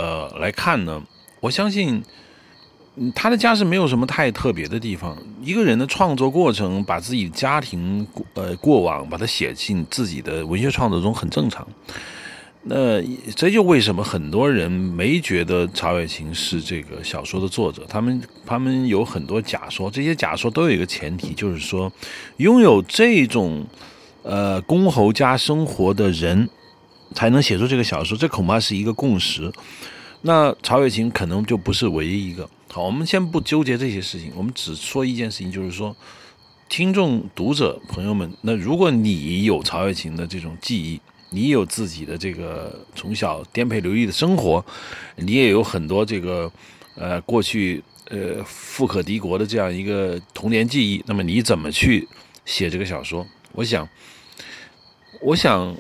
[0.01, 1.03] 呃，来看呢，
[1.41, 2.03] 我相信，
[3.15, 5.15] 他的家是没有什么太特别的地方。
[5.43, 11.67] 一个人的创作过程，把自己家庭呃过往，把它写进自己的文学创作中，很正常。
[12.63, 13.03] 那
[13.37, 21.93] 这就为什么很多人没觉得曹雪芹是这个小说的作者，他们他们有很多假说，这些假说都有一个前提，就是说，
[22.39, 23.67] 拥有这种
[24.23, 26.49] 呃公侯家生活的人。
[27.15, 29.53] 才能写出这个小说，这恐怕是一个共识。
[30.23, 32.49] 那曹雪芹可能就不是唯一一个。
[32.71, 35.97] 好，我们先不纠结这些事情，我们只说一件事情，就是说，
[36.69, 44.65] 听众、读者朋友们，那如果你有曹雪芹的这种记忆，你有自己的这个从小颠沛流离的生活，
[45.17, 46.53] 你也有很多这个
[46.95, 52.07] 呃过去呃富可敌国的这样一个童年记忆，那么你怎么去
[52.45, 53.27] 写这个小说？
[53.53, 53.89] 我想，
[55.23, 55.75] 我想。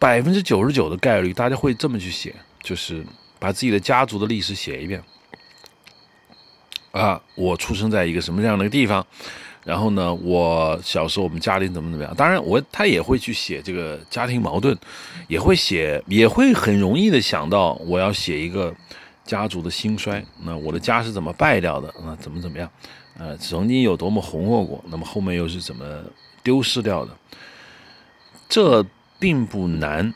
[0.00, 3.04] 百分之九十九的概率，大家会这么去写，就是
[3.38, 5.00] 把自己的家族的历史写一遍。
[6.90, 9.06] 啊，我出生在一个什么样的地方，
[9.62, 12.14] 然后呢，我小时候我们家里怎么怎么样。
[12.16, 14.74] 当然，我他也会去写这个家庭矛盾，
[15.28, 18.74] 也会写，也会很容易的想到我要写一个
[19.26, 20.24] 家族的兴衰。
[20.42, 21.88] 那我的家是怎么败掉的？
[22.02, 22.68] 啊，怎么怎么样？
[23.18, 25.84] 呃，曾经有多么红火过，那么后面又是怎么
[26.42, 27.14] 丢失掉的？
[28.48, 28.82] 这。
[29.20, 30.12] 并不难，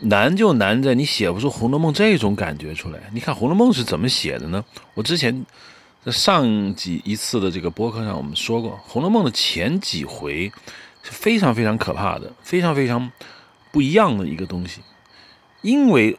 [0.00, 3.00] 难就难在你写不出《红楼梦》这种感觉出来。
[3.12, 4.64] 你看《红楼梦》是怎么写的呢？
[4.94, 5.44] 我之前
[6.04, 10.50] 在上几一次的这个播客上我们说过，《红楼梦》的前几回
[11.02, 13.10] 是非常非常可怕的，非常非常
[13.72, 14.80] 不一样的一个东西。
[15.62, 16.16] 因为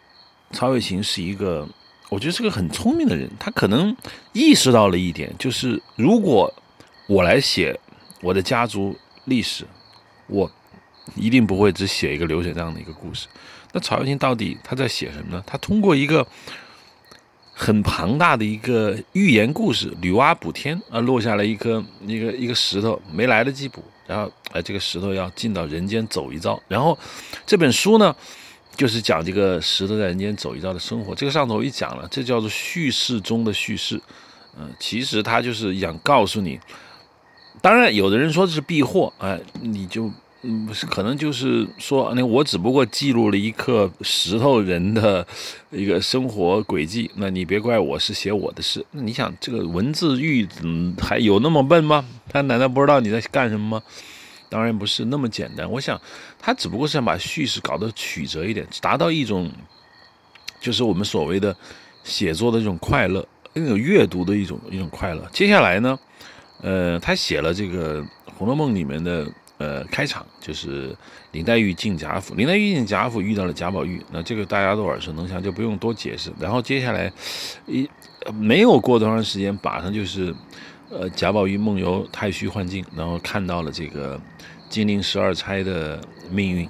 [0.51, 1.65] 曹雪芹是一个，
[2.09, 3.95] 我觉得是个很聪明的人，他可能
[4.33, 6.53] 意识到了一点，就是如果
[7.07, 7.79] 我来写
[8.21, 9.65] 我的家族历史，
[10.27, 10.51] 我。
[11.17, 13.27] 一定不会只写一个流水账的一个故事。
[13.73, 15.43] 那曹雪芹到底他在写什么呢？
[15.45, 16.25] 他通过一个
[17.53, 26.61] 很庞大的一个寓言故事“女娲补天”啊，落下了一颗一个一个石头，没来得及补，然后哎，这个石头要进到人间走一遭。
[26.67, 26.97] 然后
[27.45, 28.15] 这本书呢，
[28.75, 31.13] 就是讲这个石头在人间走一遭的生活。
[31.15, 34.01] 这个上头一讲了，这叫做叙事中的叙事。
[34.59, 36.59] 嗯，其实他就是想告诉你，
[37.61, 40.11] 当然有的人说这是避祸，哎，你就
[40.49, 45.27] 嗯，是可能就是说，那我只不过记录了一刻石头人的
[45.71, 48.85] 一个生活轨迹，那你别怪我是写我的事。
[48.91, 52.05] 那你想，这个文字狱嗯还有那么笨吗？
[52.29, 53.83] 他难道不知道你在干什么吗？
[54.47, 55.69] 当然不是那么简单。
[55.69, 55.99] 我想，
[56.39, 59.51] 他只不过是想把叙事搞得曲折一点，达到一种
[60.61, 61.53] 就是我们所谓的
[62.05, 63.27] 写作的一种快乐。
[63.51, 65.27] 那种阅读的一种一种快乐。
[65.33, 65.99] 接下来呢，
[66.61, 68.01] 呃，他写了这个
[68.37, 69.27] 《红楼梦》里面的
[69.57, 70.95] 呃开场，就是
[71.31, 76.31] 林黛玉进贾府，林黛玉进贾府遇到了贾宝玉，那这个大家都耳熟能详，就不用多解释。
[76.39, 77.11] 然后接下来
[77.65, 77.89] 一
[78.33, 80.33] 没有过多长时间，马上就是
[80.89, 84.19] 呃贾宝玉梦游太虚幻境，然后看到了这个
[84.69, 86.69] 金陵十二钗的命运。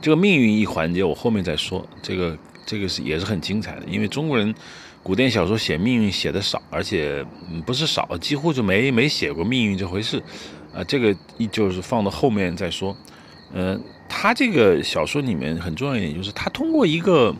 [0.00, 1.86] 这个命运一环节，我后面再说。
[2.02, 4.54] 这个这个是也是很精彩的，因为中国人。
[5.00, 7.24] 古典小说写命运写的少，而且
[7.64, 10.22] 不是少，几乎就没没写过命运这回事，
[10.74, 12.96] 啊，这个一就是放到后面再说。
[13.52, 17.34] 嗯，他这个小说里面很重要一点就是，他通过一个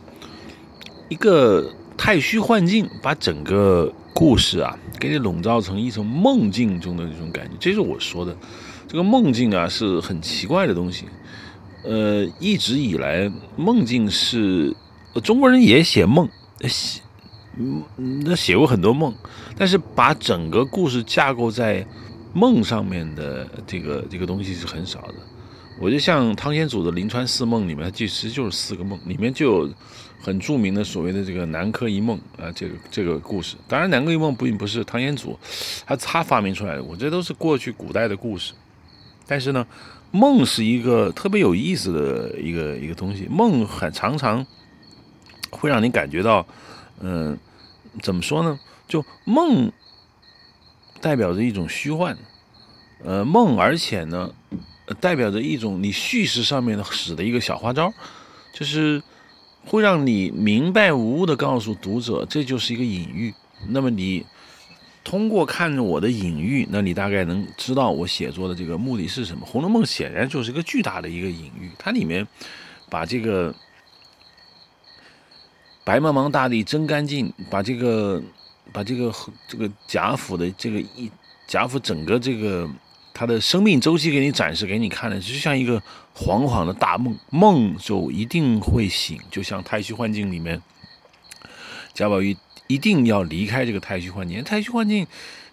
[1.07, 7.51] 一个太虚幻境，把整个故事啊给你笼罩成一种梦境中的那种感觉。
[7.59, 8.35] 这是我说的，
[8.87, 11.05] 这个梦境啊是很奇怪的东西。
[11.83, 14.75] 呃，一直以来梦境是
[15.23, 16.27] 中国人也写梦
[16.61, 17.01] 写。
[17.57, 17.83] 嗯，
[18.25, 19.13] 那写过很多梦，
[19.57, 21.85] 但是把整个故事架构在
[22.33, 25.15] 梦上面的这个这个东西是很少的。
[25.79, 29.69] 我就像汤显祖的《临川四梦》里面，其实就是四个梦，里面就有
[30.21, 33.55] 很著名的所谓的这个南柯一梦啊，这个这个故事。
[33.67, 35.39] 当然，南柯一梦并不是汤显祖
[35.85, 38.53] 他他发明出来的，我这都是过去古代的故事。
[39.25, 39.65] 但是呢，
[40.11, 44.45] 梦是一个特别有意思的一个一个东西，梦很常常
[45.49, 46.45] 会让你感觉到，
[46.99, 47.37] 嗯。
[48.03, 48.57] 怎么说呢？
[48.87, 49.71] 就梦
[51.01, 52.17] 代表着一种虚幻，
[53.03, 54.31] 呃，梦，而且呢，
[54.99, 57.93] 代表着一种你叙事上面的使的一个小花招，
[58.53, 59.01] 就是
[59.65, 63.33] 会让你明白无误的告诉读者，这就是一个隐喻。
[63.67, 64.25] 那么你
[65.03, 69.45] 通过看着我的隐喻，那你大概能知道我写作的这个目的是什么。
[69.49, 72.27] 《红楼梦》显然就是一个巨大的一个隐喻，它里面
[72.89, 73.53] 把这个。
[75.85, 78.21] 白茫茫大地真干净，把这个，
[78.71, 79.13] 把这个
[79.47, 81.11] 这个贾府的这个一
[81.47, 82.69] 贾府整个这个
[83.13, 85.81] 他的生命周期给你展示给你看的，就像一个
[86.15, 90.61] 惶惶的大梦，梦就一定会醒，就像太虚幻境里面，
[91.93, 92.35] 贾宝玉
[92.67, 95.05] 一定要离开这个太虚幻境，太虚幻境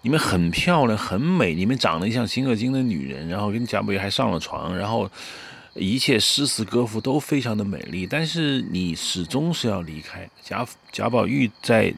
[0.03, 5.11] 里面很漂亮很美，里面长得像秦可卿的女人，然后跟贾宝玉还上了床，然后。
[5.79, 11.93] 一切诗词歌赋都非常的美丽，但是你始终是要离开贾贾宝玉在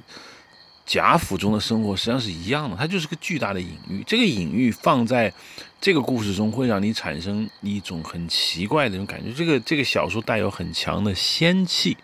[0.89, 4.03] 贾府中的生活，实际上是一样的，它就是个巨大的隐喻。
[4.07, 5.31] 这个隐喻放在
[5.79, 9.31] 这个故事中，会让你产生一种很奇怪的一种感觉。
[9.35, 11.95] 这个这个小说带有很强的仙气，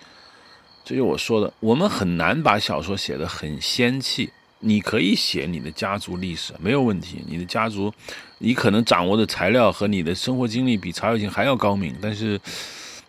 [0.85, 4.31] 这就我说的，我们很难把小说写得很仙气。
[4.61, 7.23] 你可以写你的家族历史，没有问题。
[7.27, 7.93] 你的家族，
[8.39, 12.41] 你可能掌握的材料和你的生活经历比曹雪芹还要高明，但是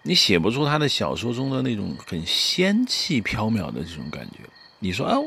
[0.04, 4.40] 你写不出他的小说中的那种很仙气飘渺的这种感觉。
[4.80, 5.18] 你说啊，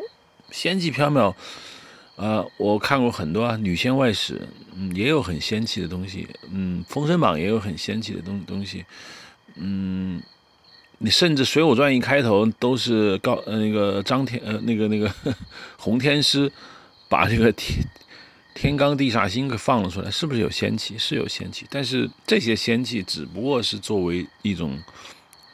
[0.50, 1.34] 仙气飘渺，
[2.16, 8.84] 啊，我看过很多啊，女仙外史，嗯，也有很仙气的东西，嗯，《封神榜》也有很仙气的东东西，
[9.56, 10.22] 嗯。
[11.00, 15.08] 你甚至《水浒传》一开头都是告呃那个张天呃那个那个
[15.78, 16.50] 洪天师
[17.08, 17.86] 把这个天
[18.52, 20.98] 天罡地煞星给放了出来，是不是有仙气？
[20.98, 24.76] 是有仙气，但是这些仙气只不过是作为一种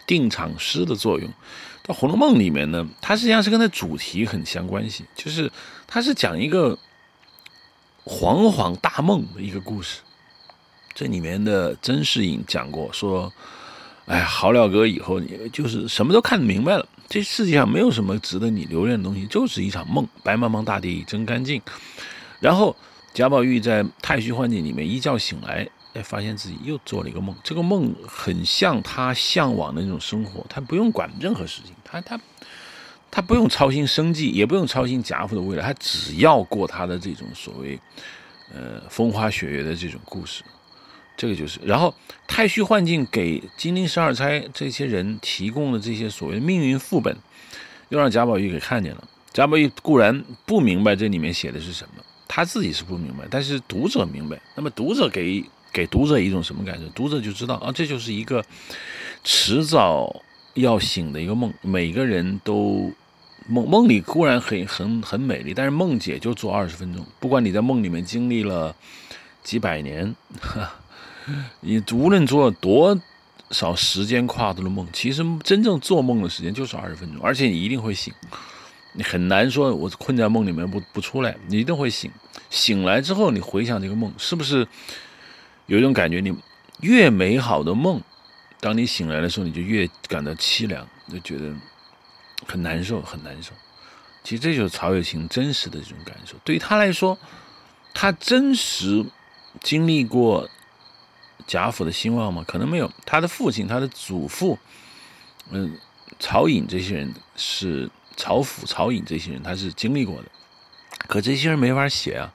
[0.06, 1.30] 定场诗的作用。
[1.84, 5.52] 到《红楼梦》里面呢，它实际上是跟它主题很相关系，就是
[5.86, 6.76] 它是讲一个
[8.04, 10.00] 恍恍大梦的一个故事。
[10.94, 13.32] 这里面的甄士隐讲过说。
[14.06, 16.86] 哎，好了哥，以后你就是什么都看明白了。
[17.08, 20.06] 这世界上没有什么值得你留恋的东西，就是一场梦。
[20.22, 21.62] 白茫茫大地真干净。
[22.38, 22.76] 然后
[23.14, 27.34] 贾宝玉在太虚幻境里面一觉醒来，哎，发现自己又做了一个梦。
[27.42, 32.20] 这个梦很像他向往的那种生活，他不用管任何事情，他他
[33.10, 37.78] 他不用操心生计，也不用操心贾府的未来，他只要过他的这种所谓
[38.52, 40.42] 呃风花雪月的这种故事。
[41.16, 41.94] 这个就是，然后
[42.26, 47.16] 太虚幻境给金陵十二钗这些人提供的这些所谓命运副本，
[47.90, 49.08] 又让贾宝玉给看见了。
[49.32, 54.40] 贾宝玉固然不明白这里面写的是什么，他自己是不明白，但是读者明白。
[54.56, 56.88] 那么读者给给读者一种什么感受？
[56.90, 58.42] 读者就知道啊，这就是一个
[59.24, 60.22] 迟早
[60.54, 61.52] 要醒的一个梦。
[61.62, 62.92] 每个人都
[63.48, 67.04] 梦梦里固然很很很美丽，但是梦姐就做二十分钟。
[67.18, 68.74] 不管你在梦里面经历了
[69.42, 70.14] 几百年，
[71.60, 72.96] 你无论做了多
[73.50, 78.14] 少时间跨度的梦，其实真正做梦的时间就是二十分钟，而且你一定会醒。
[78.96, 82.08] 你很难说，我困在梦里面不不出来，你一定会醒。
[82.48, 84.64] 醒来之后，你回想这个梦，是不是
[85.66, 86.20] 有一种感觉？
[86.20, 86.34] 你
[86.80, 88.00] 越美好的梦，
[88.60, 91.54] 当你醒来的时候，你就越感到凄凉，就觉得
[92.46, 93.52] 很难受，很难受。
[94.22, 96.36] 其实这就是曹雪芹真实的这种感受。
[96.44, 97.18] 对于他来说，
[97.92, 99.04] 他真实
[99.62, 100.48] 经历过
[101.46, 102.44] 贾府的兴旺吗？
[102.46, 102.90] 可能没有。
[103.04, 104.58] 他的父亲、他的祖父，
[105.50, 105.78] 嗯，
[106.18, 107.90] 曹颖这些人是。
[108.16, 110.30] 曹府、曹颖这些人，他是经历过的，
[111.08, 112.32] 可这些人没法写啊，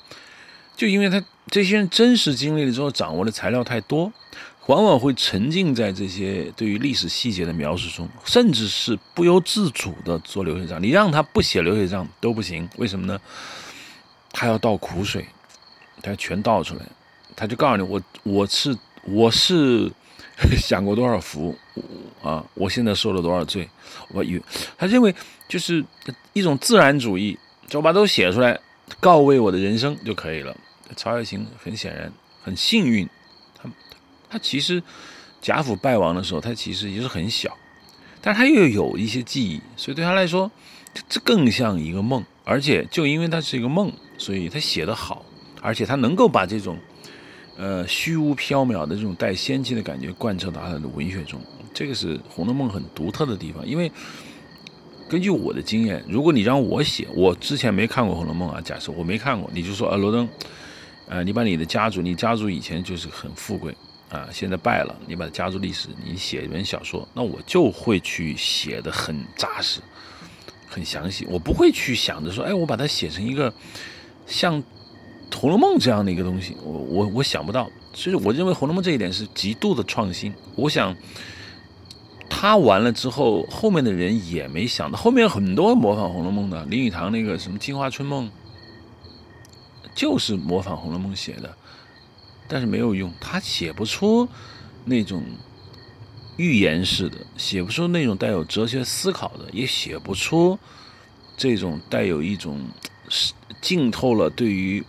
[0.80, 4.10] 就因为他这些人真实经历了之后，掌握的材料太多，
[4.68, 10.82] 往往会沉浸在这些对于历史细节的描述中，甚至是不由自主的做流水账。
[10.82, 13.20] 你让他不写流水账都不行，为什么呢？
[14.32, 15.26] 他要倒苦水，
[16.02, 16.82] 他全倒出来，
[17.36, 19.92] 他就告诉你，我我是我是。
[20.58, 21.54] 享 过多少福
[22.24, 22.42] 啊！
[22.54, 23.70] 我现在受了多少罪？
[24.14, 24.40] 我有，
[24.78, 25.14] 他认为
[25.50, 25.84] 就是
[26.32, 28.58] 一种自然主义，就把都写出来，
[29.02, 30.56] 告慰我的人生就可以了。
[30.96, 32.12] 曹雪芹很显然
[32.44, 33.08] 很幸运，
[33.56, 33.70] 他
[34.30, 34.82] 他其实
[35.42, 37.58] 贾府败亡的时候，他其实也是很小，
[38.22, 40.52] 但是他又有一些记忆，所以对他来说，
[41.08, 42.24] 这更像一个梦。
[42.44, 45.26] 而且就因为他是一个梦，所以他写得好，
[45.62, 46.78] 而且他能够把这种。
[47.62, 51.42] 呃，虚无缥缈的这种带仙气的感觉贯彻到他的文学中，
[51.74, 53.68] 这个是《红楼梦》很独特的地方。
[53.68, 53.92] 因为
[55.10, 60.26] 根据我的经验，如果你让我写，我之前没看过《红楼梦》啊，假设我没看过，你就说啊，罗登，
[61.10, 63.76] 呃，你把你的家族，你家族以前就是很富贵
[64.10, 69.82] 啊，现在败了，你把家族历史你写一本小说，那我就会去写的很扎实、
[70.68, 73.54] 很详细，我不会去想着说，哎，我把它写成一个
[74.26, 74.64] 像。
[75.38, 80.34] 《红楼梦》这样的一个东西，我我我想不到，所以我认为《红楼梦》这一点是极度的创新。
[80.56, 80.94] 我想，
[82.28, 88.26] 他完了之后，后面的人也没想到，后面很多模仿《红楼梦》的，林语堂那个什么《镜花春梦》，
[90.00, 91.54] 就是模仿《红楼梦》写的，
[92.48, 94.26] 但是没有用，他写不出
[94.86, 95.22] 那种
[96.38, 100.58] 寓言式的，写不出那种带有哲学思考的，也写不出
[101.36, 102.66] 这种带有一种
[103.60, 104.82] 浸透了对于。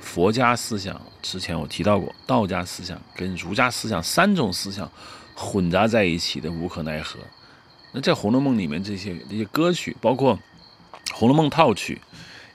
[0.00, 4.90] 佛家思想之前我提到过，道家思想跟儒家思想三种思想
[5.36, 7.20] 混杂在一起的无可奈何。
[7.92, 10.34] 那在《红楼梦》里面，这些这些歌曲，包括
[11.14, 12.00] 《红楼梦》套曲，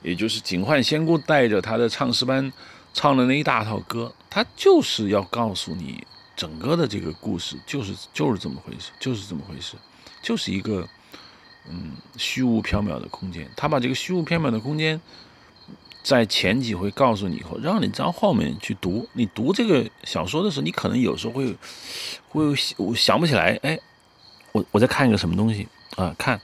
[0.01, 2.51] 也就是警幻仙姑带着她的唱诗班
[2.93, 6.05] 唱的那一大套歌，它就是要告诉你
[6.35, 9.75] 整个的这个故事就是就是这么回事，就是这么回事，
[10.21, 10.87] 就是一个
[11.69, 13.49] 嗯虚无缥缈的空间。
[13.55, 14.99] 他把这个虚无缥缈的空间。
[16.03, 19.07] 在前几回告诉你以后，让你到后面去读。
[19.13, 21.55] 你读这个小说的时候，你可能有时候会
[22.27, 22.43] 会
[22.75, 23.55] 我想不起来。
[23.61, 23.77] 哎，
[24.51, 26.11] 我我在看一个什么东西啊？
[26.17, 26.41] 看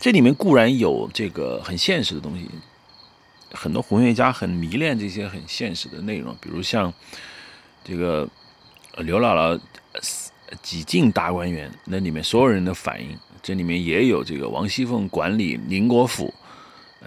[0.00, 2.48] 这里面固然有这个很现实的东西，
[3.56, 6.92] 很多红学家很迷恋这些很现实的内容，比如像
[7.82, 8.28] 这个
[8.98, 9.60] 刘姥姥
[10.62, 16.32] 挤进大观园，那里面所有人的反应，这里面也有这个王熙凤管理宁国府。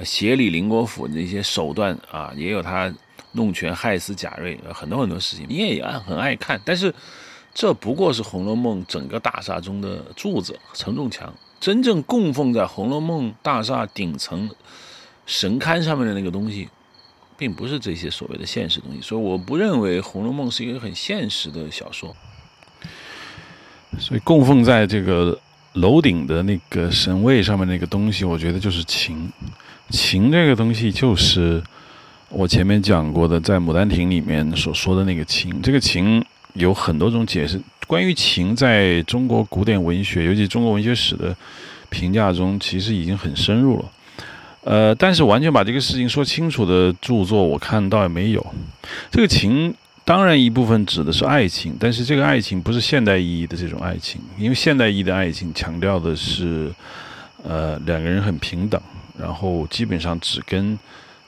[0.03, 2.93] 协理宁国府那些手段啊，也有他
[3.33, 6.61] 弄权害死贾瑞，很多很多事情，你也爱很爱看。
[6.63, 6.93] 但是
[7.53, 14.49] 这不过是《红楼梦》整个大厦中的柱子承重墙，真正供奉在《红楼梦》大厦顶层
[15.29, 16.67] 神龛上面的那个东西，
[17.37, 18.99] 并不是这些所谓的现实东西。
[18.99, 22.15] 所以我不认为《红楼梦》是一个很现实的小说。
[23.99, 25.39] 所以供奉在这个
[25.73, 29.31] 楼顶的那个神位上面那个东西，我觉得就是情。
[29.91, 31.61] 情这个东西就是
[32.29, 35.61] 我前面讲过的，在《牡丹亭》里面所说的那个情。
[35.61, 37.61] 这个情有很多种解释。
[37.85, 41.35] 关于情，在中国古典文学，尤其中国文学史的
[41.89, 43.85] 评价中，其实已经很深入了。
[44.63, 48.45] 呃，但是完全把这个事情说清楚的著作，我看倒也没有。
[49.09, 49.73] 这个情
[50.03, 56.71] 当然一部分指的是爱情，但是这个爱情不是现代意义的这种爱情，因为现代意义的爱情强调的是，
[57.43, 58.81] 呃，两个人很平等。
[59.17, 60.79] 然后基本上只跟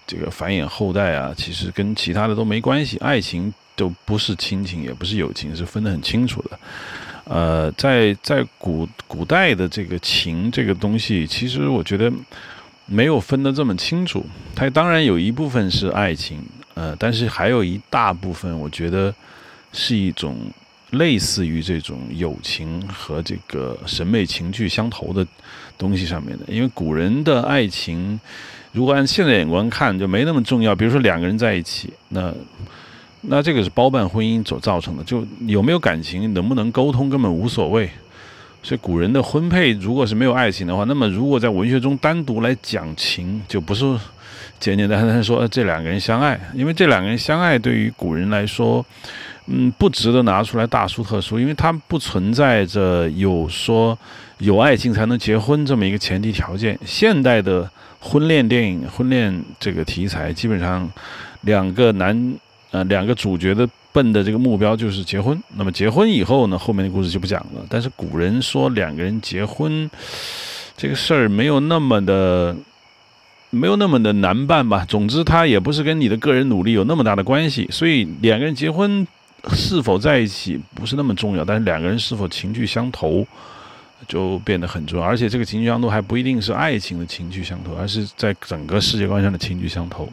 [0.07, 2.97] 这个繁衍后代啊，其实跟其他的都没关系。
[2.99, 6.59] 爱情都不是亲情，也不是友情，是分得很清楚的。
[7.25, 12.09] 呃，在在古古代的这个情这个东西，其实我觉得
[12.91, 14.25] 没有分得这么清楚。
[14.53, 19.13] 它当然有一部分是爱情，呃，但是还有一大部分，我觉得
[19.71, 20.37] 是一种
[20.91, 25.25] 类似于这种友情和这个审美情趣相投的
[25.77, 26.43] 东西上面的。
[26.49, 28.19] 因为古人的爱情，
[28.73, 30.75] 如果按现在眼光看，就没那么重要。
[30.75, 32.33] 比如说两个人在一起，那
[33.21, 37.89] 那这个是包办婚姻所造成的，就有没有感情，能不能沟通，根本无所谓。
[38.63, 43.83] 所以古人的婚配，如果是没有爱情的话，那么如果在文学中单独来讲情，就不是
[44.59, 48.85] 简简单单说这两个人相爱，因为这两个人相爱对于古人来说，
[49.47, 53.97] 嗯，不值得拿出来大书特书，因为它不存在着有说
[54.37, 56.77] 有爱情才能结婚这么一个前提条件。
[56.85, 57.67] 现代的
[57.99, 60.87] 婚恋电影、婚恋这个题材，基本上
[61.41, 62.35] 两个男
[62.69, 63.67] 呃两个主角的。
[63.91, 65.41] 奔的这个目标就是结婚。
[65.55, 67.65] 那么结婚以后呢，后面的故事就不讲了。
[67.69, 69.89] 但是古人说两个人结婚
[70.77, 72.55] 这个事儿没有那么的
[73.49, 74.85] 没有那么的难办吧。
[74.87, 77.67] 总之，他也不是跟你的个人努力有那么大的关系。
[77.71, 79.05] 所以两个人结婚
[79.49, 83.25] 是否在一起不是那么重要，但是两个人是否情趣相投
[84.07, 85.05] 就变得很重要。
[85.05, 90.07] 而且这个情趣相投还不一定是爱情的情趣相投，而是在整个世界观上的情趣相投。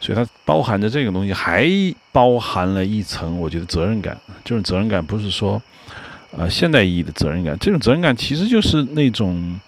[0.00, 1.70] 所以它包含着这个东西，还
[2.10, 4.18] 包含了一层，我觉得责任感。
[4.42, 5.60] 这种责任感不是说，
[6.36, 7.54] 呃，现代意义的责任感。
[7.58, 9.60] 这种责任感其实就是那种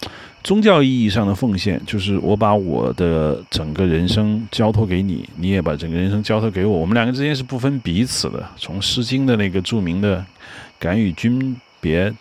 [0.43, 8.43] 宗教意义上的奉献，就是我把我的整个人生交托给你，你也把整个人生交托给我，我们两个之间是不分彼此的。
[8.57, 10.25] 从《诗经》的那个著名的
[10.81, 12.13] “敢与君别，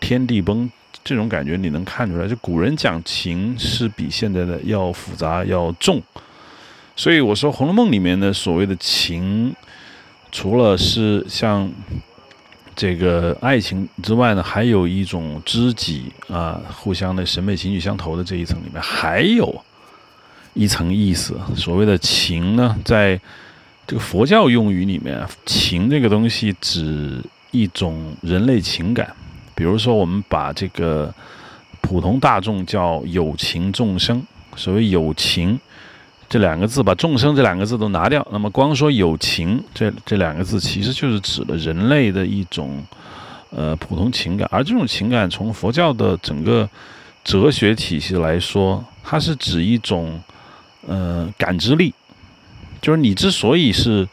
[0.00, 0.68] 天地崩”
[1.04, 6.02] 这种感觉，你能看出来，就古人讲情是比现在的要复杂、要重。
[6.96, 9.52] 所以我说，《红楼梦》里面的所谓的情，
[10.30, 11.68] 除了是像
[12.76, 19.60] 这个爱情之外呢，还有一种知己啊，互相的审美情趣相投的这一层里面，还有
[20.54, 21.36] 一层意思。
[21.56, 23.20] 所谓的情呢，在
[23.88, 29.12] 这个佛教用语里面，情这个东西指一种人类情感。
[29.56, 31.12] 比如说，我们把这个
[31.80, 34.22] 普通大众叫有情众生，
[34.54, 35.58] 所谓有情。
[36.28, 42.82] 这两个字，把众生这两个字都拿掉，那么光说有情这这两个字，其实就是指了人类的一种
[43.50, 44.48] 呃普通情感。
[44.50, 46.68] 而这种情感，从佛教的整个
[47.22, 50.20] 哲学体系来说，它是指一种
[50.86, 51.94] 呃感知力，
[52.80, 54.08] 就是你之所以是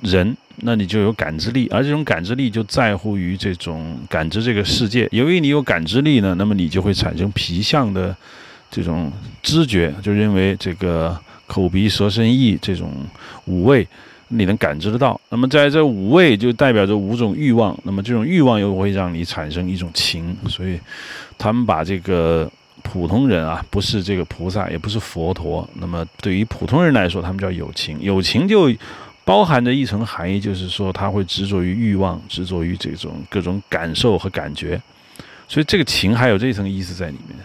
[0.00, 5.08] 人，那你就有感知力，而这种感知力就在乎于这种感知这个世界。
[5.12, 8.16] 由于你有感知力呢，那么你就会产生皮相的。
[8.70, 9.10] 这种
[9.42, 12.92] 知觉就认为这个口鼻舌身意这种
[13.46, 13.86] 五味
[14.28, 20.78] 你能感知得到，那么在这五味就代表着五种欲望，那么这种欲望又会让你产生一种情，所以
[21.38, 22.50] 他们把这个
[22.82, 28.70] 普通人啊，不是这个菩萨，也不是佛陀，那么对于普通人来说，他们叫有情，有情就
[29.24, 34.78] 包含着一层含义，就是说他会执着于欲望，执着于这种各种感受和感觉，
[35.48, 37.38] 所以这个情还有这层意思在里面。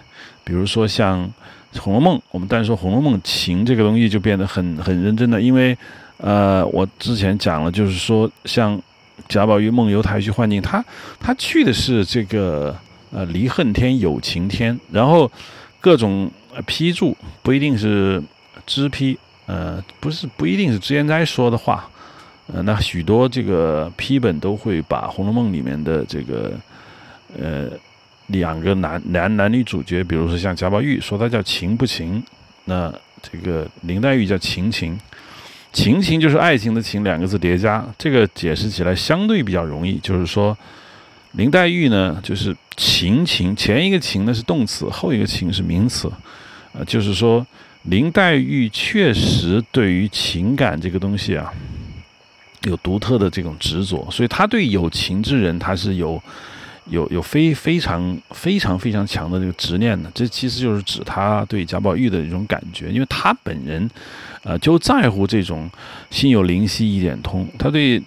[0.43, 1.25] 比如说像
[1.79, 5.75] 《红楼梦》，我们单说《红楼梦》情这个东西就变得很很认真的，因为，
[6.17, 8.79] 呃，我之前讲了，就是说像
[9.27, 10.83] 贾宝玉梦游太虚幻境，他
[11.19, 12.75] 他去的是这个
[13.11, 15.31] 呃离恨天有情天，然后
[15.79, 16.29] 各种
[16.67, 18.21] 批注不一定是
[18.65, 21.89] 支批，呃，不是不一定是脂砚斋说的话，
[22.53, 26.51] 呃，那许多这个批本都会把《红楼梦》里面的这个
[27.39, 27.69] 呃。
[28.27, 32.23] 两个男男男女主角，比如说像贾宝玉，说他叫情不情，
[32.65, 34.97] 那这个林黛玉叫情情，
[35.73, 39.99] 情情就是爱情的情两个字叠加，这个解释起来相对比较容易。
[39.99, 40.57] 就是说，
[41.33, 46.09] 林黛玉呢，就是情情，前一个情呢是动词，后一个情是名词，
[46.71, 47.45] 呃，就是说
[47.83, 51.53] 林黛玉确实对于情感这个东西啊，
[52.63, 56.23] 有独特的这种执着，所以她对有情之人，她是有。
[56.89, 63.89] 有有非非常非常非常强的这个执念呢，这其实就是指他对贾宝玉的一种感觉，因为他本人，
[64.43, 65.69] 呃，就在乎这种
[66.09, 67.47] 心有灵犀一点通。
[67.57, 68.01] 他对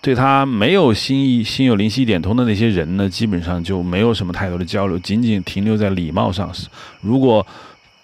[0.00, 6.52] 对他没有心意心有灵犀一点通的那些人呢，基本上就没有什么太多的交流，仅仅停留在礼貌上。
[7.00, 7.46] 如果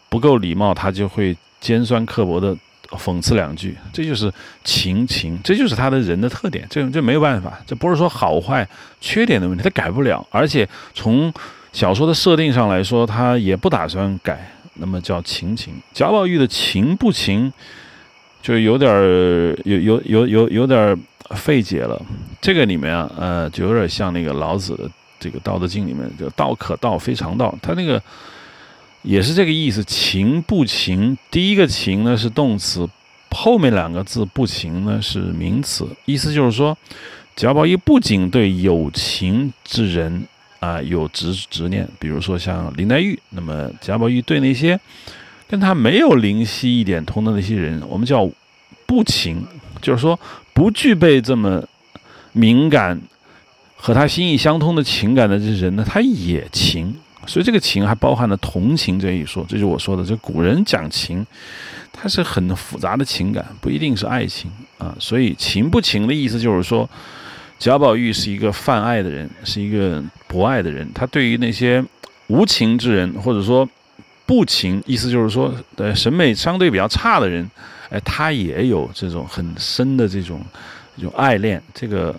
[0.09, 2.57] 不够礼貌，他就会尖酸刻薄的。
[2.97, 4.33] 讽刺两句，这就是
[4.65, 8.67] 情情，这就是他的人的特点，这这没有办法，这不是说好坏
[9.00, 11.33] 缺点的问题，他改不了，而且从
[11.73, 15.75] 小说的设定上来说，他也不打算改，那么叫情情。
[15.92, 17.52] 贾宝玉的情不情，
[18.41, 20.99] 就有点儿有有有有有点
[21.36, 22.00] 费解了。
[22.41, 28.02] 这个里面啊，呃，就有点像那个老子的这个《道德经》里面，就道可道，非常道，他那个。
[29.02, 31.17] 也是这个意思，情不情？
[31.31, 32.86] 第一个情呢是动词，
[33.31, 35.89] 后面两个字不情呢是名词。
[36.05, 36.77] 意思就是说，
[37.36, 40.27] 贾宝玉不仅对有情之人
[40.59, 44.78] 啊有执执念，比如说像林黛玉，那么贾宝玉对那些
[45.47, 48.28] 跟他没有灵犀一点通的那些人，我们叫
[48.85, 49.47] 不情，
[49.81, 50.18] 就是说
[50.52, 51.65] 不具备这么
[52.33, 53.01] 敏感
[53.77, 56.94] 和他心意相通的情感的这人呢，他也情。
[57.28, 61.24] 所以这个情还包含了同情这一说，这就是我说的，这古人讲情，
[61.92, 64.97] 它是很复杂的情感，不一定是爱情啊。
[64.98, 66.89] 所以情不情的意思就是说，
[67.58, 71.84] 贾宝玉是一个泛爱的人，是一个博爱的人，他对于那些
[72.28, 73.68] 无情之人，或者说
[74.24, 77.48] 不情，意思就是说，呃，审美相对比较差的人，
[77.90, 80.40] 哎，他也有这种很深的这种
[80.97, 81.62] 这种爱恋。
[81.74, 82.16] 这个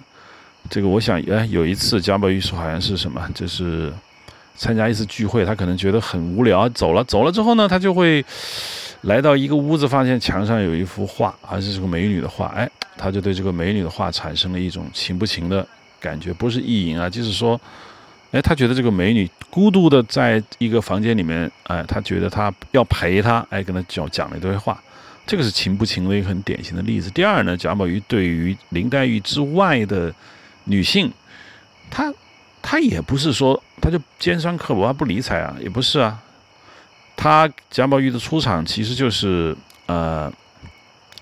[0.70, 3.92] 这个，我想，哎，有一次贾宝玉说好像是什么，就是。
[4.60, 7.02] 参加一次聚会，他可能觉得很无聊，走了。
[7.06, 8.24] 走了之后呢，他就会
[9.04, 12.48] 来到一个屋子，发现墙上有一幅画，而且是个美女的画。
[12.48, 15.66] 哎，他就对这个美女的画产生了一种情不情的
[15.98, 17.60] 感觉，不是意淫啊，就是说，
[18.32, 24.78] 哎，他觉得这个美女孤独的在一个房间里面，哎，他觉得他要陪她，哎，跟他讲讲了一堆话，
[25.26, 27.10] 这个是情不情的一个很典型的例子。
[27.12, 30.14] 第二呢，贾宝玉对于林黛玉之外的
[30.66, 31.10] 女性，
[31.90, 32.14] 他
[32.62, 33.62] 他也不是说。
[33.82, 36.22] 他就尖酸刻薄他，不理睬啊，也不是啊。
[37.16, 39.56] 他贾宝玉的出场其实就是
[39.86, 40.30] 呃，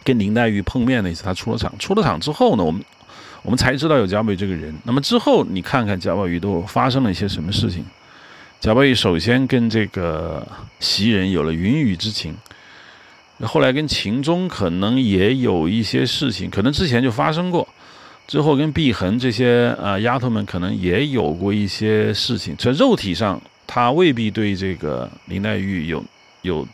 [0.04, 1.72] 跟林黛玉碰面那次，他出了场。
[1.78, 2.84] 出了场之后呢，我们
[3.44, 4.76] 我们才知道有贾宝玉这个人。
[4.86, 7.86] 那么之后你看看贾宝玉都发生了一些什么事情？
[8.60, 10.46] 贾宝玉首先跟这个
[10.80, 12.36] 袭人有了云雨之情，
[13.42, 17.68] 后来跟秦钟可能也有一些事情，可能之前就发生过。
[18.28, 26.04] 之后跟碧痕这些啊丫头们可能也有过一些事情，在肉体上他未必对这个林黛玉有
[26.42, 26.68] 有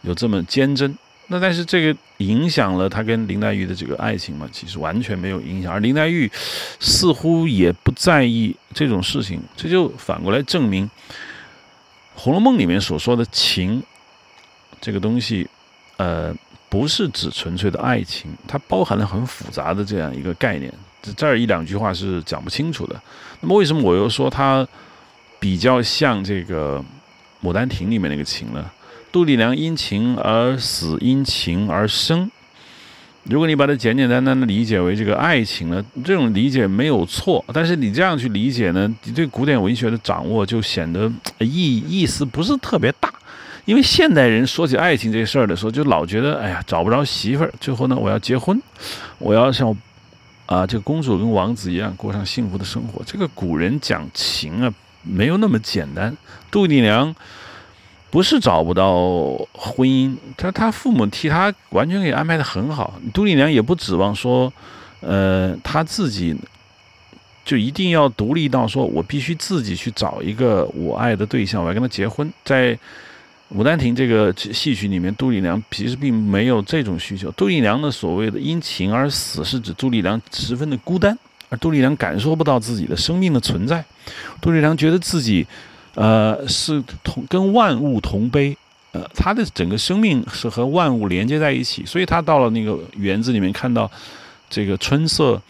[0.00, 4.48] 有这么坚贞，那但是这个影响了他跟林黛玉的这个爱情嘛？
[4.50, 6.30] 其实完全没有影响，而林黛玉
[6.80, 10.86] 似乎也不在意这种事情，这就反过来证明
[12.14, 13.82] 《红楼梦》里面所说的情
[14.80, 15.46] 这个东西，
[15.98, 16.34] 呃。
[16.68, 20.72] 不是指纯粹的爱情，它包含了很复杂的这样一个概念。
[21.00, 23.00] 这这儿一两句话是讲不清楚的。
[23.40, 24.66] 那么为什么我又说它
[25.38, 26.84] 比较像这个
[27.46, 28.70] 《牡丹亭》里面那个情呢？
[29.10, 32.30] 杜丽娘因情而死，因情而生。
[33.24, 37.44] 如果你把它简简单单的理解为这个爱情呢，这种理解没有错。
[37.52, 43.12] 但是你这样去理解呢，你对古典文学的掌握就显得意意思不是特别大。
[43.68, 48.58] 因为现代人说起爱情这事儿的时候，就老觉得，哎呀，找不着媳妇儿，最后呢，我要结婚，
[49.18, 49.76] 我要像，
[50.46, 53.02] 啊，这个公主跟王子一样过上幸福的生活。
[53.04, 54.72] 这个古人讲情啊，
[55.02, 56.16] 没有那么简单。
[56.50, 57.14] 杜丽娘
[58.08, 62.94] 不是找不到婚姻，她她父母替她完全给安排的很好。
[63.12, 64.50] 杜丽娘也不指望说，
[65.00, 66.34] 呃，她自己
[67.44, 72.74] 就一定要独立到说我必须自己去找一个我爱的对象，我要跟他结婚，在。
[73.54, 77.30] 《牡丹亭》这个戏曲里面，杜丽娘其实并没有这种需求。
[77.30, 81.18] 杜丽娘的所谓的因情而死，是指杜丽娘十分的孤单，
[81.48, 83.82] 而杜丽娘感受不到自己的生命的存在。
[84.42, 85.46] 杜丽娘觉得自己，
[85.94, 88.54] 呃，是同跟万物同悲，
[88.92, 91.86] 呃，她的整个生命是和万物连接在一起。
[91.86, 93.90] 所以她到了那个园子里面，看到
[94.50, 95.40] 这个春色，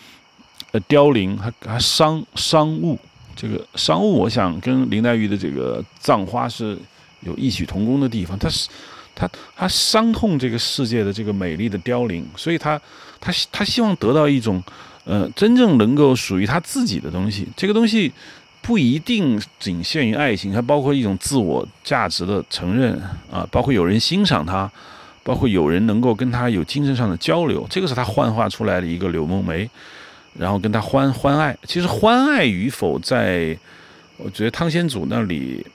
[0.70, 2.96] 呃，凋零，还还伤伤物。
[3.34, 6.78] 这个伤物，我想跟林黛玉的这个葬花是。
[7.20, 8.68] 有异曲同工的地方，他是
[9.14, 12.80] 他他伤痛这个世界的这个美丽的凋零，所以他
[13.20, 14.62] 他他希望得到一种
[15.04, 17.48] 呃真正能够属于他自己的东西。
[17.56, 18.12] 这个东西
[18.62, 22.92] 不一定仅限于爱情，还包括一种自我价值的承认
[23.30, 24.70] 啊，包括有人欣赏他，
[25.24, 27.66] 包括有人能够跟他有精神上的交流。
[27.68, 29.68] 这个是他幻化出来的一个柳梦梅，
[30.38, 31.56] 然后跟他欢欢爱。
[31.64, 33.58] 其实欢爱与否，在
[34.16, 35.66] 我觉得汤显祖那里。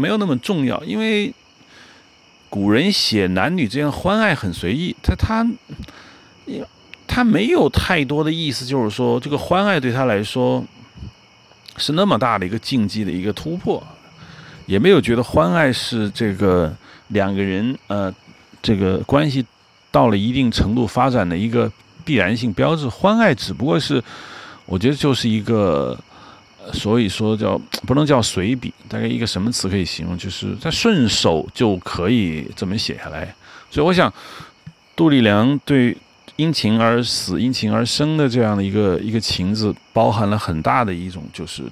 [0.00, 1.32] 没有那么重要，因为
[2.48, 5.46] 古人写男女之间欢爱很随意，他他，
[7.06, 10.64] 他没有太多的意思，就是说这个欢爱对他来说
[11.76, 13.80] 是那么大的一个禁忌的一个突破，
[14.66, 16.74] 也没有觉得欢爱是这个
[17.08, 18.12] 两个人呃
[18.62, 19.44] 这个关系
[19.90, 21.70] 到了一定程度发展的一个
[22.04, 24.02] 必然性标志，欢爱只不过是
[24.64, 25.98] 我觉得就是一个。
[26.72, 30.16] 所以说叫 不能叫随笔，大概一个什么词可以形容？
[30.16, 33.34] 就是他顺手就可以这么写下来。
[33.70, 34.12] 所以我想，
[34.96, 35.96] 杜丽娘对
[36.36, 41.62] 因情而死、因情而生的这样的一个一个情字，包含了很大的一种，就是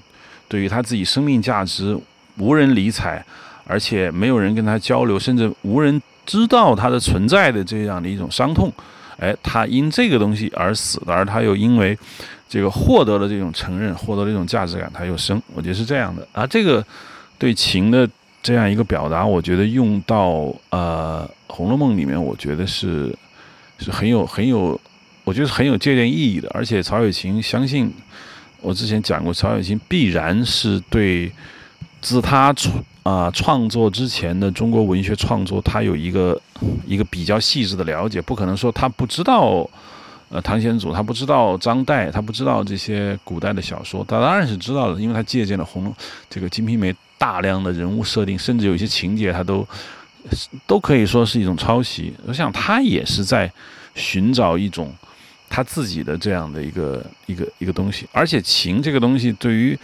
[0.46, 1.98] 对于他自己生命价值
[2.36, 3.24] 无人理睬，
[3.66, 8.72] 而且没有人跟他交流，甚至无人知道他的存在的这样的一种伤痛。
[9.18, 11.98] 哎，他因这个东西而死的，而他又因为。
[12.48, 15.40] 这个获得了这种承认，获得了这种价值感，它又升。
[15.54, 16.26] 我觉得是这样的。
[16.32, 16.82] 啊这个
[17.36, 18.08] 对情的
[18.42, 23.14] 这样一个表达，我觉得用到呃《红楼梦》里面，我觉得是
[23.78, 24.80] 是很有很有，
[25.24, 26.48] 我觉得很有借鉴意义的。
[26.54, 27.92] 而且曹雪芹相信，
[28.62, 31.30] 我之前讲过，曹雪芹必然是对
[32.00, 36.40] 自他创啊创作之前的中国文学创作，他有一个
[36.86, 39.68] 一个比较细致的了解，不可能说他不知道。
[40.30, 45.88] 呃，唐玄祖他不知道张岱，他不知道这些古代的小说，他当然是知道的，因为他借鉴了《红》
[46.28, 49.66] 这个《金瓶梅》大量的人物设定，甚至有一些情节，他都
[50.66, 52.12] 都可以说是一种抄袭。
[52.26, 53.50] 我想他也是在
[53.94, 54.92] 寻找一种
[55.48, 58.06] 他自己的这样的一个一个一个东西。
[58.12, 59.78] 而且情这个东西，对于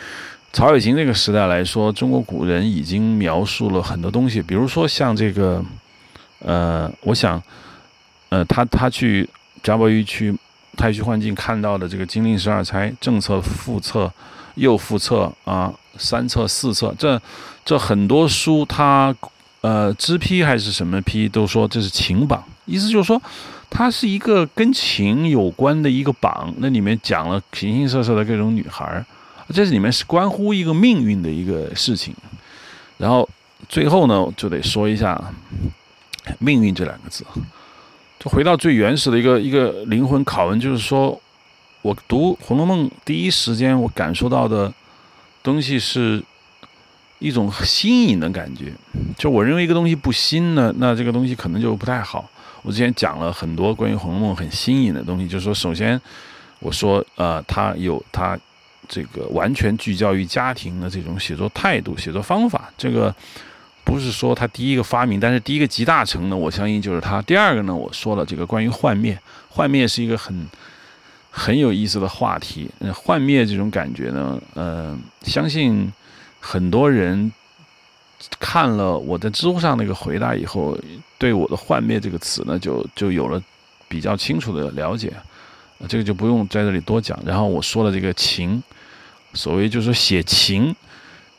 [0.53, 5.65] 曹雪芹这个时代来说，中国古人已经描述了很多东西，比如说像这个，
[6.41, 7.43] 呃，我想，
[8.29, 9.27] 呃，他他去。
[9.65, 10.37] 贾宝玉去
[10.77, 14.13] 太虚幻境看到的这个金陵十二钗正册、副册、
[14.57, 17.21] 又副册啊，三册、四册，这
[17.65, 19.15] 这很多书，他
[19.63, 23.21] 呃支批还是什么批，都说这是情榜，意思就是说，
[23.71, 29.07] 它是一个跟情有关的一个榜，那里面讲了形形色色的各种女孩儿，
[29.49, 32.15] 这里面是关乎一个命运的一个事情。
[32.99, 33.27] 然后
[33.67, 35.19] 最后呢，就得说一下
[36.39, 37.25] “命运”这两个字。
[38.19, 41.21] 就回到最原始的一个一个灵魂拷问，就是说，
[41.83, 44.73] 我读《红楼梦》第一时间，我感受到的
[45.43, 46.23] 东西是
[47.19, 48.73] 一种新颖的感觉。
[49.19, 52.29] 就我认为一个东西不新呢，那这个东西可能就不太好。
[52.63, 56.01] 我之前讲了很多关于《红楼梦》很新颖的东西，就是说，首先
[56.61, 58.39] 我说，呃，它有它
[58.89, 63.15] 这个完全聚焦于家庭的这种写作态度、写作方法，这个。
[63.85, 67.21] 不是说他第一个发明，但是第一个集大成呢，我相信就是他。
[67.23, 69.17] 第二个呢，我说了这个关于幻灭，
[69.51, 70.49] 幻灭是一个很
[71.31, 72.69] 很有意思的话题。
[72.81, 75.93] 嗯幻灭这种感觉呢，呃，相信
[76.41, 77.31] 很多人
[78.41, 80.77] 看了我在知乎上那个回答以后，
[81.19, 83.41] 对我的“幻灭”这个词呢，就就有了
[83.87, 85.13] 比较清楚的了解。
[85.87, 87.19] 这个就不用在这里多讲。
[87.27, 88.63] 然后我说了这个情，
[89.35, 90.73] 所谓就是写情。《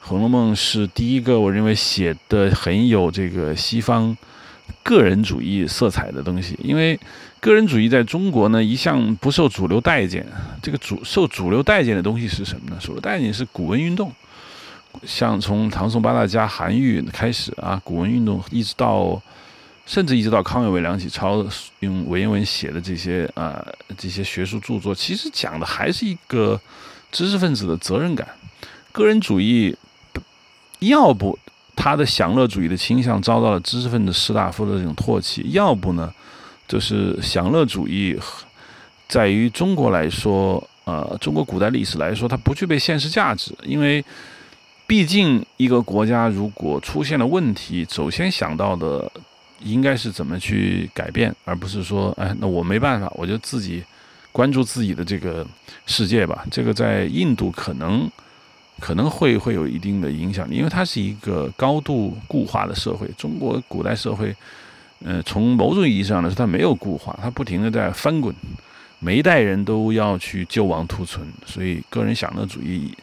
[0.08, 4.16] 红楼梦》是第一个我认为写的很有这个西方
[4.84, 7.00] 个人主义色彩的东西，因为
[7.40, 10.24] 个人主义在中国呢一向不受主流待见。
[10.61, 12.77] 这个主受主流待见的东西是什么呢？
[12.80, 14.11] 主流待见是古文运动，
[15.03, 19.19] 像从唐宋八大家韩愈开始啊，古文运动一直到
[19.88, 21.43] 甚至一直到康有为、梁启超
[21.80, 23.66] 用文言文写的这些啊
[23.98, 26.61] 这些学术著作，其实讲的还是一个
[27.11, 28.27] 知识分子的责任感，
[28.92, 29.75] 个人主义。
[30.79, 31.37] 要不
[31.75, 36.13] 他的享乐主义的倾向遭到了知识分子士大夫的这种唾弃；要不呢，
[36.67, 38.17] 就是享乐主义
[39.07, 43.53] 在于中国来说，呃，中国古代历史来说，它不具备现实价值。
[43.63, 44.03] 因为
[44.87, 49.11] 毕竟一个国家如果出现了问题，首先想到的
[49.61, 53.83] 应该是怎么去改变，而不是说，哎，那我没办法，我就自己
[54.31, 55.45] 关注自己的这个
[55.85, 56.45] 世界吧。
[56.49, 58.09] 这个在印度可能。
[58.77, 63.07] 可能会会有一定的影响力，因为它是一个高度固化的社会。
[63.17, 64.35] 中国古代社会，
[65.03, 68.35] 呃，从某种意义上来说，它没有固化，它不停的在翻滚，
[68.99, 72.93] 每一代人都要去救亡图存，所以个人享乐主义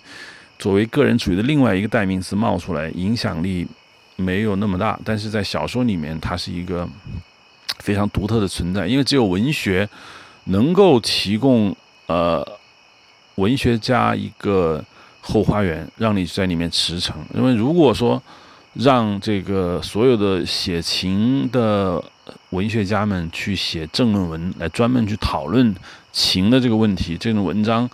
[0.59, 3.67] 作为个人主义的另外一个代名词冒出来，影响力
[4.17, 5.01] 没有那么大。
[5.03, 6.87] 但是在小说里面，它是一个
[7.79, 9.89] 非常独特的存在，因为只有文学
[10.45, 11.75] 能够提供
[12.09, 12.47] 呃
[13.37, 14.85] 文学家一个。
[15.25, 18.21] 后花园让你在里面驰骋，因为如果说
[18.75, 22.03] 让这个所有的写情的
[22.51, 25.73] 文学家们去写政论文，来专门去讨论
[26.11, 27.89] 情的这个问题，这种文章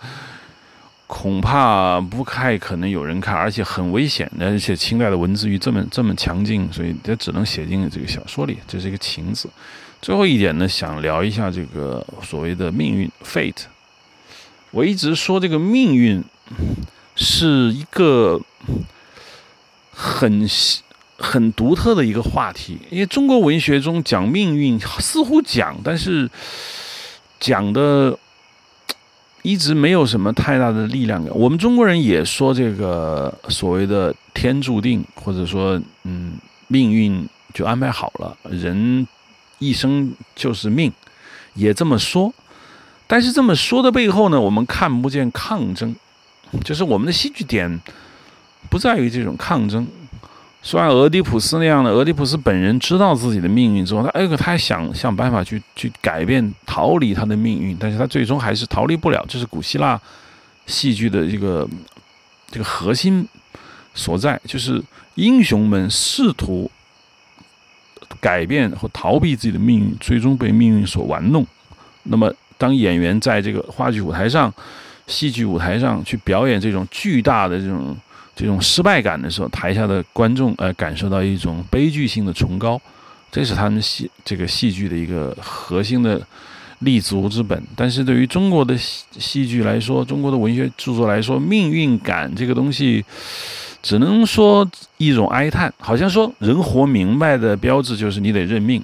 [1.05, 4.29] 恐怕不太可能有人看，而且很危险。
[4.39, 9.47] 而且清代的文字狱这么这么强劲，所以它只能写进这个小说里，这是一个情字。
[10.01, 13.65] 最后一点呢，想聊一下这个所谓的命运 （fate）。
[14.71, 16.23] 我一直说这个命运。
[17.21, 18.39] 是一个
[19.91, 20.47] 很
[21.17, 26.29] 很独特的一个话题，因为中国文学中讲命运似乎讲，但是
[27.41, 28.17] 讲的
[29.41, 31.21] 一直没有什么太大的力量。
[31.31, 36.37] 我们中国人也说这个所谓的天注定，或者说嗯
[36.69, 39.05] 命运就安排好了，人
[39.57, 40.89] 一生就是命，
[41.53, 42.33] 也这么说。
[43.07, 45.93] 但是这么说的背后呢，我们看不见抗争。
[46.63, 47.79] 就是我们的戏剧点
[48.69, 49.87] 不在于这种抗争，
[50.61, 59.25] 虽然俄狄浦斯那样的，俄狄浦斯本人知道自己的命运之后，他哎他还想想办法去去改变、逃离他的命运，但是他最终还是逃离不了。
[59.27, 59.99] 这是古希腊
[60.65, 61.67] 戏剧的一个
[62.51, 63.27] 这个核心
[63.93, 64.83] 所在，就是
[65.15, 66.69] 英雄们试图
[68.19, 71.45] 改变或逃避自己的命运，最终被命运所玩弄。
[72.03, 74.53] 那么，当演员在这个话剧舞台上、
[75.09, 77.97] 戏剧舞台上去表演这种巨大的这种。
[78.35, 82.79] 这种失败感的时候，台下的观众呃感受到一种悲剧性的崇高，
[83.29, 86.25] 这是他们戏这个戏剧的一个核心的
[86.79, 87.61] 立足之本。
[87.75, 93.03] 但是对于中国的戏戏剧来说，中国的文学著作来说，命运感这个东西，
[93.83, 94.65] 只能说
[94.95, 95.73] 一种哀叹。
[95.77, 98.81] 好像说人活明白的标志就是你得认命，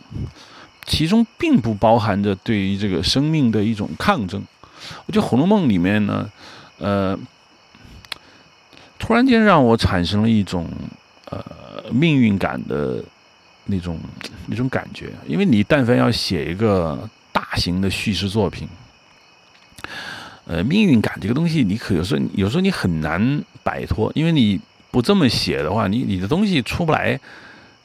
[0.86, 4.44] 其中并不包含着对于这个生命的一种抗争。
[5.06, 6.30] 我觉得《红楼梦》里面呢，
[6.78, 7.18] 呃。
[8.98, 10.68] 突然间让我产生了一种
[11.30, 11.44] 呃
[11.92, 13.04] 命运感的
[13.66, 14.00] 那种
[14.48, 18.68] 那种感觉，因为你但凡要写一个大型的叙事作品，
[20.46, 27.20] 呃，命运感这个东西，你可有时候有时候你很难摆脱，因为你不这么写的话，你你的东西出不来，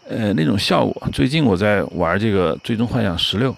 [0.09, 1.09] 呃，那种效果。
[1.13, 3.53] 最近我在玩这个《最终幻想十六》，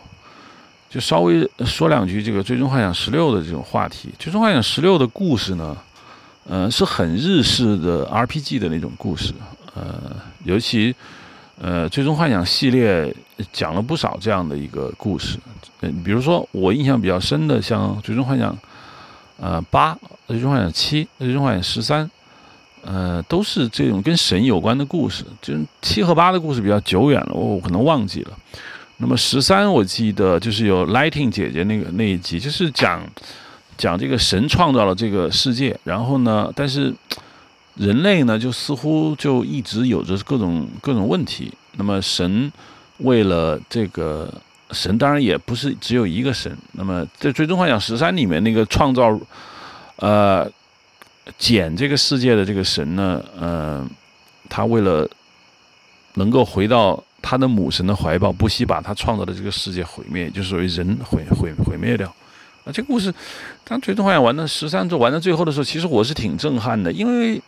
[0.92, 5.74] 就稍微说两句这个《最终幻想十六》的这种话题，《最终幻想十六》的故事呢。
[6.44, 9.32] 呃，是很日式的 RPG 的那种故事，
[9.76, 10.10] 呃，
[10.42, 10.92] 尤其
[11.56, 13.14] 呃，最终幻想系列
[13.52, 15.38] 讲了不少这样的一个故事，
[15.82, 18.58] 嗯，比如说我印象比较深的，像最终幻想
[19.38, 19.96] 呃八、
[20.26, 22.10] 最终幻想七、最终幻想十三，
[22.84, 25.24] 呃，都是这种跟神有关的故事。
[25.40, 28.36] 就七和八的故事比较久远了，我可能忘记了。
[28.98, 33.02] 那么十三，我记得就是有 Lighting 姐姐那个那一集，就是讲。
[33.78, 36.94] 讲这个神创造了这个世界，然后呢，但是
[37.74, 41.50] 人类呢，就似乎就一直有着各种各种问题。
[41.78, 42.52] 那么神
[42.98, 44.32] 为了这个
[44.70, 46.56] 神，当然也不是只有一个神。
[46.72, 49.18] 那么在《最终幻想十三》里面那个创造
[49.96, 50.48] 呃
[51.38, 53.84] 减这个世界的这个神呢，呃，
[54.50, 55.08] 他为了
[56.14, 62.12] 能够回到他的母神的怀抱，不惜把他创造的这个世界毁灭，就属于人毁毁毁灭掉。
[62.64, 63.12] 啊，这个故事，
[63.64, 67.42] 当《最终幻想》玩到十三周玩到最后的时候，其实我是挺震撼的，因为，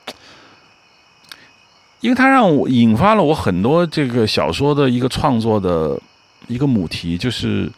[2.00, 5.96] 因为它让我引发了我很多这个小说的一个创作的
[6.48, 7.70] 一个母题，就是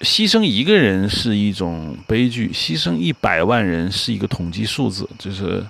[0.00, 5.62] 牺牲一个人是一种悲剧，牺牲一百万人是一个统计数字，就是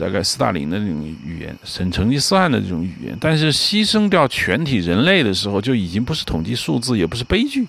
[0.00, 3.16] 大概斯大林的那种语言，省成吉思汗的这种语言。
[3.20, 7.68] 但是牺牲掉全体人类的时候，就已经不是统计数字，也不是悲剧。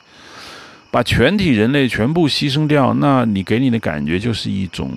[0.90, 4.92] 把全体人类全部牺牲掉，那你给你的感觉就是一种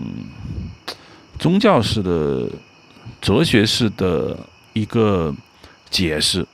[1.38, 2.48] 宗教式的、
[3.20, 4.36] 哲学式的
[4.72, 5.32] 一个
[5.90, 6.44] 解释。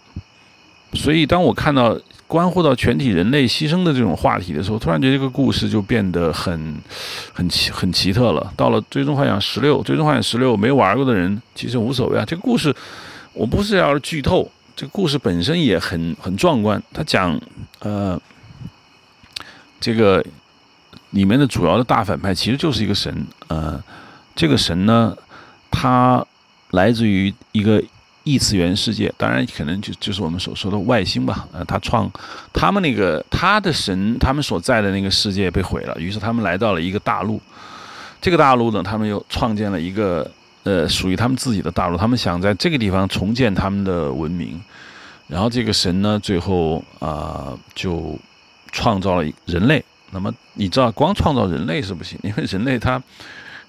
[0.93, 1.99] 所以，当我看到
[2.31, 6.77] 关乎到全体人类牺牲的这种话题的时候，突然觉得这个故事就变得很、
[7.33, 8.53] 很奇、很奇特了。
[8.57, 12.25] 到了《最终幻想十六》，《最终幻想十六》没玩过的人其实无所谓啊。
[12.25, 12.73] 这个故事
[13.33, 16.81] 我不是要剧透，这个故事本身也很很壮观。
[16.93, 17.37] 他讲，
[17.81, 18.17] 呃。
[19.83, 20.23] 这个
[21.13, 23.83] 里面的主要的大反派其实就是一个神，呃，
[24.37, 25.17] 这个神呢，
[25.71, 26.23] 他
[26.73, 27.83] 来自于一个
[28.25, 32.11] 异次元世界，当然可能就就是我们所说的外星吧，呃，他创
[32.53, 37.41] 他们那个他的神，他们所在的那个世界被毁了，于是他们来到了一个大陆，
[38.21, 40.31] 这个大陆呢，他们又创建了一个
[40.65, 44.61] 呃属于他们自己的大陆，他们想在这个地方重建他们的文明，
[45.27, 48.19] 然后这个神呢，最后啊就。
[48.73, 53.03] 创造了人类，那么你知道，光创造人类是不行，因为人类他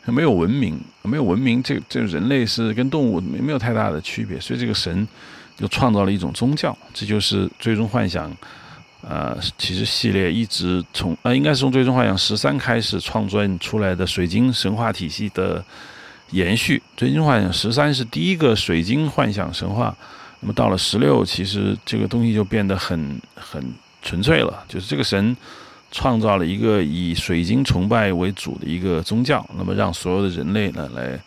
[0.06, 5.08] 没有文明，没有文明，这这人类是跟动物没没有太大的区别，所以这个神
[5.58, 8.32] 就创造了一种宗教，这就是最终幻想，
[9.02, 15.64] 呃，其实系列一直从呃，应该是从最终幻想十三开始创作出来的水晶神话体系的
[16.32, 16.82] 延续。
[16.98, 19.96] 最终幻想十三是第一个水晶幻想神话，
[20.40, 23.64] 那么到了十六，其实这个东西就变得很很。
[24.04, 25.38] 纯粹了，就是这个神
[25.92, 31.20] 创造了一个以水晶崇拜为主的一个宗教，那么让所有的人类呢来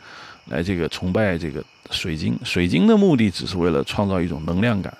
[0.47, 2.39] 来这个崇拜这个水晶。
[2.43, 4.97] 水晶的目的只是为了创造一种能量感，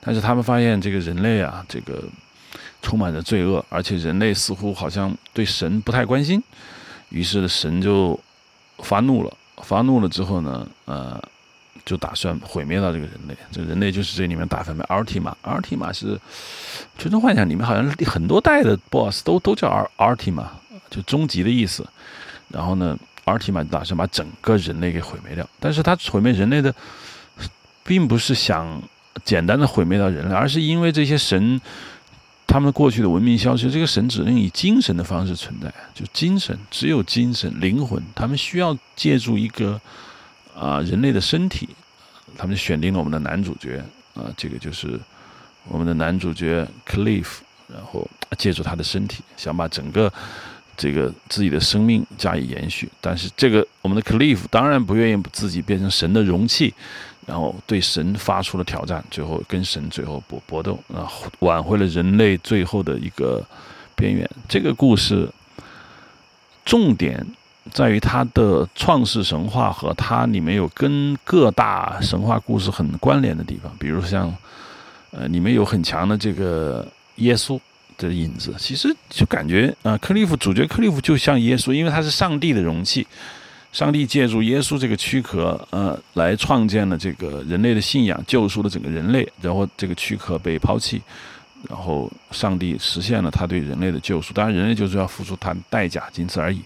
[0.00, 2.02] 但是他们发现这个人类啊，这个
[2.80, 6.42] 充满着罪恶，而且人类似乎好像对神不太关心，
[7.10, 8.18] 于是神就
[8.78, 9.36] 发怒了。
[9.62, 11.20] 发怒了之后呢，呃。
[11.88, 15.34] 就打算毁灭到这个人类，这人类就是这里面大反派阿尔提玛。
[15.40, 16.14] 阿尔提玛是
[16.98, 20.50] 《最终幻想》里面好像很多代的 BOSS 都都叫阿尔提玛，
[20.90, 21.82] 就终极的意思。
[22.48, 22.94] 然后呢，
[23.24, 26.74] 阿尔提玛打算把整个人类给毁灭掉，但是他毁灭人类的，
[27.82, 28.82] 并不是想
[29.24, 31.58] 简单的毁灭到人类，而是因为这些神。
[32.50, 39.78] 他们过去的文明消失，这个神只能以精神的方式存在，就精神，只有精神、灵魂，他们需要借助一个
[40.58, 41.68] 啊人类的身体，
[42.36, 43.82] 他们选定了我们的男主角
[44.14, 44.98] 啊，这个就是
[45.68, 47.26] 我们的男主角 Cliff，
[47.68, 50.12] 然后借助他的身体，想把整个
[50.76, 56.74] 这个自己的生命加以延续，但是这个我们的 Cliff 当然不愿意自己变成神的容器。
[57.26, 63.46] 然后对神发出了挑战，最后跟神最后搏搏斗，然后挽回了人类最后的一个
[63.94, 64.26] 边缘。
[64.48, 65.28] 这个故事
[66.64, 67.22] 重点
[67.72, 74.34] 在于它的创世神话和它里面有跟各大神话故事很关联的地方，比如像
[75.10, 77.58] 呃里面有很强的这个耶稣
[77.96, 78.54] 的影子。
[78.58, 83.06] 其实就感觉啊，克利夫主角克利夫就像耶稣，因为他是上帝的容器。
[83.70, 89.30] 上帝借助耶稣这个躯壳，呃，来创建了这个人类的信仰，救赎了整个人类。
[89.42, 91.02] 然后这个躯壳被抛弃，
[91.68, 94.32] 然后上帝实现了他对人类的救赎。
[94.32, 96.62] 当然，人类就是要付出他代价，仅此而已。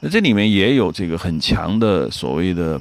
[0.00, 2.80] 那这里面也有这个很强的所谓的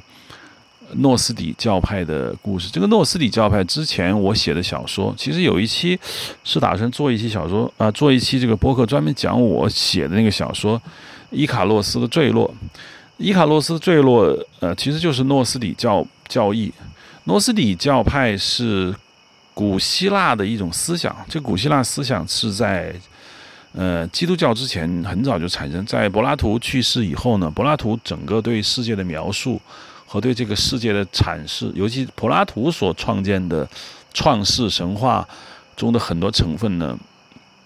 [0.97, 2.69] 诺斯底教派的故事。
[2.71, 5.97] 这个诺斯底教派之前我写的小说，其实有一期
[6.43, 10.77] 是打算做一期小说啊，做一期这个播客专门讲我写的那个小说
[11.31, 12.47] 《伊卡洛斯的坠落》。
[13.17, 16.69] 伊卡洛斯坠落，呃，其实就是诺斯底教教义。
[17.23, 18.93] 诺斯底教派是
[19.53, 21.15] 古希腊的一种思想。
[21.29, 22.93] 这古希腊思想是在
[23.75, 25.85] 呃基督教之前很早就产生。
[25.85, 29.61] 在柏拉图去世以后呢，柏拉图整个对世界的描述
[30.05, 33.67] 和对这个世界的阐释，尤其柏拉图所创建的
[34.13, 35.27] 创世神话
[35.75, 36.97] 中的很多成分呢，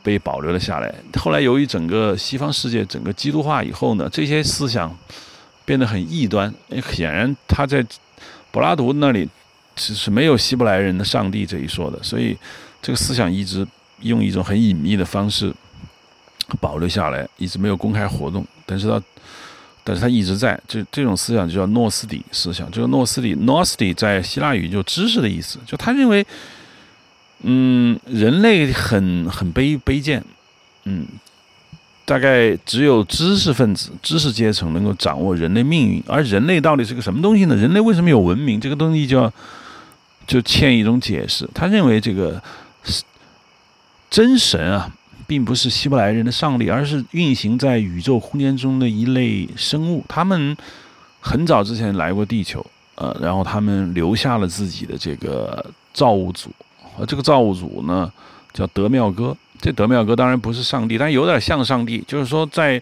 [0.01, 0.93] 被保留了下来。
[1.19, 4.93] 后来由于整个西方世界整个基督化以后呢，这些思想。
[5.65, 6.51] 变得很异端，
[6.91, 7.85] 显然他在
[8.49, 9.29] 柏拉图那里
[9.75, 12.35] 是是没有希伯来人的上帝这一说的，所以
[12.81, 13.63] 这个思想一直
[14.01, 15.53] 用一种很隐秘的方式
[16.59, 18.45] 保留下来，一直没有公开活动。
[18.65, 19.01] 但是他，
[19.83, 22.69] 但是他一直在，这这种思想就叫诺斯底思想。
[22.71, 26.25] 这个诺斯底 n o s t i 在希腊语就知识的意思，就他认为，
[27.41, 30.23] 嗯，人类很很卑卑贱，
[30.85, 31.05] 嗯。
[32.05, 37.55] 大概只有知识分子、知识阶层能够掌握人类命运，而人类到底是个什么东西呢？
[37.55, 38.59] 人类为什么有文明？
[38.59, 39.31] 这个东西就要
[40.25, 41.47] 就欠一种解释。
[41.53, 42.41] 他认为这个
[44.09, 44.91] 真神啊，
[45.29, 50.03] 并不是希伯来人的上帝，而是运行在宇宙空间中的一类生物。
[50.07, 50.57] 他们
[51.19, 56.49] 很早之前来过地球，呃，然后他们留下了自己的这个造物主，
[56.97, 58.11] 而这个造物主呢，
[58.53, 59.37] 叫德妙哥。
[59.61, 62.03] 这德妙哥当然不是上帝，但有点像上帝。
[62.07, 62.81] 就是说，在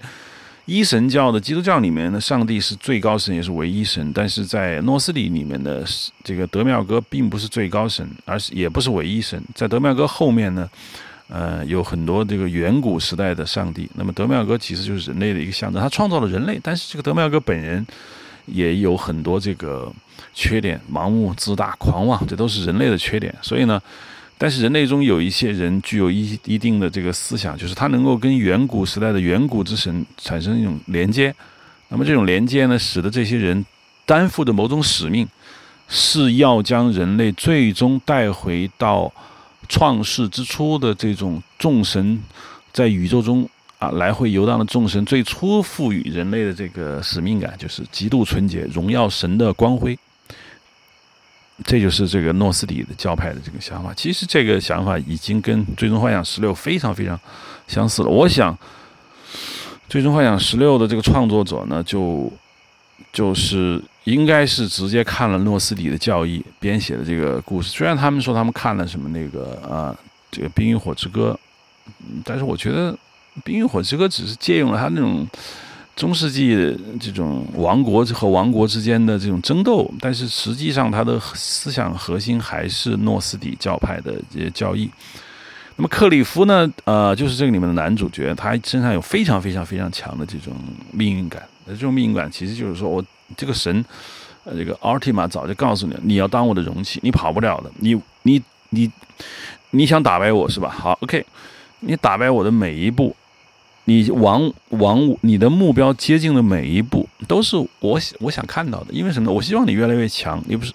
[0.66, 5.84] 一神教的基督教里面呢，上帝是最高神，也是唯一神；但是在诺斯底里面的
[6.24, 9.44] 这个德妙哥并不是最高神，而是也不是唯一神。
[9.54, 10.70] 在德妙哥后面呢，
[11.28, 13.90] 呃，有很多这个远古时代的上帝。
[13.96, 17.86] 那么德妙哥其实就是人类的一个象征，他创造了人类，但是这个德妙哥本人
[18.46, 19.92] 也有很多这个
[20.34, 23.34] 缺点，盲目、自大、狂妄，这都是人类的缺点。
[23.42, 23.82] 所以呢。
[24.40, 31.34] 但是人类中有一些人具有一一定的这个思想，就是他能够跟远古时代的远古之神产生一种连接。
[31.90, 33.66] 那么这种连接呢，使得这些人
[34.06, 35.28] 担负着某种使命，
[35.88, 39.12] 是要将人类最终带回到
[39.68, 42.22] 创世之初的这种众神
[42.72, 49.98] 在宇宙中啊来回游荡的众神最初赋予人类的这个使命感，就是极度纯洁，荣耀神的光辉。
[51.66, 53.92] 这就是这个诺斯底的教派的这个想法。
[53.96, 57.20] 其实这个想法已经跟《最终幻想十六》非常非常
[57.68, 58.10] 相似了。
[58.10, 58.54] 我想，
[59.90, 62.32] 《最终幻想十六》的这个创作者呢，就
[63.18, 67.72] 就是应该是直接看了诺斯底的教义编写的这个故事。
[67.72, 69.98] 虽然他们说他们看了什么那个啊，
[70.30, 71.36] 这个《冰与火之歌》，
[72.24, 72.94] 但是我觉得
[73.44, 75.28] 《冰与火之歌》只是借用了他那种。
[75.96, 76.56] 中世纪
[77.00, 84.88] 这种王国和王国之间的这种争斗，但是实际上他的思想核心还是诺斯底教派的这些教义。
[85.76, 86.72] 那么克里夫呢？
[86.84, 90.54] 呃，就是这个里面的男主角，他身上有非常非常非常强的这种
[90.92, 91.42] 命运感。
[91.74, 93.04] 这种命运感其实就是说我
[93.36, 93.84] 这个神，
[94.44, 97.72] 呃，这个奥尔提玛早就告诉你，你要当我的容器，你跑不了的。
[97.80, 98.92] 你你你
[99.72, 100.70] 你想打败我是吧？
[100.70, 101.26] 好，OK，
[101.80, 103.16] 你打败我的每一步。
[103.90, 108.88] 你往往你的目标接近的每一步，都是我我想看到的。
[108.92, 109.34] 因为什么呢？
[109.34, 110.44] 我希望你越来越强。
[110.46, 110.74] 你不是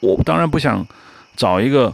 [0.00, 0.86] 我，当然不想
[1.34, 1.90] 找一个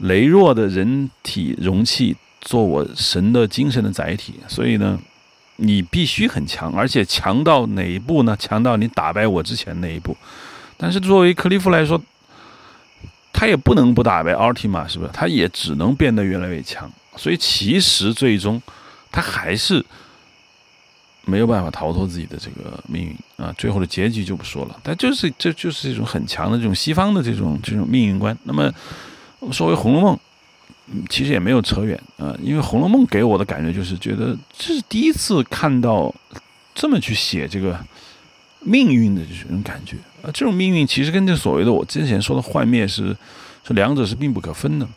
[0.00, 4.34] 羸弱的人体容器做我神的精神的载体。
[4.48, 4.98] 所以呢，
[5.60, 8.36] 你必须很强，而且强到哪一步呢？
[8.38, 10.16] 强到你打败我之前那一步。
[10.76, 12.00] 但是作为克利夫来说，
[13.32, 15.10] 他也不能不打败奥提玛，是不是？
[15.12, 16.88] 他也只能变得越来越强。
[17.16, 18.62] 所以其实最终
[19.10, 19.84] 他还是
[21.24, 23.52] 没有办法逃脱自己的这个命运啊。
[23.58, 28.38] 最后的结局就不说了，但就是这就是一种很强的这种西方的这种这种命运观。
[28.44, 28.72] 那么
[29.50, 30.14] 说回《红楼梦》。
[31.10, 36.14] 其实也没有扯远啊，因为《红楼梦》给我的感觉就是觉得这是第一次看到
[36.74, 37.78] 这么去写这个
[38.60, 40.32] 命运的这种感觉啊。
[40.32, 43.14] 这种命运其实跟这所谓的我之前说的幻灭是
[43.66, 44.86] 是两者是并不可分的。《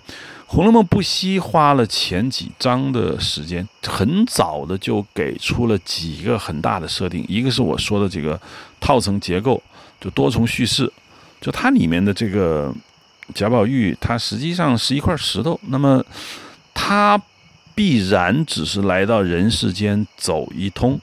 [0.48, 8.40] 红楼梦》不惜花了前几章的时间，很早的就给出了几个很大的设定，一个是我说的这个
[8.80, 9.62] 套层结构，
[10.00, 10.90] 就多重叙事，
[11.42, 12.74] 就它里面的这个。
[13.34, 16.04] 贾宝玉他实际上是一块石头，那么
[16.74, 17.22] 他
[17.74, 21.00] 必然只是来到人世间走一通，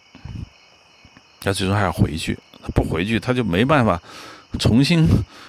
[1.40, 2.39] 他最终还要回去。
[2.62, 4.00] 他不回去，他就没办法
[4.58, 5.07] 重新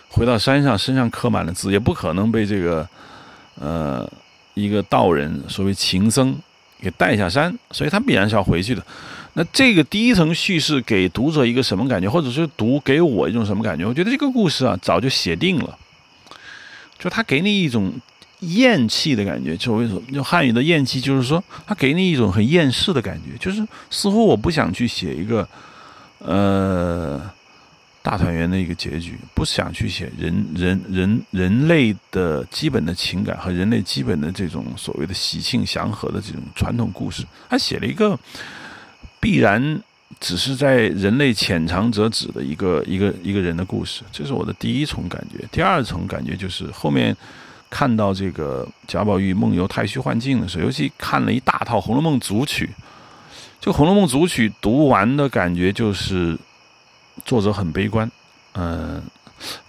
[0.09, 2.87] 回到山上，身上刻满了字，也不可能被这个
[3.59, 4.09] 呃
[4.53, 6.37] 一个道人所谓情僧
[6.79, 8.83] 给带下山，所以他必然是要回去的。
[9.33, 13.85] 那这个第一层叙事给读者一个什么感觉，或者是读给我一种什么感觉？
[13.85, 15.77] 我觉得这个故事啊，早就写定了。
[16.99, 17.91] 就他给你一种
[18.41, 20.01] 厌弃的感觉，就为什么？
[20.13, 25.47] 就汉语的厌弃，就是说他给你一种很厌世的感觉，就是似乎我不想去写一个
[26.19, 27.19] 呃
[28.01, 38.19] 大团圆的一个结局，不想去写人人人人类的基本的情感和人类基本的这种所谓的喜庆祥和的这种传统故事，他写了一个
[39.19, 39.81] 必然。
[40.19, 45.47] 只是在人类浅尝辄止的一个一个一个人的故事，这是我的第一重感觉。
[45.51, 47.15] 第二重感觉就是后面
[47.69, 52.69] 看到这个贾宝玉梦游太虚幻境的时候，尤其看了一大套《红楼梦》组曲，
[53.61, 56.37] 就《红楼梦》组曲读完的感觉就是
[57.23, 58.11] 作者很悲观，
[58.53, 59.01] 嗯，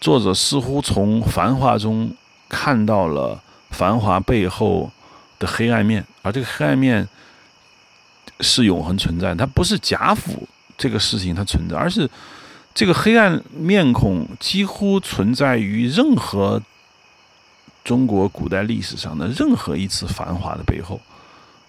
[0.00, 2.10] 作者似乎从繁华中
[2.48, 4.90] 看到了繁华背后
[5.38, 7.06] 的黑暗面，而这个黑暗面。
[8.40, 10.46] 是永恒存在，它不是贾府
[10.76, 12.08] 这个事情它存在，而是
[12.74, 16.60] 这个黑暗面孔几乎存在于任何
[17.84, 21.00] 中国古代历史上的任何一次繁华的背后。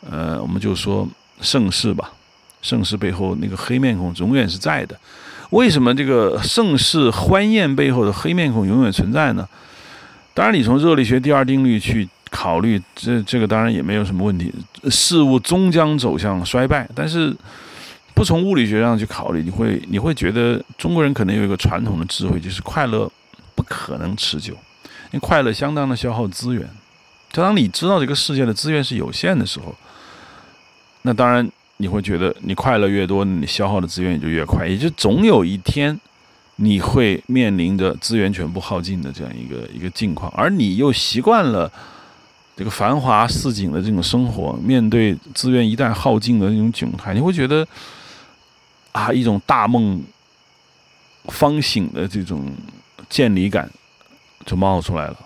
[0.09, 1.07] 呃，我们就说
[1.41, 2.11] 盛世吧，
[2.61, 4.97] 盛世背后那个黑面孔永远是在的。
[5.51, 9.47] 为什么这个盛世欢宴背后的黑面孔永远存在呢？
[10.33, 12.07] 当然，你从热力学第二定律去。
[12.31, 14.51] 考虑这这个当然也没有什么问题，
[14.89, 16.89] 事物终将走向衰败。
[16.95, 17.35] 但是
[18.15, 23.11] 不从物理学上去考虑，你会你会觉得中国人可能有一个传统的智慧，就是快乐
[23.53, 26.67] 不可能持久，因为快乐相当的消耗资源。
[27.31, 29.75] 就当你知道这个世界的资源是有限的时候，
[31.03, 35.99] 那当然你会觉得你快乐越多，你消耗的资源也就越快，也就总有一天。
[36.57, 41.71] 你会面临着资源全部耗尽的这样一个一个境况，而你又习惯了。
[42.57, 47.67] 这个繁华似锦的这种生活，面对资源一旦耗尽的那种窘态，你会觉得
[48.91, 49.99] 啊，一种大梦
[51.29, 52.53] 方醒的这种
[53.09, 53.67] 见离感
[54.45, 55.17] 就冒出来了。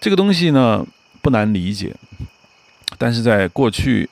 [0.00, 0.86] 这个东西呢
[1.20, 1.94] 不难理解，
[2.96, 4.08] 但是在过去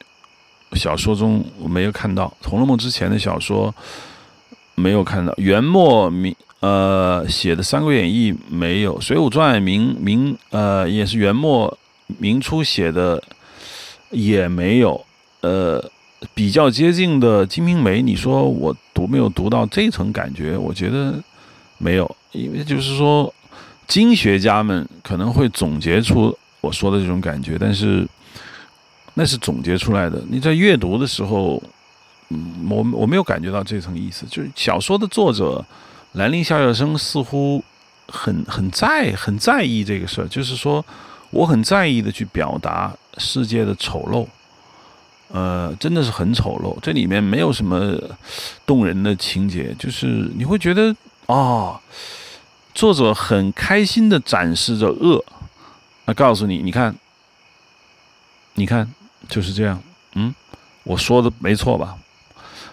[0.72, 3.74] 小说中我没有看到，《红楼梦》之前的小说
[4.74, 11.78] 没有看到，元末明呃写的《三国演义》没有，《水浒传》明明呃也是元末。
[12.18, 13.22] 明初写的
[14.10, 15.04] 也没有，
[15.40, 15.84] 呃，
[16.34, 20.56] 比较接近的《金瓶梅》，你说我读没有读到这层感觉？
[20.56, 21.14] 我觉得
[21.78, 23.32] 没有，因为就是说，
[23.88, 28.06] 经学家们可能会总结出我说的这种感觉，但是
[29.14, 30.22] 那是总结出来的。
[30.28, 31.60] 你在阅读的时候，
[32.30, 34.24] 嗯，我我没有感觉到这层意思。
[34.30, 35.64] 就是小说的作者
[36.12, 37.62] 兰陵笑笑生似乎
[38.06, 40.84] 很很在很在意这个事儿，就是说。
[41.30, 44.26] 我很在意的去表达世界的丑陋，
[45.28, 46.78] 呃，真的是很丑陋。
[46.80, 47.98] 这里面没有什么
[48.64, 50.94] 动人的情节，就是你会觉得
[51.26, 51.80] 啊，
[52.74, 55.24] 作者很开心的展示着恶，
[56.04, 56.94] 那告诉你，你看，
[58.54, 58.90] 你看
[59.28, 59.82] 就是这样，
[60.14, 60.34] 嗯，
[60.84, 61.98] 我说的没错吧？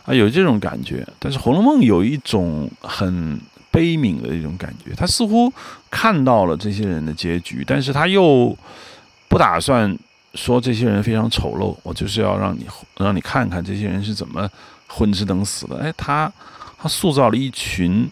[0.05, 1.07] 啊，有这种感觉。
[1.17, 3.41] 但是《红楼梦》有一种很。
[3.73, 5.51] 悲悯的一种感觉，他似乎
[5.89, 8.55] 看到了这些人的结局，但是他又
[9.27, 9.97] 不打算
[10.35, 11.75] 说这些人非常丑陋。
[11.81, 14.47] 我就是要让你让你看看这些人是怎么
[14.87, 15.79] 混吃等死的。
[15.79, 16.31] 哎，他
[16.77, 18.07] 他塑造了一群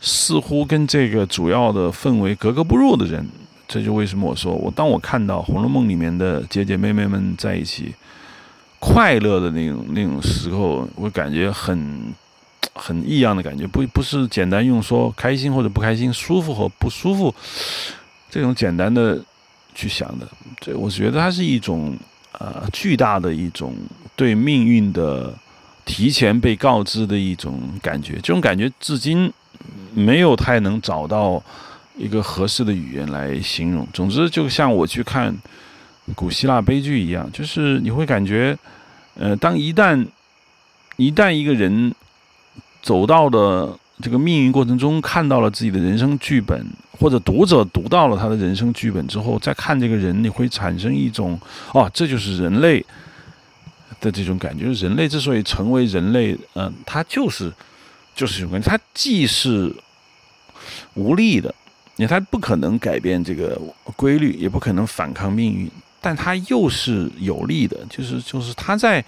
[0.00, 3.28] 似乎跟这个主要的氛围格格不入的人。
[3.66, 7.94] 这就为什么我说我当我看到《红楼梦》里面的姐姐妹妹们在一起
[8.78, 12.12] 快乐的那种那种时候，我感觉很
[12.74, 17.34] 很异样的感觉，不不是简单用说开心或者不开心、舒服和不舒服
[18.30, 19.22] 这种简单的
[19.74, 20.28] 去想的。
[20.60, 21.96] 这我觉得它是一种
[22.38, 23.74] 呃巨大的一种
[24.16, 25.34] 对命运的
[25.84, 28.14] 提前被告知的一种感觉。
[28.14, 29.32] 这种感觉至今
[29.94, 31.42] 没有太能找到
[31.96, 33.86] 一个合适的语言来形容。
[33.92, 35.36] 总之，就像我去看。
[36.16, 38.58] 古希腊悲剧一样，就是你会感觉，
[39.14, 40.04] 呃，当一旦
[40.96, 41.94] 一旦一个人
[42.82, 51.38] 走到的这个命运过程中，看到了自己的人生剧本，或者读者读到了他的人生剧本之后，再看这个人，你会产生一种，
[51.72, 52.84] 哦，这就是人类
[54.00, 54.72] 的这种感觉。
[54.72, 57.52] 人类之所以成为人类，嗯，他就是
[58.14, 59.74] 就是这种感觉，他既是
[60.94, 61.54] 无力的，
[61.96, 63.60] 你他不可能改变这个
[63.96, 65.70] 规律，也不可能反抗命运。
[66.00, 69.04] 但他又是有利的，就是就是他在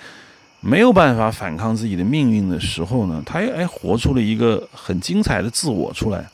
[0.65, 6.25] 没有办法反抗自己的命运的时候呢，他哎活出了一个很精彩的自我出来，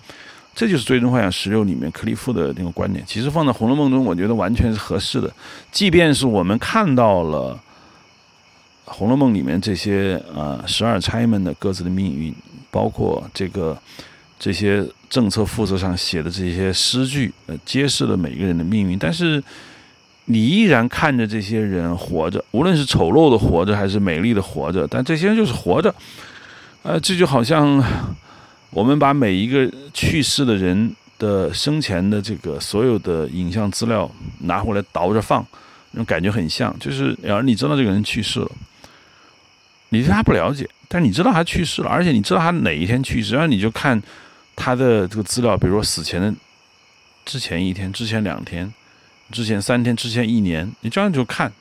[0.55, 3.03] 这就是《最终幻想十六》里面克利夫的那个观点。
[3.07, 5.33] 其实放在《红楼梦》中，我觉得完全是合适的。
[5.73, 7.59] 即便是我们看到了
[8.93, 12.35] 《红楼梦》里面这些呃十二钗们的各自的命运，
[12.71, 13.77] 包括这个
[14.39, 19.43] 这些政策负责上写的这些诗句，呃，揭示了每一个人的命运，但是。
[20.31, 25.95] 你依然看着这些人活着，无论是丑陋的活着还是美丽的活着，但这些人就是活着。
[26.83, 27.83] 呃，这就好像
[28.69, 35.43] 我们把每一个去世的人的生前的这个所有的影像资料拿回来倒着放，
[35.93, 36.79] 那种感觉很像。
[36.79, 38.51] 就是，然后你知道这个人去世了，
[39.89, 44.01] 你对他不了解，但你知道他去世了，而且你知道他哪一天去世，然后你就看
[44.55, 46.35] 他的这个资料，比如说死前的
[47.25, 48.71] 之前一天、之前两天。
[49.31, 51.53] 之前三天，之前一年，你这样就看。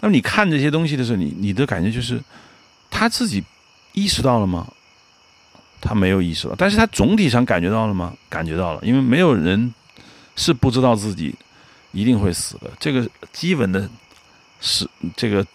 [0.00, 2.22] 那么你看这些东西的时候，你你的感觉就是，
[2.90, 3.42] 他自己
[3.92, 4.66] 意识到了吗？
[5.80, 8.12] 他没有意识到，但是他总体上感觉到了吗？
[8.28, 9.72] 感觉到了，因为没有人
[10.36, 11.34] 是不知道自己
[11.92, 12.70] 一定会死的。
[12.78, 13.88] 这个基本的，
[14.60, 14.86] 是
[15.16, 15.46] 这个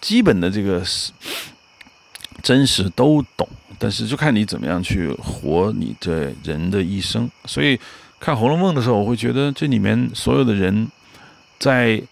[0.00, 1.10] 基本的这个是
[2.42, 7.30] 真实都懂，但是就看你怎么样去活你这人的一生。
[7.46, 7.80] 所以
[8.20, 10.86] 看《红楼梦》的时候，我会觉得这里面所有的人。
[11.58, 12.02] 在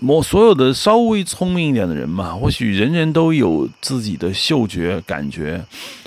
[0.00, 5.64] 我所有的稍微聪明一点的人嘛，或许人人都有自己的嗅觉、感觉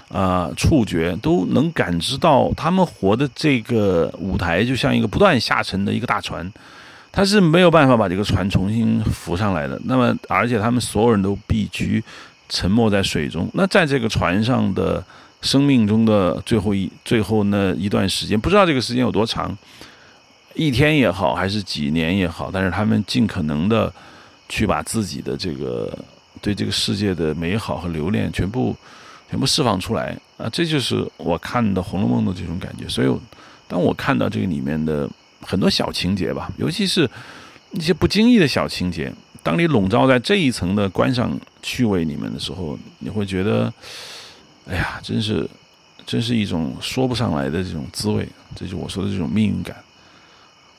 [0.09, 6.51] 啊、触觉，都能感知到他们活的这个舞台就像一个不断下沉的一个大船，
[7.11, 9.79] 他是没有办法把这个船重新浮上来的。
[9.85, 12.03] 那么，而且他们所有人都必须
[12.49, 13.49] 沉没在水中。
[13.53, 15.03] 那在这个船上的
[15.41, 19.57] 生命中的最后一、最后那一段时间，不知道这个时间有多长。
[20.57, 23.93] 一天也好，还是几年也好，但是他们尽可能的
[24.49, 25.95] 去把自己的这个
[26.41, 28.75] 对这个世界的美好和留恋全部
[29.29, 30.49] 全部释放出来啊！
[30.51, 32.87] 这就是我看的《红楼梦》的这种感觉。
[32.89, 33.19] 所以，
[33.67, 35.07] 当我看到这个里面的
[35.41, 37.07] 很多小情节吧，尤其是
[37.73, 39.13] 一些不经意的小情节，
[39.43, 43.71] 当你笼罩在这一层的观赏趣味里面的时候，你会觉得，
[44.65, 45.47] 哎呀，真是，
[46.05, 48.27] 真是一种说不上来的这种滋味。
[48.55, 49.75] 这就我说的这种命运感。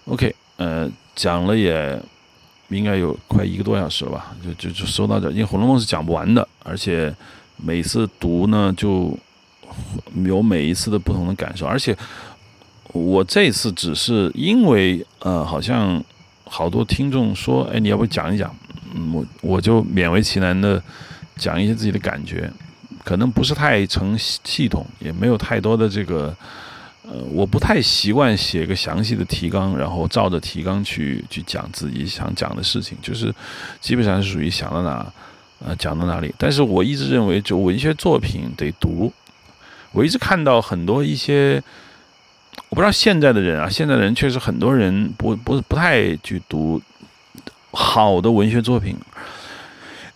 [0.09, 2.01] OK，呃，讲了也
[2.69, 7.15] 应该有快一个多小时了吧，就就就说到这，因为《红楼梦》是讲不完的，而且
[7.59, 9.15] 每次读呢，就
[10.25, 11.95] 有每一次的不同的感受，而且
[12.95, 16.03] 我这次只是因为呃，好像
[16.45, 18.51] 好多听众说，哎，你要不讲一讲？
[18.95, 20.83] 嗯，我我就勉为其难的
[21.37, 22.51] 讲一些自己的感觉，
[23.05, 26.35] 可能不是太成系统，也没有太多的这个。
[27.11, 33.35] 呃，我不太习惯写个详细的提纲，然后照着提纲去去讲自己想讲的事情，就是
[33.81, 35.11] 基本上是属于想到哪，
[35.65, 36.35] 呃，讲到哪里。
[36.37, 39.11] 但是我一直认为，就文学作品得读。
[39.93, 41.63] 我一直看到很多一些，
[42.69, 46.83] 我不知道现在的人啊，现在的人确实很多人不不不太去读
[47.71, 48.95] 好的文学作品。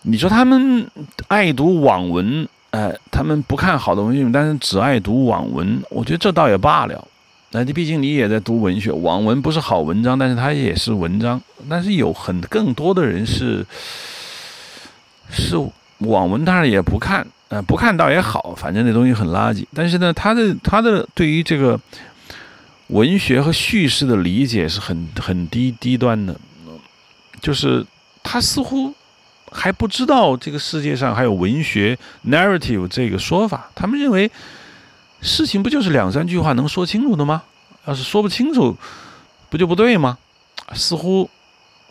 [0.03, 0.87] 你说他们
[1.27, 2.47] 爱读网文？
[2.73, 5.79] 呃，他们不看好的文学，但是只爱读网文。
[5.91, 7.07] 我觉得这倒也罢了。
[7.51, 11.39] 那你毕竟你也在读文学，网文不是好文章，但是它也是文章。
[11.69, 13.63] 但是有很更多的人是
[15.29, 15.55] 是
[15.99, 17.23] 网文，当然也不看。
[17.49, 19.63] 呃，不看倒也好，反正那东西很垃圾。
[19.75, 21.79] 但是呢，他的他的对于这个
[22.87, 26.35] 文学和叙事的理解是很很低低端的，
[27.39, 27.85] 就是
[28.23, 28.91] 他似乎。
[29.53, 34.29] 还不知道这个世界上还有文学 narrative 这个说法，他们认为
[35.21, 37.43] 事情不就是两三句话能说清楚的吗？
[37.85, 38.75] 要是说不清楚，
[39.49, 40.17] 不就不对吗？
[40.73, 41.29] 似乎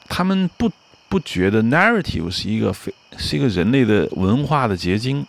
[0.08, 0.70] 他们不
[1.08, 5.24] 不觉得 narrative 是一个非是一个人类的文化的结晶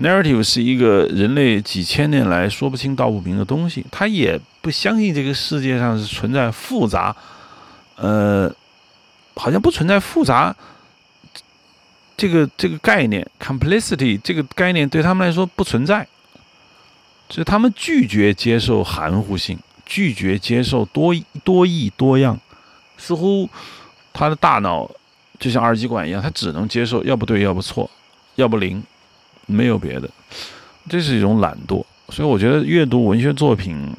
[0.00, 3.84] ，narrative 是一个人类几千年来说不清道不明的东西。
[3.90, 7.14] 他也不相信这个世界上是存在复杂，
[7.96, 8.50] 呃，
[9.34, 10.56] 好像不存在复杂
[12.16, 16.06] 这个这个概念，complicity 这个概念对他们来说不存在，
[17.28, 21.14] 所以他们拒绝接受含糊性，拒绝接受多
[21.44, 22.38] 多义多样，
[22.96, 23.48] 似乎。
[24.18, 24.90] 他的大脑
[25.38, 27.90] 就像二极管一样，他只能接受要不对，要不错，
[28.36, 28.82] 要不零，
[29.44, 30.08] 没有别的。
[30.88, 31.84] 这是一种懒惰。
[32.08, 33.94] 所以我觉得阅读文学作品，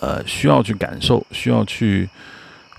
[0.00, 2.08] 呃，需要去感受，需要去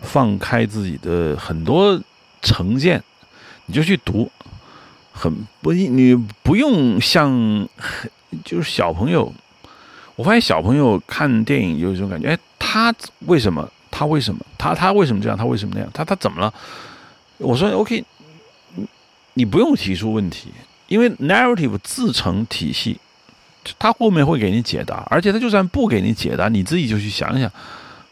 [0.02, 2.02] 放开自己的很多
[2.42, 3.03] 成见，
[3.72, 4.30] 你就去读。
[5.14, 7.32] 很不，你不用像
[8.43, 9.33] 就是小朋友。
[10.17, 12.93] 我发现小朋友看电影有一种感觉，哎，他
[13.27, 13.66] 为什么？
[13.90, 14.45] 他为什么？
[14.58, 15.38] 他他为什么这样？
[15.38, 15.90] 他为什么那样？
[15.93, 16.53] 他他怎么了？
[17.38, 18.03] 我说 OK，
[19.35, 20.50] 你不用提出问题，
[20.88, 23.00] 因为 narrative 自成体系，
[23.80, 25.08] 他后面会给你解答。
[25.09, 27.50] 而且他就算不给你解答，你自己就去想想，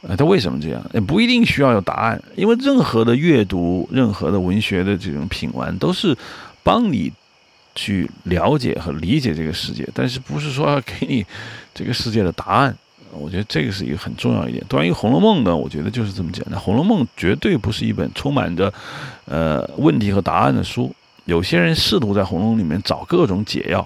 [0.01, 0.81] 呃，他为什么这样？
[0.93, 6.17] 也不一定需要有答案，因为任何的阅读、任何的文学的这种品玩，都是
[6.63, 7.11] 帮你
[7.75, 11.25] 去了解和理解这个世界，但是不是说要给你
[11.73, 12.75] 这个世界的答案。
[13.11, 14.63] 我觉得这个是一个很重要一点。
[14.69, 18.71] 关于《红楼梦》呢，我觉得就是这么简单，《红楼梦》绝对不是一本充满着
[19.25, 20.93] 呃问题和答案的书。
[21.25, 23.85] 有些人试图在《红楼梦》里面找各种解药，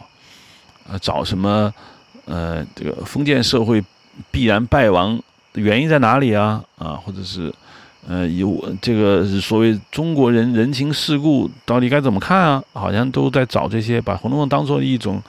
[0.90, 1.74] 呃，找什么
[2.26, 3.82] 呃这个封建社会
[4.30, 5.18] 必然败亡
[5.54, 6.64] 原因在哪里啊？
[6.78, 7.54] 啊，或者是
[8.08, 12.64] 呃有这个所谓中国人人情世故到底该怎么看啊？
[12.74, 15.22] 好像都在找这些，把《红楼梦》当做一种。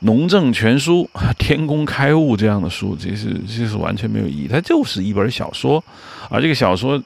[0.00, 1.08] 农政全书、
[1.38, 4.46] 天工开物这样的书，这是这是完全没有意义。
[4.46, 5.82] 它就是一本小说，
[6.28, 7.02] 而这个小说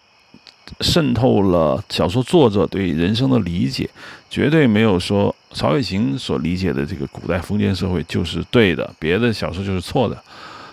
[0.81, 3.89] 渗透了小说作者对人生的理解，
[4.29, 10.21] 绝对没有说曹雪芹所理解的这个古代封建社会就是对的，别的小说就是错的。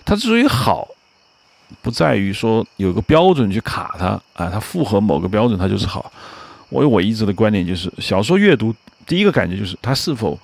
[0.04, 0.88] 它之所以好，
[1.82, 6.12] 不在于说有个标准去卡它啊，它符合某个标准，它就是好。
[6.70, 8.74] 我我一直的观点就是，小说阅读
[9.06, 10.40] 第一个感觉就是它是否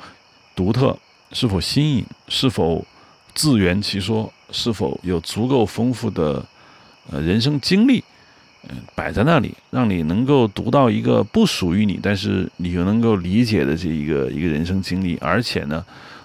[0.56, 0.98] 独特。
[1.36, 2.06] 是否新颖？
[2.28, 2.86] 是否
[3.34, 4.32] 自圆其说？
[4.52, 6.46] 是否有足够丰富的
[7.10, 8.04] 呃人生经历？
[8.70, 15.18] 嗯，摆在那里，让你能够读到一个不属于你，但是你又能够理解的这一个一个人生经历。
[15.18, 15.84] 而且呢，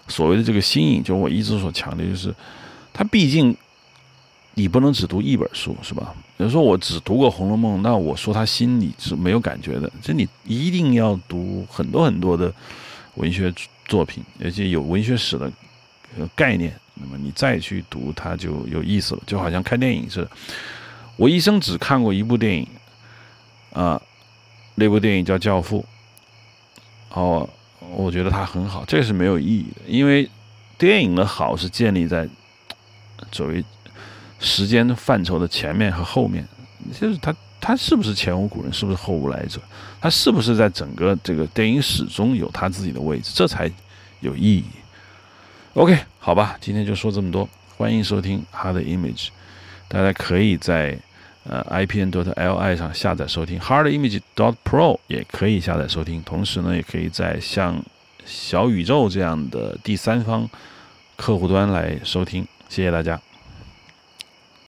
[0.09, 2.35] 所谓的这个新颖，就我一直所强调，就是
[2.93, 3.57] 它毕竟
[4.59, 6.15] 你不能只读一本书，是吧？
[6.37, 9.91] 比如说我只读过《红楼梦》，那我说他心里是没有感觉的。
[10.03, 12.53] 这你一定要读很多很多的
[13.15, 13.55] 文学。
[13.89, 15.51] 作品，而且有文学史的
[16.37, 20.31] 概念，那么你再去读它就有意思了，就好像看电影似的。
[21.17, 22.69] 我一生只看过一部电影，
[23.73, 23.99] 啊，
[24.75, 25.87] 那部电影叫《教父》。
[27.19, 27.49] 哦，
[27.97, 30.29] 我觉得它很好，这是没有意义的，因为
[30.77, 32.29] 电影的好是建立在
[33.33, 33.65] 作为
[34.39, 36.47] 时间范畴的前面和后面，
[36.99, 37.35] 就是它。
[37.61, 39.61] 他是不是前无古人，是不是后无来者？
[40.01, 43.33] 他是不是在整个这个电影史中有他自己的位置？
[43.35, 43.69] 这才
[44.21, 44.65] 有意义。
[45.75, 47.47] OK，好吧，今天就说这么多。
[47.77, 49.31] 欢迎收听 Hard Image，
[49.89, 50.97] 大家可以在
[51.43, 56.23] 呃 IPN.DOT.LI 上下载收听，Hard Image dot Pro 也可以下载收听。
[56.23, 57.85] 同时呢，也可以在像
[58.25, 60.49] 小宇宙这样的第三方
[61.17, 62.47] 客户端来收听。
[62.69, 63.21] 谢谢大家。